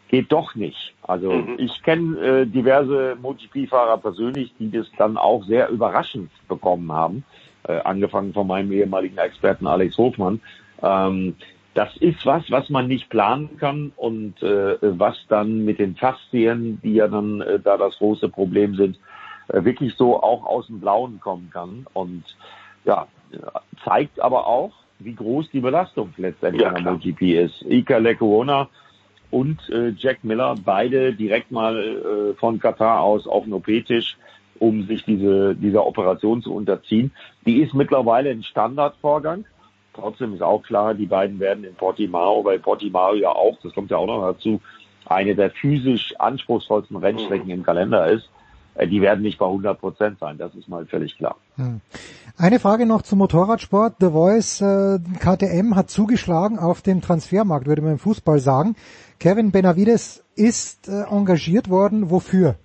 [0.09, 0.95] geht doch nicht.
[1.03, 1.57] Also mhm.
[1.59, 7.25] ich kenne äh, diverse MotoGP-Fahrer persönlich, die das dann auch sehr überraschend bekommen haben,
[7.65, 10.41] äh, angefangen von meinem ehemaligen Experten Alex Hofmann.
[10.83, 11.37] Ähm,
[11.75, 16.81] das ist was, was man nicht planen kann und äh, was dann mit den Faszien,
[16.83, 18.99] die ja dann äh, da das große Problem sind,
[19.49, 21.87] äh, wirklich so auch aus dem Blauen kommen kann.
[21.93, 22.25] Und
[22.85, 23.07] ja,
[23.85, 27.63] zeigt aber auch, wie groß die Belastung letztendlich ja, an der MotoGP ist.
[27.63, 28.69] Ika Lecuona
[29.31, 34.17] und äh, Jack Miller, beide direkt mal äh, von Katar aus auf den OP-Tisch,
[34.59, 37.13] um sich diese, dieser Operation zu unterziehen.
[37.47, 39.45] Die ist mittlerweile ein Standardvorgang.
[39.95, 43.91] Trotzdem ist auch klar, die beiden werden in Portimao, weil Portimao ja auch, das kommt
[43.91, 44.61] ja auch noch dazu,
[45.07, 47.55] eine der physisch anspruchsvollsten Rennstrecken mhm.
[47.55, 48.29] im Kalender ist.
[48.75, 51.37] Äh, die werden nicht bei 100 Prozent sein, das ist mal völlig klar.
[52.39, 53.97] Eine Frage noch zum Motorradsport.
[54.01, 58.77] The Voice äh, KTM hat zugeschlagen auf dem Transfermarkt, würde man im Fußball sagen.
[59.19, 62.11] Kevin Benavides ist äh, engagiert worden.
[62.11, 62.57] Wofür?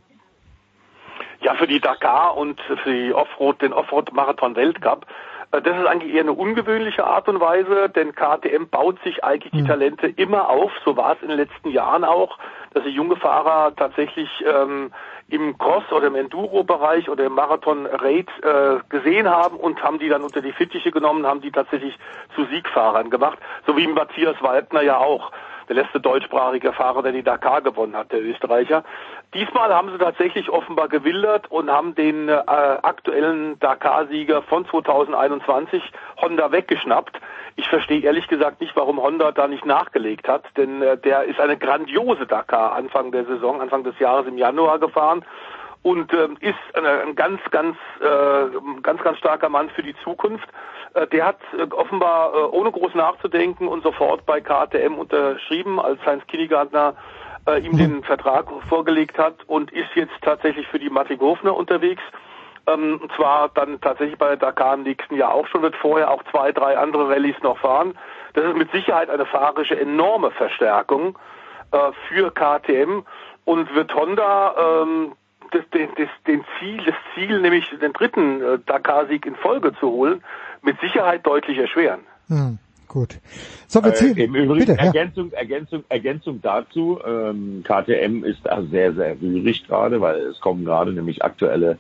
[1.42, 5.06] Ja, für die Dakar und für die Offroad, den Offroad-Marathon Weltcup.
[5.52, 9.52] Äh, das ist eigentlich eher eine ungewöhnliche Art und Weise, denn KTM baut sich eigentlich
[9.52, 9.68] die hm.
[9.68, 10.72] Talente immer auf.
[10.84, 12.38] So war es in den letzten Jahren auch,
[12.74, 14.92] dass die junge Fahrer tatsächlich ähm,
[15.30, 20.22] im Cross- oder im Enduro-Bereich oder im Marathon-Raid äh, gesehen haben und haben die dann
[20.22, 21.98] unter die Fittiche genommen, haben die tatsächlich
[22.36, 25.32] zu Siegfahrern gemacht, so wie Matthias Waldner ja auch
[25.68, 28.84] der letzte deutschsprachige Fahrer, der die Dakar gewonnen hat, der Österreicher.
[29.34, 35.84] Diesmal haben sie tatsächlich offenbar gewildert und haben den äh, aktuellen Dakar-Sieger von 2021
[36.22, 37.20] Honda weggeschnappt.
[37.58, 41.40] Ich verstehe ehrlich gesagt nicht, warum Honda da nicht nachgelegt hat, denn äh, der ist
[41.40, 45.26] eine grandiose Dakar Anfang der Saison, Anfang des Jahres im Januar gefahren
[45.86, 50.48] und äh, ist ein ganz, ganz, äh, ganz, ganz starker Mann für die Zukunft.
[50.96, 56.26] Äh, der hat äh, offenbar ohne groß nachzudenken und sofort bei KTM unterschrieben, als Heinz
[56.28, 56.96] Kinnegartner
[57.48, 62.02] äh, ihm den Vertrag vorgelegt hat und ist jetzt tatsächlich für die Matic Hofner unterwegs.
[62.68, 66.52] Ähm, zwar dann tatsächlich bei Dakar im nächsten Jahr auch schon, wird vorher auch zwei,
[66.52, 67.96] drei andere Rallyes noch fahren.
[68.34, 71.18] Das ist mit Sicherheit eine fahrische enorme Verstärkung.
[71.72, 73.04] äh, für KTM
[73.46, 75.14] und wird Honda ähm,
[75.52, 80.24] das, das, den Ziel, das Ziel, nämlich den dritten äh, Dakar-Sieg in Folge zu holen,
[80.62, 82.02] mit Sicherheit deutlich erschweren.
[82.28, 82.58] Hm,
[82.88, 83.20] gut.
[83.68, 84.86] So, wir Äh, Im Übrigen, Bitte, ja.
[84.86, 90.66] Ergänzung, Ergänzung, Ergänzung dazu, ähm, KTM ist da sehr, sehr rührig gerade, weil es kommen
[90.66, 91.78] gerade nämlich aktuelle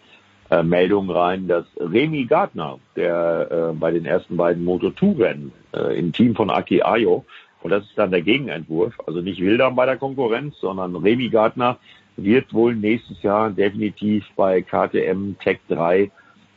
[0.50, 6.14] äh, Meldungen rein, dass Remy Gardner, der äh, bei den ersten beiden Moto2-Rennen äh, im
[6.14, 7.26] Team von Aki Ayo,
[7.62, 11.80] und das ist dann der Gegenentwurf, also nicht Wildern bei der Konkurrenz, sondern Remy Gardner
[12.16, 16.12] wird wohl nächstes Jahr definitiv bei KTM Tech 3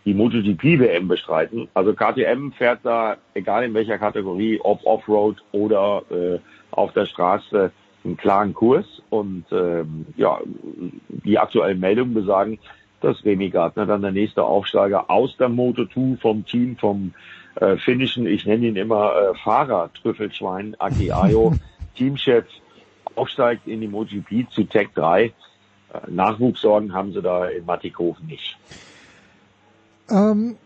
[0.09, 1.69] die MotoGP WM bestreiten.
[1.75, 6.39] Also KTM fährt da, egal in welcher Kategorie, ob Offroad oder äh,
[6.71, 7.71] auf der Straße,
[8.05, 8.87] einen klaren Kurs.
[9.11, 10.41] Und ähm, ja,
[11.09, 12.59] die aktuellen Meldungen besagen,
[13.03, 17.13] dass Remy Gardner dann der nächste Aufsteiger aus der Moto2 vom Team, vom
[17.57, 21.59] äh, finnischen, ich nenne ihn immer äh, Fahrer Trüffelschwein, Aki Ayo,
[21.97, 22.47] Teamchef,
[23.15, 25.25] aufsteigt in die MotoGP zu Tech 3.
[25.25, 25.33] Äh,
[26.09, 28.57] Nachwuchssorgen haben sie da in Mattighofen nicht.
[30.11, 30.57] Ähm,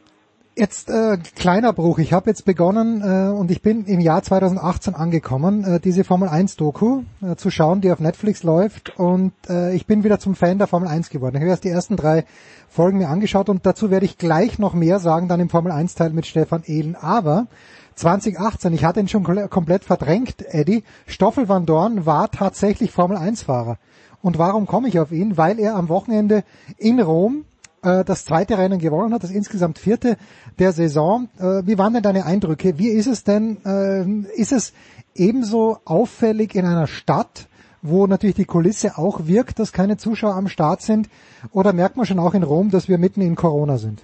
[0.55, 1.99] jetzt äh, kleiner Bruch.
[1.99, 6.29] Ich habe jetzt begonnen äh, und ich bin im Jahr 2018 angekommen, äh, diese Formel
[6.29, 10.35] 1 Doku äh, zu schauen, die auf Netflix läuft und äh, ich bin wieder zum
[10.35, 11.37] Fan der Formel 1 geworden.
[11.37, 12.25] Ich habe erst die ersten drei
[12.69, 15.95] Folgen mir angeschaut und dazu werde ich gleich noch mehr sagen, dann im Formel 1
[15.95, 16.97] Teil mit Stefan Ehlen.
[16.97, 17.47] Aber
[17.95, 23.43] 2018, ich hatte ihn schon komplett verdrängt, Eddie, Stoffel van Dorn war tatsächlich Formel 1
[23.43, 23.79] Fahrer.
[24.23, 25.37] Und warum komme ich auf ihn?
[25.37, 26.45] Weil er am Wochenende
[26.79, 27.45] in Rom
[27.83, 30.17] äh, das zweite Rennen gewonnen hat, das insgesamt vierte
[30.59, 31.29] der Saison.
[31.39, 32.79] Äh, wie waren denn deine Eindrücke?
[32.79, 34.05] Wie ist es denn, äh,
[34.41, 34.73] ist es
[35.15, 37.49] ebenso auffällig in einer Stadt,
[37.83, 41.09] wo natürlich die Kulisse auch wirkt, dass keine Zuschauer am Start sind?
[41.51, 44.03] Oder merkt man schon auch in Rom, dass wir mitten in Corona sind?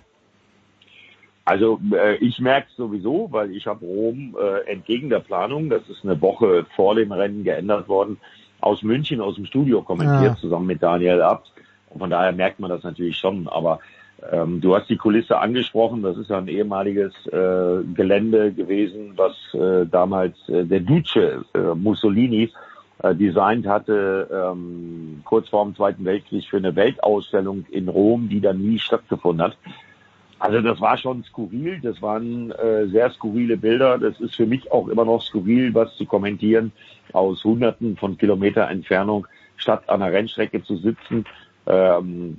[1.45, 5.89] Also äh, ich merke es sowieso, weil ich habe Rom äh, entgegen der Planung, das
[5.89, 8.19] ist eine Woche vor dem Rennen geändert worden,
[8.61, 10.41] aus München aus dem Studio kommentiert, Ah.
[10.41, 11.51] zusammen mit Daniel Abt.
[11.91, 13.49] Und von daher merkt man das natürlich schon.
[13.49, 13.81] Aber
[14.33, 19.35] ähm, du hast die Kulisse angesprochen, das ist ja ein ehemaliges äh, Gelände gewesen, was
[19.55, 22.51] äh, damals äh, der Duce äh, Mussolini
[23.03, 28.41] äh, designt hatte, ähm, kurz vor dem Zweiten Weltkrieg für eine Weltausstellung in Rom, die
[28.41, 29.57] dann nie stattgefunden hat.
[30.41, 33.99] Also das war schon skurril, das waren äh, sehr skurrile Bilder.
[33.99, 36.73] Das ist für mich auch immer noch skurril, was zu kommentieren,
[37.13, 41.25] aus hunderten von Kilometer Entfernung statt an der Rennstrecke zu sitzen.
[41.69, 42.39] Ähm,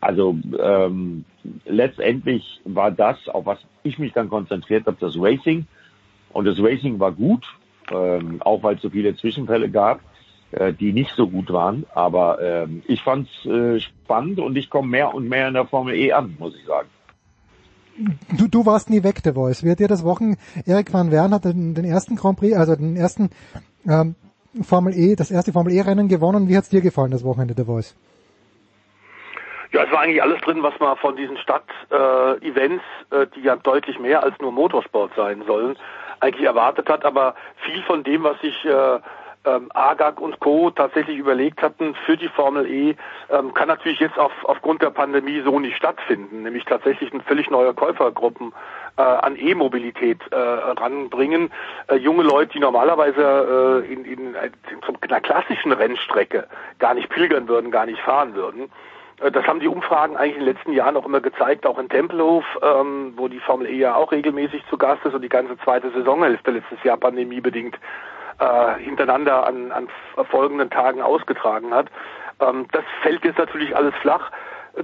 [0.00, 1.24] also ähm,
[1.66, 5.66] letztendlich war das, auf was ich mich dann konzentriert habe, das Racing.
[6.32, 7.44] Und das Racing war gut,
[7.90, 10.00] ähm, auch weil es so viele Zwischenfälle gab,
[10.52, 11.86] äh, die nicht so gut waren.
[11.92, 15.66] Aber ähm, ich fand es äh, spannend und ich komme mehr und mehr in der
[15.66, 16.88] Formel E an, muss ich sagen.
[18.36, 19.64] Du, du warst nie weg, der Voice.
[19.64, 20.36] Wie hat dir das Wochen,
[20.66, 23.30] Erik van Wern hat den, den ersten Grand Prix, also den ersten
[23.88, 24.14] ähm,
[24.62, 26.48] Formel E, das erste Formel E Rennen gewonnen.
[26.48, 27.96] Wie hat's dir gefallen, das Wochenende, der Voice?
[29.72, 33.98] Ja, es war eigentlich alles drin, was man von diesen Stadt-Events, äh, die ja deutlich
[33.98, 35.76] mehr als nur Motorsport sein sollen,
[36.20, 37.04] eigentlich erwartet hat.
[37.04, 37.34] Aber
[37.64, 38.98] viel von dem, was sich äh,
[39.44, 40.70] ähm, Agag und Co.
[40.70, 42.96] tatsächlich überlegt hatten für die Formel E,
[43.30, 46.42] ähm, kann natürlich jetzt auf, aufgrund der Pandemie so nicht stattfinden.
[46.42, 48.52] Nämlich tatsächlich eine völlig neue Käufergruppen
[48.96, 51.50] äh, an E-Mobilität äh, ranbringen.
[51.88, 57.48] Äh, junge Leute, die normalerweise äh, in, in, in einer klassischen Rennstrecke gar nicht pilgern
[57.48, 58.70] würden, gar nicht fahren würden.
[59.20, 61.88] Äh, Das haben die Umfragen eigentlich in den letzten Jahren auch immer gezeigt, auch in
[61.88, 65.58] Tempelhof, ähm, wo die Formel E ja auch regelmäßig zu Gast ist und die ganze
[65.58, 67.78] zweite Saisonhälfte letztes Jahr pandemiebedingt
[68.38, 69.88] äh, hintereinander an, an
[70.30, 71.88] folgenden Tagen ausgetragen hat.
[72.40, 74.30] Ähm, das fällt jetzt natürlich alles flach.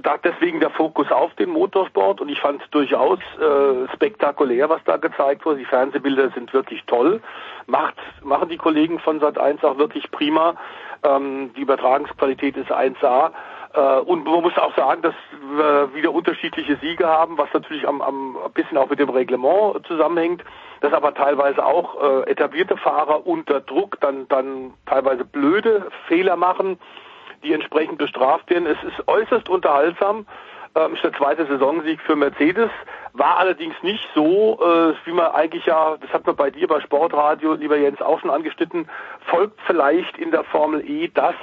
[0.01, 4.83] Da deswegen der Fokus auf den Motorsport und ich fand es durchaus äh, spektakulär, was
[4.83, 5.59] da gezeigt wurde.
[5.59, 7.21] Die Fernsehbilder sind wirklich toll.
[7.65, 10.55] Macht, machen die Kollegen von Sat1 auch wirklich prima.
[11.03, 13.31] Ähm, die Übertragungsqualität ist 1A.
[13.75, 15.15] Äh, und man muss auch sagen, dass
[15.55, 19.85] wir wieder unterschiedliche Siege haben, was natürlich am, am ein bisschen auch mit dem Reglement
[19.87, 20.43] zusammenhängt,
[20.81, 26.79] dass aber teilweise auch äh, etablierte Fahrer unter Druck dann dann teilweise blöde Fehler machen,
[27.43, 28.65] die entsprechend bestraft werden.
[28.65, 30.25] Es ist äußerst unterhaltsam.
[30.77, 32.69] Ähm, ist der zweite Saisonsieg für Mercedes,
[33.13, 36.81] war allerdings nicht so, äh, wie man eigentlich ja, das hat man bei dir bei
[36.81, 38.89] Sportradio, lieber Jens, auch schon angeschnitten,
[39.27, 41.35] folgt vielleicht in der Formel E das,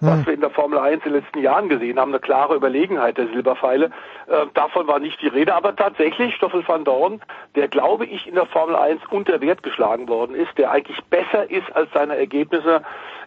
[0.00, 3.18] was wir in der Formel 1 in den letzten Jahren gesehen haben, eine klare Überlegenheit
[3.18, 3.86] der Silberpfeile.
[4.26, 7.20] Äh, davon war nicht die Rede, aber tatsächlich Stoffel van Dorn,
[7.54, 11.50] der glaube ich in der Formel 1 unter Wert geschlagen worden ist, der eigentlich besser
[11.50, 12.82] ist als seine Ergebnisse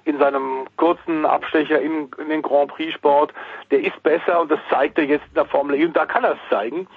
[0.06, 3.34] in seinem kurzen Abstecher in, in den Grand Prix Sport,
[3.72, 6.24] der ist besser und das zeigt er jetzt in der Formel E und da kann
[6.24, 6.88] er es zeigen.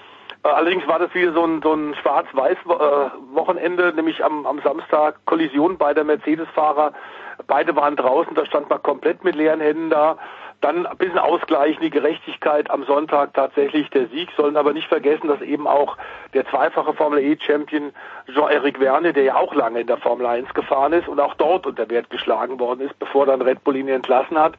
[0.43, 4.61] Äh, Allerdings war das wieder so ein, so ein schwarz-weiß äh, Wochenende, nämlich am, am
[4.61, 6.93] Samstag Kollision beider Mercedes-Fahrer
[7.45, 10.17] Beide waren draußen, da stand man komplett mit leeren Händen da.
[10.59, 15.27] Dann ein bisschen ausgleichen, die Gerechtigkeit am Sonntag tatsächlich der Sieg, sollen aber nicht vergessen,
[15.27, 15.97] dass eben auch
[16.33, 17.91] der zweifache Formel E-Champion
[18.27, 21.67] Jean-Éric Verne, der ja auch lange in der Formel 1 gefahren ist und auch dort
[21.67, 24.53] unter Wert geschlagen worden ist, bevor dann Red Bull ihn entlassen hat,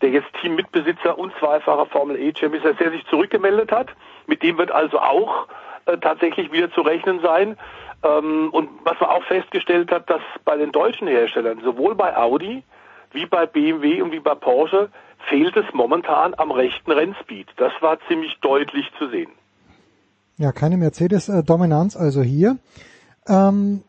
[0.00, 3.88] der jetzt Teammitbesitzer und zweifacher Formel E-Champion ist, der sich zurückgemeldet hat.
[4.26, 5.46] Mit dem wird also auch
[5.86, 7.56] äh, tatsächlich wieder zu rechnen sein.
[8.02, 12.62] Ähm, und was man auch festgestellt hat, dass bei den deutschen Herstellern, sowohl bei Audi
[13.12, 14.90] wie bei BMW und wie bei Porsche,
[15.28, 17.48] fehlt es momentan am rechten Rennspeed.
[17.56, 19.30] Das war ziemlich deutlich zu sehen.
[20.36, 22.58] Ja, keine Mercedes-Dominanz also hier.
[23.28, 23.84] Ähm,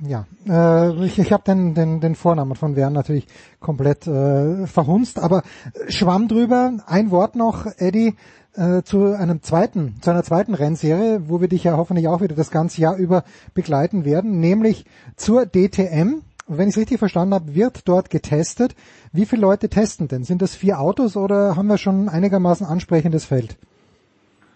[0.00, 3.26] ja, äh, ich, ich habe den, den, den Vornamen von Wern natürlich
[3.58, 5.42] komplett äh, verhunzt, aber
[5.88, 6.72] schwamm drüber.
[6.86, 8.14] Ein Wort noch, Eddie,
[8.58, 12.34] äh, zu einem zweiten, zu einer zweiten Rennserie, wo wir dich ja hoffentlich auch wieder
[12.34, 13.24] das ganze Jahr über
[13.54, 14.84] begleiten werden, nämlich
[15.16, 16.22] zur DTM.
[16.50, 18.74] Wenn ich es richtig verstanden habe, wird dort getestet.
[19.12, 20.24] Wie viele Leute testen denn?
[20.24, 23.58] Sind das vier Autos oder haben wir schon einigermaßen ansprechendes Feld?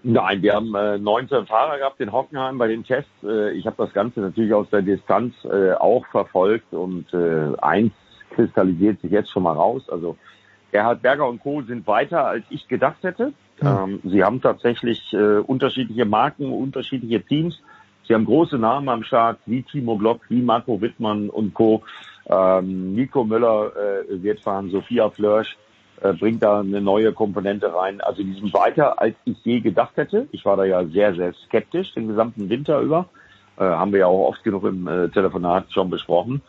[0.02, 3.10] Nein, wir haben äh, 19 Fahrer gehabt in Hockenheim bei den Tests.
[3.22, 7.92] Äh, ich habe das Ganze natürlich aus der Distanz äh, auch verfolgt und äh, eins
[8.30, 9.82] kristallisiert sich jetzt schon mal raus.
[9.88, 10.16] Also
[10.72, 11.62] Gerhard Berger und Co.
[11.62, 13.32] sind weiter, als ich gedacht hätte.
[13.62, 13.84] Ja.
[13.84, 17.60] Ähm, sie haben tatsächlich äh, unterschiedliche Marken, unterschiedliche Teams.
[18.06, 21.82] Sie haben große Namen am Start, wie Timo Glock, wie Marco Wittmann und Co.
[22.26, 25.56] Ähm, Nico Müller äh, wird fahren, Sophia Flörsch
[26.00, 28.00] äh, bringt da eine neue Komponente rein.
[28.00, 30.28] Also die sind weiter, als ich je gedacht hätte.
[30.32, 33.08] Ich war da ja sehr, sehr skeptisch den gesamten Winter über.
[33.56, 36.42] Äh, haben wir ja auch oft genug im äh, Telefonat schon besprochen.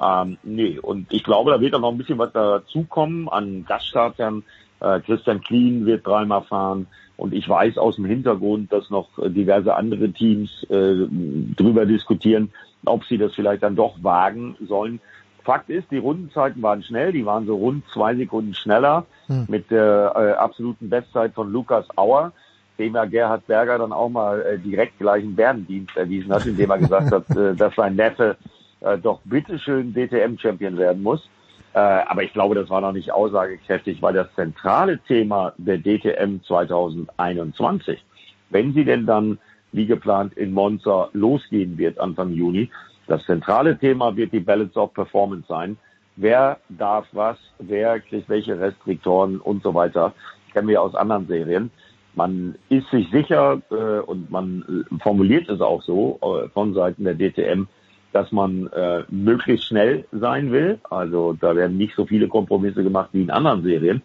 [0.00, 4.44] Ähm, nee, und ich glaube, da wird auch noch ein bisschen was dazukommen an Gaststartern.
[4.80, 6.86] Äh, Christian Klien wird dreimal fahren.
[7.16, 11.06] Und ich weiß aus dem Hintergrund, dass noch diverse andere Teams äh,
[11.54, 12.50] drüber diskutieren,
[12.86, 15.00] ob sie das vielleicht dann doch wagen sollen.
[15.44, 19.46] Fakt ist, die Rundenzeiten waren schnell, die waren so rund zwei Sekunden schneller hm.
[19.48, 22.32] mit der äh, absoluten Bestzeit von Lukas Auer,
[22.78, 26.70] dem ja Gerhard Berger dann auch mal äh, direkt gleich einen Bärendienst erwiesen hat, indem
[26.70, 28.36] er gesagt hat, äh, dass sein Neffe
[28.80, 31.28] äh, doch bitteschön DTM-Champion werden muss.
[31.72, 36.42] Äh, aber ich glaube, das war noch nicht aussagekräftig, weil das zentrale Thema der DTM
[36.46, 38.04] 2021,
[38.50, 39.38] wenn sie denn dann
[39.72, 42.70] wie geplant in Monza losgehen wird Anfang Juni,
[43.06, 45.76] das zentrale Thema wird die Balance of Performance sein.
[46.16, 50.12] Wer darf was, wer kriegt welche Restriktoren und so weiter,
[50.52, 51.70] kennen wir aus anderen Serien.
[52.14, 57.14] Man ist sich sicher äh, und man formuliert es auch so äh, von Seiten der
[57.14, 57.68] DTM,
[58.12, 60.78] dass man äh, möglichst schnell sein will.
[60.88, 64.02] Also da werden nicht so viele Kompromisse gemacht wie in anderen Serien.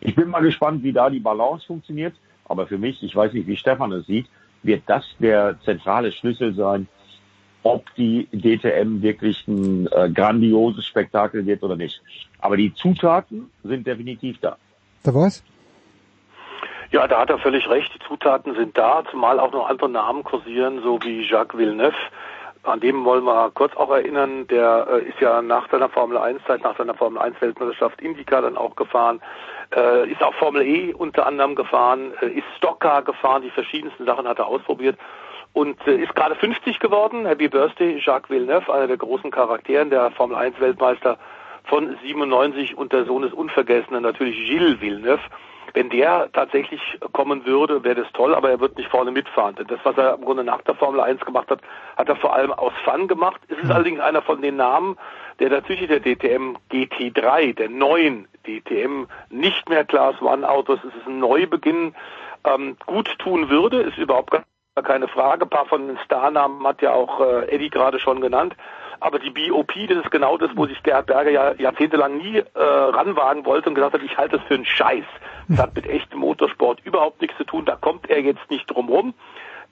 [0.00, 2.14] Ich bin mal gespannt, wie da die Balance funktioniert.
[2.46, 4.26] Aber für mich, ich weiß nicht, wie Stefan es sieht,
[4.62, 6.88] wird das der zentrale Schlüssel sein,
[7.62, 12.00] ob die DTM wirklich ein äh, grandioses Spektakel wird oder nicht.
[12.38, 14.56] Aber die Zutaten sind definitiv da.
[15.02, 15.44] Da was?
[16.90, 17.94] Ja, da hat er völlig recht.
[17.94, 21.94] Die Zutaten sind da, zumal auch noch andere Namen kursieren, so wie Jacques Villeneuve.
[22.62, 24.46] An dem wollen wir kurz auch erinnern.
[24.48, 28.40] Der äh, ist ja nach seiner Formel 1 Zeit, nach seiner Formel 1 Weltmeisterschaft Indica
[28.42, 29.20] dann auch gefahren.
[29.74, 34.28] Äh, ist auch Formel E unter anderem gefahren, äh, ist Stockcar gefahren, die verschiedensten Sachen
[34.28, 34.98] hat er ausprobiert
[35.54, 37.24] und äh, ist gerade 50 geworden.
[37.24, 41.18] Happy Birthday, Jacques Villeneuve, einer der großen Charakteren, der Formel 1 Weltmeister
[41.64, 45.20] von 97 und der Sohn des Unvergessenen, natürlich Gilles Villeneuve.
[45.74, 46.80] Wenn der tatsächlich
[47.12, 49.54] kommen würde, wäre das toll, aber er wird nicht vorne mitfahren.
[49.56, 51.60] Denn das, was er im Grunde nach der Formel 1 gemacht hat,
[51.96, 53.40] hat er vor allem aus Fun gemacht.
[53.48, 53.72] Es ist mhm.
[53.72, 54.96] allerdings einer von den Namen,
[55.38, 61.06] der tatsächlich der DTM GT3, der neuen DTM, nicht mehr Class One Autos, es ist
[61.06, 61.94] ein Neubeginn,
[62.44, 64.44] ähm, gut tun würde, ist überhaupt gar
[64.82, 65.44] keine Frage.
[65.44, 68.54] Ein paar von den Starnamen hat ja auch äh, Eddie gerade schon genannt.
[69.00, 72.44] Aber die BOP, das ist genau das, wo sich Gerhard Berger ja jahrzehntelang nie äh,
[72.54, 75.04] ranwagen wollte und gesagt hat, ich halte das für einen Scheiß.
[75.48, 77.64] Das hat mit echtem Motorsport überhaupt nichts zu tun.
[77.64, 79.14] Da kommt er jetzt nicht drum rum.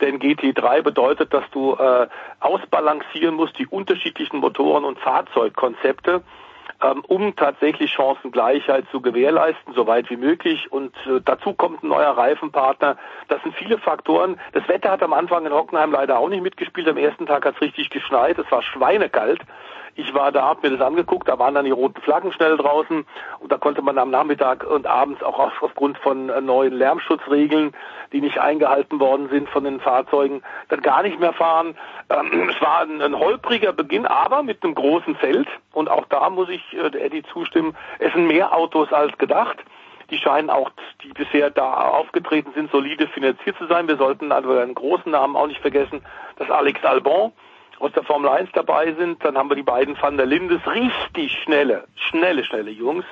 [0.01, 2.09] Denn GT3 bedeutet, dass du äh,
[2.41, 6.23] ausbalancieren musst die unterschiedlichen Motoren und Fahrzeugkonzepte
[6.83, 10.71] ähm, um tatsächlich Chancengleichheit zu gewährleisten, so weit wie möglich.
[10.71, 12.97] Und äh, dazu kommt ein neuer Reifenpartner.
[13.29, 14.39] Das sind viele Faktoren.
[14.53, 16.89] Das Wetter hat am Anfang in Hockenheim leider auch nicht mitgespielt.
[16.89, 18.39] Am ersten Tag hat es richtig geschneit.
[18.39, 19.41] Es war schweinekalt.
[19.95, 23.07] Ich war da, hab mir das angeguckt, da waren dann die roten Flaggen schnell draußen
[23.41, 27.73] und da konnte man am Nachmittag und abends auch aufgrund von äh, neuen Lärmschutzregeln,
[28.13, 31.77] die nicht eingehalten worden sind von den Fahrzeugen, dann gar nicht mehr fahren.
[32.11, 36.49] Ähm, es war ein, holpriger Beginn, aber mit einem großen Feld und auch da muss
[36.49, 39.59] ich äh, Eddie zustimmen, es sind mehr Autos als gedacht.
[40.11, 40.71] Die scheinen auch,
[41.03, 43.89] die bisher da aufgetreten sind, solide finanziert zu sein.
[43.89, 46.03] Wir sollten also einen großen Namen auch nicht vergessen,
[46.37, 47.33] dass Alex Albon
[47.81, 49.25] aus der Formel 1 dabei sind.
[49.25, 53.05] Dann haben wir die beiden Van der Lindes, richtig schnelle, schnelle, schnelle Jungs.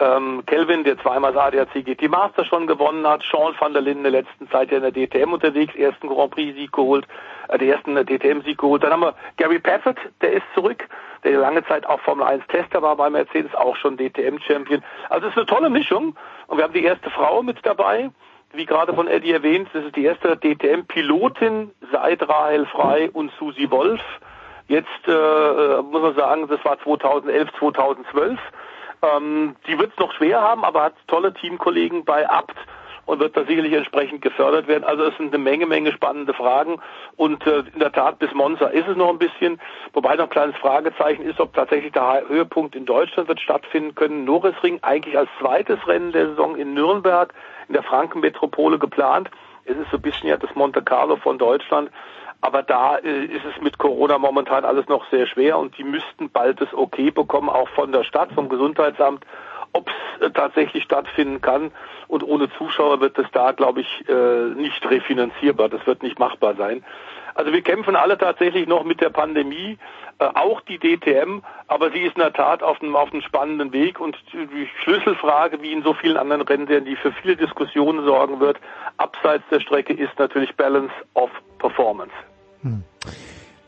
[0.00, 4.04] Ähm, Kelvin, der zweimal das ADAC GT Master schon gewonnen hat, Sean van der Linden
[4.06, 7.06] letzten Zeit ja in der DTM unterwegs, ersten Grand Prix Sieg geholt,
[7.46, 8.82] äh, den ersten DTM Sieg geholt.
[8.82, 10.88] Dann haben wir Gary Paffett, der ist zurück,
[11.22, 14.82] der lange Zeit auch Formel 1 Tester war bei Mercedes, auch schon DTM Champion.
[15.10, 16.16] Also es ist eine tolle Mischung
[16.48, 18.10] und wir haben die erste Frau mit dabei.
[18.54, 23.70] Wie gerade von Eddie erwähnt, das ist die erste DTM-Pilotin seit Rahel Frei und Susi
[23.70, 24.00] Wolf.
[24.68, 28.38] Jetzt äh, äh muss man sagen, das war 2011, 2012.
[29.02, 32.56] Ähm, die wird es noch schwer haben, aber hat tolle Teamkollegen bei Abt
[33.06, 34.84] und wird da sicherlich entsprechend gefördert werden.
[34.84, 36.80] Also es sind eine Menge, Menge spannende Fragen
[37.16, 39.60] und äh, in der Tat bis Monza ist es noch ein bisschen,
[39.92, 44.24] wobei noch ein kleines Fragezeichen ist, ob tatsächlich der Höhepunkt in Deutschland wird stattfinden können.
[44.24, 47.34] Norrisring eigentlich als zweites Rennen der Saison in Nürnberg
[47.68, 49.30] in der Frankenmetropole geplant.
[49.64, 51.90] Es ist so ein bisschen ja das Monte Carlo von Deutschland.
[52.40, 56.28] Aber da äh, ist es mit Corona momentan alles noch sehr schwer und die müssten
[56.28, 59.24] bald das Okay bekommen, auch von der Stadt, vom Gesundheitsamt,
[59.72, 61.72] ob es äh, tatsächlich stattfinden kann.
[62.06, 65.70] Und ohne Zuschauer wird es da, glaube ich, äh, nicht refinanzierbar.
[65.70, 66.84] Das wird nicht machbar sein.
[67.34, 69.78] Also wir kämpfen alle tatsächlich noch mit der Pandemie,
[70.18, 74.00] äh, auch die DTM, aber sie ist in der Tat auf einem, auf spannenden Weg
[74.00, 78.58] und die Schlüsselfrage, wie in so vielen anderen Rennen, die für viele Diskussionen sorgen wird,
[78.96, 82.12] abseits der Strecke, ist natürlich Balance of Performance.
[82.62, 82.84] Hm.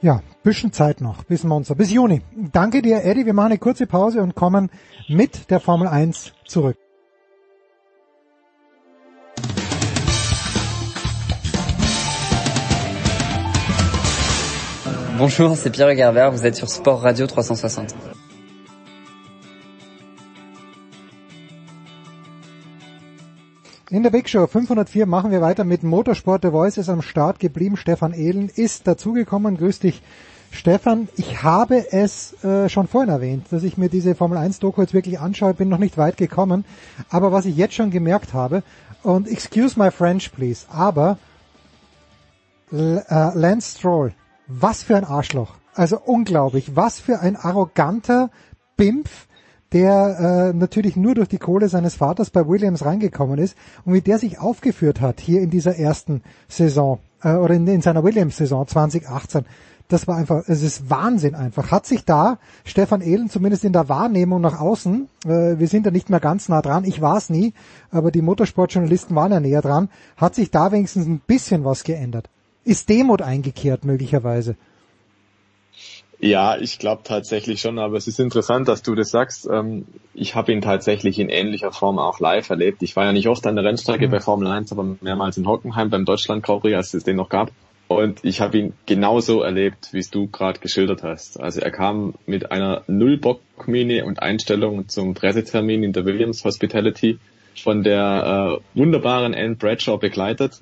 [0.02, 2.22] Ja, bisschen Zeit noch bis Monza, bis Juni.
[2.52, 3.26] Danke dir, Eddie.
[3.26, 4.70] Wir machen eine kurze Pause und kommen
[5.08, 6.76] mit der Formel 1 zurück.
[15.18, 17.94] Bonjour, c'est Pierre Gerber, vous êtes sur Sport Radio 360.
[23.90, 26.44] In der Big Show 504 machen wir weiter mit Motorsport.
[26.44, 27.78] Der Voice ist am Start geblieben.
[27.78, 29.56] Stefan Ehlen ist dazugekommen.
[29.56, 30.02] Grüß dich,
[30.50, 31.08] Stefan.
[31.16, 34.92] Ich habe es äh, schon vorhin erwähnt, dass ich mir diese Formel 1 Doku jetzt
[34.92, 35.54] wirklich anschaue.
[35.54, 36.66] Bin noch nicht weit gekommen.
[37.08, 38.62] Aber was ich jetzt schon gemerkt habe,
[39.02, 41.16] und excuse my French please, aber
[42.70, 44.12] äh, Lance Stroll,
[44.46, 45.54] was für ein Arschloch.
[45.74, 46.74] Also unglaublich.
[46.74, 48.30] Was für ein arroganter
[48.76, 49.26] Bimpf
[49.72, 54.00] der äh, natürlich nur durch die Kohle seines Vaters bei Williams reingekommen ist und wie
[54.00, 58.66] der sich aufgeführt hat hier in dieser ersten Saison äh, oder in, in seiner Williams-Saison
[58.66, 59.44] 2018.
[59.88, 61.70] Das war einfach, es ist Wahnsinn einfach.
[61.70, 65.90] Hat sich da Stefan Ehlen zumindest in der Wahrnehmung nach außen, äh, wir sind da
[65.90, 67.52] nicht mehr ganz nah dran, ich war es nie,
[67.90, 72.30] aber die Motorsportjournalisten waren ja näher dran, hat sich da wenigstens ein bisschen was geändert.
[72.66, 74.56] Ist Demut eingekehrt möglicherweise?
[76.18, 79.48] Ja, ich glaube tatsächlich schon, aber es ist interessant, dass du das sagst.
[79.48, 82.82] Ähm, ich habe ihn tatsächlich in ähnlicher Form auch live erlebt.
[82.82, 84.10] Ich war ja nicht oft an der Rennstrecke mhm.
[84.10, 87.28] bei Formel 1, aber mehrmals in Hockenheim beim Deutschland Grand Prix, als es den noch
[87.28, 87.52] gab.
[87.86, 91.38] Und ich habe ihn genauso erlebt, wie es du gerade geschildert hast.
[91.38, 97.20] Also er kam mit einer Nullbockmine und Einstellung zum Pressetermin in der Williams Hospitality
[97.54, 100.58] von der äh, wunderbaren Anne Bradshaw begleitet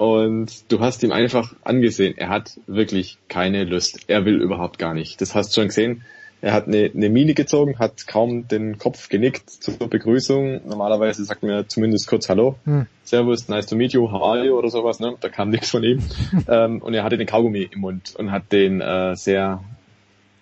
[0.00, 3.98] und du hast ihm einfach angesehen, er hat wirklich keine Lust.
[4.06, 5.20] Er will überhaupt gar nicht.
[5.20, 6.06] Das hast du schon gesehen.
[6.40, 10.62] Er hat eine, eine Mine gezogen, hat kaum den Kopf genickt zur Begrüßung.
[10.66, 12.86] Normalerweise sagt mir zumindest kurz Hallo, hm.
[13.04, 15.00] Servus, nice to meet you, how are you oder sowas.
[15.00, 15.16] Ne?
[15.20, 16.02] Da kam nichts von ihm.
[16.48, 19.62] ähm, und er hatte den Kaugummi im Mund und hat den äh, sehr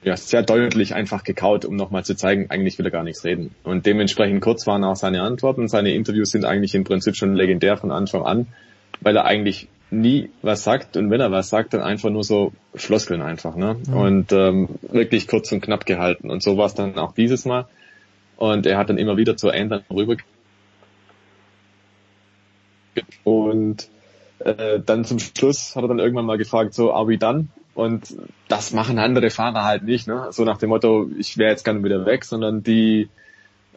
[0.04, 3.52] ja, sehr deutlich einfach gekaut, um nochmal zu zeigen, eigentlich will er gar nichts reden.
[3.64, 5.66] Und dementsprechend kurz waren auch seine Antworten.
[5.66, 8.46] Seine Interviews sind eigentlich im Prinzip schon legendär von Anfang an
[9.00, 12.52] weil er eigentlich nie was sagt und wenn er was sagt, dann einfach nur so
[12.74, 13.76] Floskeln einfach, ne?
[13.86, 13.94] Mhm.
[13.96, 16.30] Und ähm, wirklich kurz und knapp gehalten.
[16.30, 17.66] Und so war es dann auch dieses Mal.
[18.36, 20.16] Und er hat dann immer wieder zur End rüber
[23.24, 23.88] und
[24.40, 27.48] äh, dann zum Schluss hat er dann irgendwann mal gefragt, so, are we done?
[27.74, 28.16] Und
[28.48, 30.28] das machen andere Fahrer halt nicht, ne?
[30.30, 33.08] So nach dem Motto, ich wäre jetzt gerne wieder weg, sondern die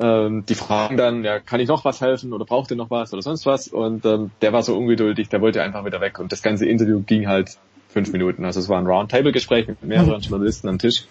[0.01, 3.13] ähm, die fragen dann, ja, kann ich noch was helfen oder braucht ihr noch was
[3.13, 3.67] oder sonst was?
[3.67, 6.19] Und ähm, der war so ungeduldig, der wollte einfach wieder weg.
[6.19, 7.57] Und das ganze Interview ging halt
[7.89, 8.43] fünf Minuten.
[8.43, 11.05] Also es war ein Roundtable-Gespräch mit mehreren Journalisten am Tisch.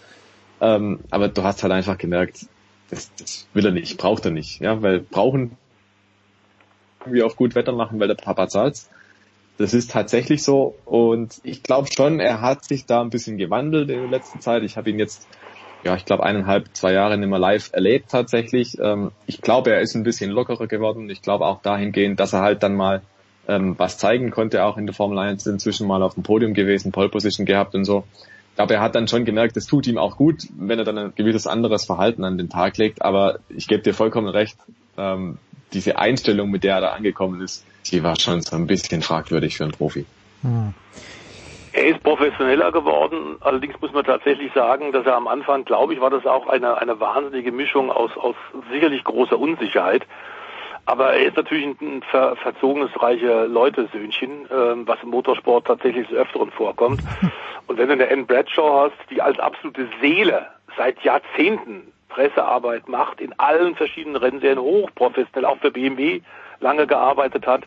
[0.61, 2.47] Ähm, aber du hast halt einfach gemerkt,
[2.91, 4.61] das, das will er nicht, braucht er nicht.
[4.61, 5.57] Ja, weil brauchen
[7.01, 8.81] irgendwie auf gut Wetter machen, weil der Papa zahlt.
[9.57, 10.75] Das ist tatsächlich so.
[10.85, 14.65] Und ich glaube schon, er hat sich da ein bisschen gewandelt in der letzten Zeit.
[14.65, 15.29] Ich habe ihn jetzt
[15.83, 18.79] ja, ich glaube, eineinhalb, zwei Jahre nicht mehr live erlebt tatsächlich.
[18.81, 21.09] Ähm, ich glaube, er ist ein bisschen lockerer geworden.
[21.11, 23.03] Ich glaube auch dahingehend, dass er halt dann mal
[23.49, 26.93] ähm, was zeigen konnte, auch in der Formel 1 inzwischen mal auf dem Podium gewesen,
[26.93, 28.05] Pole Position gehabt und so.
[28.51, 30.99] Ich glaube, er hat dann schon gemerkt, es tut ihm auch gut, wenn er dann
[30.99, 33.03] ein gewisses anderes Verhalten an den Tag legt.
[33.03, 34.59] Aber ich gebe dir vollkommen recht,
[34.99, 35.39] ähm,
[35.73, 39.57] diese Einstellung, mit der er da angekommen ist, die war schon so ein bisschen fragwürdig
[39.57, 40.05] für einen Profi.
[40.43, 40.75] Hm.
[41.73, 43.37] Er ist professioneller geworden.
[43.41, 46.79] Allerdings muss man tatsächlich sagen, dass er am Anfang, glaube ich, war das auch eine,
[46.79, 48.35] eine wahnsinnige Mischung aus, aus
[48.73, 50.07] sicherlich großer Unsicherheit.
[50.87, 56.17] Aber er ist natürlich ein ver verzogenes, reiche Leute-Söhnchen, ähm, was im Motorsport tatsächlich des
[56.17, 57.01] Öfteren vorkommt.
[57.69, 63.21] Und wenn du eine Anne Bradshaw hast, die als absolute Seele seit Jahrzehnten Pressearbeit macht,
[63.21, 66.23] in allen verschiedenen Rennserien hochprofessionell, auch für BMW
[66.59, 67.63] lange gearbeitet hat,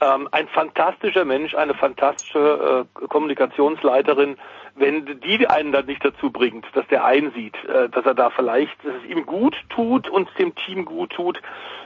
[0.00, 4.36] ähm, ein fantastischer Mensch, eine fantastische äh, Kommunikationsleiterin,
[4.74, 8.72] wenn die einen dann nicht dazu bringt, dass der einsieht, äh, dass er da vielleicht,
[8.84, 11.40] dass es ihm gut tut und dem Team gut tut,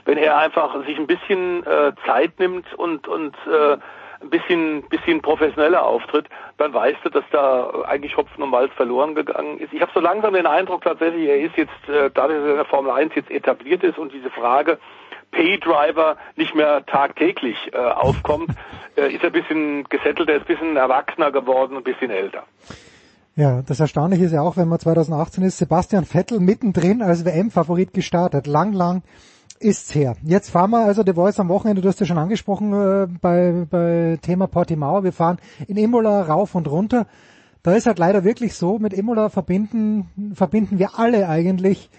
[0.05, 3.77] wenn er einfach sich ein bisschen äh, Zeit nimmt und und äh,
[4.21, 6.27] ein bisschen bisschen professioneller auftritt,
[6.57, 9.73] dann weißt du, dass da eigentlich Hopfen und Malz verloren gegangen ist.
[9.73, 12.65] Ich habe so langsam den Eindruck tatsächlich, er ist jetzt, äh, dass er in der
[12.65, 14.79] Formel 1 jetzt etabliert ist und diese Frage,
[15.31, 18.51] Paydriver nicht mehr tagtäglich äh, aufkommt,
[18.95, 22.43] äh, ist er ein bisschen gesettelt, er ist ein bisschen erwachsener geworden, ein bisschen älter.
[23.35, 27.93] Ja, das Erstaunliche ist ja auch, wenn man 2018 ist, Sebastian Vettel mittendrin als WM-Favorit
[27.93, 28.45] gestartet.
[28.45, 29.03] Lang, lang
[29.61, 30.15] ist's her.
[30.23, 33.65] Jetzt fahren wir also The Voice am Wochenende, du hast ja schon angesprochen äh, bei,
[33.69, 35.03] bei Thema Portimao.
[35.03, 35.37] Wir fahren
[35.67, 37.07] in Imola rauf und runter.
[37.63, 41.89] Da ist halt leider wirklich so, mit Imola verbinden, verbinden wir alle eigentlich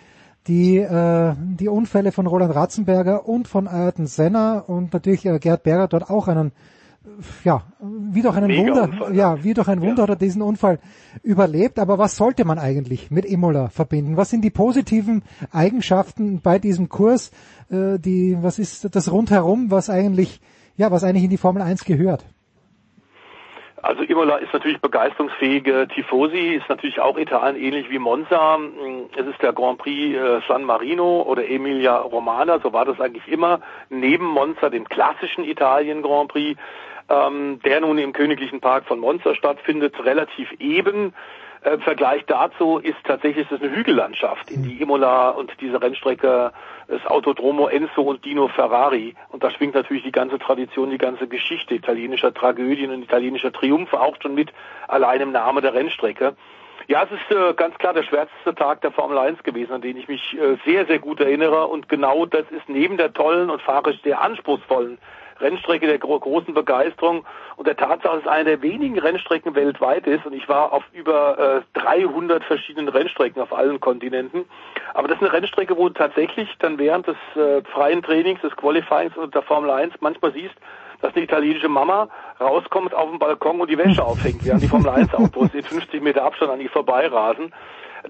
[0.46, 5.62] die, äh, die Unfälle von Roland Ratzenberger und von Ayrton Senna und natürlich äh, Gerd
[5.62, 6.52] Berger dort auch einen,
[7.44, 10.02] ja, wie durch einen Wunder, ja, wie durch ein Wunder ja.
[10.02, 10.80] hat er diesen Unfall
[11.22, 11.78] überlebt.
[11.78, 14.16] Aber was sollte man eigentlich mit Imola verbinden?
[14.16, 17.30] Was sind die positiven Eigenschaften bei diesem Kurs?
[17.70, 20.40] Äh, die, was ist das rundherum, was eigentlich,
[20.76, 22.24] ja, was eigentlich in die Formel 1 gehört?
[23.82, 28.56] Also Imola ist natürlich begeisterungsfähige Tifosi, ist natürlich auch Italien ähnlich wie Monza.
[29.16, 33.26] Es ist der Grand Prix äh, San Marino oder Emilia Romana, so war das eigentlich
[33.26, 33.60] immer,
[33.90, 36.60] neben Monza, dem klassischen Italien Grand Prix,
[37.08, 41.12] ähm, der nun im Königlichen Park von Monza stattfindet, relativ eben.
[41.64, 46.52] Im Vergleich dazu ist tatsächlich das eine Hügellandschaft, in die Imola und diese Rennstrecke
[46.88, 49.14] das Autodromo Enzo und Dino Ferrari.
[49.30, 54.00] Und da schwingt natürlich die ganze Tradition, die ganze Geschichte italienischer Tragödien und italienischer Triumphe
[54.00, 54.52] auch schon mit,
[54.88, 56.34] allein im Namen der Rennstrecke.
[56.88, 59.96] Ja, es ist äh, ganz klar der schwärzeste Tag der Formel 1 gewesen, an den
[59.96, 61.68] ich mich äh, sehr, sehr gut erinnere.
[61.68, 64.98] Und genau das ist neben der tollen und fahrisch sehr anspruchsvollen
[65.42, 67.24] Rennstrecke der gro großen Begeisterung
[67.56, 70.84] und der Tatsache, dass es eine der wenigen Rennstrecken weltweit ist und ich war auf
[70.92, 74.44] über äh, 300 verschiedenen Rennstrecken auf allen Kontinenten.
[74.94, 78.56] Aber das ist eine Rennstrecke, wo du tatsächlich dann während des äh, freien Trainings, des
[78.56, 80.54] Qualifyings und der Formel 1 manchmal siehst,
[81.00, 82.08] dass eine italienische Mama
[82.40, 86.00] rauskommt auf den Balkon und die Wäsche aufhängt, während die Formel 1 Autos in 50
[86.00, 87.52] Meter Abstand an ihr vorbeirasen.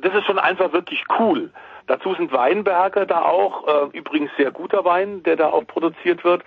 [0.00, 1.50] Das ist schon einfach wirklich cool.
[1.86, 6.42] Dazu sind Weinberge da auch, äh, übrigens sehr guter Wein, der da auch produziert wird.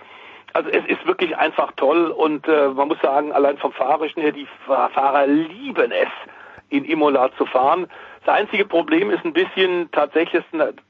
[0.56, 4.32] Also es ist wirklich einfach toll und äh, man muss sagen, allein vom Fahrerischen her,
[4.32, 6.08] die Fahrer lieben es,
[6.70, 7.88] in Imola zu fahren.
[8.24, 10.42] Das einzige Problem ist ein bisschen tatsächlich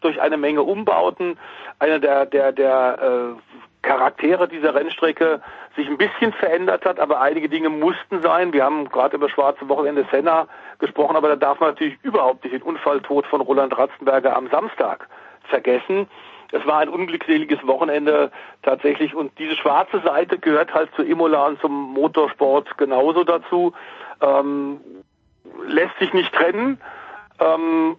[0.02, 1.36] durch eine Menge Umbauten,
[1.80, 5.40] einer der, der, der äh, Charaktere dieser Rennstrecke
[5.74, 8.52] sich ein bisschen verändert hat, aber einige Dinge mussten sein.
[8.52, 10.47] Wir haben gerade über schwarze Wochenende Senna
[10.78, 15.09] gesprochen, aber da darf man natürlich überhaupt nicht den Unfalltod von Roland Ratzenberger am Samstag
[15.48, 16.06] vergessen.
[16.52, 18.31] Es war ein unglückseliges Wochenende
[18.62, 23.73] tatsächlich und diese schwarze Seite gehört halt zu Imola und zum Motorsport genauso dazu.
[24.20, 24.81] Ähm,
[25.66, 26.81] lässt sich nicht trennen.
[27.39, 27.97] Ähm,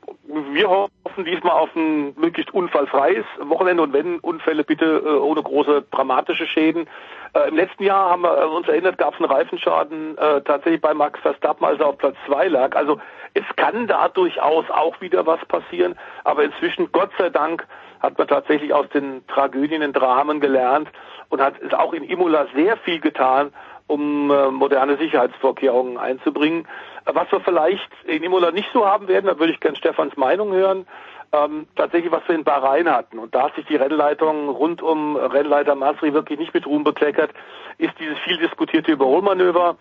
[0.52, 5.86] wir hoffen diesmal auf ein möglichst unfallfreies Wochenende und wenn Unfälle bitte äh, ohne große
[5.91, 6.88] dramatische Schäden.
[7.34, 10.94] Äh, Im letzten Jahr haben wir uns erinnert, gab es einen Reifenschaden äh, tatsächlich bei
[10.95, 12.76] Max Verstappen, als er auf Platz zwei lag.
[12.76, 12.99] Also
[13.36, 17.68] es kann da durchaus auch wieder was passieren, aber inzwischen Gott sei Dank
[18.07, 20.89] hat man tatsächlich aus den Tragödien und Dramen gelernt
[21.27, 23.51] und hat es auch in Imola sehr viel getan,
[23.88, 26.67] um äh, moderne Sicherheitsvorkehrungen einzubringen.
[27.05, 30.53] Was wir vielleicht in Imola nicht so haben werden, da würde ich gerne Stefans Meinung
[30.53, 30.88] hören,
[31.34, 33.19] ähm, tatsächlich was wir in Bahrain hatten.
[33.19, 37.31] Und da hat sich die Rennleitung rund um Rennleiter Masri wirklich nicht mit Ruhm bekleckert,
[37.77, 39.75] ist dieses viel diskutierte Überholmanöver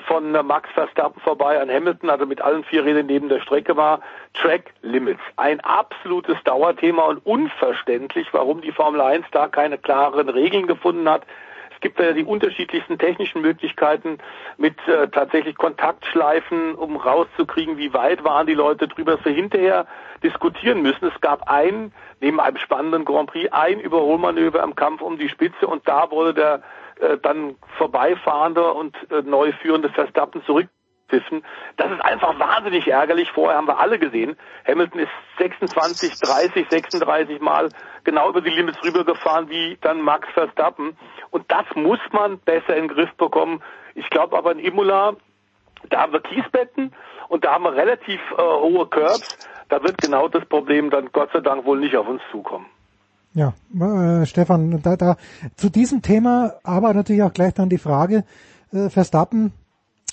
[0.00, 4.00] von Max Verstappen vorbei an Hamilton, also mit allen vier Rädern neben der Strecke war.
[4.34, 5.20] Track Limits.
[5.36, 11.22] Ein absolutes Dauerthema und unverständlich, warum die Formel 1 da keine klaren Regeln gefunden hat.
[11.74, 14.18] Es gibt ja die unterschiedlichsten technischen Möglichkeiten
[14.56, 19.86] mit äh, tatsächlich Kontaktschleifen, um rauszukriegen, wie weit waren die Leute drüber, dass wir hinterher
[20.22, 21.06] diskutieren müssen.
[21.06, 25.66] Es gab ein, neben einem spannenden Grand Prix, ein Überholmanöver im Kampf um die Spitze
[25.66, 26.62] und da wurde der
[27.02, 31.44] äh, dann vorbeifahrende und äh, neu führende Verstappen zurückpfiffen.
[31.76, 33.30] Das ist einfach wahnsinnig ärgerlich.
[33.32, 34.36] Vorher haben wir alle gesehen.
[34.66, 37.70] Hamilton ist 26, 30, 36 Mal
[38.04, 40.96] genau über die Limits rübergefahren wie dann Max Verstappen.
[41.30, 43.62] Und das muss man besser in den Griff bekommen.
[43.94, 45.16] Ich glaube aber in Imola
[45.90, 46.94] Da haben wir Kiesbetten
[47.28, 49.48] und da haben wir relativ äh, hohe Curbs.
[49.68, 52.66] Da wird genau das Problem dann Gott sei Dank wohl nicht auf uns zukommen.
[53.34, 55.16] Ja, äh, Stefan, da, da
[55.56, 58.24] zu diesem Thema aber natürlich auch gleich dann die Frage,
[58.72, 59.52] äh, Verstappen,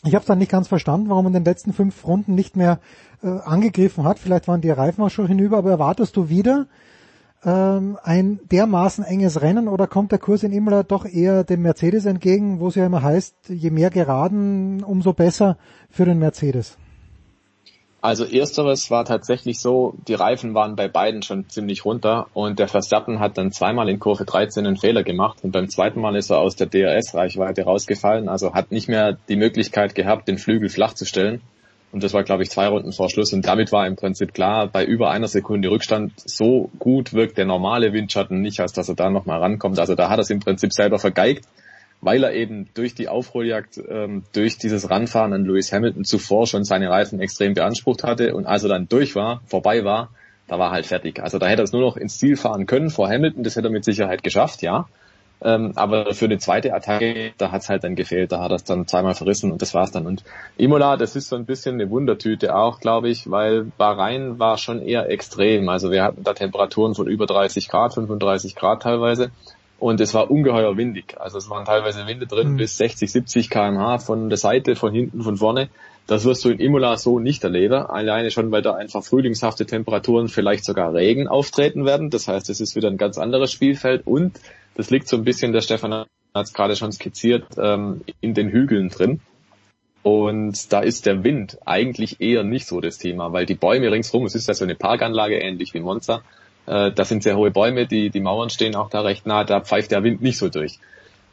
[0.06, 2.56] ich habe es dann nicht ganz verstanden, warum man in den letzten fünf Runden nicht
[2.56, 2.80] mehr
[3.22, 4.18] äh, angegriffen hat.
[4.20, 6.68] Vielleicht waren die Reifen auch schon hinüber, aber erwartest du wieder
[7.44, 12.06] ähm, ein dermaßen enges Rennen oder kommt der Kurs in Imola doch eher dem Mercedes
[12.06, 15.58] entgegen, wo es ja immer heißt, je mehr geraden, umso besser
[15.90, 16.78] für den Mercedes?
[18.02, 22.70] Also ersteres war tatsächlich so, die Reifen waren bei beiden schon ziemlich runter und der
[22.70, 26.30] Verstappen hat dann zweimal in Kurve 13 einen Fehler gemacht und beim zweiten Mal ist
[26.30, 30.94] er aus der DRS-Reichweite rausgefallen, also hat nicht mehr die Möglichkeit gehabt, den Flügel flach
[30.94, 31.42] zu stellen.
[31.92, 33.34] Und das war, glaube ich, zwei Runden vor Schluss.
[33.34, 37.46] Und damit war im Prinzip klar, bei über einer Sekunde Rückstand, so gut wirkt der
[37.46, 39.80] normale Windschatten nicht, als dass er da nochmal rankommt.
[39.80, 41.46] Also da hat er es im Prinzip selber vergeigt
[42.02, 46.64] weil er eben durch die Aufholjagd, ähm, durch dieses Ranfahren an Lewis Hamilton zuvor schon
[46.64, 50.10] seine Reifen extrem beansprucht hatte und als er dann durch war, vorbei war,
[50.48, 51.22] da war halt fertig.
[51.22, 53.68] Also da hätte er es nur noch ins Ziel fahren können vor Hamilton, das hätte
[53.68, 54.88] er mit Sicherheit geschafft, ja.
[55.42, 58.56] Ähm, aber für eine zweite Attacke, da hat es halt dann gefehlt, da hat er
[58.56, 60.06] es dann zweimal verrissen und das war's dann.
[60.06, 60.24] Und
[60.58, 64.82] Imola, das ist so ein bisschen eine Wundertüte auch, glaube ich, weil Bahrain war schon
[64.82, 65.70] eher extrem.
[65.70, 69.32] Also wir hatten da Temperaturen von über 30 Grad, 35 Grad teilweise
[69.80, 71.16] und es war ungeheuer windig.
[71.20, 72.58] Also es waren teilweise Winde drin mhm.
[72.58, 75.70] bis 60, 70 kmh von der Seite, von hinten, von vorne.
[76.08, 77.86] Das wirst du in Imola so nicht erleben.
[77.86, 82.10] Alleine schon, weil da einfach frühlingshafte Temperaturen, vielleicht sogar Regen auftreten werden.
[82.10, 84.40] Das heißt, es ist wieder ein ganz anderes Spielfeld und
[84.76, 88.50] das liegt so ein bisschen, der Stefan hat es gerade schon skizziert, ähm, in den
[88.50, 89.20] Hügeln drin.
[90.02, 94.26] Und da ist der Wind eigentlich eher nicht so das Thema, weil die Bäume ringsrum,
[94.26, 96.22] es ist ja so eine Parkanlage ähnlich wie Monza,
[96.70, 99.60] äh, das sind sehr hohe Bäume, die, die Mauern stehen auch da recht nah, da
[99.60, 100.80] pfeift der Wind nicht so durch.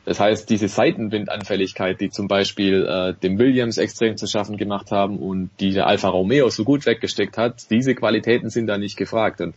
[0.07, 5.19] Das heißt, diese Seitenwindanfälligkeit, die zum Beispiel äh, dem Williams extrem zu schaffen gemacht haben
[5.19, 9.41] und die der Alfa Romeo so gut weggesteckt hat, diese Qualitäten sind da nicht gefragt.
[9.41, 9.57] Und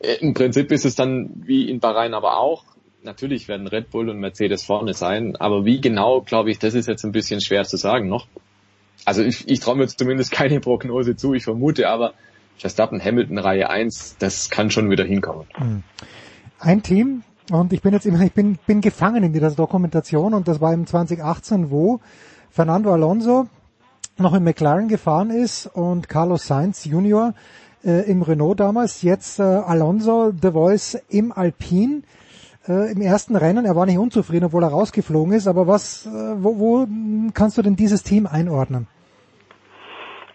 [0.00, 2.64] äh, im Prinzip ist es dann wie in Bahrain aber auch.
[3.02, 6.86] Natürlich werden Red Bull und Mercedes vorne sein, aber wie genau, glaube ich, das ist
[6.86, 8.26] jetzt ein bisschen schwer zu sagen noch.
[9.04, 12.12] Also ich, ich traue mir jetzt zumindest keine Prognose zu, ich vermute aber,
[12.58, 15.46] Verstappen, Hamilton, Reihe 1, das kann schon wieder hinkommen.
[15.54, 15.82] Hm.
[16.58, 20.48] Ein Team, und ich bin jetzt immer, ich bin, bin gefangen in dieser Dokumentation und
[20.48, 22.00] das war im 2018, wo
[22.50, 23.46] Fernando Alonso
[24.18, 27.34] noch in McLaren gefahren ist und Carlos Sainz Junior
[27.84, 32.02] äh, im Renault damals, jetzt äh, Alonso, The Voice im Alpine
[32.66, 33.64] äh, im ersten Rennen.
[33.64, 36.86] Er war nicht unzufrieden, obwohl er rausgeflogen ist, aber was, äh, wo, wo
[37.32, 38.88] kannst du denn dieses Team einordnen?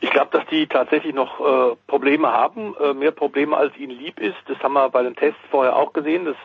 [0.03, 4.19] Ich glaube, dass die tatsächlich noch äh, Probleme haben, äh, mehr Probleme als ihnen lieb
[4.19, 4.35] ist.
[4.47, 6.25] Das haben wir bei den Tests vorher auch gesehen.
[6.25, 6.35] Das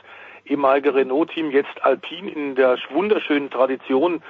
[0.45, 4.23] ehemalige Renault-Team, jetzt Alpine in der wunderschönen Tradition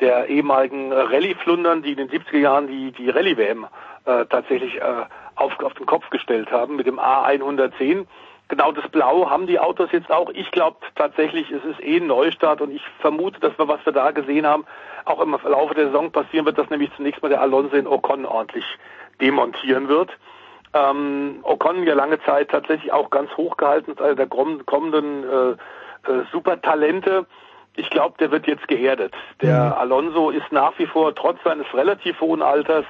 [0.00, 3.66] der ehemaligen äh, Rallye-Flundern, die in den 70er Jahren die, die Rallye-WM
[4.04, 8.04] äh, tatsächlich äh, auf, auf den Kopf gestellt haben mit dem A110.
[8.48, 10.28] Genau das Blau haben die Autos jetzt auch.
[10.34, 13.94] Ich glaube tatsächlich, es ist eh ein Neustart und ich vermute, dass wir, was wir
[13.94, 14.66] da gesehen haben,
[15.04, 18.24] auch im Laufe der Saison passieren wird, dass nämlich zunächst mal der Alonso in Ocon
[18.24, 18.64] ordentlich
[19.20, 20.10] demontieren wird.
[20.72, 25.50] Ähm, Ocon ja lange Zeit tatsächlich auch ganz hoch gehalten als einer der kommenden äh,
[26.10, 27.26] äh, Supertalente.
[27.76, 29.14] Ich glaube, der wird jetzt geerdet.
[29.40, 29.72] Der mhm.
[29.72, 32.84] Alonso ist nach wie vor trotz seines relativ hohen Alters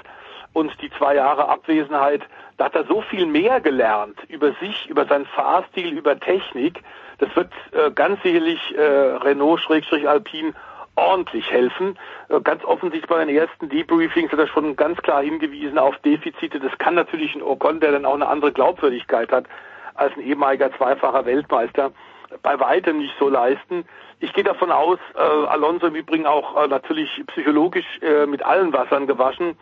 [0.54, 2.22] und die zwei Jahre Abwesenheit,
[2.56, 6.82] da hat er so viel mehr gelernt über sich, über seinen Fahrstil, über Technik.
[7.18, 10.54] Das wird äh, ganz sicherlich äh, Renault-Alpine
[10.96, 11.98] ordentlich helfen.
[12.28, 16.60] Äh, ganz offensichtlich bei den ersten Debriefings hat er schon ganz klar hingewiesen auf Defizite.
[16.60, 19.46] Das kann natürlich ein Ocon, der dann auch eine andere Glaubwürdigkeit hat
[19.94, 21.92] als ein ehemaliger zweifacher Weltmeister,
[22.42, 23.84] bei weitem nicht so leisten.
[24.20, 28.72] Ich gehe davon aus, äh, Alonso im Übrigen auch äh, natürlich psychologisch äh, mit allen
[28.72, 29.56] Wassern gewaschen,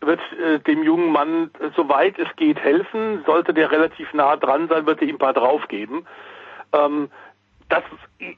[0.00, 3.22] wird äh, dem jungen Mann, äh, soweit es geht, helfen.
[3.26, 6.06] Sollte der relativ nah dran sein, wird er ihm ein paar draufgeben.
[6.72, 7.10] Ähm,
[7.68, 7.82] das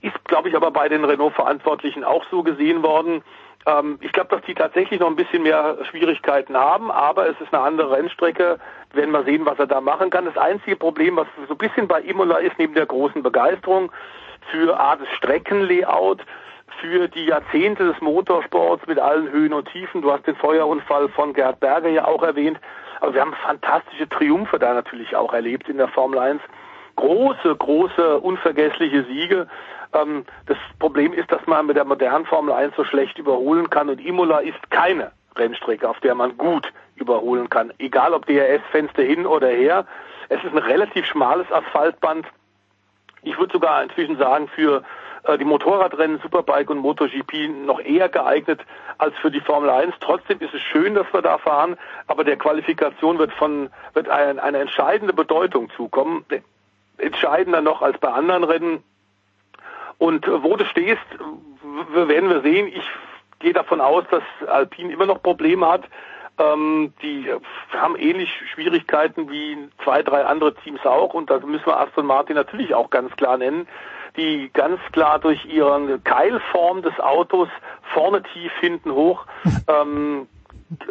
[0.03, 3.23] ist, glaube ich, aber bei den Renault-Verantwortlichen auch so gesehen worden.
[3.67, 7.53] Ähm, ich glaube, dass die tatsächlich noch ein bisschen mehr Schwierigkeiten haben, aber es ist
[7.53, 8.59] eine andere Rennstrecke.
[8.93, 10.25] Wir werden mal sehen, was er da machen kann.
[10.25, 13.91] Das einzige Problem, was so ein bisschen bei Imola ist, neben der großen Begeisterung
[14.51, 16.25] für A, das Streckenlayout,
[16.81, 20.03] für die Jahrzehnte des Motorsports mit allen Höhen und Tiefen.
[20.03, 22.59] Du hast den Feuerunfall von Gerhard Berger ja auch erwähnt.
[23.01, 26.41] Aber wir haben fantastische Triumphe da natürlich auch erlebt in der Formel 1
[26.97, 29.49] große, große, unvergessliche Siege.
[29.93, 33.89] Ähm, das Problem ist, dass man mit der modernen Formel 1 so schlecht überholen kann
[33.89, 37.73] und Imola ist keine Rennstrecke, auf der man gut überholen kann.
[37.79, 39.87] Egal ob DRS-Fenster hin oder her.
[40.29, 42.27] Es ist ein relativ schmales Asphaltband.
[43.23, 44.83] Ich würde sogar inzwischen sagen, für
[45.25, 48.61] äh, die Motorradrennen, Superbike und MotoGP noch eher geeignet
[48.99, 49.95] als für die Formel 1.
[50.01, 54.39] Trotzdem ist es schön, dass wir da fahren, aber der Qualifikation wird von wird ein,
[54.39, 56.25] eine entscheidende Bedeutung zukommen,
[56.99, 58.83] entscheidender noch als bei anderen Rennen.
[59.99, 61.03] Und äh, wo du stehst,
[61.93, 62.69] werden wir sehen.
[62.69, 62.85] Ich
[63.39, 65.85] gehe davon aus, dass Alpine immer noch Probleme hat.
[66.39, 67.31] Ähm, die
[67.73, 72.37] haben ähnlich Schwierigkeiten wie zwei, drei andere Teams auch und da müssen wir Aston Martin
[72.37, 73.67] natürlich auch ganz klar nennen,
[74.19, 77.49] die ganz klar durch ihren Keilform des Autos
[77.95, 79.25] vorne tief, hinten hoch
[79.69, 80.29] ähm,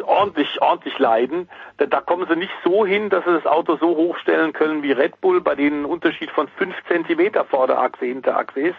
[0.04, 1.48] ordentlich, ordentlich leiden.
[1.78, 4.92] Da, da kommen sie nicht so hin, dass sie das Auto so hochstellen können wie
[4.92, 8.78] Red Bull, bei denen ein Unterschied von fünf Zentimeter Vorderachse, Hinterachse ist.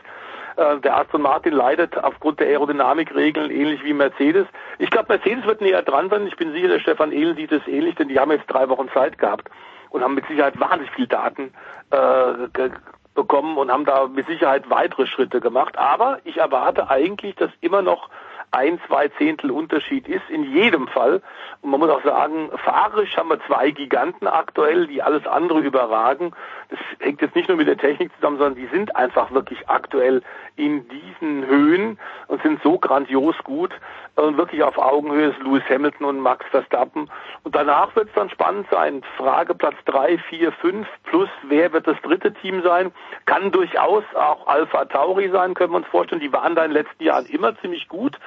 [0.58, 4.48] Äh, der Aston Martin leidet aufgrund der Aerodynamikregeln ähnlich wie Mercedes.
[4.80, 6.28] Ich glaube, Mercedes wird näher dran sein.
[6.28, 8.90] Ich bin sicher, der Stefan Ehlen sieht es ähnlich, denn die haben jetzt drei Wochen
[8.94, 9.50] Zeit gehabt
[9.90, 11.54] und haben mit Sicherheit wahnsinnig viel Daten
[11.92, 12.70] äh,
[13.14, 15.78] bekommen und haben da mit Sicherheit weitere Schritte gemacht.
[15.78, 18.10] Aber ich erwarte eigentlich, dass immer noch
[18.52, 21.22] ein, zwei Zehntel Unterschied ist, in jedem Fall.
[21.62, 26.32] Und man muss auch sagen, fahrisch haben wir zwei Giganten aktuell, die alles andere überragen.
[26.70, 30.22] Das hängt jetzt nicht nur mit der Technik zusammen, sondern die sind einfach wirklich aktuell
[30.56, 33.72] in diesen Höhen und sind so grandios gut
[34.18, 37.10] und wirklich auf Augenhöhe ist Lewis Hamilton und Max Verstappen.
[37.44, 39.04] Und danach wird es dann spannend sein.
[39.18, 42.92] Frage Platz drei, vier, fünf plus wer wird das dritte Team sein?
[43.26, 46.22] Kann durchaus auch Alpha Tauri sein, können wir uns vorstellen.
[46.22, 48.18] Die waren da in den letzten Jahren immer ziemlich gut.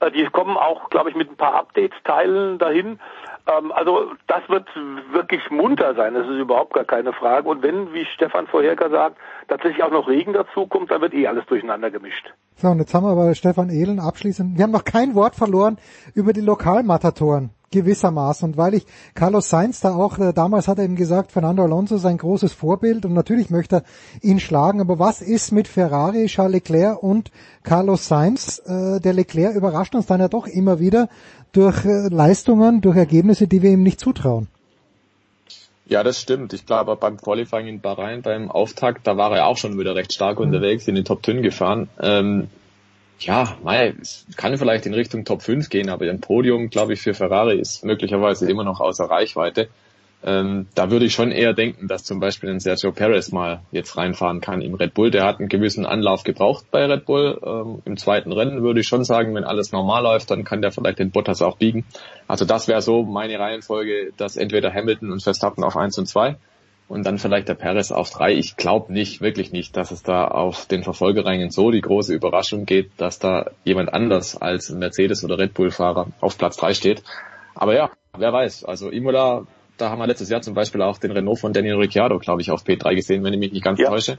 [0.00, 3.00] Äh, die kommen auch, glaube ich, mit ein paar Update-Teilen dahin.
[3.46, 4.68] Ähm, also das wird
[5.12, 7.48] wirklich munter sein, das ist überhaupt gar keine Frage.
[7.48, 9.16] Und wenn, wie Stefan vorher gesagt,
[9.48, 12.32] tatsächlich auch noch Regen dazu kommt, dann wird eh alles durcheinander gemischt.
[12.56, 14.56] So, und jetzt haben wir aber Stefan Ehlen abschließend.
[14.56, 15.78] Wir haben noch kein Wort verloren
[16.14, 18.50] über die Lokalmatatoren gewissermaßen.
[18.50, 21.98] Und weil ich Carlos Sainz da auch, äh, damals hat er eben gesagt, Fernando Alonso
[21.98, 23.82] sein großes Vorbild und natürlich möchte er
[24.22, 24.80] ihn schlagen.
[24.80, 27.30] Aber was ist mit Ferrari, Charles Leclerc und
[27.64, 28.62] Carlos Sainz?
[28.64, 31.08] Äh, der Leclerc überrascht uns dann ja doch immer wieder
[31.56, 34.48] durch äh, Leistungen, durch Ergebnisse, die wir ihm nicht zutrauen.
[35.86, 36.52] Ja, das stimmt.
[36.54, 40.12] Ich glaube, beim Qualifying in Bahrain, beim Auftakt, da war er auch schon wieder recht
[40.12, 40.46] stark mhm.
[40.46, 41.88] unterwegs, in den Top 10 gefahren.
[42.00, 42.48] Ähm,
[43.18, 47.00] ja, mei, es kann vielleicht in Richtung Top 5 gehen, aber ein Podium, glaube ich,
[47.00, 49.68] für Ferrari ist möglicherweise immer noch außer Reichweite.
[50.26, 53.96] Ähm, da würde ich schon eher denken, dass zum Beispiel ein Sergio Perez mal jetzt
[53.98, 55.10] reinfahren kann im Red Bull.
[55.10, 57.38] Der hat einen gewissen Anlauf gebraucht bei Red Bull.
[57.44, 60.72] Ähm, Im zweiten Rennen würde ich schon sagen, wenn alles normal läuft, dann kann der
[60.72, 61.84] vielleicht den Bottas auch biegen.
[62.26, 66.36] Also das wäre so meine Reihenfolge, dass entweder Hamilton und Verstappen auf eins und zwei
[66.88, 68.32] und dann vielleicht der Perez auf drei.
[68.32, 72.64] Ich glaube nicht, wirklich nicht, dass es da auf den Verfolgerrängen so die große Überraschung
[72.64, 77.02] geht, dass da jemand anders als Mercedes oder Red Bull Fahrer auf Platz drei steht.
[77.54, 78.64] Aber ja, wer weiß.
[78.64, 79.46] Also Imola
[79.76, 82.50] da haben wir letztes Jahr zum Beispiel auch den Renault von Daniel Ricciardo, glaube ich,
[82.50, 83.88] auf P3 gesehen, wenn ich mich nicht ganz ja.
[83.88, 84.18] täusche.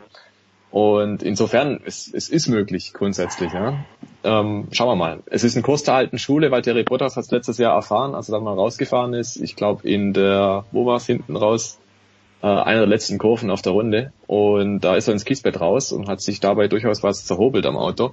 [0.72, 3.54] Und insofern, es, es ist möglich grundsätzlich.
[3.54, 3.86] Ja.
[4.26, 5.24] Ähm, schauen wir mal.
[5.28, 8.14] Es ist ein Kurs der alten Schule, weil Terry Bottas hat es letztes Jahr erfahren,
[8.14, 9.38] als er dann mal rausgefahren ist.
[9.38, 11.80] Ich glaube in der, wo war es hinten raus?
[12.44, 14.12] Äh, einer der letzten Kurven auf der Runde.
[14.28, 17.78] Und da ist er ins Kiesbett raus und hat sich dabei durchaus was zerhobelt am
[17.78, 18.12] Auto.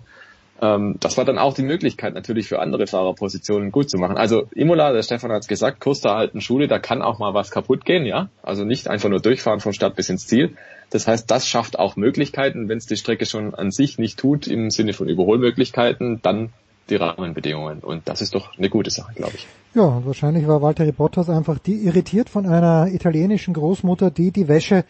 [0.62, 4.16] Ähm, das war dann auch die Möglichkeit natürlich für andere Fahrerpositionen gut zu machen.
[4.16, 7.34] Also Imola, der Stefan hat es gesagt, Kurs der alten Schule, da kann auch mal
[7.34, 8.28] was kaputt gehen, ja.
[8.42, 10.56] Also nicht einfach nur durchfahren vom Start bis ins Ziel.
[10.90, 14.46] Das heißt, das schafft auch Möglichkeiten, wenn es die Strecke schon an sich nicht tut,
[14.46, 16.50] im Sinne von Überholmöglichkeiten, dann
[16.90, 17.80] die Rahmenbedingungen.
[17.80, 19.46] Und das ist doch eine gute Sache, glaube ich.
[19.74, 24.84] Ja, wahrscheinlich war Walter Bottas einfach die irritiert von einer italienischen Großmutter, die die Wäsche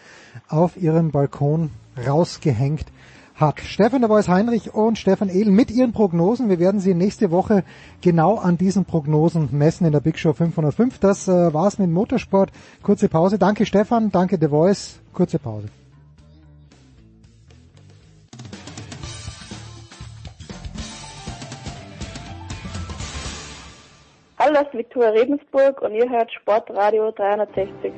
[0.49, 1.71] auf ihrem Balkon
[2.05, 2.87] rausgehängt
[3.43, 3.61] hat.
[3.61, 6.49] Stefan der Boys Heinrich und Stefan Ehl mit ihren Prognosen.
[6.49, 7.65] Wir werden sie nächste Woche
[8.01, 10.99] genau an diesen Prognosen messen in der Big Show 505.
[11.01, 12.51] Das äh, war's mit Motorsport.
[12.83, 13.39] Kurze Pause.
[13.39, 15.01] Danke Stefan, danke The Voice.
[15.13, 15.69] Kurze Pause.
[24.39, 27.93] Hallo, das ist Viktoria Regensburg und ihr hört Sportradio 360.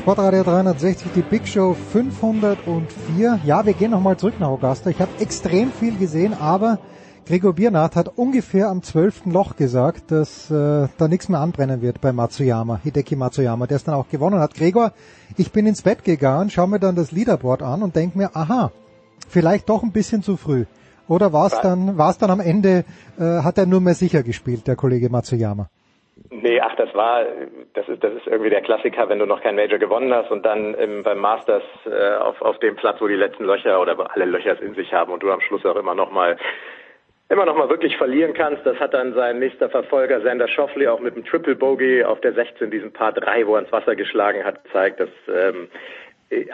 [0.00, 3.40] Sportradio 360, die Big Show 504.
[3.44, 4.88] Ja, wir gehen nochmal zurück nach Augusta.
[4.88, 6.78] Ich habe extrem viel gesehen, aber
[7.26, 9.26] Gregor Biernat hat ungefähr am 12.
[9.26, 13.84] Loch gesagt, dass äh, da nichts mehr anbrennen wird bei Matsuyama, Hideki Matsuyama, der es
[13.84, 14.54] dann auch gewonnen hat.
[14.54, 14.94] Gregor,
[15.36, 18.72] ich bin ins Bett gegangen, schaue mir dann das Leaderboard an und denke mir, aha,
[19.28, 20.64] vielleicht doch ein bisschen zu früh.
[21.08, 22.86] Oder war es dann, war's dann am Ende,
[23.18, 25.68] äh, hat er nur mehr sicher gespielt, der Kollege Matsuyama?
[26.28, 27.24] Nee, ach, das war,
[27.74, 30.44] das ist, das ist irgendwie der Klassiker, wenn du noch kein Major gewonnen hast und
[30.44, 34.26] dann im, beim Masters äh, auf, auf dem Platz, wo die letzten Löcher oder alle
[34.26, 36.36] Löcher es in sich haben und du am Schluss auch immer noch mal
[37.30, 38.66] immer noch mal wirklich verlieren kannst.
[38.66, 42.32] Das hat dann sein nächster Verfolger Sander Schoffley auch mit dem Triple Bogey auf der
[42.34, 45.68] 16, diesem Paar 3, wo er ins Wasser geschlagen hat, gezeigt, dass ähm,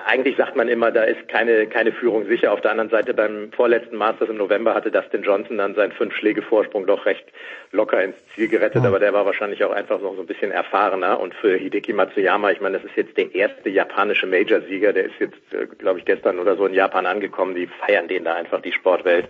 [0.07, 2.53] eigentlich sagt man immer, da ist keine, keine Führung sicher.
[2.53, 6.15] Auf der anderen Seite beim vorletzten Masters im November hatte Dustin Johnson dann seinen fünf
[6.15, 7.27] Schläge Vorsprung doch recht
[7.73, 11.21] locker ins Ziel gerettet, aber der war wahrscheinlich auch einfach noch so ein bisschen erfahrener.
[11.21, 15.19] Und für Hideki Matsuyama, ich meine, das ist jetzt der erste japanische Major-Sieger, der ist
[15.19, 17.55] jetzt, äh, glaube ich, gestern oder so in Japan angekommen.
[17.55, 19.27] Die feiern den da einfach, die Sportwelt.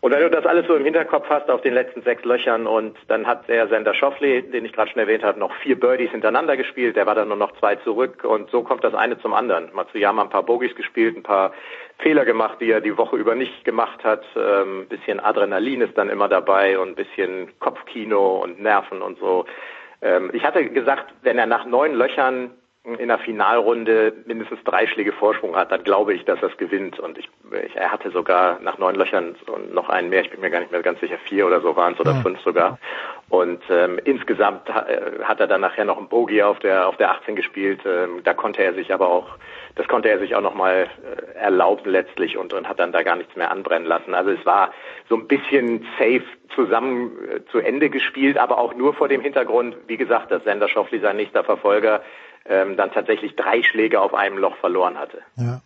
[0.00, 2.96] Und wenn du das alles so im Hinterkopf hast auf den letzten sechs Löchern und
[3.08, 6.56] dann hat der Sender Schoffley, den ich gerade schon erwähnt habe, noch vier Birdies hintereinander
[6.56, 9.70] gespielt, der war dann nur noch zwei zurück und so kommt das eine zum anderen.
[9.72, 11.52] Matsuyama ein paar Bogies gespielt, ein paar
[11.98, 14.24] Fehler gemacht, die er die Woche über nicht gemacht hat.
[14.36, 19.46] Ähm, bisschen Adrenalin ist dann immer dabei und ein bisschen Kopfkino und Nerven und so.
[20.00, 22.50] Ähm, ich hatte gesagt, wenn er nach neun Löchern
[22.96, 26.98] in der Finalrunde mindestens drei Schläge Vorsprung hat, dann glaube ich, dass er es gewinnt.
[26.98, 27.28] Und ich,
[27.66, 29.36] ich, er hatte sogar nach neun Löchern
[29.72, 31.94] noch einen mehr, ich bin mir gar nicht mehr ganz sicher, vier oder so waren
[31.94, 32.20] es oder ja.
[32.20, 32.78] fünf sogar.
[33.28, 37.10] Und ähm, insgesamt äh, hat er dann nachher noch einen Bogey auf der auf der
[37.10, 37.80] 18 gespielt.
[37.84, 39.36] Ähm, da konnte er sich aber auch,
[39.74, 43.16] das konnte er sich auch nochmal äh, erlauben letztlich und, und hat dann da gar
[43.16, 44.14] nichts mehr anbrennen lassen.
[44.14, 44.72] Also es war
[45.08, 46.24] so ein bisschen safe
[46.54, 50.68] zusammen äh, zu Ende gespielt, aber auch nur vor dem Hintergrund, wie gesagt, dass Sender
[50.68, 52.02] Schoffli sein nächster Verfolger
[52.48, 55.18] ähm, dann tatsächlich drei Schläge auf einem Loch verloren hatte.
[55.36, 55.60] Ja.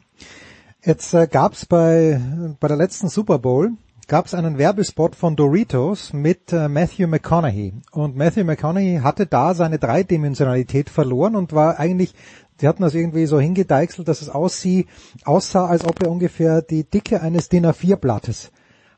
[0.85, 2.21] Jetzt äh, gab es bei,
[2.59, 3.73] bei der letzten Super Bowl
[4.09, 7.73] gab es einen Werbespot von Doritos mit äh, Matthew McConaughey.
[7.93, 12.13] Und Matthew McConaughey hatte da seine Dreidimensionalität verloren und war eigentlich,
[12.61, 14.89] die hatten das irgendwie so hingedeichselt, dass es aussieht,
[15.25, 18.53] aussah, als ob er ungefähr die Dicke eines DIN A4 Blattes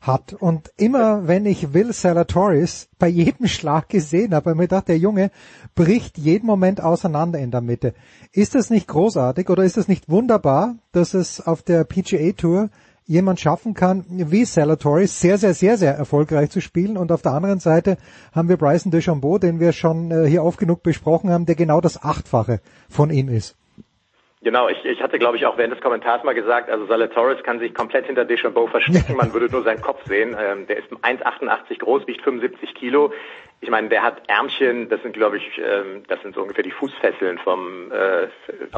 [0.05, 0.33] hat.
[0.33, 5.31] Und immer wenn ich Will Salatoris bei jedem Schlag gesehen habe, mir dachte, der Junge
[5.75, 7.93] bricht jeden Moment auseinander in der Mitte.
[8.31, 12.69] Ist das nicht großartig oder ist das nicht wunderbar, dass es auf der PGA Tour
[13.07, 16.97] jemand schaffen kann, wie Salatoris sehr, sehr, sehr, sehr erfolgreich zu spielen.
[16.97, 17.97] Und auf der anderen Seite
[18.31, 21.81] haben wir Bryson DeChambeau, den wir schon äh, hier oft genug besprochen haben, der genau
[21.81, 23.55] das Achtfache von ihm ist.
[24.45, 27.57] Genau, ich, ich hatte, glaube ich, auch während des Kommentars mal gesagt, also Salatoris kann
[27.57, 30.37] sich komplett hinter Deschambeau verstecken, man würde nur seinen Kopf sehen.
[30.39, 33.11] Ähm, der ist 1,88 groß, wiegt 75 Kilo.
[33.61, 36.71] Ich meine, der hat Ärmchen, das sind, glaube ich, ähm, das sind so ungefähr die
[36.71, 38.27] Fußfesseln vom äh,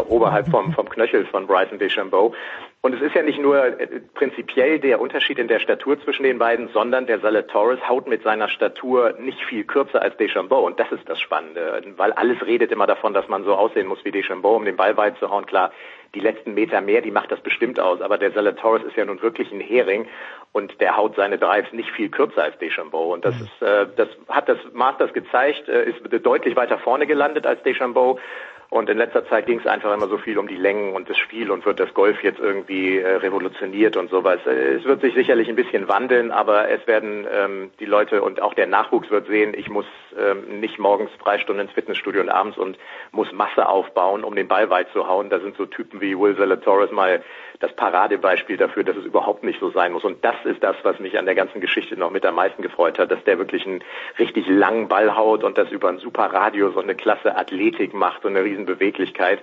[0.07, 2.33] oberhalb vom, vom Knöchel von Bryson DeChambeau.
[2.81, 6.37] Und es ist ja nicht nur äh, prinzipiell der Unterschied in der Statur zwischen den
[6.37, 10.65] beiden, sondern der Salatoris haut mit seiner Statur nicht viel kürzer als Deschambeau.
[10.65, 14.05] Und das ist das Spannende, weil alles redet immer davon, dass man so aussehen muss
[14.05, 15.45] wie Deschambeau, um den Ball weit zu hauen.
[15.45, 15.71] Klar,
[16.15, 18.01] die letzten Meter mehr, die macht das bestimmt aus.
[18.01, 20.07] Aber der Salatoris ist ja nun wirklich ein Hering
[20.51, 23.13] und der haut seine Drives nicht viel kürzer als Deschambeau.
[23.13, 23.45] Und das mhm.
[23.45, 28.19] ist, äh, das hat das Masters gezeigt, äh, ist deutlich weiter vorne gelandet als Deschambeau.
[28.69, 31.17] Und in letzter Zeit ging es einfach immer so viel um die Längen und das
[31.17, 34.39] Spiel und wird das Golf jetzt irgendwie äh, revolutioniert und sowas.
[34.45, 38.41] Äh, es wird sich sicherlich ein bisschen wandeln, aber es werden ähm, die Leute und
[38.41, 39.85] auch der Nachwuchs wird sehen, ich muss
[40.19, 42.77] ähm, nicht morgens drei Stunden ins Fitnessstudio und abends und
[43.11, 45.29] muss Masse aufbauen, um den Ball weit zu hauen.
[45.29, 47.23] Da sind so Typen wie Will Zalatoris mal
[47.59, 50.03] das Paradebeispiel dafür, dass es überhaupt nicht so sein muss.
[50.03, 52.99] Und das ist das, was mich an der ganzen Geschichte noch mit am meisten gefreut
[52.99, 53.83] hat, dass der wirklich einen
[54.19, 58.21] richtig langen Ball haut und das über einen super Radio so eine klasse Athletik macht,
[58.21, 59.39] so eine Riesenbeweglichkeit.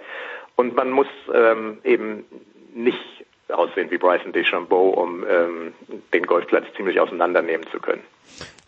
[0.57, 2.25] Und man muss ähm, eben
[2.75, 2.99] nicht
[3.49, 5.73] aussehen wie Bryson DeChambeau, um ähm,
[6.13, 8.03] den Golfplatz ziemlich auseinandernehmen zu können.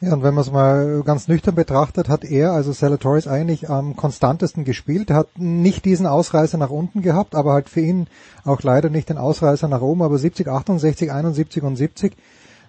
[0.00, 3.96] Ja, und wenn man es mal ganz nüchtern betrachtet, hat er, also Salatoris, eigentlich am
[3.96, 5.10] konstantesten gespielt.
[5.10, 8.06] Hat nicht diesen Ausreißer nach unten gehabt, aber halt für ihn
[8.44, 12.12] auch leider nicht den Ausreißer nach oben, aber 70, 68, 71 und 70.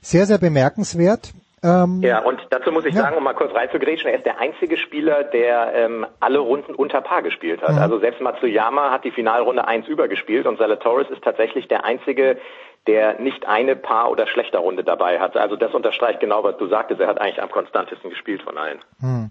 [0.01, 1.33] Sehr, sehr bemerkenswert.
[1.63, 3.01] Ähm, ja, und dazu muss ich ja.
[3.01, 7.01] sagen, um mal kurz reinzugrätschen, er ist der einzige Spieler, der ähm, alle Runden unter
[7.01, 7.73] Paar gespielt hat.
[7.73, 7.79] Mhm.
[7.79, 12.37] Also selbst Matsuyama hat die Finalrunde eins übergespielt und Salatoris ist tatsächlich der einzige,
[12.87, 15.35] der nicht eine Paar- oder schlechter Runde dabei hat.
[15.37, 16.99] Also das unterstreicht genau, was du sagtest.
[17.01, 18.79] Er hat eigentlich am konstantesten gespielt von allen.
[18.99, 19.29] Hm.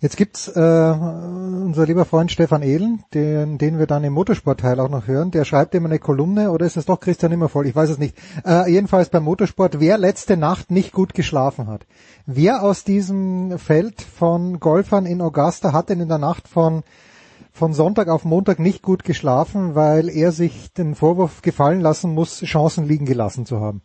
[0.00, 4.90] Jetzt gibt's äh, unser lieber Freund Stefan Ehlen, den, den wir dann im Motorsportteil auch
[4.90, 5.32] noch hören.
[5.32, 7.66] Der schreibt immer eine Kolumne oder ist es doch Christian Immervoll?
[7.66, 8.16] Ich weiß es nicht.
[8.46, 11.86] Äh, jedenfalls beim Motorsport, wer letzte Nacht nicht gut geschlafen hat.
[12.26, 16.84] Wer aus diesem Feld von Golfern in Augusta hat denn in der Nacht von
[17.58, 22.42] von Sonntag auf Montag nicht gut geschlafen, weil er sich den Vorwurf gefallen lassen muss,
[22.44, 23.82] Chancen liegen gelassen zu haben.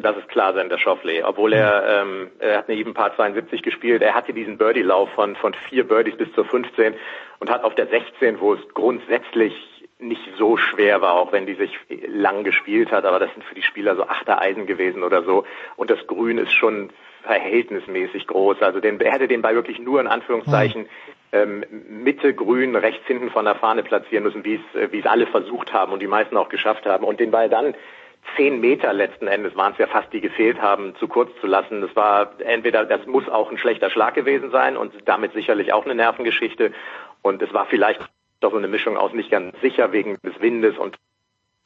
[0.00, 1.22] Das ist klar, Sander Schoffley.
[1.22, 4.00] Obwohl er, ähm, er hat eine eben Paar 72 gespielt.
[4.00, 6.94] Er hatte diesen Birdie-Lauf von, von vier Birdies bis zur 15
[7.40, 9.52] und hat auf der 16, wo es grundsätzlich
[9.98, 13.54] nicht so schwer war, auch wenn die sich lang gespielt hat, aber das sind für
[13.54, 15.44] die Spieler so Achtereisen gewesen oder so.
[15.76, 16.90] Und das Grün ist schon
[17.22, 18.62] verhältnismäßig groß.
[18.62, 20.86] Also den, er hätte den Ball wirklich nur in Anführungszeichen
[21.32, 25.06] ähm, Mitte grün rechts hinten von der Fahne platzieren müssen, wie es, äh, wie es
[25.06, 27.04] alle versucht haben und die meisten auch geschafft haben.
[27.04, 27.74] Und den Ball dann
[28.36, 31.80] zehn Meter letzten Endes waren es ja fast, die gefehlt haben, zu kurz zu lassen.
[31.80, 35.84] Das war entweder, das muss auch ein schlechter Schlag gewesen sein und damit sicherlich auch
[35.84, 36.72] eine Nervengeschichte.
[37.22, 38.00] Und es war vielleicht
[38.40, 40.96] doch so eine Mischung aus nicht ganz sicher wegen des Windes und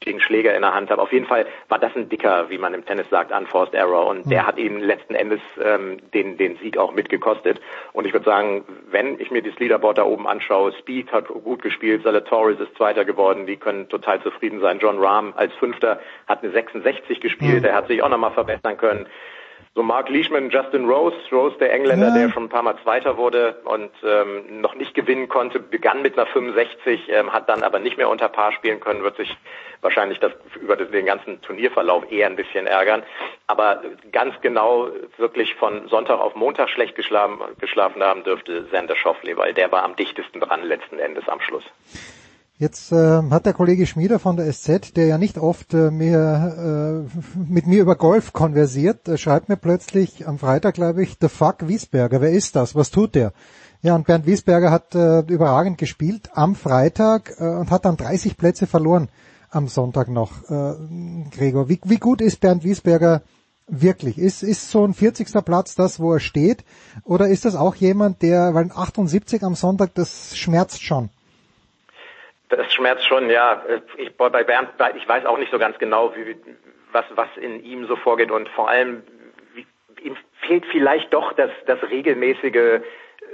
[0.05, 1.01] den Schläger in der Hand habe.
[1.01, 4.07] Auf jeden Fall war das ein dicker, wie man im Tennis sagt, unforced error.
[4.07, 7.59] Und der hat ihm letzten Endes ähm, den, den Sieg auch mitgekostet.
[7.93, 11.61] Und ich würde sagen, wenn ich mir das Leaderboard da oben anschaue, Speed hat gut
[11.61, 14.79] gespielt, Torres ist Zweiter geworden, die können total zufrieden sein.
[14.79, 19.07] John Rahm als Fünfter hat eine 66 gespielt, der hat sich auch nochmal verbessern können
[19.77, 22.13] so Mark Leishman, Justin Rose, Rose der Engländer, ja.
[22.15, 26.17] der schon ein paar Mal Zweiter wurde und ähm, noch nicht gewinnen konnte, begann mit
[26.17, 29.37] einer 65, ähm, hat dann aber nicht mehr unter Paar spielen können, wird sich
[29.81, 33.03] wahrscheinlich das über den ganzen Turnierverlauf eher ein bisschen ärgern.
[33.45, 39.37] Aber ganz genau wirklich von Sonntag auf Montag schlecht geschlafen, geschlafen haben dürfte Sander Schauffele,
[39.37, 41.65] weil der war am dichtesten dran letzten Endes am Schluss.
[42.59, 47.05] Jetzt äh, hat der Kollege Schmieder von der SZ, der ja nicht oft äh, mir,
[47.05, 51.27] äh, mit mir über Golf konversiert, äh, schreibt mir plötzlich am Freitag, glaube ich, the
[51.27, 53.31] fuck Wiesberger, wer ist das, was tut der?
[53.83, 58.37] Ja, und Bernd Wiesberger hat äh, überragend gespielt am Freitag äh, und hat dann 30
[58.37, 59.09] Plätze verloren
[59.51, 60.73] am Sonntag noch, äh,
[61.29, 61.69] Gregor.
[61.69, 63.21] Wie, wie gut ist Bernd Wiesberger
[63.67, 64.17] wirklich?
[64.17, 65.31] Ist, ist so ein 40.
[65.45, 66.65] Platz das, wo er steht?
[67.03, 71.11] Oder ist das auch jemand, der, weil 78 am Sonntag, das schmerzt schon?
[72.49, 73.61] Das schmerzt schon, ja.
[73.97, 76.35] Ich, bei Bernd, ich weiß auch nicht so ganz genau, wie,
[76.91, 79.03] was, was in ihm so vorgeht und vor allem,
[79.53, 79.65] wie,
[80.01, 82.81] ihm fehlt vielleicht doch das, das regelmäßige,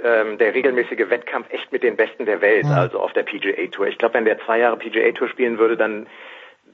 [0.02, 3.86] ähm, der regelmäßige Wettkampf echt mit den Besten der Welt, also auf der PGA Tour.
[3.86, 6.06] Ich glaube, wenn der zwei Jahre PGA Tour spielen würde, dann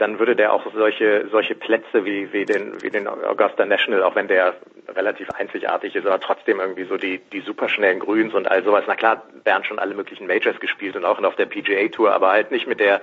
[0.01, 4.15] dann würde der auch solche solche Plätze wie wie den wie den Augusta National, auch
[4.15, 4.55] wenn der
[4.89, 8.85] relativ einzigartig ist, aber trotzdem irgendwie so die die superschnellen Grüns und all sowas.
[8.87, 12.31] Na klar, Bernd schon alle möglichen Majors gespielt und auch auf der PGA Tour, aber
[12.31, 13.03] halt nicht mit der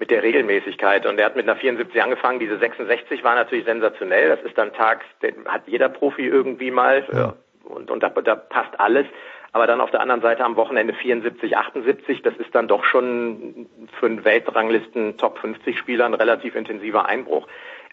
[0.00, 1.06] mit der Regelmäßigkeit.
[1.06, 2.40] Und er hat mit einer 74 angefangen.
[2.40, 4.28] Diese 66 war natürlich sensationell.
[4.28, 7.06] Das ist dann tags, den hat jeder Profi irgendwie mal.
[7.12, 7.34] Ja.
[7.64, 9.06] Und, und da, da passt alles.
[9.54, 13.68] Aber dann auf der anderen Seite am Wochenende 74, 78, das ist dann doch schon
[14.00, 17.46] für einen Weltranglisten Top 50 Spieler ein relativ intensiver Einbruch.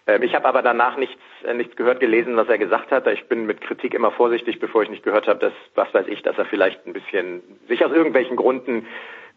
[0.08, 3.06] Ähm, ich habe aber danach nichts, äh, nichts gehört, gelesen, was er gesagt hat.
[3.06, 6.22] Ich bin mit Kritik immer vorsichtig, bevor ich nicht gehört habe, dass, was weiß ich,
[6.22, 8.88] dass er vielleicht ein bisschen sich aus irgendwelchen Gründen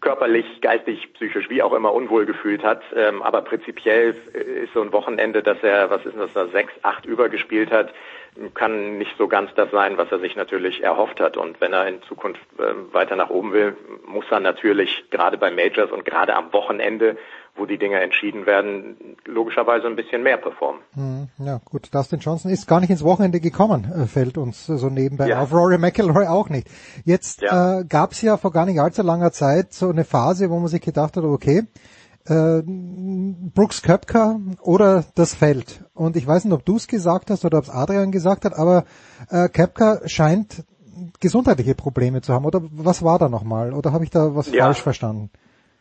[0.01, 2.81] körperlich, geistig, psychisch, wie auch immer unwohl gefühlt hat.
[2.95, 7.05] Ähm, aber prinzipiell ist so ein Wochenende, dass er, was ist das, da sechs, acht
[7.05, 7.93] übergespielt hat,
[8.53, 11.37] kann nicht so ganz das sein, was er sich natürlich erhofft hat.
[11.37, 13.75] Und wenn er in Zukunft äh, weiter nach oben will,
[14.05, 17.17] muss er natürlich gerade bei Majors und gerade am Wochenende,
[17.55, 20.81] wo die Dinge entschieden werden, logischerweise ein bisschen mehr performen.
[20.93, 21.93] Hm, ja, gut.
[21.93, 25.41] Dustin Johnson ist gar nicht ins Wochenende gekommen, äh, fällt uns so nebenbei ja.
[25.41, 25.53] auf.
[25.53, 26.67] Rory McIlroy auch nicht.
[27.05, 27.79] Jetzt ja.
[27.79, 30.67] äh, gab es ja vor gar nicht allzu langer Zeit so eine Phase, wo man
[30.67, 31.63] sich gedacht hat, okay,
[32.27, 35.83] äh, Brooks Köpker oder das Feld.
[35.93, 38.53] Und ich weiß nicht, ob du es gesagt hast oder ob es Adrian gesagt hat,
[38.53, 38.85] aber
[39.29, 40.63] äh, Köpker scheint
[41.19, 42.45] gesundheitliche Probleme zu haben.
[42.45, 43.73] Oder was war da nochmal?
[43.73, 44.65] Oder habe ich da was ja.
[44.65, 45.29] falsch verstanden?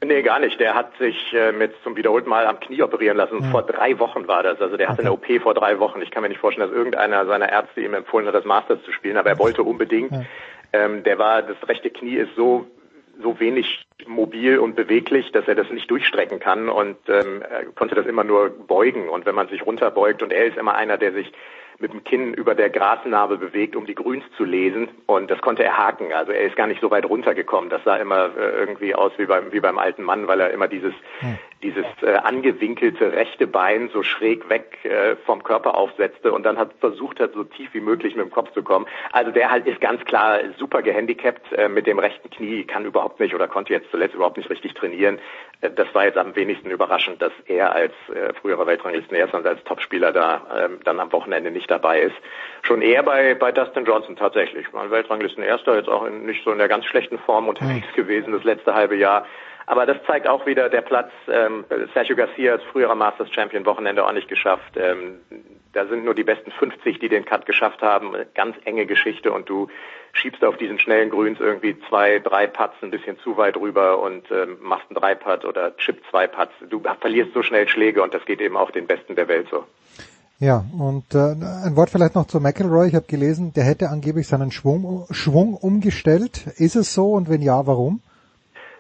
[0.05, 0.61] Nee, gar nicht.
[0.61, 3.43] Der hat sich äh, mit zum wiederholten Mal am Knie operieren lassen.
[3.43, 3.51] Ja.
[3.51, 4.61] Vor drei Wochen war das.
[4.61, 6.03] Also der hatte eine OP vor drei Wochen.
[6.03, 8.93] Ich kann mir nicht vorstellen, dass irgendeiner seiner Ärzte ihm empfohlen hat, das Masters zu
[8.93, 10.13] spielen, aber er wollte unbedingt.
[10.13, 10.23] Ja.
[10.73, 12.67] Ähm, der war, das rechte Knie ist so
[13.23, 17.95] so wenig mobil und beweglich, dass er das nicht durchstrecken kann und ähm, er konnte
[17.95, 19.09] das immer nur beugen.
[19.09, 21.33] Und wenn man sich runterbeugt und er ist immer einer, der sich
[21.79, 24.89] mit dem Kinn über der Grasnarbe bewegt, um die Grüns zu lesen.
[25.07, 26.13] Und das konnte er haken.
[26.13, 27.71] Also er ist gar nicht so weit runtergekommen.
[27.71, 30.69] Das sah immer äh, irgendwie aus wie beim, wie beim alten Mann, weil er immer
[30.69, 31.39] dieses, hm.
[31.63, 36.73] dieses äh, angewinkelte rechte Bein so schräg weg äh, vom Körper aufsetzte und dann hat
[36.81, 38.87] versucht hat, so tief wie möglich mit dem Kopf zu kommen.
[39.13, 43.21] Also der halt ist ganz klar super gehandicapt äh, mit dem rechten Knie, kann überhaupt
[43.21, 45.19] nicht oder konnte jetzt zuletzt überhaupt nicht richtig trainieren.
[45.71, 50.13] Das war jetzt am wenigsten überraschend, dass er als äh, früherer Weltranglisten erst als Topspieler
[50.13, 52.17] da äh, dann am Wochenende nicht dabei ist.
[52.63, 54.73] Schon eher bei, bei Dustin Johnson tatsächlich.
[54.73, 57.97] Mein Weltranglisten Erster, jetzt auch in, nicht so in der ganz schlechten Form unterwegs mhm.
[57.97, 59.27] gewesen das letzte halbe Jahr.
[59.67, 61.11] Aber das zeigt auch wieder der Platz.
[61.29, 61.65] Ähm,
[61.95, 64.77] Sergio Garcia als früherer Masters Champion Wochenende auch nicht geschafft.
[64.77, 65.21] Ähm,
[65.73, 68.15] da sind nur die besten 50, die den Cut geschafft haben.
[68.35, 69.69] Ganz enge Geschichte und du
[70.13, 74.31] schiebst auf diesen schnellen Grüns irgendwie zwei, drei Putts ein bisschen zu weit rüber und
[74.31, 76.53] ähm, machst einen Drei-Putt oder chip zwei Putts.
[76.71, 79.65] Du verlierst so schnell Schläge und das geht eben auch den Besten der Welt so.
[80.39, 81.35] Ja, und äh,
[81.65, 82.89] ein Wort vielleicht noch zu McElroy.
[82.89, 86.47] Ich habe gelesen, der hätte angeblich seinen Schwung, Schwung umgestellt.
[86.57, 88.01] Ist es so und wenn ja, warum?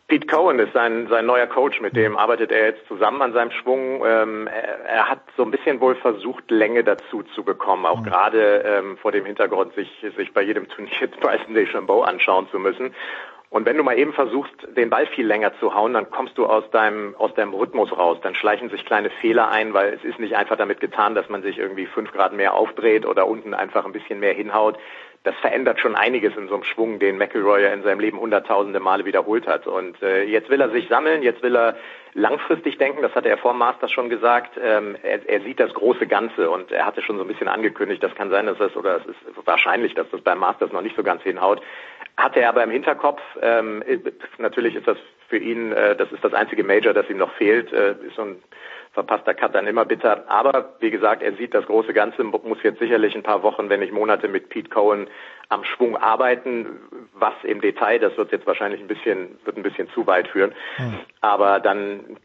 [0.06, 3.50] Pete Cohen ist sein, sein neuer Coach, mit dem arbeitet er jetzt zusammen an seinem
[3.50, 4.04] Schwung.
[4.04, 8.04] Ähm, er, er, hat so ein bisschen wohl versucht, Länge dazu zu bekommen, auch mhm.
[8.04, 12.94] gerade ähm, vor dem Hintergrund, sich, sich bei jedem Turnier Bryson DeChambeau anschauen zu müssen.
[13.48, 16.44] Und wenn du mal eben versuchst, den Ball viel länger zu hauen, dann kommst du
[16.44, 18.18] aus deinem, aus deinem Rhythmus raus.
[18.20, 21.42] Dann schleichen sich kleine Fehler ein, weil es ist nicht einfach damit getan, dass man
[21.42, 24.76] sich irgendwie fünf Grad mehr aufdreht oder unten einfach ein bisschen mehr hinhaut.
[25.24, 28.78] Das verändert schon einiges in so einem Schwung, den McElroy ja in seinem Leben hunderttausende
[28.78, 29.66] Male wiederholt hat.
[29.66, 31.76] Und äh, jetzt will er sich sammeln, jetzt will er
[32.12, 36.06] langfristig denken, das hatte er vor Masters schon gesagt, ähm, er, er sieht das große
[36.06, 38.98] Ganze und er hatte schon so ein bisschen angekündigt, das kann sein, dass das, oder
[38.98, 41.60] es ist wahrscheinlich, dass das beim Masters noch nicht so ganz hinhaut.
[42.16, 43.82] Hatte er aber im Hinterkopf, ähm,
[44.38, 44.98] natürlich ist das
[45.28, 48.22] für ihn, äh, das ist das einzige Major, das ihm noch fehlt, äh, ist so
[48.22, 48.42] ein
[48.94, 50.24] verpasster Cut dann immer bitter.
[50.28, 53.80] Aber wie gesagt, er sieht das große Ganze, muss jetzt sicherlich ein paar Wochen, wenn
[53.80, 55.08] nicht Monate mit Pete Cohen
[55.48, 56.80] am Schwung arbeiten.
[57.12, 60.54] Was im Detail, das wird jetzt wahrscheinlich ein bisschen, wird ein bisschen zu weit führen.
[60.76, 60.94] Hm.
[61.20, 62.16] Aber dann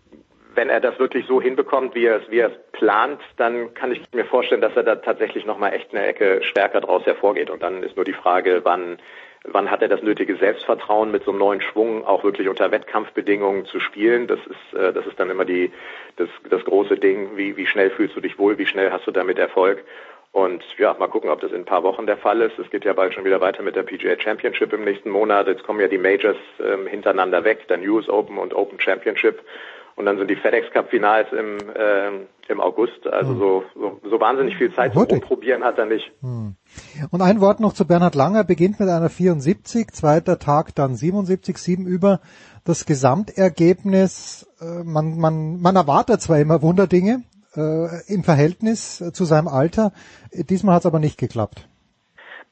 [0.55, 3.91] wenn er das wirklich so hinbekommt, wie er es, wie er es plant, dann kann
[3.91, 7.49] ich mir vorstellen, dass er da tatsächlich nochmal echt eine Ecke stärker draus hervorgeht.
[7.49, 8.97] Und dann ist nur die Frage, wann,
[9.45, 13.65] wann hat er das nötige Selbstvertrauen, mit so einem neuen Schwung auch wirklich unter Wettkampfbedingungen
[13.65, 14.27] zu spielen.
[14.27, 15.71] Das ist, äh, das ist dann immer die,
[16.17, 17.37] das, das große Ding.
[17.37, 18.57] Wie, wie schnell fühlst du dich wohl?
[18.57, 19.83] Wie schnell hast du damit Erfolg?
[20.31, 22.59] Und ja, mal gucken, ob das in ein paar Wochen der Fall ist.
[22.59, 25.47] Es geht ja bald schon wieder weiter mit der PGA Championship im nächsten Monat.
[25.47, 29.41] Jetzt kommen ja die Majors ähm, hintereinander weg, dann US Open und Open Championship.
[29.99, 33.05] Und dann sind die FedEx Cup Finals im, äh, im August.
[33.05, 33.37] Also hm.
[33.37, 36.09] so, so, so wahnsinnig viel Zeit zum Probieren hat er nicht.
[36.21, 36.55] Hm.
[37.11, 38.45] Und ein Wort noch zu Bernhard Langer.
[38.45, 42.21] Beginnt mit einer 74, zweiter Tag dann 77, 7 über.
[42.63, 47.23] Das Gesamtergebnis, äh, man, man, man erwartet zwar immer Wunderdinge
[47.57, 49.91] äh, im Verhältnis zu seinem Alter.
[50.31, 51.68] Diesmal hat es aber nicht geklappt.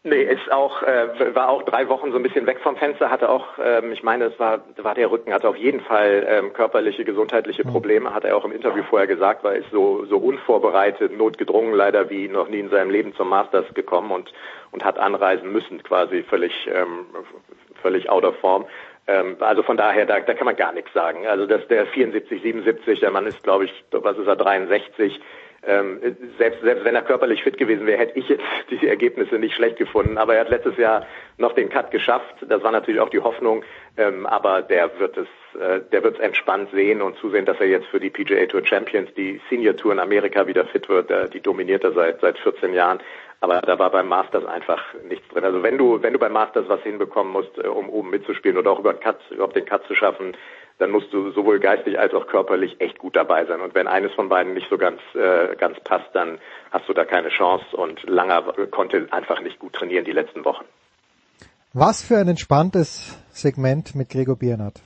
[0.04, 3.30] Nee, ist auch, äh, war auch drei Wochen so ein bisschen weg vom Fenster, hatte
[3.30, 7.04] auch, ähm, ich meine, es war, war der Rücken, hatte auf jeden Fall ähm, körperliche,
[7.04, 7.72] gesundheitliche hm.
[7.72, 12.10] Probleme, hat er auch im Interview vorher gesagt, weil ist so, so unvorbereitet, notgedrungen leider
[12.10, 14.32] wie noch nie in seinem Leben zum Masters gekommen und,
[14.72, 17.08] und hat anreisen müssen, quasi völlig, ähm,
[17.82, 18.66] völlig out of form.
[19.08, 21.26] Ähm, also von daher, da, da kann man gar nichts sagen.
[21.28, 25.20] Also dass der 74, 77, der Mann ist, glaube ich, was ist er, 63,
[25.64, 26.00] ähm,
[26.38, 29.78] selbst, selbst wenn er körperlich fit gewesen wäre, hätte ich jetzt die Ergebnisse nicht schlecht
[29.78, 30.18] gefunden.
[30.18, 31.06] Aber er hat letztes Jahr
[31.38, 32.36] noch den Cut geschafft.
[32.48, 33.64] Das war natürlich auch die Hoffnung.
[33.98, 35.28] Ähm, aber der wird es,
[35.60, 38.66] äh, der wird es entspannt sehen und zusehen, dass er jetzt für die PGA Tour
[38.66, 41.10] Champions, die Senior Tour in Amerika wieder fit wird.
[41.10, 43.00] Äh, die dominiert er seit seit 14 Jahren.
[43.40, 45.44] Aber da war beim Masters einfach nichts drin.
[45.44, 48.72] Also wenn du, wenn du beim Masters was hinbekommen musst, äh, um oben mitzuspielen oder
[48.72, 50.36] auch über Cut, überhaupt den Cut zu schaffen,
[50.80, 53.62] dann musst du sowohl geistig als auch körperlich echt gut dabei sein.
[53.62, 56.38] Und wenn eines von beiden nicht so ganz, äh, ganz passt, dann
[56.72, 57.66] hast du da keine Chance.
[57.76, 60.66] Und Langer konnte einfach nicht gut trainieren die letzten Wochen.
[61.74, 64.82] Was für ein entspanntes Segment mit Gregor Biernat.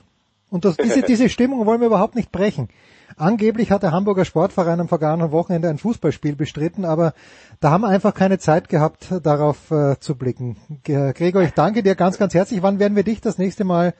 [0.50, 2.68] Und das, diese, diese Stimmung wollen wir überhaupt nicht brechen.
[3.16, 7.14] Angeblich hat der Hamburger Sportverein am vergangenen Wochenende ein Fußballspiel bestritten, aber
[7.60, 10.56] da haben wir einfach keine Zeit gehabt, darauf äh, zu blicken.
[10.84, 12.62] Gregor, ich danke dir ganz, ganz herzlich.
[12.62, 13.94] Wann werden wir dich das nächste Mal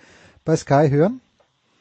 [0.44, 1.20] bei Sky hören?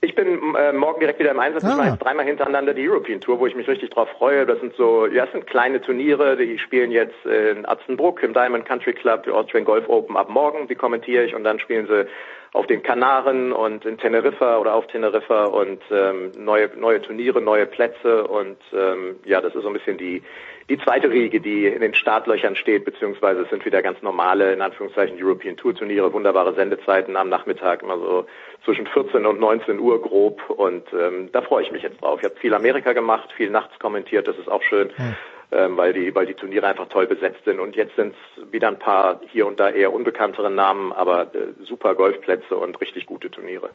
[0.04, 1.64] Ich bin äh, morgen direkt wieder im Einsatz.
[1.64, 1.70] Ah.
[1.70, 4.48] Ich mache jetzt dreimal hintereinander die European Tour, wo ich mich richtig drauf freue.
[4.48, 6.36] Das sind so, ja, das sind kleine Turniere.
[6.38, 10.68] Die spielen jetzt in Atzenbruck im Diamond Country Club, die Austrian Golf Open ab morgen.
[10.68, 12.08] Die kommentiere ich und dann spielen sie
[12.54, 17.68] auf den Kanaren und in Teneriffa oder auf Teneriffa und ähm, neue neue Turniere, neue
[17.68, 20.24] Plätze und ähm, ja, das ist so ein bisschen die
[20.72, 24.62] die zweite Riege, die in den Startlöchern steht, beziehungsweise es sind wieder ganz normale, in
[24.62, 28.26] Anführungszeichen, European Tour Turniere, wunderbare Sendezeiten am Nachmittag, immer so
[28.64, 32.20] zwischen 14 und 19 Uhr grob und ähm, da freue ich mich jetzt drauf.
[32.22, 34.92] Ich habe viel Amerika gemacht, viel nachts kommentiert, das ist auch schön.
[34.96, 35.16] Hm
[35.54, 38.70] ähm, weil die weil die Turniere einfach toll besetzt sind und jetzt sind es wieder
[38.70, 43.30] ein paar hier und da eher unbekanntere Namen, aber äh, super Golfplätze und richtig gute
[43.30, 43.70] Turniere.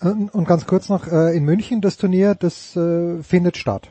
[0.00, 3.90] Und ganz kurz noch äh, in München das Turnier, das äh, findet statt.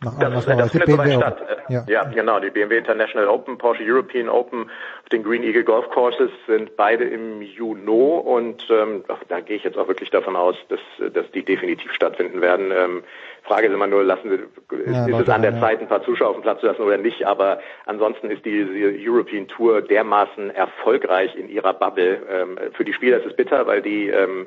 [0.00, 1.42] Nach das, das, das findet soweit statt.
[1.68, 1.84] Ja.
[1.88, 2.38] ja, genau.
[2.38, 7.04] Die BMW International Open, Porsche European Open auf den Green Eagle Golf Courses sind beide
[7.04, 10.80] im Juni und ähm, ach, da gehe ich jetzt auch wirklich davon aus, dass,
[11.12, 12.70] dass die definitiv stattfinden werden.
[12.70, 13.02] Ähm,
[13.42, 15.60] Frage ist immer nur, lassen Sie, ja, ist, es an der ja.
[15.60, 17.26] Zeit, ein paar Zuschauer auf den Platz zu lassen oder nicht?
[17.26, 22.22] Aber ansonsten ist die, die European Tour dermaßen erfolgreich in ihrer Bubble.
[22.30, 24.46] Ähm, für die Spieler ist es bitter, weil die ähm,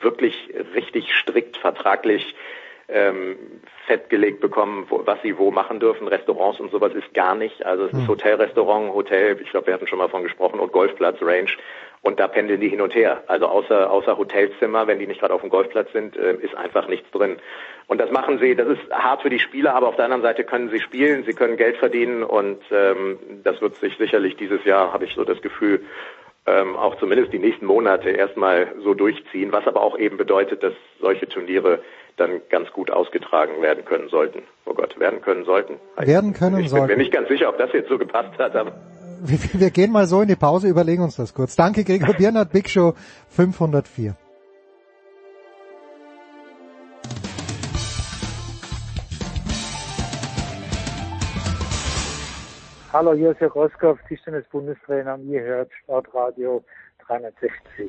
[0.00, 2.34] wirklich richtig strikt vertraglich
[2.92, 3.36] ähm,
[3.86, 6.08] festgelegt bekommen, wo, was sie wo machen dürfen.
[6.08, 7.64] Restaurants und sowas ist gar nicht.
[7.64, 8.08] Also es ist hm.
[8.08, 11.50] Hotelrestaurant, Hotel, ich glaube, wir hatten schon mal von gesprochen, und Golfplatz, Range.
[12.02, 13.24] Und da pendeln die hin und her.
[13.26, 16.88] Also außer, außer Hotelzimmer, wenn die nicht gerade auf dem Golfplatz sind, äh, ist einfach
[16.88, 17.36] nichts drin.
[17.88, 20.44] Und das machen sie, das ist hart für die Spieler, aber auf der anderen Seite
[20.44, 24.92] können sie spielen, sie können Geld verdienen und ähm, das wird sich sicherlich dieses Jahr,
[24.92, 25.82] habe ich so das Gefühl,
[26.46, 30.72] ähm, auch zumindest die nächsten Monate erstmal so durchziehen, was aber auch eben bedeutet, dass
[31.00, 31.80] solche Turniere
[32.20, 34.42] dann ganz gut ausgetragen werden können sollten.
[34.66, 35.80] Oh Gott, werden können sollten.
[35.96, 36.84] Werden können ich sollten.
[36.84, 38.72] Ich bin mir nicht ganz sicher, ob das jetzt so gepasst hat, aber
[39.22, 41.56] wir, wir gehen mal so in die Pause, überlegen uns das kurz.
[41.56, 42.94] Danke Gregor Biernert, Big Show
[43.30, 44.16] 504.
[52.92, 56.64] Hallo, hier ist Herr Roskow, Tischtennis-Bundestrainer und ihr hört Sportradio
[57.06, 57.88] 360.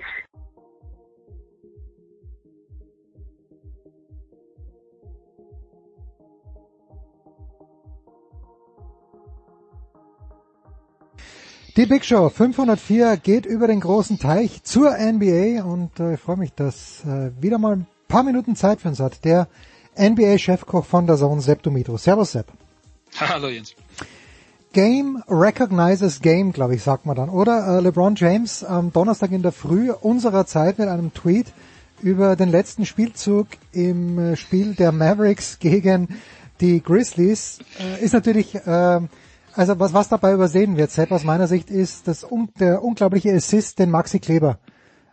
[11.78, 16.36] Die Big Show 504 geht über den großen Teich zur NBA und äh, ich freue
[16.36, 19.24] mich, dass äh, wieder mal ein paar Minuten Zeit für uns hat.
[19.24, 19.48] Der
[19.98, 21.96] NBA-Chefkoch von der Zone, Sepp Dumitro.
[21.96, 22.48] Servus, Sepp.
[23.18, 23.74] Hallo, Jens.
[24.74, 27.30] Game recognizes Game, glaube ich, sagt man dann.
[27.30, 31.54] Oder äh, LeBron James am Donnerstag in der Früh unserer Zeit mit einem Tweet
[32.02, 36.20] über den letzten Spielzug im äh, Spiel der Mavericks gegen
[36.60, 39.00] die Grizzlies äh, ist natürlich äh,
[39.56, 42.26] also was, was dabei übersehen wird, Sepp, aus meiner Sicht, ist das,
[42.60, 44.60] der unglaubliche Assist, den Maxi Kleber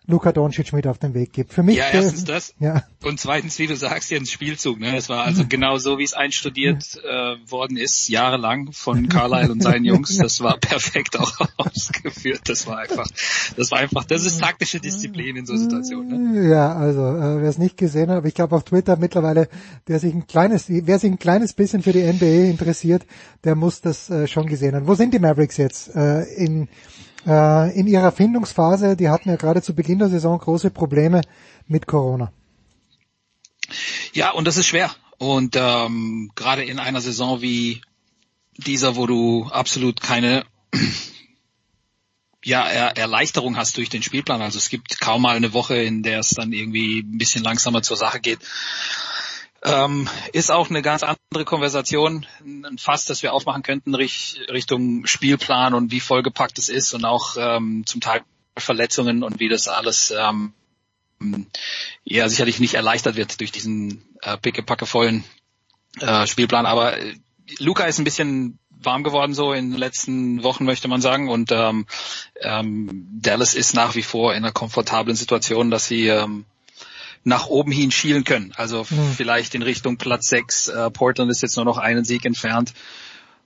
[0.08, 1.52] Luka Doncic mit auf den Weg gibt.
[1.52, 1.76] Für mich.
[1.76, 2.54] Ja, erstens das.
[2.58, 2.82] Ja.
[3.04, 4.80] Und zweitens, wie du sagst, Jens Spielzug.
[4.80, 4.96] Ne?
[4.96, 9.62] Es war also genau so, wie es einstudiert äh, worden ist, jahrelang von Carlisle und
[9.62, 10.16] seinen Jungs.
[10.16, 12.40] Das war perfekt auch ausgeführt.
[12.46, 13.06] Das war einfach,
[13.54, 16.32] das war einfach, das ist taktische Disziplin in so Situationen.
[16.32, 16.48] Ne?
[16.48, 19.48] Ja, also äh, wer es nicht gesehen hat, aber ich glaube auf Twitter mittlerweile,
[19.88, 23.04] der sich ein kleines, wer sich ein kleines bisschen für die NBA interessiert,
[23.44, 24.86] der muss das äh, schon gesehen haben.
[24.86, 25.94] Wo sind die Mavericks jetzt?
[25.94, 26.68] Äh, in
[27.24, 31.22] in ihrer Findungsphase, die hatten ja gerade zu Beginn der Saison große Probleme
[31.66, 32.32] mit Corona.
[34.12, 34.90] Ja, und das ist schwer.
[35.18, 37.82] Und ähm, gerade in einer Saison wie
[38.56, 40.44] dieser, wo du absolut keine
[42.44, 44.40] ja, er Erleichterung hast durch den Spielplan.
[44.40, 47.82] Also es gibt kaum mal eine Woche, in der es dann irgendwie ein bisschen langsamer
[47.82, 48.38] zur Sache geht.
[49.64, 55.74] Ähm, ist auch eine ganz andere Konversation, ein Fass, das wir aufmachen könnten Richtung Spielplan
[55.74, 58.22] und wie vollgepackt es ist und auch ähm, zum Teil
[58.56, 60.52] Verletzungen und wie das alles ähm,
[62.04, 65.24] ja sicherlich nicht erleichtert wird durch diesen äh, pickepacke vollen
[66.00, 66.66] äh, Spielplan.
[66.66, 67.14] Aber äh,
[67.58, 71.28] Luca ist ein bisschen warm geworden so in den letzten Wochen, möchte man sagen.
[71.28, 71.86] Und ähm,
[72.40, 76.44] ähm, Dallas ist nach wie vor in einer komfortablen Situation, dass sie ähm,
[77.28, 78.52] nach oben hin schielen können.
[78.56, 79.12] Also mhm.
[79.16, 80.68] vielleicht in Richtung Platz 6.
[80.68, 82.72] Äh, Portland ist jetzt nur noch einen Sieg entfernt.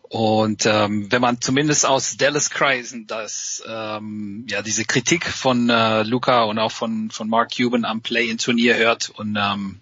[0.02, 6.02] Und ähm, wenn man zumindest aus Dallas Kreisen das ähm, ja diese Kritik von äh,
[6.02, 9.80] Luca und auch von von Mark Cuban am Play-in-Turnier hört und ähm,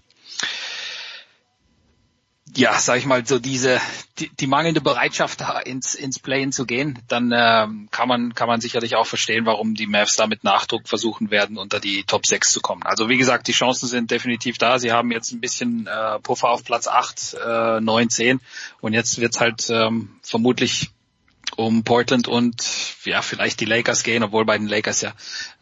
[2.56, 3.80] ja, sag ich mal, so diese
[4.18, 8.48] die, die mangelnde Bereitschaft da ins ins Playen zu gehen, dann ähm, kann man kann
[8.48, 12.26] man sicherlich auch verstehen, warum die Mavs da mit Nachdruck versuchen werden, unter die Top
[12.26, 12.82] 6 zu kommen.
[12.82, 14.78] Also wie gesagt, die Chancen sind definitiv da.
[14.78, 18.40] Sie haben jetzt ein bisschen äh, Puffer auf Platz 8, äh, 9, 10
[18.80, 20.90] und jetzt wird's halt ähm, vermutlich
[21.56, 22.64] um Portland und
[23.04, 25.12] ja vielleicht die Lakers gehen, obwohl bei den Lakers ja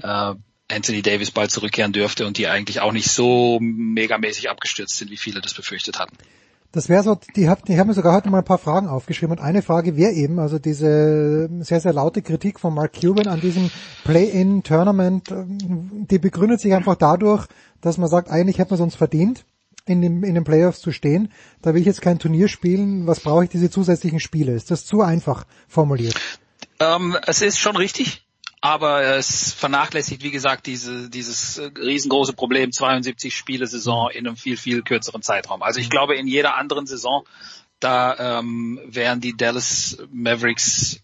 [0.02, 0.34] äh,
[0.70, 5.16] Anthony Davis bald zurückkehren dürfte und die eigentlich auch nicht so megamäßig abgestürzt sind, wie
[5.16, 6.16] viele das befürchtet hatten.
[6.72, 9.38] Das wäre so, die, hab, die haben mir sogar heute mal ein paar Fragen aufgeschrieben
[9.38, 13.40] und eine Frage wäre eben, also diese sehr, sehr laute Kritik von Mark Cuban an
[13.40, 13.70] diesem
[14.04, 17.46] Play-in-Tournament, die begründet sich einfach dadurch,
[17.80, 19.46] dass man sagt, eigentlich hätte man es uns verdient,
[19.86, 21.32] in, dem, in den Playoffs zu stehen.
[21.62, 24.52] Da will ich jetzt kein Turnier spielen, was brauche ich diese zusätzlichen Spiele?
[24.52, 26.16] Ist das zu einfach formuliert?
[26.80, 28.27] Ähm, es ist schon richtig
[28.60, 34.56] aber es vernachlässigt, wie gesagt, diese, dieses riesengroße Problem 72 Spiele Saison in einem viel,
[34.56, 35.62] viel kürzeren Zeitraum.
[35.62, 35.90] Also ich mhm.
[35.90, 37.24] glaube, in jeder anderen Saison,
[37.80, 41.00] da ähm, wären die Dallas Mavericks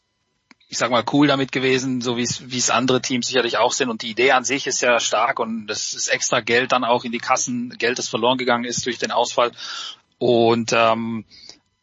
[0.74, 3.70] ich sag mal, cool damit gewesen, so wie es, wie es andere Teams sicherlich auch
[3.70, 3.90] sind.
[3.90, 7.04] Und die Idee an sich ist ja stark und das ist extra Geld dann auch
[7.04, 9.52] in die Kassen, Geld, das verloren gegangen ist durch den Ausfall.
[10.18, 11.26] Und ähm,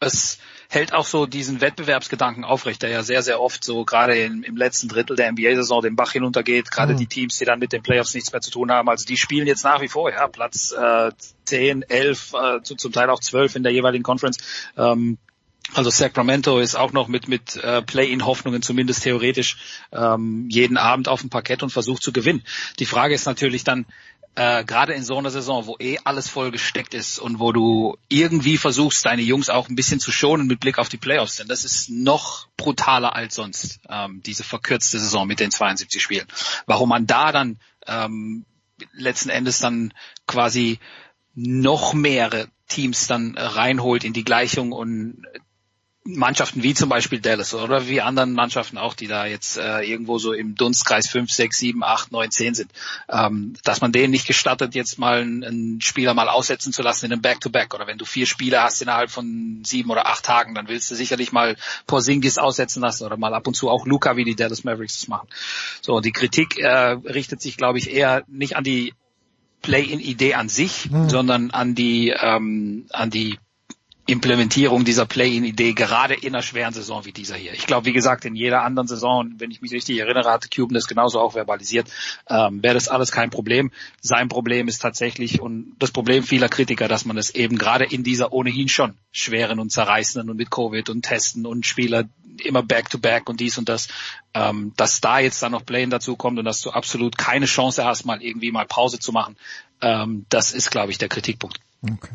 [0.02, 0.40] es
[0.72, 4.56] hält auch so diesen Wettbewerbsgedanken aufrecht, der ja sehr, sehr oft so gerade im, im
[4.56, 6.98] letzten Drittel der NBA-Saison den Bach hinuntergeht, gerade mhm.
[6.98, 8.88] die Teams, die dann mit den Playoffs nichts mehr zu tun haben.
[8.88, 11.12] Also die spielen jetzt nach wie vor, ja, Platz äh,
[11.44, 14.38] 10, 11, äh, zu, zum Teil auch 12 in der jeweiligen Conference.
[14.78, 15.18] Ähm,
[15.74, 19.58] also Sacramento ist auch noch mit mit äh, Play-in-Hoffnungen zumindest theoretisch
[19.92, 22.44] ähm, jeden Abend auf dem Parkett und versucht zu gewinnen.
[22.80, 23.86] Die Frage ist natürlich dann,
[24.36, 27.98] äh, gerade in so einer Saison, wo eh alles voll gesteckt ist und wo du
[28.08, 31.48] irgendwie versuchst, deine Jungs auch ein bisschen zu schonen mit Blick auf die Playoffs, denn
[31.48, 36.28] das ist noch brutaler als sonst, ähm, diese verkürzte Saison mit den 72 Spielen.
[36.66, 38.46] Warum man da dann ähm,
[38.94, 39.94] letzten Endes dann
[40.28, 40.80] quasi
[41.36, 45.26] noch mehrere Teams dann reinholt in die Gleichung und
[46.04, 50.18] Mannschaften wie zum Beispiel Dallas oder wie anderen Mannschaften auch, die da jetzt äh, irgendwo
[50.18, 52.72] so im Dunstkreis 5, 6, 7, 8, 9, 10 sind,
[53.08, 57.06] ähm, dass man denen nicht gestattet, jetzt mal einen, einen Spieler mal aussetzen zu lassen
[57.06, 57.76] in einem Back-to-Back.
[57.76, 60.96] Oder wenn du vier Spiele hast innerhalb von sieben oder acht Tagen, dann willst du
[60.96, 61.56] sicherlich mal
[61.86, 65.08] Porzingis aussetzen lassen oder mal ab und zu auch Luca, wie die Dallas Mavericks das
[65.08, 65.28] machen.
[65.82, 68.96] So, die Kritik äh, richtet sich, glaube ich, eher nicht an die
[69.62, 71.10] Play-in-Idee an sich, mhm.
[71.10, 73.38] sondern an die ähm, an die
[74.08, 77.54] Implementierung dieser Play-in-Idee gerade in einer schweren Saison wie dieser hier.
[77.54, 80.74] Ich glaube, wie gesagt, in jeder anderen Saison, wenn ich mich richtig erinnere, hatte Cuban
[80.74, 81.88] das genauso auch verbalisiert,
[82.28, 83.72] ähm, wäre das alles kein Problem.
[84.02, 88.04] Sein Problem ist tatsächlich und das Problem vieler Kritiker, dass man es eben gerade in
[88.04, 92.06] dieser ohnehin schon schweren und zerreißenden und mit Covid und Testen und Spieler
[92.44, 93.88] immer back-to-back -back und dies und das,
[94.34, 97.86] ähm, dass da jetzt dann noch Play-in dazu kommt und dass du absolut keine Chance
[97.86, 99.38] hast, mal irgendwie mal Pause zu machen,
[99.82, 101.60] ähm, das ist, glaube ich, der Kritikpunkt.
[101.84, 102.10] Okay.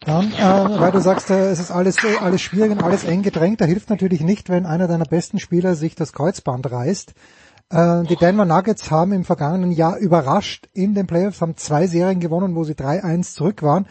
[0.00, 3.60] Dann, äh, weil du sagst, äh, es ist alles, alles schwierig und alles eng gedrängt,
[3.60, 7.12] da hilft natürlich nicht, wenn einer deiner besten Spieler sich das Kreuzband reißt.
[7.70, 12.18] Äh, die Denver Nuggets haben im vergangenen Jahr überrascht in den Playoffs, haben zwei Serien
[12.18, 13.86] gewonnen, wo sie 3-1 zurück waren.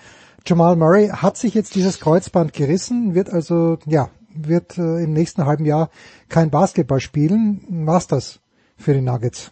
[0.47, 5.45] Jamal Murray hat sich jetzt dieses Kreuzband gerissen, wird also, ja, wird äh, im nächsten
[5.45, 5.91] halben Jahr
[6.27, 7.63] kein Basketball spielen.
[7.69, 8.39] Was das
[8.77, 9.51] für die Nuggets?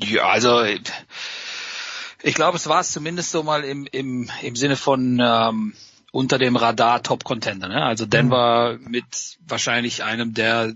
[0.00, 0.62] Ja, also
[2.22, 5.74] ich glaube, es war es zumindest so mal im, im, im Sinne von ähm,
[6.12, 7.68] unter dem Radar Top Contender.
[7.68, 7.82] Ne?
[7.82, 8.90] Also Denver mhm.
[8.90, 10.74] mit wahrscheinlich einem der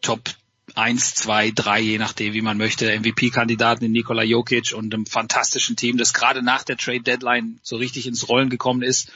[0.00, 0.30] Top
[0.74, 5.76] 1, 2, 3, je nachdem, wie man möchte, MVP-Kandidaten in Nikola Jokic und einem fantastischen
[5.76, 9.12] Team, das gerade nach der Trade Deadline so richtig ins Rollen gekommen ist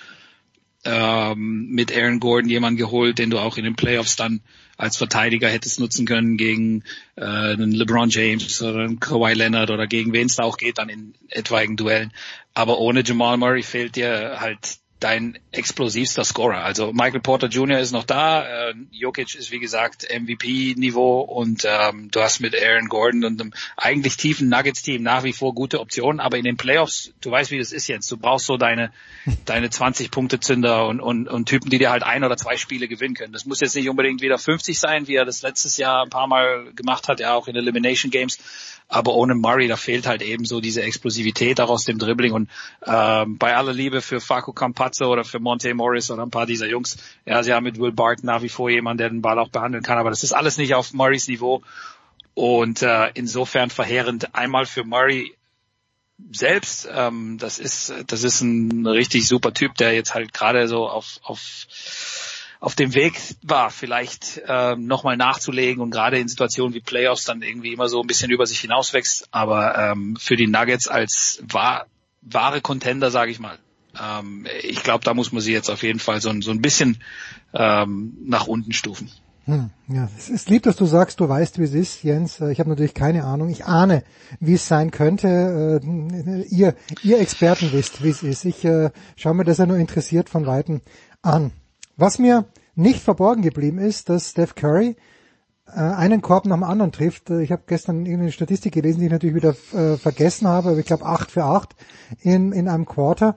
[0.86, 4.40] ähm, mit Aaron Gordon jemanden geholt, den du auch in den Playoffs dann
[4.76, 6.84] als Verteidiger hättest nutzen können gegen
[7.16, 10.78] äh, einen LeBron James oder einen Kawhi Leonard oder gegen wen es da auch geht
[10.78, 12.12] dann in etwaigen Duellen.
[12.55, 16.65] Aber ohne Jamal Murray fehlt dir halt dein explosivster Scorer.
[16.65, 17.78] Also Michael Porter Jr.
[17.78, 22.89] ist noch da, äh, Jokic ist wie gesagt MVP-Niveau und ähm, du hast mit Aaron
[22.89, 27.12] Gordon und einem eigentlich tiefen Nuggets-Team nach wie vor gute Optionen, aber in den Playoffs,
[27.20, 28.91] du weißt wie das ist jetzt, du brauchst so deine
[29.44, 33.33] deine 20-Punkte-Zünder und, und, und Typen, die dir halt ein oder zwei Spiele gewinnen können.
[33.33, 36.26] Das muss jetzt nicht unbedingt wieder 50 sein, wie er das letztes Jahr ein paar
[36.26, 38.39] Mal gemacht hat, ja auch in Elimination Games,
[38.89, 42.32] aber ohne Murray, da fehlt halt eben so diese Explosivität auch aus dem Dribbling.
[42.32, 42.50] Und
[42.86, 46.68] ähm, bei aller Liebe für Facu Campazzo oder für Monte Morris oder ein paar dieser
[46.68, 49.48] Jungs, ja, sie haben mit Will Barton nach wie vor jemanden, der den Ball auch
[49.48, 51.62] behandeln kann, aber das ist alles nicht auf Murrays Niveau.
[52.34, 55.34] Und äh, insofern verheerend einmal für Murray
[56.31, 60.89] selbst, ähm, das ist das ist ein richtig super Typ, der jetzt halt gerade so
[60.89, 61.40] auf auf
[62.60, 67.42] auf dem Weg war, vielleicht ähm, nochmal nachzulegen und gerade in Situationen wie Playoffs dann
[67.42, 69.28] irgendwie immer so ein bisschen über sich hinauswächst.
[69.30, 71.86] Aber ähm, für die Nuggets als wahr,
[72.22, 73.58] wahre Contender, sage ich mal,
[74.00, 76.98] ähm, ich glaube, da muss man sie jetzt auf jeden Fall so, so ein bisschen
[77.52, 79.10] ähm, nach unten stufen.
[79.46, 82.40] Hm, ja, es ist lieb, dass du sagst, du weißt, wie es ist, Jens.
[82.40, 83.48] Äh, ich habe natürlich keine Ahnung.
[83.48, 84.02] Ich ahne,
[84.40, 85.80] wie es sein könnte.
[85.84, 88.44] Äh, ihr, ihr Experten wisst, wie es ist.
[88.44, 90.80] Ich äh, schaue mir das ja nur interessiert von Weitem
[91.22, 91.52] an.
[91.97, 94.97] Was mir nicht verborgen geblieben ist, dass Steph Curry
[95.66, 97.31] äh, einen Korb nach dem anderen trifft.
[97.31, 100.78] Äh, ich habe gestern irgendeine Statistik gelesen, die ich natürlich wieder äh, vergessen habe, aber
[100.78, 101.75] ich glaube 8 für 8
[102.20, 103.36] in, in einem Quarter.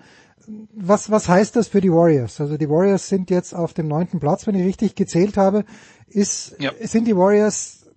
[0.74, 2.42] Was, was heißt das für die Warriors?
[2.42, 5.64] Also die Warriors sind jetzt auf dem neunten Platz, wenn ich richtig gezählt habe.
[6.08, 6.72] Ist, ja.
[6.82, 7.88] Sind die Warriors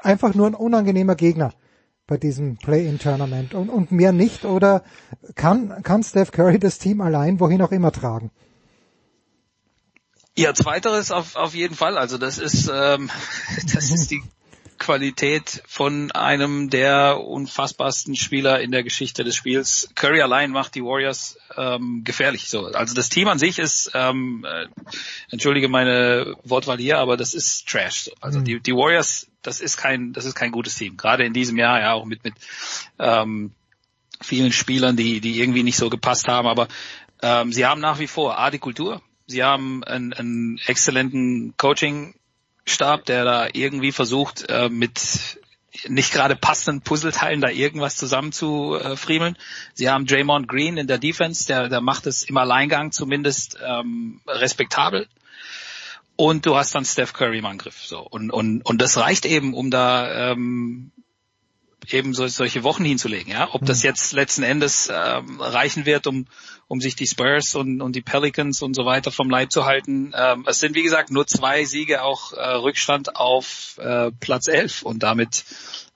[0.00, 1.52] einfach nur ein unangenehmer Gegner
[2.06, 4.44] bei diesem Play-in-Tournament und, und mehr nicht?
[4.44, 4.84] Oder
[5.34, 8.30] kann, kann Steph Curry das Team allein wohin auch immer tragen?
[10.38, 11.98] Ja, zweiteres auf, auf jeden Fall.
[11.98, 13.10] Also das ist, ähm,
[13.74, 14.22] das ist die
[14.78, 19.90] Qualität von einem der unfassbarsten Spieler in der Geschichte des Spiels.
[19.96, 22.48] Curry allein macht die Warriors ähm, gefährlich.
[22.48, 24.66] So, also das Team an sich ist, ähm, äh,
[25.30, 28.10] entschuldige meine Wortwahl hier, aber das ist Trash.
[28.20, 28.44] Also mhm.
[28.44, 30.96] die, die Warriors, das ist kein, das ist kein gutes Team.
[30.96, 32.34] Gerade in diesem Jahr ja auch mit mit
[33.00, 33.52] ähm,
[34.20, 36.46] vielen Spielern, die die irgendwie nicht so gepasst haben.
[36.46, 36.68] Aber
[37.22, 43.04] ähm, sie haben nach wie vor A die Kultur, Sie haben einen, einen exzellenten Coaching-Stab,
[43.04, 45.38] der da irgendwie versucht, äh, mit
[45.86, 49.36] nicht gerade passenden Puzzleteilen da irgendwas zusammen zu äh, friemeln.
[49.74, 54.22] Sie haben Draymond Green in der Defense, der, der macht es im Alleingang zumindest ähm,
[54.26, 55.06] respektabel.
[56.16, 57.84] Und du hast dann Steph Curry im Angriff.
[57.84, 58.00] So.
[58.00, 60.90] Und, und, und das reicht eben, um da ähm,
[61.86, 63.30] eben so, solche Wochen hinzulegen.
[63.30, 63.88] Ja, ob das mhm.
[63.88, 66.26] jetzt letzten Endes ähm, reichen wird, um
[66.68, 70.12] um sich die Spurs und, und die Pelicans und so weiter vom Leib zu halten.
[70.14, 74.82] Ähm, es sind wie gesagt nur zwei Siege auch äh, Rückstand auf äh, Platz 11
[74.82, 75.44] und damit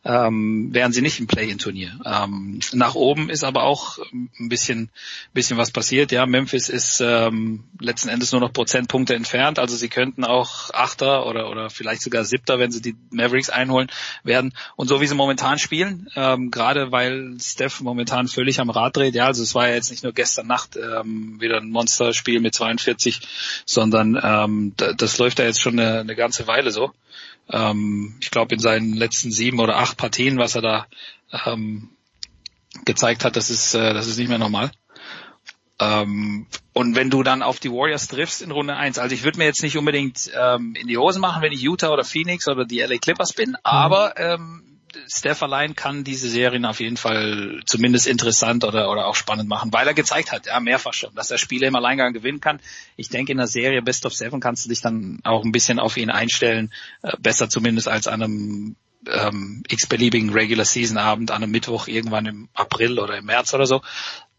[0.04, 2.00] ähm, wären sie nicht im Play-in-Turnier.
[2.04, 4.90] Ähm, nach oben ist aber auch ein bisschen,
[5.32, 6.10] bisschen was passiert.
[6.10, 11.26] Ja, Memphis ist ähm, letzten Endes nur noch Prozentpunkte entfernt, also sie könnten auch Achter
[11.26, 13.88] oder oder vielleicht sogar Siebter, wenn sie die Mavericks einholen
[14.24, 14.52] werden.
[14.76, 19.14] Und so wie sie momentan spielen, ähm, gerade weil Steph momentan völlig am Rad dreht.
[19.14, 22.54] Ja, also es war ja jetzt nicht nur gestern Nacht ähm, wieder ein Monsterspiel mit
[22.54, 23.20] 42,
[23.66, 26.92] sondern ähm, das läuft ja jetzt schon eine, eine ganze Weile so.
[27.50, 30.86] Ähm, ich glaube in seinen letzten sieben oder acht Partien, was er da
[31.46, 31.90] ähm,
[32.84, 34.70] gezeigt hat, das ist, äh, das ist nicht mehr normal.
[35.78, 39.38] Ähm, und wenn du dann auf die Warriors triffst in Runde eins, also ich würde
[39.38, 42.64] mir jetzt nicht unbedingt ähm, in die Hose machen, wenn ich Utah oder Phoenix oder
[42.64, 43.56] die LA Clippers bin, mhm.
[43.62, 44.71] aber ähm,
[45.08, 49.72] Steph allein kann diese Serien auf jeden Fall zumindest interessant oder, oder auch spannend machen,
[49.72, 52.60] weil er gezeigt hat, ja, mehrfach schon, dass er Spiele im Alleingang gewinnen kann.
[52.96, 55.78] Ich denke, in der Serie Best of Seven kannst du dich dann auch ein bisschen
[55.78, 56.72] auf ihn einstellen,
[57.02, 58.76] äh, besser zumindest als an einem
[59.08, 63.66] ähm, x-beliebigen Regular Season Abend an einem Mittwoch irgendwann im April oder im März oder
[63.66, 63.80] so.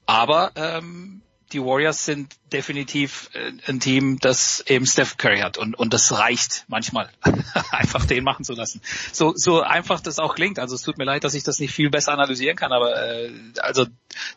[0.05, 1.22] Aber ähm,
[1.53, 6.17] die Warriors sind definitiv äh, ein Team, das eben Steph Curry hat und, und das
[6.17, 7.09] reicht manchmal,
[7.71, 8.81] einfach den machen zu lassen.
[9.11, 10.59] So, so einfach das auch klingt.
[10.59, 13.31] Also es tut mir leid, dass ich das nicht viel besser analysieren kann, aber äh,
[13.59, 13.85] also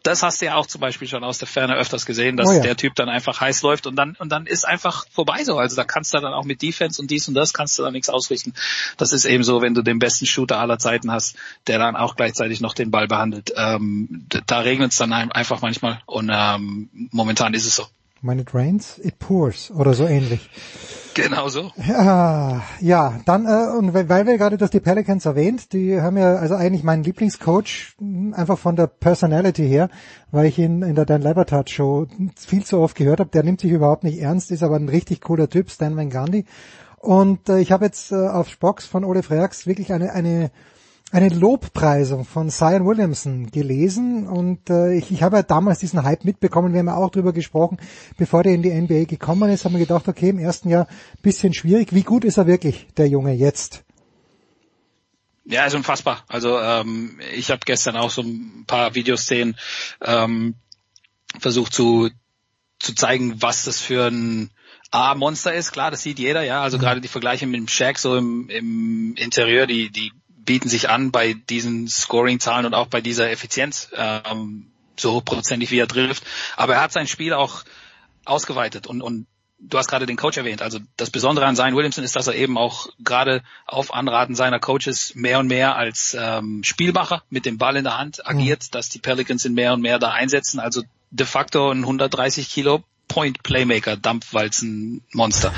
[0.03, 2.53] das hast du ja auch zum Beispiel schon aus der Ferne öfters gesehen, dass oh
[2.53, 2.61] ja.
[2.61, 5.59] der Typ dann einfach heiß läuft und dann und dann ist einfach vorbei so.
[5.59, 7.93] Also da kannst du dann auch mit Defense und dies und das kannst du dann
[7.93, 8.55] nichts ausrichten.
[8.97, 11.37] Das ist eben so, wenn du den besten Shooter aller Zeiten hast,
[11.67, 13.53] der dann auch gleichzeitig noch den Ball behandelt.
[13.57, 17.85] Ähm, da regnet es dann einfach manchmal und ähm, momentan ist es so.
[18.23, 20.49] When it rains, it pours oder so ähnlich.
[21.15, 21.71] Genau so.
[21.87, 26.37] Ja, ja dann, äh, und weil wir gerade das die Pelicans erwähnt, die haben ja
[26.37, 29.89] also eigentlich meinen Lieblingscoach, hm, einfach von der Personality her,
[30.31, 33.61] weil ich ihn in der Dan Lebertat Show viel zu oft gehört habe, der nimmt
[33.61, 36.45] sich überhaupt nicht ernst, ist aber ein richtig cooler Typ, Stan Van Gundy.
[36.99, 40.51] Und äh, ich habe jetzt äh, auf Spox von Ole Freaks wirklich eine, eine
[41.17, 46.27] eine Lobpreisung von Zion Williamson gelesen und äh, ich, ich habe ja damals diesen Hype
[46.27, 47.79] mitbekommen, wir haben ja auch drüber gesprochen,
[48.19, 50.87] bevor der in die NBA gekommen ist, haben wir gedacht, okay, im ersten Jahr
[51.23, 51.95] bisschen schwierig.
[51.95, 53.83] Wie gut ist er wirklich, der Junge, jetzt?
[55.47, 56.23] Ja, ist unfassbar.
[56.29, 59.57] Also ähm, ich habe gestern auch so ein paar Videoszenen
[60.03, 60.57] ähm,
[61.41, 62.11] versucht zu,
[62.79, 64.51] zu zeigen, was das für ein
[64.91, 65.73] A-Monster ist.
[65.73, 66.61] Klar, das sieht jeder, ja.
[66.61, 66.83] Also mhm.
[66.83, 70.13] gerade die Vergleiche mit dem Shaq so im, im Interieur, die, die
[70.47, 75.79] bieten sich an bei diesen Scoring-Zahlen und auch bei dieser Effizienz, ähm, so hochprozentig wie
[75.79, 76.25] er trifft.
[76.57, 77.65] Aber er hat sein Spiel auch
[78.25, 79.27] ausgeweitet und, und
[79.59, 80.63] du hast gerade den Coach erwähnt.
[80.63, 84.61] Also das Besondere an Zion Williamson ist, dass er eben auch gerade auf Anraten seiner
[84.61, 88.71] Coaches mehr und mehr als ähm, Spielmacher mit dem Ball in der Hand agiert, mhm.
[88.73, 90.61] dass die Pelicans ihn mehr und mehr da einsetzen.
[90.61, 92.83] Also de facto ein 130 Kilo
[93.17, 95.51] Point Playmaker, Dampfwalzen-Monster.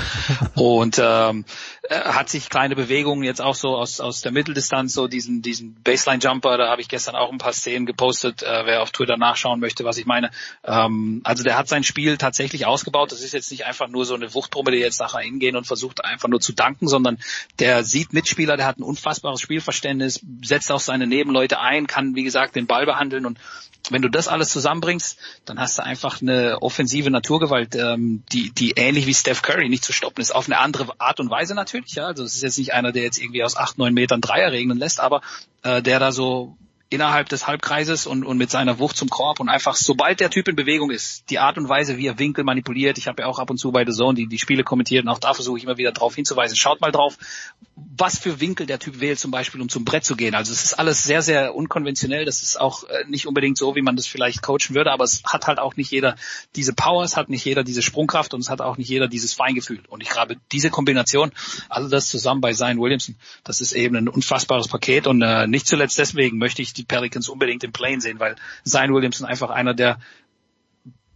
[0.55, 1.43] und ähm,
[1.89, 6.57] hat sich kleine Bewegungen jetzt auch so aus, aus der Mitteldistanz, so diesen, diesen Baseline-Jumper,
[6.57, 9.83] da habe ich gestern auch ein paar Szenen gepostet, äh, wer auf Twitter nachschauen möchte,
[9.83, 10.31] was ich meine.
[10.63, 13.11] Ähm, also der hat sein Spiel tatsächlich ausgebaut.
[13.11, 16.05] Das ist jetzt nicht einfach nur so eine Wuchtbrumme, die jetzt nachher hingehen und versucht
[16.05, 17.17] einfach nur zu danken, sondern
[17.59, 22.23] der sieht Mitspieler, der hat ein unfassbares Spielverständnis, setzt auch seine Nebenleute ein, kann wie
[22.23, 23.37] gesagt den Ball behandeln und
[23.91, 28.71] wenn du das alles zusammenbringst, dann hast du einfach eine offensive Naturgewalt, ähm, die, die
[28.71, 30.33] ähnlich wie Steph Curry nicht zu stoppen ist.
[30.33, 31.95] Auf eine andere Art und Weise natürlich.
[31.95, 32.07] Ja.
[32.07, 34.77] Also es ist jetzt nicht einer, der jetzt irgendwie aus acht, neun Metern Dreier regnen
[34.77, 35.21] lässt, aber
[35.63, 36.57] äh, der da so
[36.89, 40.47] innerhalb des Halbkreises und, und mit seiner Wucht zum Korb und einfach, sobald der Typ
[40.47, 43.37] in Bewegung ist, die Art und Weise, wie er Winkel manipuliert, ich habe ja auch
[43.37, 45.63] ab und zu bei The Zone die, die Spiele kommentiert und auch da versuche ich
[45.65, 47.17] immer wieder darauf hinzuweisen, schaut mal drauf,
[47.75, 50.33] was für Winkel der Typ wählt, zum Beispiel, um zum Brett zu gehen.
[50.33, 53.81] Also es ist alles sehr, sehr unkonventionell, das ist auch äh, nicht unbedingt so, wie
[53.81, 56.15] man das vielleicht coachen würde, aber es hat halt auch nicht jeder
[56.55, 59.33] diese Power, es hat nicht jeder diese Sprungkraft und es hat auch nicht jeder dieses
[59.33, 59.81] Feingefühl.
[59.89, 61.31] Und ich glaube, diese Kombination,
[61.69, 65.67] all das zusammen bei Zion Williamson, das ist eben ein unfassbares Paket und äh, nicht
[65.67, 69.73] zuletzt deswegen möchte ich die Pelicans unbedingt im Plane sehen, weil Zion Williamson einfach einer
[69.73, 69.99] der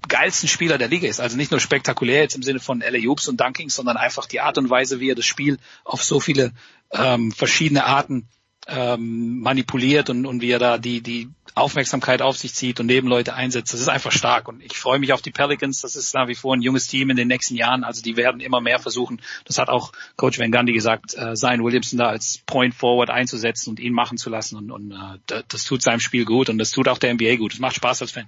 [0.07, 1.19] geilsten Spieler der Liga ist.
[1.19, 4.41] Also nicht nur spektakulär jetzt im Sinne von LA Hoops und Dunkings, sondern einfach die
[4.41, 6.51] Art und Weise, wie er das Spiel auf so viele
[6.91, 8.27] ähm, verschiedene Arten
[8.67, 13.33] ähm, manipuliert und, und wie er da die, die Aufmerksamkeit auf sich zieht und Nebenleute
[13.33, 13.73] einsetzt.
[13.73, 14.47] Das ist einfach stark.
[14.47, 15.81] Und ich freue mich auf die Pelicans.
[15.81, 17.83] Das ist nach wie vor ein junges Team in den nächsten Jahren.
[17.83, 19.21] Also die werden immer mehr versuchen.
[19.45, 23.69] Das hat auch Coach Van Gundy gesagt, äh, Zion Williamson da als Point Forward einzusetzen
[23.69, 24.57] und ihn machen zu lassen.
[24.57, 27.53] Und, und äh, das tut seinem Spiel gut und das tut auch der NBA gut.
[27.53, 28.27] Das macht Spaß als Fan.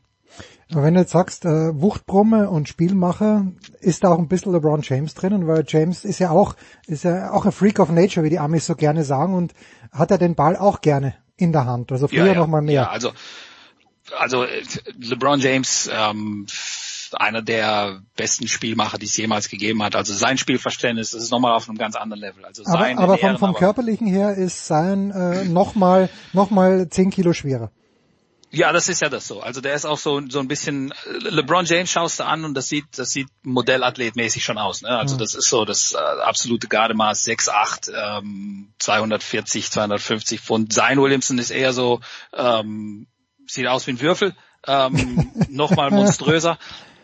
[0.71, 3.47] Aber wenn du jetzt sagst, äh, Wuchtbrumme und Spielmacher,
[3.79, 6.55] ist da auch ein bisschen LeBron James drinnen, weil James ist ja auch,
[6.87, 9.53] ist ja auch ein Freak of Nature, wie die Amis so gerne sagen, und
[9.91, 11.91] hat er den Ball auch gerne in der Hand.
[11.91, 12.39] Also früher ja, ja.
[12.39, 12.73] noch mal mehr.
[12.73, 13.11] Ja, also,
[14.17, 14.45] also
[14.99, 16.45] LeBron James ähm,
[17.13, 19.95] einer der besten Spielmacher, die es jemals gegeben hat.
[19.95, 22.45] Also sein Spielverständnis, das ist nochmal auf einem ganz anderen Level.
[22.45, 27.11] Also aber aber vom, vom aber- körperlichen her ist sein äh, nochmal noch mal zehn
[27.11, 27.71] Kilo schwerer.
[28.55, 29.41] Ja, das ist ja das so.
[29.41, 32.69] Also der ist auch so, so ein bisschen, LeBron James schaust du an und das
[32.69, 34.81] sieht, das sieht modellathletmäßig schon aus.
[34.81, 34.89] Ne?
[34.89, 35.19] Also Mhm.
[35.19, 40.71] das ist so das äh, absolute Gardemaß 6'8, ähm, 240, 250 Pfund.
[40.71, 41.99] Sein Williamson ist eher so,
[42.33, 43.07] ähm,
[43.45, 44.33] sieht aus wie ein Würfel,
[44.65, 46.57] ähm, nochmal monströser.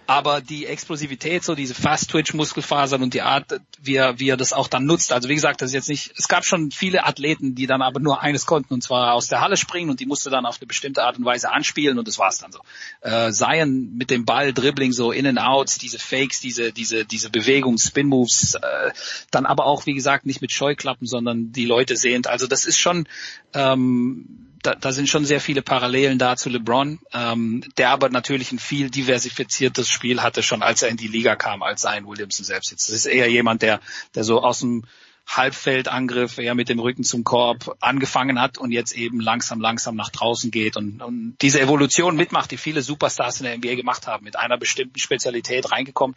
[0.07, 4.67] Aber die Explosivität, so diese Fast-Twitch-Muskelfasern und die Art, wie er, wie er das auch
[4.67, 5.13] dann nutzt.
[5.13, 7.99] Also wie gesagt, das ist jetzt nicht, es gab schon viele Athleten, die dann aber
[7.99, 10.67] nur eines konnten, und zwar aus der Halle springen und die musste dann auf eine
[10.67, 12.59] bestimmte Art und Weise anspielen und das war's dann so.
[13.01, 17.29] Äh, Zion mit dem Ball, Dribbling, so In and Outs, diese Fakes, diese, diese, diese
[17.29, 18.91] Bewegung, Spin-Moves, äh,
[19.31, 22.27] dann aber auch, wie gesagt, nicht mit Scheuklappen, sondern die Leute sehend.
[22.27, 23.07] Also das ist schon,
[23.53, 28.51] ähm, da, da sind schon sehr viele Parallelen da zu LeBron, ähm, der aber natürlich
[28.51, 32.45] ein viel diversifiziertes Spiel hatte, schon als er in die Liga kam, als Zion Williamson
[32.45, 32.89] selbst jetzt.
[32.89, 33.79] Das ist eher jemand, der,
[34.15, 34.83] der so aus dem
[35.27, 40.09] Halbfeldangriff eher mit dem Rücken zum Korb angefangen hat und jetzt eben langsam, langsam nach
[40.09, 44.25] draußen geht und, und diese Evolution mitmacht, die viele Superstars in der NBA gemacht haben,
[44.25, 46.15] mit einer bestimmten Spezialität reingekommen.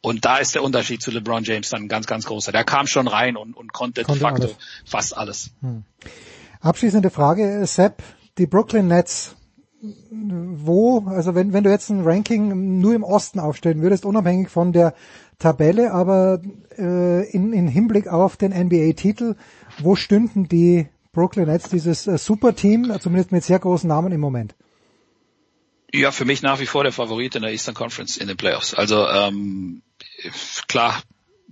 [0.00, 2.52] Und da ist der Unterschied zu LeBron James dann ganz, ganz großer.
[2.52, 4.56] Der kam schon rein und, und konnte, Konnte de facto alles.
[4.84, 5.50] fast alles.
[5.60, 5.84] Hm.
[6.60, 8.02] Abschließende Frage, Sepp,
[8.38, 9.36] die Brooklyn Nets,
[9.80, 14.72] wo, also wenn, wenn du jetzt ein Ranking nur im Osten aufstellen würdest, unabhängig von
[14.72, 14.94] der
[15.38, 16.40] Tabelle, aber
[16.76, 19.36] äh, in, in Hinblick auf den NBA-Titel,
[19.78, 24.56] wo stünden die Brooklyn Nets, dieses äh, Superteam, zumindest mit sehr großen Namen im Moment?
[25.92, 28.74] Ja, für mich nach wie vor der Favorit in der Eastern Conference in den Playoffs.
[28.74, 29.82] Also ähm,
[30.66, 31.00] klar,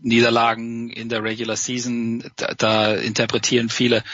[0.01, 4.05] Niederlagen in der Regular Season, da, da interpretieren viele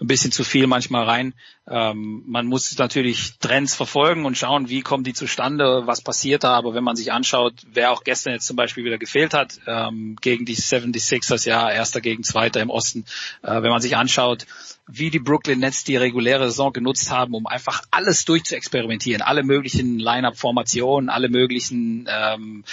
[0.00, 1.34] ein bisschen zu viel manchmal rein.
[1.68, 6.54] Ähm, man muss natürlich Trends verfolgen und schauen, wie kommen die zustande, was passiert da.
[6.54, 10.16] Aber wenn man sich anschaut, wer auch gestern jetzt zum Beispiel wieder gefehlt hat, ähm,
[10.20, 13.04] gegen die 76ers, ja, erster gegen zweiter im Osten,
[13.42, 14.46] äh, wenn man sich anschaut,
[14.86, 19.98] wie die Brooklyn Nets die reguläre Saison genutzt haben, um einfach alles durchzuexperimentieren, alle möglichen
[19.98, 22.64] Line-Up-Formationen, alle möglichen ähm,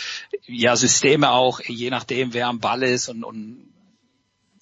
[0.46, 3.73] ja, Systeme auch, je nachdem, wer am Ball ist und, und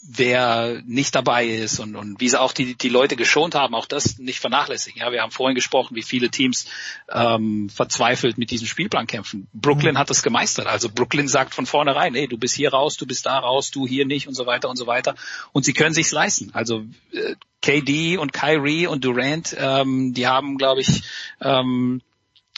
[0.04, 3.86] wer nicht dabei ist und, und wie sie auch die, die Leute geschont haben, auch
[3.86, 5.00] das nicht vernachlässigen.
[5.00, 6.66] Ja, wir haben vorhin gesprochen, wie viele Teams
[7.12, 9.48] ähm, verzweifelt mit diesem Spielplan kämpfen.
[9.54, 10.66] Brooklyn hat das gemeistert.
[10.66, 13.88] Also Brooklyn sagt von vornherein, hey, du bist hier raus, du bist da raus, du
[13.88, 15.16] hier nicht und so weiter und so weiter.
[15.52, 16.50] Und sie können sich's leisten.
[16.54, 21.04] Also äh, KD und Kyrie und Durant, ähm, die haben, glaube ich,
[21.42, 22.02] ähm,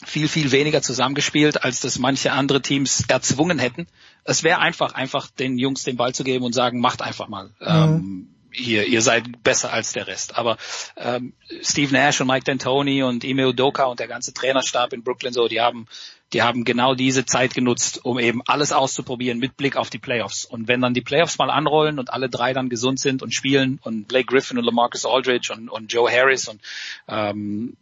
[0.06, 3.88] viel, viel weniger zusammengespielt, als das manche andere Teams erzwungen hätten.
[4.24, 7.52] Es wäre einfach, einfach den Jungs den Ball zu geben und sagen, macht einfach mal.
[7.60, 10.38] Ähm, ihr, ihr seid besser als der Rest.
[10.38, 10.58] Aber
[10.98, 15.34] ähm, Steve Nash und Mike D'Antoni und Ime Udoka und der ganze Trainerstab in Brooklyn
[15.34, 15.88] so, die haben,
[16.34, 20.46] die haben genau diese Zeit genutzt, um eben alles auszuprobieren mit Blick auf die Playoffs.
[20.46, 23.80] Und wenn dann die Playoffs mal anrollen und alle drei dann gesund sind und spielen
[23.84, 26.62] und Blake Griffin und LaMarcus Aldridge und, und Joe Harris und
[27.08, 27.76] ähm,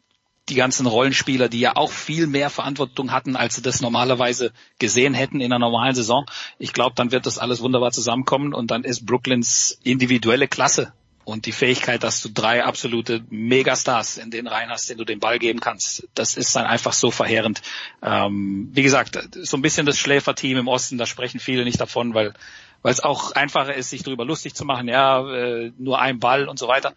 [0.52, 5.14] die ganzen Rollenspieler, die ja auch viel mehr Verantwortung hatten, als sie das normalerweise gesehen
[5.14, 6.26] hätten in einer normalen Saison.
[6.60, 10.92] Ich glaube, dann wird das alles wunderbar zusammenkommen und dann ist Brooklyns individuelle Klasse
[11.24, 15.20] und die Fähigkeit, dass du drei absolute Megastars in den Reihen hast, denen du den
[15.20, 17.62] Ball geben kannst, das ist dann einfach so verheerend.
[18.02, 22.14] Ähm, wie gesagt, so ein bisschen das Schläferteam im Osten, da sprechen viele nicht davon,
[22.14, 22.34] weil
[22.84, 26.50] weil es auch einfacher ist, sich darüber lustig zu machen, ja, äh, nur ein Ball
[26.50, 26.94] und so weiter.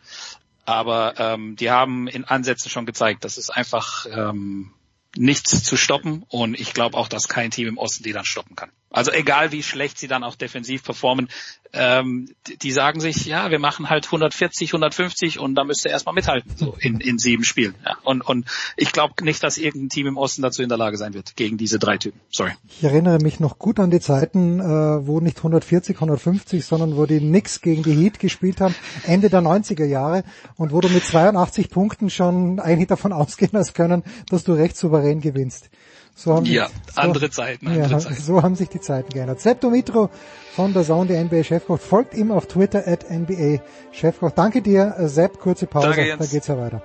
[0.64, 4.72] Aber ähm, die haben in Ansätzen schon gezeigt, dass es einfach ähm,
[5.16, 8.56] nichts zu stoppen und ich glaube auch, dass kein Team im Osten die dann stoppen
[8.56, 8.70] kann.
[8.94, 11.28] Also egal wie schlecht sie dann auch defensiv performen,
[11.72, 12.28] ähm,
[12.62, 16.52] die, sagen sich, ja, wir machen halt 140, 150 und da müsst ihr erstmal mithalten,
[16.56, 17.74] so in, in sieben Spielen.
[17.84, 17.96] Ja.
[18.04, 21.12] Und, und ich glaube nicht, dass irgendein Team im Osten dazu in der Lage sein
[21.12, 22.20] wird, gegen diese drei Typen.
[22.30, 22.52] Sorry.
[22.68, 27.06] Ich erinnere mich noch gut an die Zeiten, äh, wo nicht 140, 150, sondern wo
[27.06, 30.22] die Knicks gegen die Heat gespielt haben, Ende der 90er Jahre
[30.54, 34.76] und wo du mit 82 Punkten schon eigentlich davon ausgehen hast können, dass du recht
[34.76, 35.68] souverän gewinnst.
[36.16, 38.14] So haben Ja, sich, andere Zeiten, andere ja, Zeiten.
[38.14, 39.40] So haben sich die Zeiten geändert.
[39.40, 40.10] Sepp Dumitro
[40.54, 44.30] von der Zone, der NBA-Chefkoch, folgt ihm auf Twitter at NBA-Chefkoch.
[44.30, 46.24] Danke dir, äh, Sepp, kurze Pause, Danke, Jens.
[46.24, 46.82] da geht's ja weiter.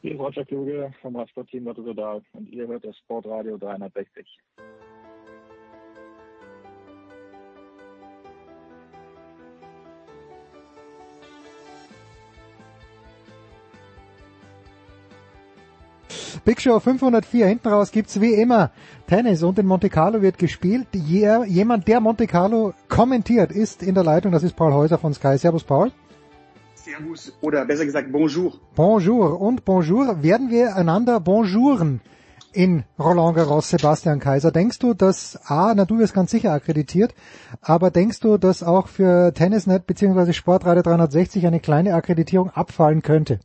[0.00, 4.26] Hier ist Roger Kluge vom Radsportteam Lotto Total und ihr hört das Sportradio 360.
[16.44, 17.46] Big Show 504.
[17.46, 18.72] Hinten raus gibt's wie immer
[19.06, 20.88] Tennis und in Monte Carlo wird gespielt.
[20.92, 24.32] Je, jemand, der Monte Carlo kommentiert, ist in der Leitung.
[24.32, 25.38] Das ist Paul Häuser von Sky.
[25.38, 25.92] Servus, Paul.
[26.74, 28.54] Servus oder besser gesagt Bonjour.
[28.74, 30.24] Bonjour und Bonjour.
[30.24, 32.00] Werden wir einander bonjouren
[32.52, 34.50] in Roland Garros, Sebastian Kaiser?
[34.50, 37.14] Denkst du, dass A, na du wirst ganz sicher akkreditiert,
[37.60, 40.32] aber denkst du, dass auch für Tennisnet bzw.
[40.32, 43.38] Sportradio 360 eine kleine Akkreditierung abfallen könnte?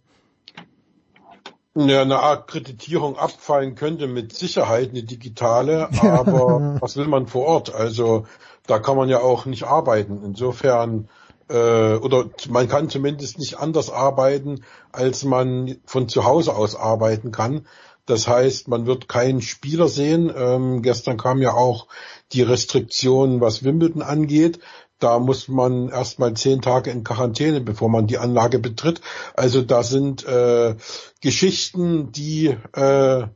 [1.79, 7.73] Ja, eine Akkreditierung abfallen könnte mit Sicherheit eine digitale, aber was will man vor Ort?
[7.73, 8.25] Also
[8.65, 10.23] da kann man ja auch nicht arbeiten.
[10.25, 11.07] Insofern
[11.49, 17.31] äh, oder man kann zumindest nicht anders arbeiten, als man von zu Hause aus arbeiten
[17.31, 17.67] kann.
[18.07, 20.33] Das heißt, man wird keinen Spieler sehen.
[20.35, 21.87] Ähm, gestern kam ja auch
[22.31, 24.59] die Restriktion, was Wimbledon angeht.
[24.99, 29.01] Da muss man erstmal zehn Tage in Quarantäne, bevor man die Anlage betritt.
[29.35, 30.75] Also da sind äh,
[31.21, 33.27] Geschichten, die äh,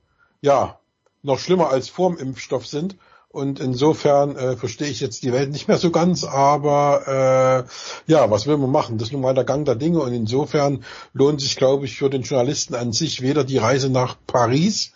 [0.41, 0.79] ja
[1.21, 2.97] noch schlimmer als vorm Impfstoff sind.
[3.29, 7.65] Und insofern äh, verstehe ich jetzt die Welt nicht mehr so ganz, aber
[8.05, 8.97] äh, ja, was will man machen?
[8.97, 10.83] Das ist nun mal der Gang der Dinge und insofern
[11.13, 14.91] lohnt sich, glaube ich, für den Journalisten an sich weder die Reise nach Paris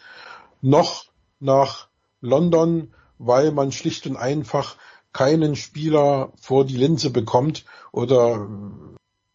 [0.61, 1.05] noch
[1.39, 1.87] nach
[2.19, 4.75] London, weil man schlicht und einfach
[5.15, 7.63] keinen Spieler vor die Linse bekommt
[7.93, 8.49] oder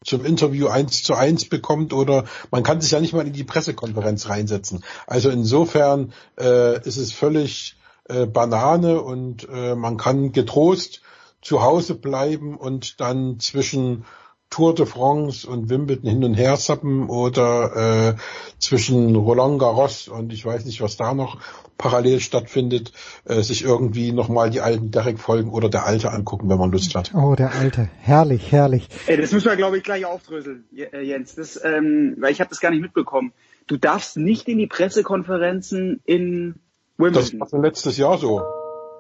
[0.05, 3.45] zum Interview eins zu eins bekommt oder man kann sich ja nicht mal in die
[3.45, 4.85] Pressekonferenz reinsetzen.
[5.07, 7.77] Also insofern äh, ist es völlig
[8.11, 11.01] äh, Banane und äh, man kann getrost
[11.41, 14.05] zu Hause bleiben und dann zwischen
[14.51, 18.21] Tour de France und Wimbledon hin und her zappen oder äh,
[18.59, 21.39] zwischen Roland Garros und ich weiß nicht, was da noch
[21.79, 22.93] parallel stattfindet,
[23.25, 27.13] äh, sich irgendwie nochmal die alten Derek-Folgen oder der Alte angucken, wenn man Lust hat.
[27.15, 27.89] Oh, der Alte.
[28.01, 28.89] Herrlich, herrlich.
[29.07, 31.37] Ey, das müssen wir, glaube ich, gleich aufdröseln, äh, Jens.
[31.37, 33.33] Das, ähm, weil ich habe das gar nicht mitbekommen.
[33.67, 36.57] Du darfst nicht in die Pressekonferenzen in
[36.99, 37.39] Wimbledon.
[37.39, 38.43] Das war letztes Jahr so.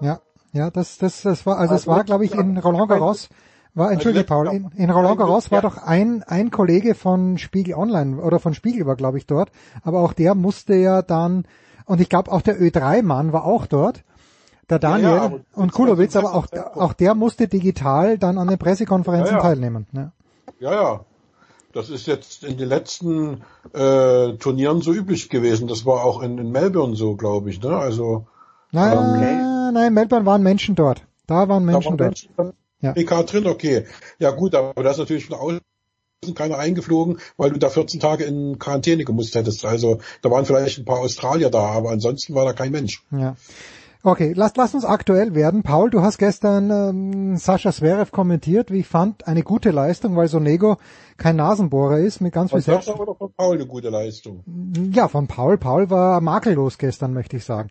[0.00, 0.20] Ja,
[0.52, 3.28] ja, das, das, das war, also es war, glaube ich, in Roland Garros,
[3.74, 8.20] war, entschuldige Paul, in, in Roland Garros war doch ein, ein Kollege von Spiegel Online
[8.20, 9.50] oder von Spiegel war, glaube ich, dort,
[9.82, 11.44] aber auch der musste ja dann,
[11.86, 14.02] und ich glaube auch der Ö3-Mann war auch dort,
[14.68, 18.58] der Daniel ja, ja, und Kulowitz, aber auch, auch der musste digital dann an den
[18.58, 19.86] Pressekonferenzen ja, teilnehmen.
[19.92, 20.12] Ja.
[20.60, 21.00] ja, ja.
[21.72, 23.42] Das ist jetzt in den letzten
[23.72, 25.68] äh, Turnieren so üblich gewesen.
[25.68, 27.62] Das war auch in, in Melbourne so, glaube ich.
[27.62, 27.76] Ne?
[27.76, 28.26] Also
[28.72, 31.04] nein, ähm, nein, Melbourne waren Menschen dort.
[31.28, 32.28] Da waren Menschen da waren dort.
[32.36, 32.92] Menschen ja.
[32.92, 33.86] PK drin, okay.
[34.18, 35.60] Ja gut, aber da ist natürlich von außen
[36.34, 39.64] keiner eingeflogen, weil du da 14 Tage in Quarantäne gemusst hättest.
[39.64, 43.02] Also da waren vielleicht ein paar Australier da, aber ansonsten war da kein Mensch.
[43.10, 43.36] Ja.
[44.02, 45.62] Okay, lass, lass uns aktuell werden.
[45.62, 48.70] Paul, du hast gestern ähm, Sascha Zverev kommentiert.
[48.70, 50.78] Wie ich fand, eine gute Leistung, weil Sonego
[51.18, 52.88] kein Nasenbohrer ist mit ganz viel Selbst.
[52.88, 54.42] oder von Paul eine gute Leistung?
[54.94, 55.58] Ja, von Paul.
[55.58, 57.68] Paul war makellos gestern, möchte ich sagen.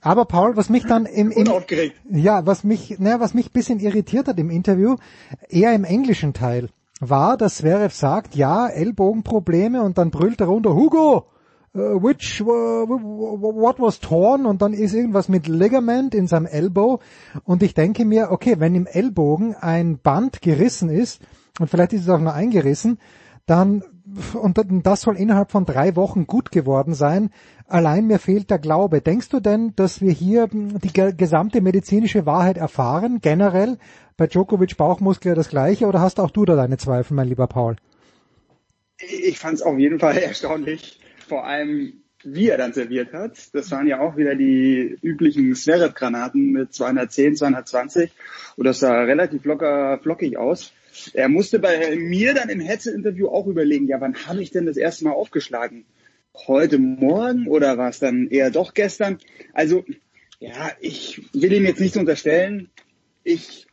[0.00, 1.46] Aber Paul, was mich dann im, im
[2.10, 4.96] ja, was mich, naja, was mich bisschen irritiert hat im Interview,
[5.48, 6.68] eher im englischen Teil,
[7.00, 11.26] war, dass Zverev sagt, ja, Ellbogenprobleme und dann brüllt er runter, Hugo,
[11.74, 14.46] uh, which, uh, what was torn?
[14.46, 17.00] Und dann ist irgendwas mit Ligament in seinem Elbow.
[17.44, 21.20] Und ich denke mir, okay, wenn im Ellbogen ein Band gerissen ist
[21.58, 22.98] und vielleicht ist es auch nur eingerissen,
[23.46, 23.82] dann
[24.34, 27.30] und das soll innerhalb von drei Wochen gut geworden sein.
[27.66, 29.00] Allein mir fehlt der Glaube.
[29.00, 33.78] Denkst du denn, dass wir hier die gesamte medizinische Wahrheit erfahren, generell?
[34.16, 37.76] Bei Djokovic Bauchmuskel das gleiche oder hast auch du da deine Zweifel, mein lieber Paul?
[38.98, 43.54] Ich fand es auf jeden Fall erstaunlich, vor allem wie er dann serviert hat.
[43.54, 48.10] Das waren ja auch wieder die üblichen Zverev-Granaten mit 210, 220
[48.56, 50.72] und das sah relativ locker flockig aus.
[51.14, 54.76] Er musste bei mir dann im Hetze-Interview auch überlegen, ja, wann habe ich denn das
[54.76, 55.84] erste Mal aufgeschlagen?
[56.46, 59.18] Heute Morgen oder war es dann eher doch gestern?
[59.52, 59.84] Also,
[60.38, 62.70] ja, ich will ihm jetzt nichts unterstellen.
[63.24, 63.66] Ich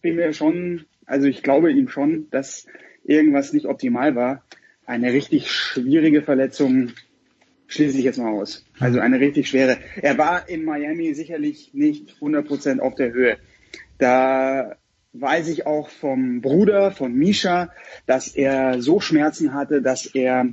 [0.00, 2.66] bin mir schon, also ich glaube ihm schon, dass
[3.04, 4.44] irgendwas nicht optimal war
[4.90, 6.90] eine richtig schwierige Verletzung
[7.68, 8.66] schließe ich jetzt mal aus.
[8.80, 9.78] Also eine richtig schwere.
[10.02, 13.38] Er war in Miami sicherlich nicht 100% auf der Höhe.
[13.98, 14.76] Da
[15.12, 17.70] weiß ich auch vom Bruder, von Misha,
[18.06, 20.48] dass er so Schmerzen hatte, dass er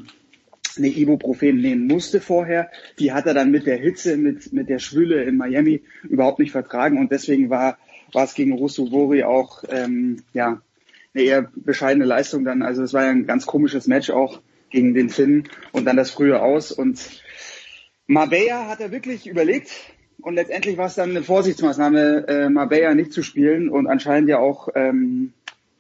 [0.77, 2.69] eine Ibuprofen nehmen musste vorher.
[2.99, 6.51] Die hat er dann mit der Hitze, mit, mit der Schwülle in Miami überhaupt nicht
[6.51, 7.77] vertragen und deswegen war,
[8.11, 10.61] war es gegen Russo Vori auch ähm, ja,
[11.13, 12.61] eine eher bescheidene Leistung dann.
[12.61, 16.11] Also es war ja ein ganz komisches Match auch gegen den Finn und dann das
[16.11, 16.71] frühe Aus.
[16.71, 17.21] Und
[18.05, 19.71] Marbella hat er wirklich überlegt
[20.21, 24.39] und letztendlich war es dann eine Vorsichtsmaßnahme, äh, Marbella nicht zu spielen und anscheinend ja
[24.39, 25.33] auch ähm,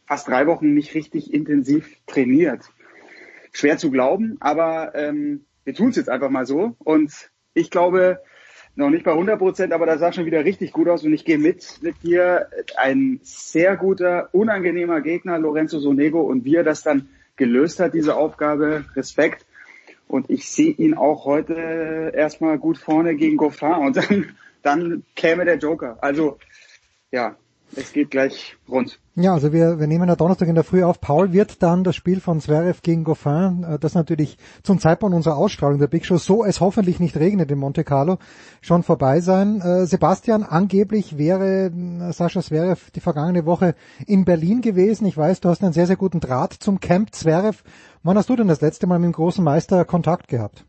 [0.05, 2.61] fast drei Wochen nicht richtig intensiv trainiert.
[3.51, 6.75] Schwer zu glauben, aber ähm, wir tun es jetzt einfach mal so.
[6.79, 8.21] Und ich glaube,
[8.75, 11.25] noch nicht bei 100 Prozent, aber das sah schon wieder richtig gut aus und ich
[11.25, 12.47] gehe mit mit dir.
[12.75, 18.15] Ein sehr guter, unangenehmer Gegner, Lorenzo Sonego und wie er das dann gelöst hat, diese
[18.15, 19.46] Aufgabe, Respekt.
[20.07, 25.45] Und ich sehe ihn auch heute erstmal gut vorne gegen Goffin und dann, dann käme
[25.45, 25.97] der Joker.
[26.01, 26.37] Also
[27.11, 27.35] ja,
[27.75, 28.99] es geht gleich rund.
[29.15, 31.01] Ja, also wir, wir nehmen ja Donnerstag in der Früh auf.
[31.01, 35.37] Paul wird dann das Spiel von Zverev gegen Goffin, äh, das natürlich zum Zeitpunkt unserer
[35.37, 38.19] Ausstrahlung der Big Show, so es hoffentlich nicht regnet in Monte Carlo,
[38.61, 39.59] schon vorbei sein.
[39.61, 43.73] Äh, Sebastian, angeblich wäre äh, Sascha Zverev die vergangene Woche
[44.05, 45.07] in Berlin gewesen.
[45.07, 47.63] Ich weiß, du hast einen sehr, sehr guten Draht zum Camp Zverev.
[48.03, 50.65] Wann hast du denn das letzte Mal mit dem großen Meister Kontakt gehabt?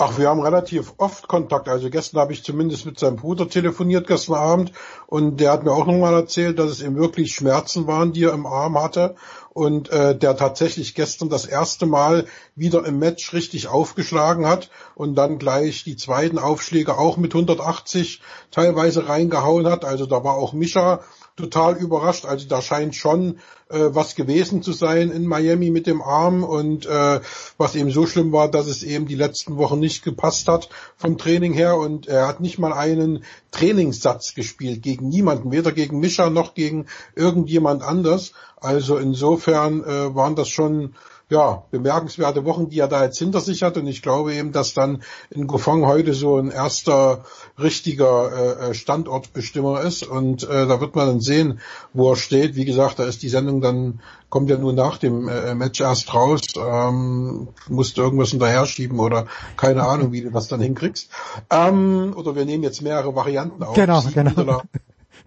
[0.00, 1.68] Ach, wir haben relativ oft Kontakt.
[1.68, 4.72] Also gestern habe ich zumindest mit seinem Bruder telefoniert gestern Abend
[5.08, 8.32] und der hat mir auch nochmal erzählt, dass es ihm wirklich Schmerzen waren, die er
[8.32, 9.16] im Arm hatte
[9.50, 15.16] und äh, der tatsächlich gestern das erste Mal wieder im Match richtig aufgeschlagen hat und
[15.16, 19.84] dann gleich die zweiten Aufschläge auch mit 180 teilweise reingehauen hat.
[19.84, 21.00] Also da war auch Mischa
[21.36, 22.24] total überrascht.
[22.24, 23.40] Also da scheint schon
[23.70, 27.20] äh, was gewesen zu sein in Miami mit dem Arm und äh,
[27.56, 31.18] was eben so schlimm war, dass es eben die letzten Wochen nicht gepasst hat vom
[31.18, 36.30] Training her und er hat nicht mal einen Trainingssatz gespielt gegen niemanden, weder gegen Mischa
[36.30, 38.32] noch gegen irgendjemand anders.
[38.56, 40.94] Also insofern äh, waren das schon
[41.30, 43.76] ja, bemerkenswerte Wochen, die er da jetzt hinter sich hat.
[43.76, 47.24] Und ich glaube eben, dass dann in Gofang heute so ein erster
[47.58, 50.04] richtiger äh, äh, Standortbestimmer ist.
[50.04, 51.60] Und äh, da wird man dann sehen,
[51.92, 52.56] wo er steht.
[52.56, 54.00] Wie gesagt, da ist die Sendung dann,
[54.30, 56.42] kommt ja nur nach dem äh, Match erst raus.
[56.56, 59.26] Ähm, musst du irgendwas hinterher schieben oder
[59.56, 61.10] keine Ahnung, wie du das dann hinkriegst.
[61.50, 63.74] Ähm, oder wir nehmen jetzt mehrere Varianten auf.
[63.74, 64.62] Genau, genau.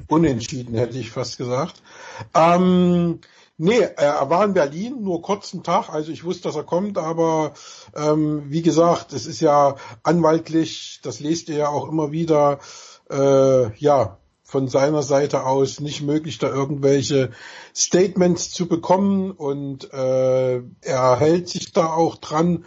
[0.08, 1.82] Unentschieden, hätte ich fast gesagt.
[2.34, 3.20] Ähm,
[3.64, 7.54] Nee, er war in Berlin, nur kurzen Tag, also ich wusste, dass er kommt, aber
[7.96, 12.58] ähm, wie gesagt, es ist ja anwaltlich, das lest ihr ja auch immer wieder,
[13.12, 17.30] äh, ja, von seiner Seite aus nicht möglich, da irgendwelche
[17.76, 22.66] Statements zu bekommen und äh, er hält sich da auch dran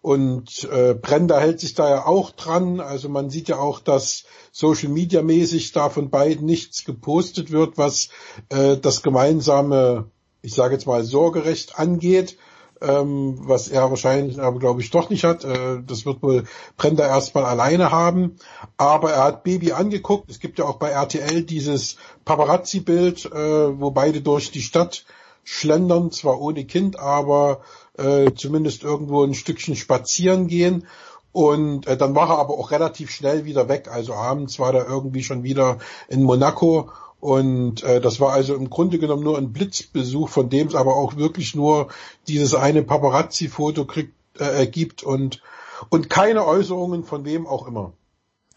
[0.00, 2.80] und äh, Brenda hält sich da ja auch dran.
[2.80, 7.78] Also man sieht ja auch, dass Social Media mäßig da von beiden nichts gepostet wird,
[7.78, 8.08] was
[8.48, 10.10] äh, das gemeinsame
[10.42, 12.36] ich sage jetzt mal, Sorgerecht angeht,
[12.80, 15.44] ähm, was er wahrscheinlich aber glaube ich doch nicht hat.
[15.44, 16.44] Äh, das wird wohl
[16.76, 18.36] Brenda erstmal alleine haben.
[18.76, 20.30] Aber er hat Baby angeguckt.
[20.30, 25.04] Es gibt ja auch bei RTL dieses Paparazzi-Bild, äh, wo beide durch die Stadt
[25.44, 27.62] schlendern, zwar ohne Kind, aber
[27.96, 30.86] äh, zumindest irgendwo ein Stückchen spazieren gehen.
[31.32, 33.88] Und äh, dann war er aber auch relativ schnell wieder weg.
[33.90, 36.90] Also abends war er irgendwie schon wieder in Monaco
[37.22, 40.96] und äh, das war also im Grunde genommen nur ein Blitzbesuch, von dem es aber
[40.96, 41.86] auch wirklich nur
[42.26, 45.40] dieses eine Paparazzi-Foto kriegt, äh, gibt und,
[45.88, 47.92] und keine Äußerungen von wem auch immer.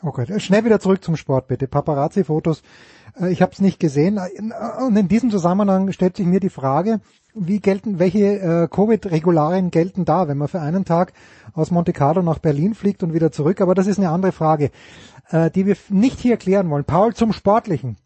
[0.01, 1.67] Okay, schnell wieder zurück zum Sport bitte.
[1.67, 2.63] Paparazzi-Fotos,
[3.21, 4.19] äh, ich habe es nicht gesehen.
[4.79, 7.01] Und in diesem Zusammenhang stellt sich mir die Frage,
[7.35, 11.13] wie gelten, welche äh, Covid-Regularien gelten da, wenn man für einen Tag
[11.53, 13.61] aus Monte Carlo nach Berlin fliegt und wieder zurück?
[13.61, 14.71] Aber das ist eine andere Frage,
[15.29, 16.85] äh, die wir nicht hier klären wollen.
[16.85, 17.97] Paul, zum Sportlichen.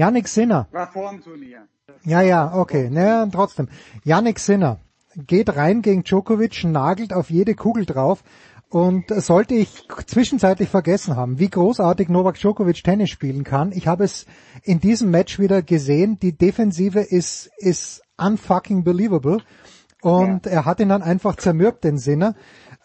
[0.00, 0.66] Yannick Sinner.
[0.72, 1.68] War vor dem Turnier.
[2.04, 2.88] Ja, ja, okay.
[2.88, 3.68] Naja, trotzdem.
[4.02, 4.78] Yannick Sinner
[5.14, 8.24] geht rein gegen Djokovic, nagelt auf jede Kugel drauf.
[8.70, 14.04] Und sollte ich zwischenzeitlich vergessen haben, wie großartig Novak Djokovic Tennis spielen kann, ich habe
[14.04, 14.26] es
[14.62, 19.38] in diesem Match wieder gesehen, die Defensive ist, ist unfucking believable.
[20.02, 20.52] Und ja.
[20.52, 22.36] er hat ihn dann einfach zermürbt, den Sinner.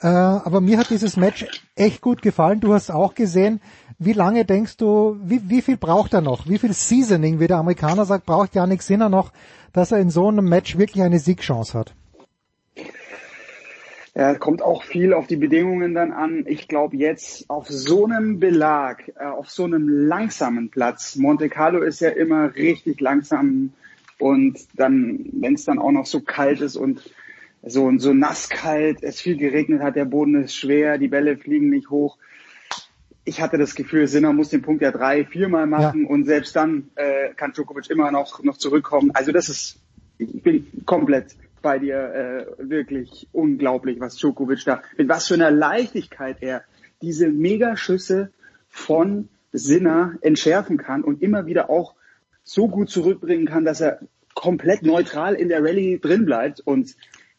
[0.01, 2.59] Äh, aber mir hat dieses Match echt gut gefallen.
[2.59, 3.61] Du hast auch gesehen,
[3.97, 6.47] wie lange denkst du, wie, wie viel braucht er noch?
[6.47, 9.31] Wie viel Seasoning, wie der Amerikaner sagt, braucht Janik Sinner noch,
[9.71, 11.93] dass er in so einem Match wirklich eine Siegchance hat?
[14.17, 16.45] Ja, kommt auch viel auf die Bedingungen dann an.
[16.47, 21.81] Ich glaube jetzt auf so einem Belag, äh, auf so einem langsamen Platz, Monte Carlo
[21.81, 23.73] ist ja immer richtig langsam
[24.17, 27.01] und dann, wenn es dann auch noch so kalt ist und
[27.65, 31.69] so, so nass kalt, es viel geregnet hat, der Boden ist schwer, die Bälle fliegen
[31.69, 32.17] nicht hoch
[33.25, 36.09] ich hatte das Gefühl, Sinner muss den Punkt ja drei, viermal machen ja.
[36.09, 39.11] und selbst dann äh, kann Djokovic immer noch noch zurückkommen.
[39.13, 39.79] Also das ist,
[40.19, 41.97] ich bin komplett bei dir,
[42.59, 46.63] äh, wirklich unglaublich, was Djokovic da, mit was für einer Leichtigkeit er
[47.01, 48.31] diese Megaschüsse
[48.69, 51.95] von Sinner entschärfen kann und immer wieder auch
[52.43, 53.99] so gut zurückbringen kann, dass er
[54.35, 56.59] komplett neutral in der Rallye drin bleibt.
[56.59, 56.95] Und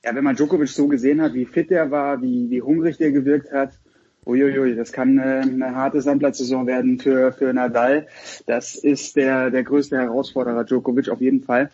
[0.06, 3.10] ja, wenn man Djokovic so gesehen hat, wie fit er war, wie, wie hungrig der
[3.10, 3.72] gewirkt hat,
[4.24, 8.06] Uiuiui, das kann äh, eine harte Sandplatzsaison werden für, für Nadal.
[8.46, 11.70] Das ist der, der größte Herausforderer, Djokovic auf jeden Fall.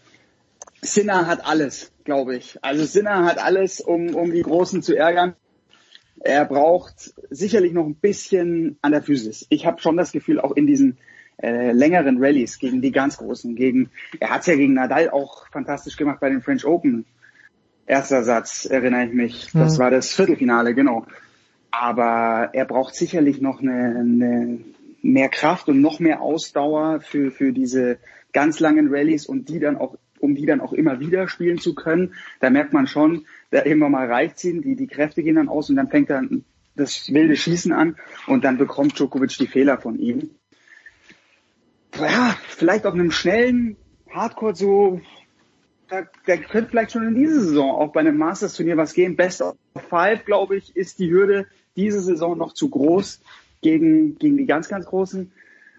[0.80, 2.58] Sinner hat alles, glaube ich.
[2.62, 5.34] Also Sinner hat alles, um, um die Großen zu ärgern.
[6.20, 9.46] Er braucht sicherlich noch ein bisschen an der Physis.
[9.50, 10.96] Ich habe schon das Gefühl, auch in diesen
[11.42, 15.48] äh, längeren Rallyes gegen die ganz Großen, gegen, er hat es ja gegen Nadal auch
[15.48, 17.04] fantastisch gemacht bei den French Open.
[17.86, 19.48] Erster Satz, erinnere ich mich.
[19.52, 19.82] Das Mhm.
[19.82, 21.06] war das Viertelfinale, genau.
[21.70, 24.58] Aber er braucht sicherlich noch eine, eine
[25.02, 27.98] mehr Kraft und noch mehr Ausdauer für, für diese
[28.32, 31.74] ganz langen Rallyes und die dann auch, um die dann auch immer wieder spielen zu
[31.74, 32.14] können.
[32.40, 35.70] Da merkt man schon, da irgendwann mal reicht ihn, die, die Kräfte gehen dann aus
[35.70, 36.44] und dann fängt dann
[36.76, 37.96] das wilde Schießen an
[38.26, 40.30] und dann bekommt Djokovic die Fehler von ihm.
[41.98, 43.76] Ja, vielleicht auf einem schnellen
[44.10, 45.00] Hardcore so,
[45.92, 49.14] da, der könnte vielleicht schon in dieser Saison auch bei einem Masters-Turnier was gehen.
[49.14, 49.56] Best of
[49.90, 51.46] Five, glaube ich, ist die Hürde
[51.76, 53.20] diese Saison noch zu groß
[53.60, 55.32] gegen, gegen die ganz, ganz Großen.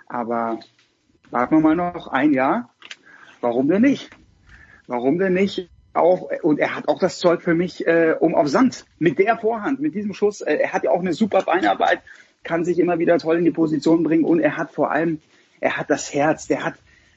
[0.06, 0.60] Aber
[1.32, 2.70] warten wir mal noch ein Jahr.
[3.42, 4.12] Warum denn nicht?
[4.86, 5.70] Warum denn nicht?
[5.94, 8.86] Auch, und er hat auch das Zeug für mich, äh, um auf Sand.
[9.00, 10.42] Mit der Vorhand, mit diesem Schuss.
[10.42, 12.02] Äh, er hat ja auch eine super Beinarbeit,
[12.44, 15.22] kann sich immer wieder toll in die Position bringen und er hat vor allem,
[15.60, 16.76] er hat das Herz, der hat,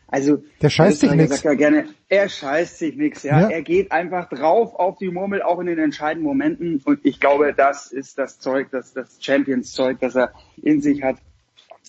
[0.09, 3.41] also, Der scheißt sich ja gerne, er scheißt sich nix, ja.
[3.41, 3.49] Ja.
[3.49, 6.81] Er geht einfach drauf auf die Murmel, auch in den entscheidenden Momenten.
[6.85, 11.17] Und ich glaube, das ist das Zeug, das, das Champions-Zeug, das er in sich hat.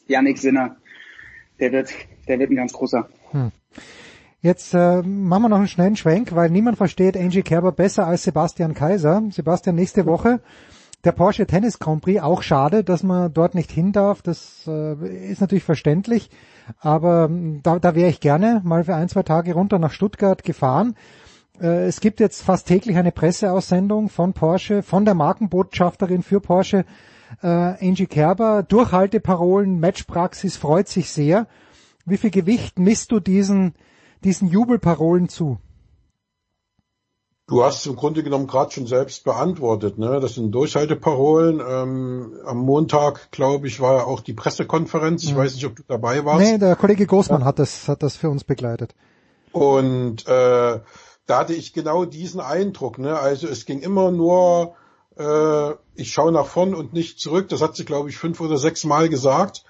[0.08, 0.78] Yannick Sinner,
[1.60, 1.94] der wird,
[2.28, 3.08] der wird ein ganz großer.
[3.32, 3.52] Hm.
[4.42, 8.24] Jetzt äh, machen wir noch einen schnellen Schwenk, weil niemand versteht Angie Kerber besser als
[8.24, 9.24] Sebastian Kaiser.
[9.32, 10.40] Sebastian, nächste Woche
[11.04, 14.22] der Porsche Tennis Grand Prix, auch schade, dass man dort nicht hin darf.
[14.22, 16.30] Das äh, ist natürlich verständlich,
[16.80, 20.44] aber ähm, da, da wäre ich gerne mal für ein, zwei Tage runter nach Stuttgart
[20.44, 20.96] gefahren.
[21.60, 26.86] Äh, es gibt jetzt fast täglich eine Presseaussendung von Porsche, von der Markenbotschafterin für Porsche,
[27.42, 28.64] äh, Angie Kerber.
[28.64, 31.48] Durchhalteparolen, Matchpraxis, freut sich sehr.
[32.06, 33.74] Wie viel Gewicht misst du diesen,
[34.24, 35.58] diesen Jubelparolen zu?
[37.50, 39.98] Du hast im Grunde genommen gerade schon selbst beantwortet.
[39.98, 40.20] Ne?
[40.20, 41.62] Das sind Durchhalteparolen.
[41.66, 45.24] Ähm, am Montag, glaube ich, war ja auch die Pressekonferenz.
[45.24, 45.38] Ich Mhm.
[45.38, 46.42] weiß nicht, ob du dabei warst.
[46.46, 48.94] Nee, der Kollege Großmann hat das, hat das für uns begleitet.
[49.54, 50.80] Und äh,
[51.26, 52.98] da hatte ich genau diesen Eindruck.
[53.00, 53.18] Ne?
[53.18, 54.76] Also es ging immer nur,
[55.18, 57.48] äh, ich schaue nach vorn und nicht zurück.
[57.48, 59.64] Das hat sie, glaube ich, fünf oder sechs Mal gesagt.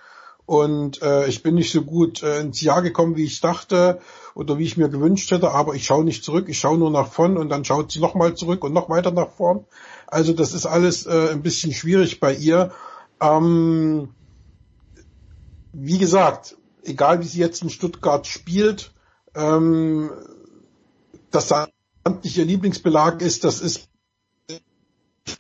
[0.48, 4.00] Und äh, ich bin nicht so gut äh, ins Jahr gekommen, wie ich dachte
[4.38, 7.08] oder wie ich mir gewünscht hätte, aber ich schaue nicht zurück, ich schaue nur nach
[7.08, 9.66] vorn und dann schaut sie nochmal zurück und noch weiter nach vorn.
[10.06, 12.72] Also das ist alles äh, ein bisschen schwierig bei ihr.
[13.20, 14.10] Ähm,
[15.74, 18.94] wie gesagt, egal wie sie jetzt in Stuttgart spielt,
[19.34, 20.12] ähm,
[21.32, 21.72] dass Sand
[22.24, 23.90] nicht ihr Lieblingsbelag ist, das ist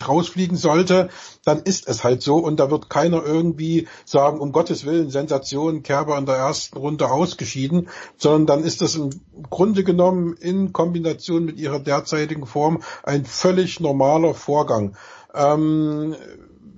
[0.07, 1.09] rausfliegen sollte,
[1.43, 5.83] dann ist es halt so und da wird keiner irgendwie sagen, um Gottes Willen, Sensation,
[5.83, 9.09] Kerber in der ersten Runde ausgeschieden, sondern dann ist das im
[9.49, 14.95] Grunde genommen in Kombination mit ihrer derzeitigen Form ein völlig normaler Vorgang.
[15.33, 16.15] Ähm,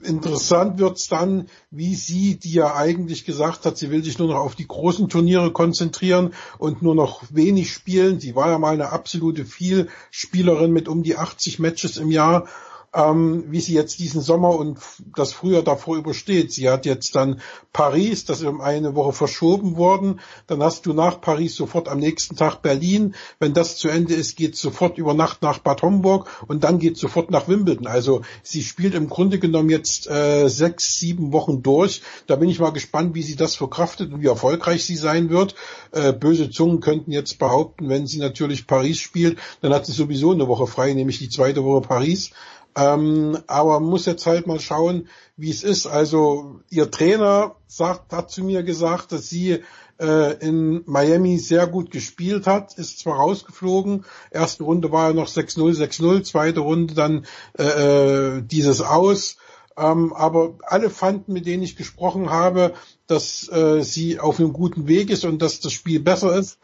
[0.03, 4.39] interessant wird's dann, wie sie, die ja eigentlich gesagt hat, sie will sich nur noch
[4.39, 8.19] auf die großen Turniere konzentrieren und nur noch wenig spielen.
[8.19, 12.47] Sie war ja mal eine absolute Vielspielerin mit um die 80 Matches im Jahr
[12.93, 14.79] ähm, wie sie jetzt diesen Sommer und
[15.15, 16.51] das Frühjahr davor übersteht.
[16.51, 17.41] Sie hat jetzt dann
[17.73, 20.19] Paris, das ist um eine Woche verschoben worden.
[20.47, 23.15] Dann hast du nach Paris sofort am nächsten Tag Berlin.
[23.39, 26.97] Wenn das zu Ende ist, geht sofort über Nacht nach Bad Homburg und dann geht
[26.97, 27.87] sofort nach Wimbledon.
[27.87, 32.01] Also sie spielt im Grunde genommen jetzt äh, sechs, sieben Wochen durch.
[32.27, 35.55] Da bin ich mal gespannt, wie sie das verkraftet und wie erfolgreich sie sein wird.
[35.91, 40.31] Äh, böse Zungen könnten jetzt behaupten, wenn sie natürlich Paris spielt, dann hat sie sowieso
[40.31, 42.31] eine Woche frei, nämlich die zweite Woche Paris.
[42.79, 45.85] Ähm, aber muss jetzt halt mal schauen, wie es ist.
[45.85, 49.63] Also ihr Trainer sagt, hat zu mir gesagt, dass sie
[49.99, 55.27] äh, in Miami sehr gut gespielt hat, ist zwar rausgeflogen, erste Runde war ja noch
[55.27, 57.25] 6-0, 6-0, zweite Runde dann
[57.57, 59.37] äh, äh, dieses Aus.
[59.79, 62.73] Ähm, aber alle fanden, mit denen ich gesprochen habe,
[63.07, 66.59] dass äh, sie auf einem guten Weg ist und dass das Spiel besser ist.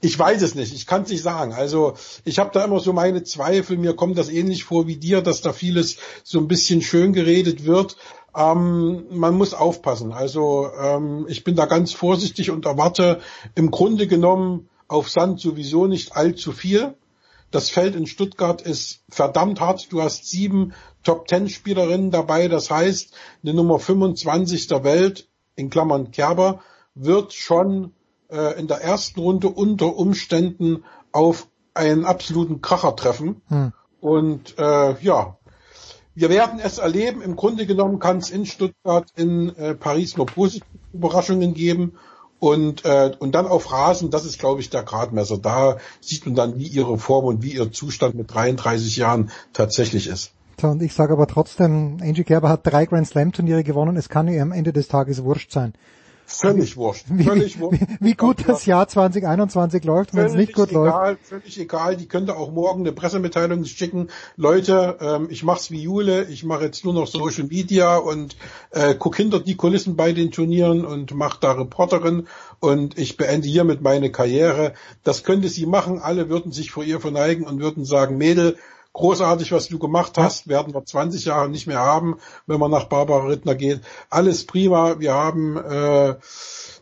[0.00, 1.52] Ich weiß es nicht, ich kann es nicht sagen.
[1.52, 5.22] Also ich habe da immer so meine Zweifel, mir kommt das ähnlich vor wie dir,
[5.22, 7.96] dass da vieles so ein bisschen schön geredet wird.
[8.36, 10.12] Ähm, man muss aufpassen.
[10.12, 13.20] Also ähm, ich bin da ganz vorsichtig und erwarte
[13.54, 16.94] im Grunde genommen auf Sand sowieso nicht allzu viel.
[17.50, 19.92] Das Feld in Stuttgart ist verdammt hart.
[19.92, 20.72] Du hast sieben
[21.04, 22.48] Top-Ten-Spielerinnen dabei.
[22.48, 26.60] Das heißt, eine Nummer 25 der Welt, in Klammern Kerber,
[26.94, 27.92] wird schon
[28.30, 33.42] äh, in der ersten Runde unter Umständen auf einen absoluten Kracher treffen.
[33.48, 33.72] Hm.
[34.00, 35.38] Und äh, ja,
[36.14, 37.20] wir werden es erleben.
[37.22, 41.98] Im Grunde genommen kann es in Stuttgart, in äh, Paris nur positive Überraschungen geben.
[42.38, 45.38] Und, äh, und dann auf Rasen, das ist, glaube ich, der Gradmesser.
[45.38, 50.06] Da sieht man dann, wie ihre Form und wie ihr Zustand mit 33 Jahren tatsächlich
[50.06, 50.32] ist.
[50.60, 54.08] So, und ich sage aber trotzdem, Angie Kerber hat drei Grand Slam Turniere gewonnen, es
[54.08, 55.74] kann ihr am Ende des Tages wurscht sein.
[56.40, 57.06] Völlig wurscht.
[57.08, 57.80] Wie, Völlig wurscht.
[57.80, 61.26] wie, wie gut das Jahr 2021 läuft, wenn es nicht gut egal, läuft.
[61.26, 61.96] Völlig egal.
[61.96, 64.08] Die könnte auch morgen eine Pressemitteilung schicken.
[64.36, 66.24] Leute, ähm, ich mach's wie Jule.
[66.24, 68.36] Ich mache jetzt nur noch Social Media und
[68.70, 72.26] äh, guck hinter die Kulissen bei den Turnieren und mach da Reporterin
[72.60, 74.74] und ich beende hiermit meine Karriere.
[75.04, 75.98] Das könnte sie machen.
[75.98, 78.56] Alle würden sich vor ihr verneigen und würden sagen, Mädel,
[78.96, 82.16] großartig, was du gemacht hast, werden wir 20 Jahre nicht mehr haben,
[82.46, 83.82] wenn man nach Barbara Rittner geht.
[84.08, 84.98] Alles prima.
[84.98, 86.16] Wir haben äh,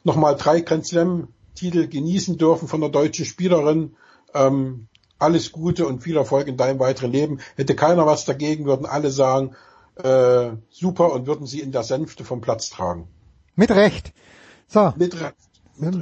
[0.05, 3.97] nochmal drei Grand Slam Titel genießen dürfen von der deutschen Spielerin.
[4.33, 4.87] Ähm,
[5.19, 7.41] alles Gute und viel Erfolg in deinem weiteren Leben.
[7.57, 9.57] Hätte keiner was dagegen, würden alle sagen,
[9.97, 13.09] äh, super und würden sie in der Sänfte vom Platz tragen.
[13.57, 14.13] Mit Recht.
[14.69, 14.93] So.
[14.97, 15.44] Mit Recht.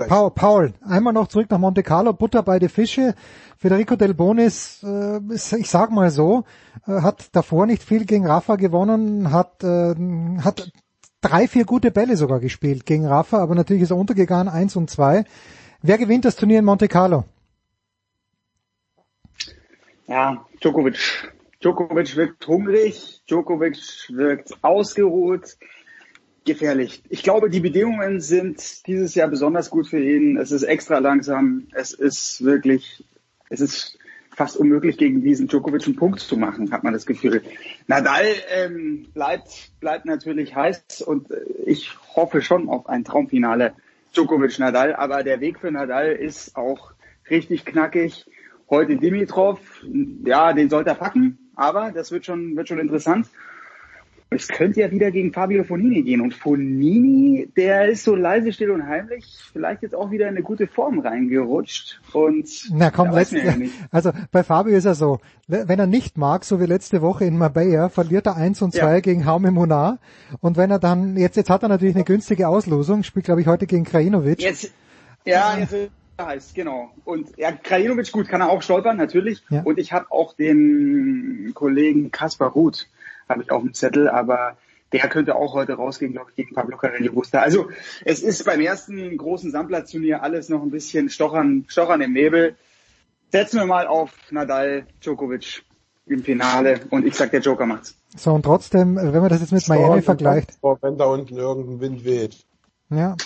[0.08, 3.14] Paul, Paul, einmal noch zurück nach Monte Carlo, Butter bei die Fische.
[3.56, 6.44] Federico Del Bonis, äh, ich sag mal so,
[6.86, 9.94] äh, hat davor nicht viel gegen Rafa gewonnen, hat, äh,
[10.42, 10.72] hat
[11.20, 14.90] drei, vier gute Bälle sogar gespielt gegen Rafa, aber natürlich ist er untergegangen, eins und
[14.90, 15.24] zwei.
[15.80, 17.24] Wer gewinnt das Turnier in Monte Carlo?
[20.06, 21.32] Ja, Djokovic.
[21.62, 25.56] Djokovic wirkt hungrig, Djokovic wirkt ausgeruht,
[26.44, 27.02] gefährlich.
[27.08, 30.36] Ich glaube, die Bedingungen sind dieses Jahr besonders gut für ihn.
[30.36, 31.68] Es ist extra langsam.
[31.72, 33.04] Es ist wirklich,
[33.48, 33.98] es ist
[34.34, 37.42] fast unmöglich, gegen diesen Djokovic einen Punkt zu machen, hat man das Gefühl.
[37.86, 43.74] Nadal ähm, bleibt, bleibt natürlich heiß und äh, ich hoffe schon auf ein Traumfinale
[44.14, 44.94] Djokovic-Nadal.
[44.94, 46.92] Aber der Weg für Nadal ist auch
[47.28, 48.26] richtig knackig.
[48.70, 49.60] Heute Dimitrov,
[50.24, 53.28] ja, den sollte er packen, aber das wird schon, wird schon interessant.
[54.34, 56.20] Es könnte ja wieder gegen Fabio Fonini gehen.
[56.20, 60.42] Und Fonini, der ist so leise, still und heimlich, vielleicht jetzt auch wieder in eine
[60.42, 62.00] gute Form reingerutscht.
[62.12, 63.54] Und Na komm, letzte, ja
[63.90, 67.38] also bei Fabio ist er so, wenn er nicht mag, so wie letzte Woche in
[67.38, 69.00] Marbella, verliert er eins und zwei ja.
[69.00, 69.98] gegen Haume Monar.
[70.40, 73.46] Und wenn er dann, jetzt, jetzt hat er natürlich eine günstige Auslosung, spielt glaube ich
[73.46, 74.40] heute gegen Krajinovic.
[74.40, 74.72] Jetzt,
[75.24, 75.74] ja, jetzt
[76.20, 76.90] heißt, genau.
[77.04, 79.42] Und ja, Krajinovic, gut, kann er auch stolpern, natürlich.
[79.50, 79.62] Ja.
[79.62, 82.88] Und ich habe auch den Kollegen Kaspar Ruth,
[83.32, 84.56] habe ich auf dem Zettel, aber
[84.92, 87.40] der könnte auch heute rausgehen, glaube ich, gegen Pablo Carreño Busta.
[87.40, 87.68] Also
[88.04, 92.56] es ist beim ersten großen Sandplatzturnier alles noch ein bisschen stochern, stochern im Nebel.
[93.30, 95.64] Setzen wir mal auf Nadal Djokovic
[96.06, 97.96] im Finale und ich sag, der Joker macht's.
[98.16, 100.58] So, und trotzdem, wenn man das jetzt mit Miami Storm vergleicht.
[100.82, 102.44] Wenn da unten irgendein Wind weht.
[102.90, 103.16] Ja,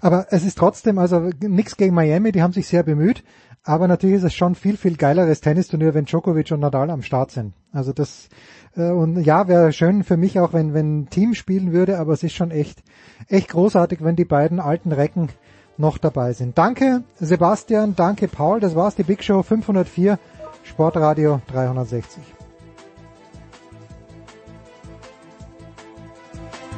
[0.00, 3.24] aber es ist trotzdem, also nichts gegen Miami, die haben sich sehr bemüht,
[3.64, 7.32] aber natürlich ist es schon viel, viel geileres Tennisturnier, wenn Djokovic und Nadal am Start
[7.32, 7.52] sind.
[7.72, 8.30] Also das, äh,
[8.78, 12.22] und ja, wäre schön für mich auch, wenn, wenn ein Team spielen würde, aber es
[12.22, 12.82] ist schon echt,
[13.28, 15.28] echt großartig, wenn die beiden alten Recken
[15.76, 16.58] noch dabei sind.
[16.58, 20.18] Danke Sebastian, danke Paul, das war's, die Big Show 504,
[20.64, 22.37] Sportradio 360.